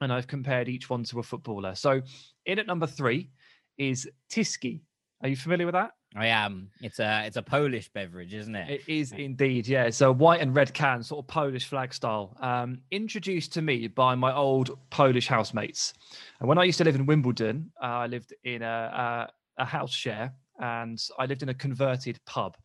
and 0.00 0.12
I've 0.12 0.26
compared 0.26 0.68
each 0.68 0.88
one 0.88 1.04
to 1.04 1.18
a 1.18 1.22
footballer. 1.22 1.74
So 1.74 2.00
in 2.46 2.58
at 2.58 2.66
number 2.66 2.86
three 2.86 3.30
is 3.78 4.08
Tyskie. 4.30 4.82
Are 5.22 5.28
you 5.28 5.36
familiar 5.36 5.66
with 5.66 5.74
that? 5.74 5.92
I 6.14 6.26
am. 6.26 6.68
It's 6.82 6.98
a 6.98 7.24
it's 7.26 7.36
a 7.36 7.42
Polish 7.42 7.88
beverage, 7.88 8.34
isn't 8.34 8.54
it? 8.54 8.68
It 8.68 8.82
is 8.86 9.12
indeed, 9.12 9.66
yeah. 9.66 9.88
So 9.88 10.12
white 10.12 10.40
and 10.40 10.54
red 10.54 10.74
can, 10.74 11.02
sort 11.02 11.24
of 11.24 11.28
Polish 11.28 11.64
flag 11.64 11.94
style. 11.94 12.36
Um, 12.40 12.82
introduced 12.90 13.52
to 13.54 13.62
me 13.62 13.86
by 13.86 14.14
my 14.14 14.34
old 14.34 14.78
Polish 14.90 15.26
housemates. 15.26 15.94
And 16.40 16.48
when 16.48 16.58
I 16.58 16.64
used 16.64 16.78
to 16.78 16.84
live 16.84 16.96
in 16.96 17.06
Wimbledon, 17.06 17.72
uh, 17.82 17.86
I 17.86 18.06
lived 18.08 18.34
in 18.44 18.62
a, 18.62 19.28
a, 19.58 19.62
a 19.62 19.64
house 19.64 19.92
share, 19.92 20.34
and 20.58 21.02
I 21.18 21.24
lived 21.24 21.42
in 21.42 21.48
a 21.48 21.54
converted 21.54 22.20
pub. 22.26 22.56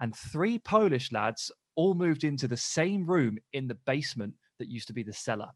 And 0.00 0.14
three 0.14 0.58
Polish 0.58 1.12
lads 1.12 1.52
all 1.76 1.94
moved 1.94 2.24
into 2.24 2.48
the 2.48 2.56
same 2.56 3.06
room 3.06 3.38
in 3.52 3.68
the 3.68 3.78
basement 3.86 4.34
that 4.58 4.68
used 4.68 4.88
to 4.88 4.94
be 4.94 5.02
the 5.02 5.12
cellar. 5.12 5.50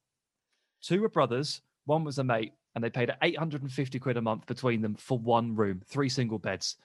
Two 0.83 1.01
were 1.01 1.09
brothers, 1.09 1.63
one 1.87 2.05
was 2.05 2.19
a 2.19 2.25
mate, 2.25 2.53
and 2.75 2.85
they 2.85 2.91
paid 2.91 3.13
850 3.23 3.99
quid 3.99 4.17
a 4.17 4.23
month 4.23 4.47
between 4.47 4.81
them 4.83 4.95
for 4.95 5.19
one 5.19 5.55
room, 5.57 5.83
three 5.87 6.09
single 6.09 6.39
beds. 6.39 6.77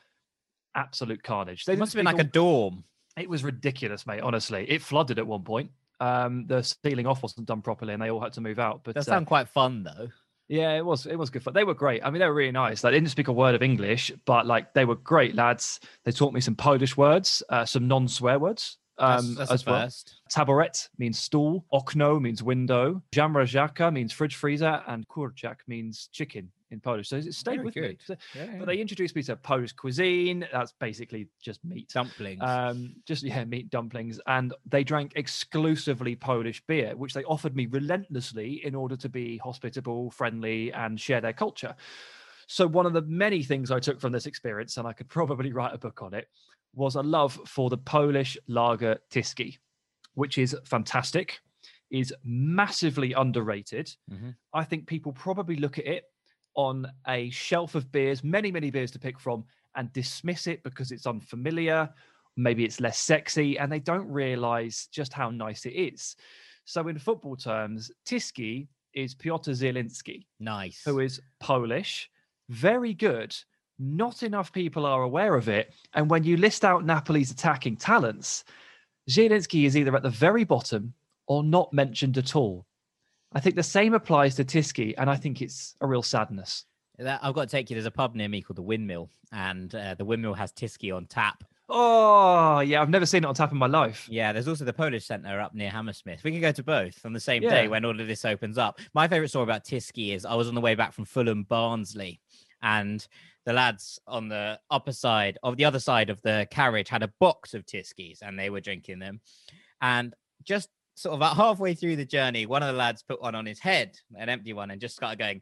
Absolute 0.76 1.24
carnage. 1.24 1.66
They 1.66 1.74
It 1.74 1.80
must 1.80 1.94
have 1.94 2.00
been 2.00 2.06
like 2.06 2.20
a 2.20 2.24
dorm. 2.24 2.84
it 3.18 3.30
was 3.30 3.44
ridiculous, 3.44 4.06
mate. 4.06 4.22
Honestly, 4.22 4.66
it 4.70 4.82
flooded 4.82 5.20
at 5.20 5.28
one 5.28 5.44
point. 5.44 5.72
Um, 6.02 6.46
the 6.48 6.62
sealing 6.62 7.08
off 7.08 7.24
wasn't 7.24 7.48
done 7.48 7.62
properly, 7.62 7.94
and 7.94 8.02
they 8.02 8.12
all 8.12 8.20
had 8.20 8.34
to 8.34 8.42
move 8.42 8.60
out. 8.60 8.82
But 8.84 8.96
That 8.96 9.08
uh, 9.08 9.22
quite 9.22 9.48
fun 9.48 9.84
though. 9.84 10.10
yeah, 10.50 10.76
it 10.76 10.84
was 10.86 11.06
it 11.06 11.16
was 11.16 11.30
good 11.30 11.44
fun. 11.44 11.54
They 11.54 11.64
were 11.64 11.74
great. 11.74 12.04
I 12.04 12.10
mean, 12.10 12.20
they 12.20 12.28
were 12.28 12.34
really 12.34 12.52
nice. 12.52 12.84
Like, 12.84 12.92
they 12.92 12.98
didn't 12.98 13.12
speak 13.12 13.30
a 13.30 13.34
word 13.34 13.56
of 13.56 13.64
English, 13.64 14.12
but 14.26 14.46
like 14.46 14.74
they 14.74 14.84
were 14.84 14.96
great 14.96 15.36
lads. 15.36 15.80
They 16.04 16.12
taught 16.12 16.34
me 16.34 16.42
some 16.42 16.56
Polish 16.56 16.98
words, 16.98 17.42
uh, 17.50 17.64
some 17.66 17.88
non-swear 17.88 18.40
words. 18.40 18.78
That's, 18.98 19.24
Um, 19.24 19.36
that's 19.36 19.52
as 19.52 19.64
the 19.64 19.72
well. 19.72 19.82
first. 19.82 20.22
Taboret 20.34 20.90
means 20.98 21.20
stool. 21.20 21.66
Okno 21.74 22.22
means 22.22 22.42
window. 22.42 23.02
Jamrażaka 23.12 23.92
means 23.92 24.14
fridge 24.14 24.36
freezer, 24.36 24.82
and 24.88 25.08
kurczak 25.08 25.58
means 25.68 26.08
chicken 26.14 26.50
in 26.72 26.80
Polish. 26.80 27.10
So 27.10 27.18
it 27.18 27.34
stayed 27.34 27.56
Very 27.58 27.66
with 27.66 27.76
me. 27.76 27.98
So- 28.06 28.16
Yeah, 28.34 28.46
yeah. 28.46 28.58
But 28.60 28.66
they 28.66 28.78
introduced 28.78 29.16
me 29.16 29.22
to 29.24 29.36
Polish 29.36 29.74
cuisine. 29.74 30.48
That's 30.52 30.72
basically 30.80 31.28
just 31.42 31.64
meat 31.64 31.90
Dumplings. 31.94 32.42
um, 32.42 32.96
just 33.06 33.24
yeah, 33.24 33.44
meat 33.46 33.70
dumplings, 33.70 34.20
and 34.28 34.54
they 34.66 34.84
drank 34.84 35.14
exclusively 35.16 36.16
Polish 36.16 36.62
beer, 36.66 36.96
which 36.96 37.14
they 37.14 37.24
offered 37.26 37.56
me 37.56 37.66
relentlessly 37.68 38.66
in 38.66 38.74
order 38.76 38.96
to 38.98 39.10
be 39.10 39.38
hospitable, 39.38 40.10
friendly, 40.12 40.72
and 40.74 41.00
share 41.00 41.22
their 41.22 41.34
culture. 41.34 41.76
So 42.48 42.68
one 42.68 42.86
of 42.86 42.94
the 42.94 43.02
many 43.04 43.44
things 43.44 43.72
I 43.72 43.80
took 43.80 44.00
from 44.00 44.12
this 44.12 44.26
experience, 44.26 44.78
and 44.78 44.88
I 44.88 44.94
could 44.94 45.10
probably 45.10 45.52
write 45.52 45.74
a 45.74 45.78
book 45.78 46.02
on 46.02 46.14
it, 46.14 46.28
was 46.74 46.96
a 46.96 47.02
love 47.02 47.40
for 47.48 47.70
the 47.70 47.78
Polish 47.78 48.38
lager 48.48 49.00
Tyskie, 49.10 49.58
which 50.14 50.38
is 50.38 50.56
fantastic, 50.66 51.40
is 51.90 52.14
massively 52.24 53.14
underrated. 53.14 53.96
Mhm. 54.12 54.36
I 54.54 54.64
think 54.64 54.88
people 54.88 55.14
probably 55.14 55.56
look 55.56 55.80
at 55.80 55.86
it 55.86 56.06
on 56.56 56.88
a 57.08 57.30
shelf 57.30 57.76
of 57.76 57.92
beers, 57.92 58.24
many, 58.24 58.52
many 58.52 58.70
beers 58.72 58.92
to 58.92 59.00
pick 59.00 59.20
from, 59.20 59.46
and 59.76 59.92
dismiss 59.94 60.48
it 60.48 60.64
because 60.64 60.92
it's 60.92 61.06
unfamiliar. 61.06 61.94
Maybe 62.38 62.66
it's 62.66 62.80
less 62.80 63.00
sexy, 63.00 63.58
and 63.58 63.72
they 63.72 63.80
don't 63.80 64.08
realize 64.10 64.88
just 64.88 65.14
how 65.14 65.30
nice 65.30 65.66
it 65.66 65.74
is. 65.74 66.16
So, 66.66 66.88
in 66.88 66.98
football 66.98 67.36
terms, 67.36 67.92
Tyskie 68.06 68.68
is 68.94 69.14
Piotr 69.14 69.52
Zielinski, 69.52 70.26
nice. 70.40 70.82
who 70.84 71.00
is 71.00 71.22
Polish, 71.40 72.10
very 72.50 72.94
good. 72.94 73.36
Not 73.78 74.24
enough 74.24 74.54
people 74.54 74.86
are 74.86 75.04
aware 75.04 75.36
of 75.36 75.50
it. 75.50 75.74
And 75.94 76.10
when 76.10 76.24
you 76.24 76.38
list 76.38 76.64
out 76.64 76.86
Napoli's 76.86 77.32
attacking 77.32 77.78
talents, 77.78 78.46
Zielinski 79.10 79.66
is 79.66 79.76
either 79.76 79.96
at 79.96 80.04
the 80.04 80.10
very 80.10 80.44
bottom 80.44 80.94
or 81.28 81.44
not 81.44 81.74
mentioned 81.74 82.18
at 82.18 82.36
all. 82.36 82.66
I 83.34 83.40
think 83.42 83.56
the 83.56 83.64
same 83.64 83.94
applies 83.94 84.36
to 84.36 84.46
Tyskie, 84.46 84.94
and 84.98 85.10
I 85.10 85.18
think 85.18 85.42
it's 85.42 85.76
a 85.82 85.88
real 85.88 86.04
sadness. 86.04 86.66
I've 86.98 87.34
got 87.36 87.42
to 87.42 87.48
take 87.48 87.70
you. 87.70 87.76
There's 87.76 87.86
a 87.86 87.92
pub 87.92 88.16
near 88.16 88.30
me 88.30 88.42
called 88.42 88.58
the 88.58 88.62
Windmill, 88.62 89.10
and 89.34 89.74
uh, 89.76 89.96
the 89.96 90.06
Windmill 90.06 90.36
has 90.36 90.54
Tyskie 90.54 90.96
on 90.96 91.06
tap. 91.08 91.44
Oh, 91.68 92.60
yeah, 92.60 92.82
I've 92.82 92.90
never 92.92 93.06
seen 93.06 93.24
it 93.24 93.28
on 93.28 93.34
tap 93.36 93.52
in 93.52 93.58
my 93.58 93.66
life. 93.68 94.08
Yeah, 94.10 94.32
there's 94.32 94.48
also 94.48 94.64
the 94.64 94.72
Polish 94.72 95.06
Centre 95.06 95.42
up 95.42 95.54
near 95.54 95.70
Hammersmith. 95.70 96.24
We 96.24 96.32
can 96.32 96.40
go 96.40 96.52
to 96.54 96.64
both 96.64 97.04
on 97.06 97.12
the 97.12 97.20
same 97.20 97.44
Yeah. 97.44 97.50
day 97.50 97.68
when 97.68 97.84
all 97.84 98.00
of 98.00 98.08
this 98.08 98.24
opens 98.24 98.58
up. 98.58 98.80
My 98.94 99.08
favourite 99.08 99.30
story 99.30 99.44
about 99.44 99.66
Tyskie 99.66 100.14
is 100.16 100.26
I 100.26 100.36
was 100.36 100.48
on 100.48 100.56
the 100.56 100.62
way 100.62 100.76
back 100.76 100.94
from 100.94 101.04
Fulham 101.06 101.44
Barnsley, 101.44 102.22
and 102.66 103.08
the 103.46 103.54
lads 103.54 104.00
on 104.08 104.28
the 104.28 104.60
upper 104.72 104.92
side 104.92 105.38
of 105.44 105.56
the 105.56 105.66
other 105.66 105.80
side 105.80 106.10
of 106.10 106.20
the 106.24 106.48
carriage 106.50 106.90
had 106.90 107.04
a 107.04 107.14
box 107.20 107.54
of 107.54 107.66
Tyskies 107.66 108.22
and 108.22 108.38
they 108.38 108.50
were 108.50 108.60
drinking 108.60 109.00
them. 109.00 109.22
And 109.82 110.14
just 110.44 110.70
sort 110.96 111.14
of 111.14 111.20
about 111.20 111.38
halfway 111.38 111.76
through 111.76 111.96
the 111.96 112.06
journey, 112.06 112.48
one 112.48 112.64
of 112.64 112.68
the 112.68 112.78
lads 112.78 113.04
put 113.04 113.22
one 113.22 113.36
on 113.36 113.46
his 113.46 113.60
head, 113.60 113.98
an 114.18 114.30
empty 114.30 114.52
one, 114.52 114.72
and 114.72 114.82
just 114.82 114.96
started 114.96 115.20
going. 115.20 115.42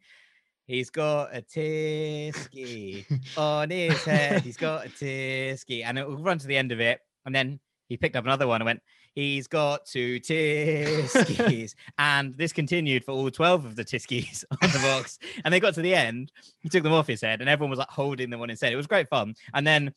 He's 0.66 0.90
got 0.90 1.36
a 1.36 1.42
Tyskie 1.42 3.06
on 3.38 3.70
his 3.70 4.04
head. 4.04 4.42
He's 4.42 4.58
got 4.58 4.86
a 4.86 4.90
Tyskie. 4.90 5.84
And 5.86 5.98
it 5.98 6.08
will 6.08 6.18
run 6.18 6.38
to 6.40 6.48
the 6.48 6.58
end 6.58 6.72
of 6.72 6.80
it. 6.80 7.00
And 7.26 7.34
then 7.34 7.60
he 7.90 7.98
picked 7.98 8.16
up 8.16 8.24
another 8.24 8.48
one 8.48 8.62
and 8.62 8.66
went, 8.66 8.82
He's 9.16 9.48
got 9.48 9.86
two 9.86 10.20
Tyskies. 10.20 11.76
and 12.00 12.36
this 12.36 12.52
continued 12.52 13.06
for 13.06 13.12
all 13.12 13.30
12 13.30 13.66
of 13.66 13.76
the 13.76 13.86
Tyskies 13.86 14.44
on 14.52 14.70
the 14.72 14.80
box. 14.80 15.20
And 15.46 15.54
they 15.54 15.60
got 15.60 15.76
to 15.76 15.82
the 15.82 15.94
end. 15.94 16.32
He 16.60 16.70
took 16.70 16.84
them 16.84 16.94
off 16.94 17.08
his 17.08 17.22
head 17.22 17.42
and 17.42 17.50
everyone 17.50 17.70
was 17.70 17.80
like 17.80 17.90
holding 17.90 18.30
them 18.30 18.42
on 18.42 18.50
his 18.50 18.62
head. 18.62 18.74
It 18.74 18.78
was 18.78 18.88
great 18.88 19.10
fun. 19.10 19.36
And 19.54 19.66
then 19.66 19.94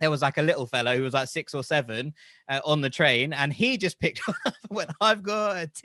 there 0.00 0.10
was 0.10 0.22
like 0.22 0.38
a 0.38 0.42
little 0.42 0.66
fellow 0.66 0.96
who 0.96 1.02
was 1.02 1.14
like 1.14 1.28
six 1.28 1.54
or 1.54 1.62
seven 1.64 2.12
uh, 2.48 2.60
on 2.64 2.80
the 2.80 2.90
train, 2.90 3.32
and 3.32 3.52
he 3.52 3.76
just 3.76 3.98
picked 3.98 4.20
up 4.28 4.36
and 4.44 4.54
went, 4.70 4.90
I've 5.00 5.22
got 5.22 5.56
a 5.56 5.70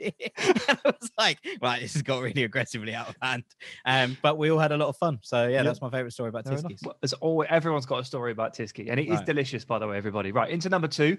and 0.68 0.78
I 0.84 0.90
was 1.00 1.10
like, 1.18 1.38
right, 1.62 1.80
this 1.80 1.94
has 1.94 2.02
got 2.02 2.22
really 2.22 2.44
aggressively 2.44 2.94
out 2.94 3.08
of 3.08 3.16
hand. 3.22 3.44
Um, 3.86 4.16
but 4.22 4.38
we 4.38 4.50
all 4.50 4.58
had 4.58 4.72
a 4.72 4.76
lot 4.76 4.88
of 4.88 4.96
fun. 4.96 5.18
So 5.22 5.44
yeah, 5.44 5.56
Yeah. 5.56 5.62
that's 5.64 5.80
my 5.80 5.90
favorite 5.90 6.12
story 6.12 6.28
about. 6.28 6.44
Tyskies. 6.44 6.84
Well, 6.84 6.96
There's 7.00 7.12
always, 7.14 7.48
everyone's 7.50 7.86
got 7.86 8.00
a 8.00 8.04
story 8.04 8.32
about 8.32 8.54
Tyskie, 8.54 8.90
and 8.90 8.98
it 9.00 9.04
is 9.08 9.16
Right. 9.18 9.26
delicious, 9.26 9.64
by 9.64 9.78
the 9.78 9.86
way, 9.86 9.96
everybody. 9.96 10.32
Right, 10.32 10.50
into 10.50 10.68
number 10.68 10.88
two, 10.88 11.16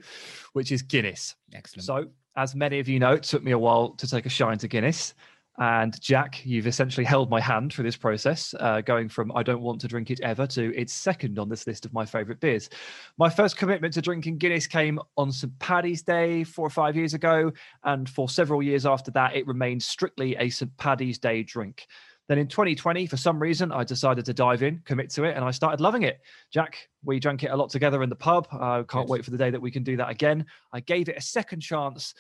which 0.54 0.72
is 0.72 0.82
Guinness. 0.82 1.36
Excellent. 1.54 1.86
So, 1.86 2.06
as 2.36 2.56
many 2.56 2.80
of 2.80 2.88
you 2.88 3.00
know, 3.00 3.14
it 3.14 3.24
took 3.24 3.44
me 3.44 3.52
a 3.52 3.60
while 3.60 3.90
to 3.92 4.08
take 4.08 4.26
a 4.26 4.30
shine 4.30 4.58
to 4.60 4.68
Guinness. 4.68 5.14
And 5.60 6.00
Jack, 6.02 6.44
you've 6.46 6.66
essentially 6.66 7.06
held 7.06 7.30
my 7.30 7.40
hand 7.40 7.72
through 7.72 7.84
this 7.84 7.96
process, 7.96 8.56
uh, 8.60 8.82
going 8.82 9.08
from 9.08 9.32
I 9.36 9.44
don't 9.44 9.62
want 9.62 9.80
to 9.82 9.88
drink 9.88 10.10
it 10.10 10.20
ever 10.22 10.48
to 10.48 10.76
it's 10.76 10.94
second 10.94 11.38
on 11.38 11.48
this 11.48 11.68
list 11.68 11.86
of 11.86 11.94
my 11.94 12.06
favorite 12.06 12.40
beers. 12.40 12.70
My 13.18 13.30
first 13.30 13.56
commitment 13.56 13.94
to 13.94 14.02
drinking 14.02 14.40
Guinness 14.40 14.66
came 14.66 15.00
on 15.16 15.32
St. 15.32 15.58
Paddy's 15.60 16.02
Day 16.02 16.44
four 16.44 16.66
or 16.66 16.72
five 16.72 16.96
years 16.96 17.14
ago. 17.14 17.52
And 17.84 18.10
for 18.10 18.30
several 18.30 18.64
years 18.64 18.86
after 18.86 19.12
that, 19.12 19.36
it 19.36 19.46
remained 19.46 19.84
strictly 19.84 20.36
a 20.38 20.50
St. 20.50 20.76
Paddy's 20.78 21.20
Day 21.20 21.44
drink. 21.44 21.86
Then 22.30 22.38
in 22.38 22.48
2020, 22.48 23.06
for 23.06 23.18
some 23.18 23.38
reason, 23.38 23.72
I 23.72 23.84
decided 23.84 24.26
to 24.26 24.34
dive 24.34 24.64
in, 24.64 24.82
commit 24.86 25.10
to 25.12 25.26
it, 25.26 25.36
and 25.36 25.44
I 25.44 25.52
started 25.52 25.82
loving 25.82 26.04
it. 26.04 26.22
Jack, 26.52 26.88
we 27.04 27.20
drank 27.20 27.44
it 27.44 27.52
a 27.52 27.56
lot 27.56 27.70
together 27.70 28.02
in 28.02 28.10
the 28.10 28.16
pub. 28.16 28.48
I 28.52 28.78
can't 28.78 29.08
Good. 29.08 29.10
wait 29.10 29.26
for 29.26 29.32
the 29.32 29.38
day 29.38 29.50
that 29.50 29.62
we 29.62 29.72
can 29.72 29.84
do 29.84 29.98
that 29.98 30.10
again. 30.10 30.46
I 30.72 30.80
gave 30.80 31.10
it 31.10 31.18
a 31.18 31.22
second 31.22 31.60
chance 31.60 32.14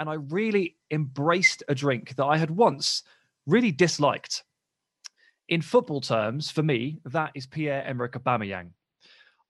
and 0.00 0.08
I 0.08 0.14
really 0.14 0.76
embraced 0.90 1.62
a 1.68 1.74
drink 1.74 2.16
that 2.16 2.24
I 2.24 2.38
had 2.38 2.50
once 2.50 3.02
really 3.46 3.70
disliked. 3.70 4.42
In 5.50 5.60
football 5.60 6.00
terms, 6.00 6.50
for 6.50 6.62
me, 6.62 7.00
that 7.04 7.32
is 7.34 7.46
Pierre-Emerick 7.46 8.12
Aubameyang. 8.12 8.70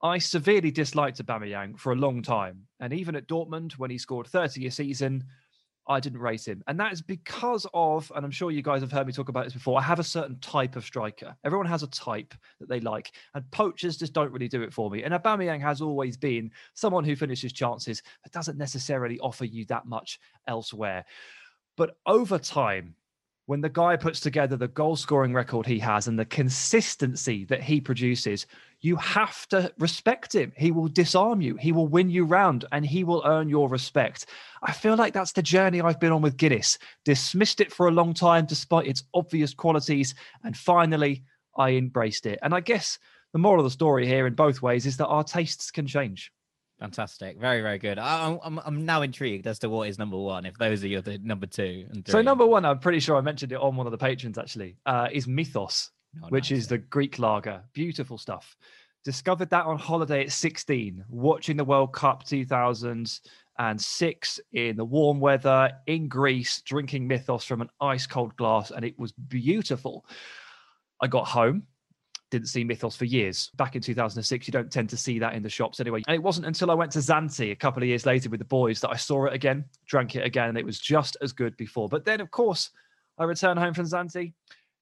I 0.02 0.18
severely 0.18 0.72
disliked 0.72 1.24
Aubameyang 1.24 1.78
for 1.78 1.92
a 1.92 1.96
long 1.96 2.20
time, 2.20 2.66
and 2.80 2.92
even 2.92 3.14
at 3.14 3.28
Dortmund, 3.28 3.74
when 3.74 3.90
he 3.90 3.98
scored 3.98 4.26
30 4.26 4.66
a 4.66 4.70
season, 4.72 5.24
I 5.90 5.98
didn't 5.98 6.20
rate 6.20 6.46
him. 6.46 6.62
And 6.68 6.78
that 6.78 6.92
is 6.92 7.02
because 7.02 7.66
of, 7.74 8.10
and 8.14 8.24
I'm 8.24 8.30
sure 8.30 8.52
you 8.52 8.62
guys 8.62 8.80
have 8.80 8.92
heard 8.92 9.08
me 9.08 9.12
talk 9.12 9.28
about 9.28 9.44
this 9.44 9.54
before, 9.54 9.78
I 9.78 9.82
have 9.82 9.98
a 9.98 10.04
certain 10.04 10.38
type 10.38 10.76
of 10.76 10.84
striker. 10.84 11.34
Everyone 11.44 11.66
has 11.66 11.82
a 11.82 11.88
type 11.88 12.32
that 12.60 12.68
they 12.68 12.78
like, 12.78 13.10
and 13.34 13.50
poachers 13.50 13.96
just 13.96 14.12
don't 14.12 14.30
really 14.30 14.46
do 14.46 14.62
it 14.62 14.72
for 14.72 14.88
me. 14.88 15.02
And 15.02 15.12
Aubameyang 15.12 15.60
has 15.60 15.80
always 15.80 16.16
been 16.16 16.52
someone 16.74 17.02
who 17.02 17.16
finishes 17.16 17.52
chances, 17.52 18.02
but 18.22 18.30
doesn't 18.30 18.56
necessarily 18.56 19.18
offer 19.18 19.44
you 19.44 19.64
that 19.64 19.84
much 19.84 20.20
elsewhere. 20.46 21.04
But 21.76 21.96
over 22.06 22.38
time, 22.38 22.94
when 23.50 23.60
the 23.60 23.68
guy 23.68 23.96
puts 23.96 24.20
together 24.20 24.56
the 24.56 24.68
goal 24.68 24.94
scoring 24.94 25.34
record 25.34 25.66
he 25.66 25.80
has 25.80 26.06
and 26.06 26.16
the 26.16 26.24
consistency 26.24 27.44
that 27.46 27.60
he 27.60 27.80
produces, 27.80 28.46
you 28.80 28.94
have 28.94 29.44
to 29.48 29.72
respect 29.76 30.32
him. 30.32 30.52
He 30.56 30.70
will 30.70 30.86
disarm 30.86 31.40
you, 31.40 31.56
he 31.56 31.72
will 31.72 31.88
win 31.88 32.08
you 32.08 32.26
round, 32.26 32.64
and 32.70 32.86
he 32.86 33.02
will 33.02 33.24
earn 33.26 33.48
your 33.48 33.68
respect. 33.68 34.26
I 34.62 34.70
feel 34.70 34.94
like 34.94 35.12
that's 35.12 35.32
the 35.32 35.42
journey 35.42 35.80
I've 35.80 35.98
been 35.98 36.12
on 36.12 36.22
with 36.22 36.36
Guinness. 36.36 36.78
Dismissed 37.04 37.60
it 37.60 37.72
for 37.72 37.88
a 37.88 37.90
long 37.90 38.14
time 38.14 38.46
despite 38.46 38.86
its 38.86 39.02
obvious 39.14 39.52
qualities, 39.52 40.14
and 40.44 40.56
finally 40.56 41.24
I 41.56 41.70
embraced 41.70 42.26
it. 42.26 42.38
And 42.42 42.54
I 42.54 42.60
guess 42.60 43.00
the 43.32 43.40
moral 43.40 43.64
of 43.64 43.66
the 43.66 43.70
story 43.70 44.06
here, 44.06 44.28
in 44.28 44.34
both 44.34 44.62
ways, 44.62 44.86
is 44.86 44.96
that 44.98 45.08
our 45.08 45.24
tastes 45.24 45.72
can 45.72 45.88
change. 45.88 46.30
Fantastic, 46.80 47.38
very 47.38 47.60
very 47.60 47.78
good. 47.78 47.98
I, 47.98 48.38
I'm 48.42 48.58
I'm 48.64 48.84
now 48.86 49.02
intrigued 49.02 49.46
as 49.46 49.58
to 49.60 49.68
what 49.68 49.88
is 49.88 49.98
number 49.98 50.16
one. 50.16 50.46
If 50.46 50.56
those 50.58 50.82
are 50.82 50.88
your 50.88 51.02
the 51.02 51.18
number 51.18 51.46
two 51.46 51.86
and 51.90 52.04
three. 52.04 52.12
So 52.12 52.22
number 52.22 52.46
one, 52.46 52.64
I'm 52.64 52.78
pretty 52.78 53.00
sure 53.00 53.16
I 53.16 53.20
mentioned 53.20 53.52
it 53.52 53.60
on 53.60 53.76
one 53.76 53.86
of 53.86 53.90
the 53.92 53.98
patrons 53.98 54.38
actually, 54.38 54.76
uh, 54.86 55.08
is 55.12 55.28
Mythos, 55.28 55.90
Oh, 56.22 56.28
which 56.30 56.50
nice. 56.50 56.60
is 56.60 56.68
the 56.68 56.78
Greek 56.78 57.18
lager. 57.18 57.62
Beautiful 57.72 58.18
stuff. 58.18 58.56
Discovered 59.04 59.48
that 59.50 59.64
on 59.64 59.78
holiday 59.78 60.22
at 60.24 60.32
16, 60.32 61.04
watching 61.08 61.56
the 61.56 61.64
World 61.64 61.92
Cup 61.92 62.24
2006 62.24 64.40
in 64.52 64.76
the 64.76 64.84
warm 64.84 65.20
weather 65.20 65.70
in 65.86 66.08
Greece, 66.08 66.60
drinking 66.62 67.06
Mythos 67.06 67.44
from 67.44 67.60
an 67.62 67.70
ice 67.80 68.06
cold 68.06 68.36
glass, 68.36 68.72
and 68.72 68.84
it 68.84 68.98
was 68.98 69.12
beautiful. 69.12 70.04
I 71.00 71.06
got 71.06 71.28
home, 71.28 71.62
didn't 72.30 72.48
see 72.48 72.64
Mythos 72.64 72.96
for 72.96 73.04
years. 73.04 73.50
Back 73.56 73.76
in 73.76 73.82
2006, 73.82 74.46
you 74.46 74.52
don't 74.52 74.70
tend 74.70 74.88
to 74.90 74.96
see 74.96 75.18
that 75.18 75.34
in 75.34 75.42
the 75.42 75.48
shops 75.48 75.80
anyway. 75.80 76.02
And 76.06 76.14
it 76.14 76.22
wasn't 76.22 76.46
until 76.46 76.70
I 76.70 76.74
went 76.74 76.92
to 76.92 77.00
Zante 77.00 77.50
a 77.50 77.56
couple 77.56 77.82
of 77.82 77.88
years 77.88 78.06
later 78.06 78.30
with 78.30 78.38
the 78.40 78.46
boys 78.46 78.80
that 78.80 78.90
I 78.90 78.96
saw 78.96 79.26
it 79.26 79.32
again, 79.32 79.64
drank 79.86 80.16
it 80.16 80.24
again, 80.24 80.48
and 80.48 80.58
it 80.58 80.64
was 80.64 80.78
just 80.78 81.16
as 81.20 81.32
good 81.32 81.56
before. 81.56 81.88
But 81.88 82.04
then, 82.04 82.20
of 82.20 82.30
course, 82.30 82.70
I 83.18 83.24
returned 83.24 83.58
home 83.58 83.74
from 83.74 83.86
Zante, 83.86 84.32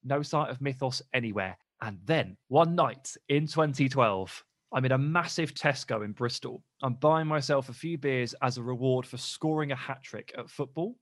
no 0.03 0.21
sight 0.21 0.49
of 0.49 0.61
Mythos 0.61 1.01
anywhere. 1.13 1.57
And 1.81 1.97
then 2.05 2.37
one 2.47 2.75
night 2.75 3.15
in 3.29 3.47
2012, 3.47 4.43
I'm 4.71 4.85
in 4.85 4.91
a 4.91 4.97
massive 4.97 5.53
Tesco 5.53 6.05
in 6.05 6.11
Bristol. 6.11 6.61
I'm 6.83 6.93
buying 6.93 7.27
myself 7.27 7.69
a 7.69 7.73
few 7.73 7.97
beers 7.97 8.35
as 8.41 8.57
a 8.57 8.63
reward 8.63 9.05
for 9.05 9.17
scoring 9.17 9.71
a 9.71 9.75
hat 9.75 10.03
trick 10.03 10.33
at 10.37 10.49
football. 10.49 10.95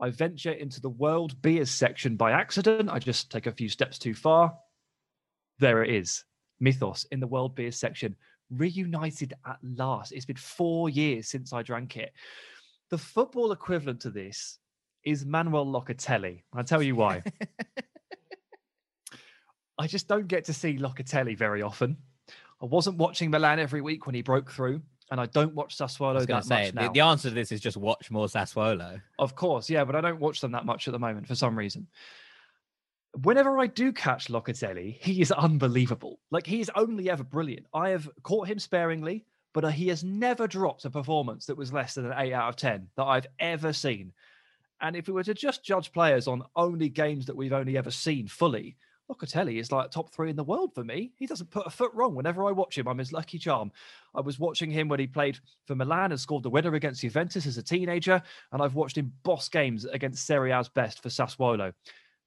I 0.00 0.10
venture 0.10 0.52
into 0.52 0.80
the 0.80 0.90
world 0.90 1.40
beers 1.40 1.70
section 1.70 2.16
by 2.16 2.32
accident. 2.32 2.90
I 2.90 2.98
just 2.98 3.30
take 3.30 3.46
a 3.46 3.52
few 3.52 3.68
steps 3.68 3.98
too 3.98 4.14
far. 4.14 4.54
There 5.58 5.82
it 5.82 5.94
is. 5.94 6.24
Mythos 6.60 7.04
in 7.10 7.20
the 7.20 7.26
world 7.26 7.54
beers 7.54 7.78
section, 7.78 8.16
reunited 8.50 9.34
at 9.46 9.58
last. 9.62 10.12
It's 10.12 10.24
been 10.24 10.36
four 10.36 10.88
years 10.88 11.28
since 11.28 11.52
I 11.52 11.62
drank 11.62 11.96
it. 11.96 12.12
The 12.90 12.98
football 12.98 13.52
equivalent 13.52 14.00
to 14.02 14.10
this 14.10 14.58
is 15.04 15.24
Manuel 15.24 15.66
Locatelli. 15.66 16.42
I'll 16.54 16.64
tell 16.64 16.82
you 16.82 16.96
why. 16.96 17.22
I 19.78 19.86
just 19.86 20.08
don't 20.08 20.26
get 20.26 20.44
to 20.46 20.52
see 20.52 20.78
Locatelli 20.78 21.36
very 21.36 21.62
often. 21.62 21.96
I 22.62 22.66
wasn't 22.66 22.96
watching 22.96 23.30
Milan 23.30 23.58
every 23.58 23.82
week 23.82 24.06
when 24.06 24.14
he 24.14 24.22
broke 24.22 24.50
through, 24.50 24.80
and 25.10 25.20
I 25.20 25.26
don't 25.26 25.54
watch 25.54 25.76
Sassuolo 25.76 26.26
that 26.26 26.44
say 26.44 26.64
much 26.64 26.74
the, 26.74 26.80
now. 26.80 26.92
the 26.92 27.00
answer 27.00 27.28
to 27.28 27.34
this 27.34 27.52
is 27.52 27.60
just 27.60 27.76
watch 27.76 28.10
more 28.10 28.26
Sassuolo. 28.26 29.00
Of 29.18 29.34
course, 29.34 29.68
yeah, 29.68 29.84
but 29.84 29.94
I 29.94 30.00
don't 30.00 30.18
watch 30.18 30.40
them 30.40 30.52
that 30.52 30.64
much 30.64 30.88
at 30.88 30.92
the 30.92 30.98
moment 30.98 31.26
for 31.26 31.34
some 31.34 31.56
reason. 31.56 31.86
Whenever 33.22 33.58
I 33.58 33.66
do 33.66 33.92
catch 33.92 34.28
Locatelli, 34.28 34.98
he 35.00 35.22
is 35.22 35.32
unbelievable. 35.32 36.18
Like 36.30 36.46
he 36.46 36.60
is 36.60 36.70
only 36.74 37.08
ever 37.08 37.24
brilliant. 37.24 37.66
I 37.72 37.88
have 37.90 38.10
caught 38.22 38.48
him 38.48 38.58
sparingly, 38.58 39.24
but 39.54 39.64
uh, 39.64 39.68
he 39.68 39.88
has 39.88 40.04
never 40.04 40.46
dropped 40.46 40.84
a 40.84 40.90
performance 40.90 41.46
that 41.46 41.56
was 41.56 41.72
less 41.72 41.94
than 41.94 42.04
an 42.04 42.14
eight 42.18 42.34
out 42.34 42.50
of 42.50 42.56
ten 42.56 42.88
that 42.96 43.04
I've 43.04 43.26
ever 43.38 43.72
seen. 43.72 44.12
And 44.82 44.94
if 44.94 45.08
we 45.08 45.14
were 45.14 45.24
to 45.24 45.32
just 45.32 45.64
judge 45.64 45.92
players 45.92 46.28
on 46.28 46.44
only 46.56 46.90
games 46.90 47.24
that 47.24 47.36
we've 47.36 47.54
only 47.54 47.78
ever 47.78 47.90
seen 47.90 48.28
fully, 48.28 48.76
Locatelli 49.10 49.58
is 49.60 49.72
like 49.72 49.90
top 49.90 50.12
three 50.12 50.28
in 50.28 50.36
the 50.36 50.44
world 50.44 50.74
for 50.74 50.84
me. 50.84 51.12
He 51.16 51.26
doesn't 51.26 51.50
put 51.50 51.66
a 51.66 51.70
foot 51.70 51.92
wrong. 51.94 52.14
Whenever 52.14 52.44
I 52.44 52.50
watch 52.50 52.76
him, 52.76 52.86
I'm 52.86 52.98
his 52.98 53.12
lucky 53.12 53.38
charm. 53.38 53.72
I 54.14 54.20
was 54.20 54.38
watching 54.38 54.70
him 54.70 54.88
when 54.88 55.00
he 55.00 55.06
played 55.06 55.38
for 55.66 55.74
Milan 55.74 56.10
and 56.10 56.20
scored 56.20 56.42
the 56.42 56.50
winner 56.50 56.74
against 56.74 57.00
Juventus 57.00 57.46
as 57.46 57.56
a 57.56 57.62
teenager, 57.62 58.20
and 58.52 58.60
I've 58.60 58.74
watched 58.74 58.98
him 58.98 59.12
boss 59.22 59.48
games 59.48 59.86
against 59.86 60.26
Serie 60.26 60.52
A's 60.52 60.68
best 60.68 61.02
for 61.02 61.08
Sassuolo. 61.08 61.72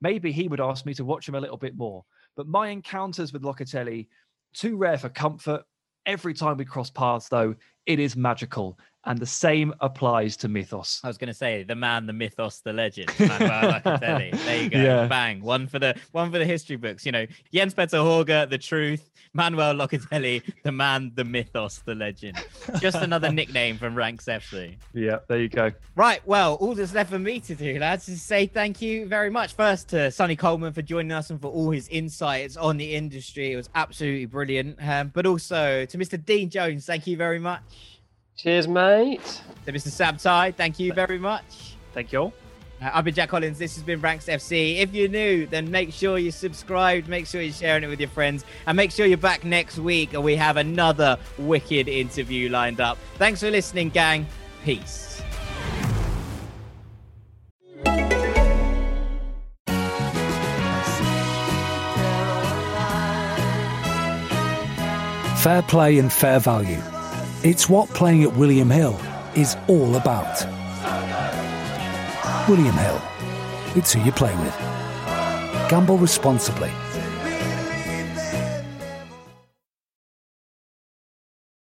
Maybe 0.01 0.31
he 0.31 0.47
would 0.47 0.61
ask 0.61 0.85
me 0.85 0.93
to 0.95 1.05
watch 1.05 1.27
him 1.27 1.35
a 1.35 1.39
little 1.39 1.57
bit 1.57 1.75
more. 1.75 2.05
But 2.35 2.47
my 2.47 2.69
encounters 2.69 3.33
with 3.33 3.43
Locatelli, 3.43 4.07
too 4.53 4.77
rare 4.77 4.97
for 4.97 5.09
comfort. 5.09 5.63
Every 6.05 6.33
time 6.33 6.57
we 6.57 6.65
cross 6.65 6.89
paths, 6.89 7.29
though, 7.29 7.55
it 7.89 7.99
is 7.99 8.15
magical. 8.15 8.79
And 9.05 9.17
the 9.17 9.25
same 9.25 9.73
applies 9.79 10.35
to 10.37 10.49
Mythos. 10.49 10.99
I 11.03 11.07
was 11.07 11.17
going 11.17 11.29
to 11.29 11.33
say 11.33 11.63
the 11.63 11.73
man, 11.73 12.05
the 12.05 12.13
mythos, 12.13 12.59
the 12.59 12.73
legend. 12.73 13.09
Manuel 13.19 13.71
Locatelli. 13.71 14.45
There 14.45 14.63
you 14.63 14.69
go. 14.69 14.77
Yeah. 14.77 15.07
Bang. 15.07 15.41
One 15.41 15.67
for 15.67 15.79
the 15.79 15.95
one 16.11 16.31
for 16.31 16.37
the 16.37 16.45
history 16.45 16.75
books. 16.75 17.05
You 17.05 17.13
know, 17.13 17.25
Jens 17.51 17.73
Peter 17.73 17.97
Horger, 17.97 18.47
the 18.47 18.57
truth. 18.57 19.09
Manuel 19.33 19.75
Locatelli, 19.75 20.41
the 20.63 20.71
man, 20.71 21.11
the 21.15 21.23
mythos, 21.23 21.79
the 21.85 21.95
legend. 21.95 22.43
Just 22.79 22.97
another 22.97 23.31
nickname 23.31 23.77
from 23.77 23.95
Ranks 23.95 24.25
FC. 24.25 24.75
Yeah, 24.93 25.19
there 25.27 25.39
you 25.39 25.49
go. 25.49 25.71
Right. 25.95 26.25
Well, 26.27 26.55
all 26.55 26.73
that's 26.73 26.93
left 26.93 27.11
for 27.11 27.19
me 27.19 27.39
to 27.41 27.55
do, 27.55 27.79
lads, 27.79 28.09
is 28.09 28.21
say 28.21 28.47
thank 28.47 28.81
you 28.81 29.07
very 29.07 29.29
much. 29.29 29.53
First 29.53 29.89
to 29.89 30.11
Sonny 30.11 30.35
Coleman 30.35 30.73
for 30.73 30.81
joining 30.81 31.11
us 31.11 31.29
and 31.29 31.39
for 31.39 31.47
all 31.47 31.69
his 31.69 31.87
insights 31.89 32.57
on 32.57 32.77
the 32.77 32.95
industry. 32.95 33.53
It 33.53 33.55
was 33.55 33.69
absolutely 33.75 34.25
brilliant. 34.25 34.77
Um, 34.81 35.09
but 35.13 35.25
also 35.25 35.85
to 35.85 35.97
Mr. 35.97 36.23
Dean 36.23 36.49
Jones, 36.49 36.85
thank 36.85 37.05
you 37.07 37.15
very 37.15 37.39
much. 37.39 37.61
Cheers, 38.41 38.69
mate. 38.69 39.41
To 39.65 39.73
Mr. 39.73 39.89
Sam 39.89 40.15
Tighe, 40.15 40.55
thank 40.55 40.79
you 40.79 40.93
very 40.93 41.19
much. 41.19 41.75
Thank 41.93 42.13
you 42.13 42.19
all. 42.19 42.33
Uh, 42.81 42.89
I've 42.93 43.03
been 43.03 43.13
Jack 43.13 43.27
Collins. 43.27 43.59
This 43.59 43.75
has 43.75 43.83
been 43.83 43.99
Ranks 43.99 44.27
FC. 44.27 44.77
If 44.77 44.93
you're 44.93 45.09
new, 45.09 45.45
then 45.45 45.69
make 45.69 45.91
sure 45.91 46.17
you 46.17 46.31
subscribed, 46.31 47.09
make 47.09 47.27
sure 47.27 47.41
you're 47.41 47.51
sharing 47.51 47.83
it 47.83 47.87
with 47.87 47.99
your 47.99 48.07
friends, 48.07 48.45
and 48.65 48.77
make 48.77 48.91
sure 48.91 49.05
you're 49.05 49.17
back 49.17 49.43
next 49.43 49.77
week. 49.77 50.13
And 50.13 50.23
we 50.23 50.37
have 50.37 50.55
another 50.55 51.17
wicked 51.37 51.89
interview 51.89 52.49
lined 52.49 52.79
up. 52.79 52.97
Thanks 53.15 53.41
for 53.41 53.51
listening, 53.51 53.89
gang. 53.89 54.25
Peace. 54.63 55.21
Fair 65.43 65.61
play 65.63 65.97
and 65.97 66.11
fair 66.11 66.39
value. 66.39 66.81
It's 67.41 67.69
what 67.69 67.87
playing 67.91 68.23
at 68.23 68.35
William 68.35 68.69
Hill 68.69 68.99
is 69.33 69.55
all 69.69 69.95
about. 69.95 70.45
William 72.49 72.75
Hill. 72.75 73.01
It's 73.77 73.93
who 73.93 74.01
you 74.01 74.11
play 74.11 74.35
with. 74.35 74.53
Gamble 75.69 75.97
responsibly. 75.97 76.69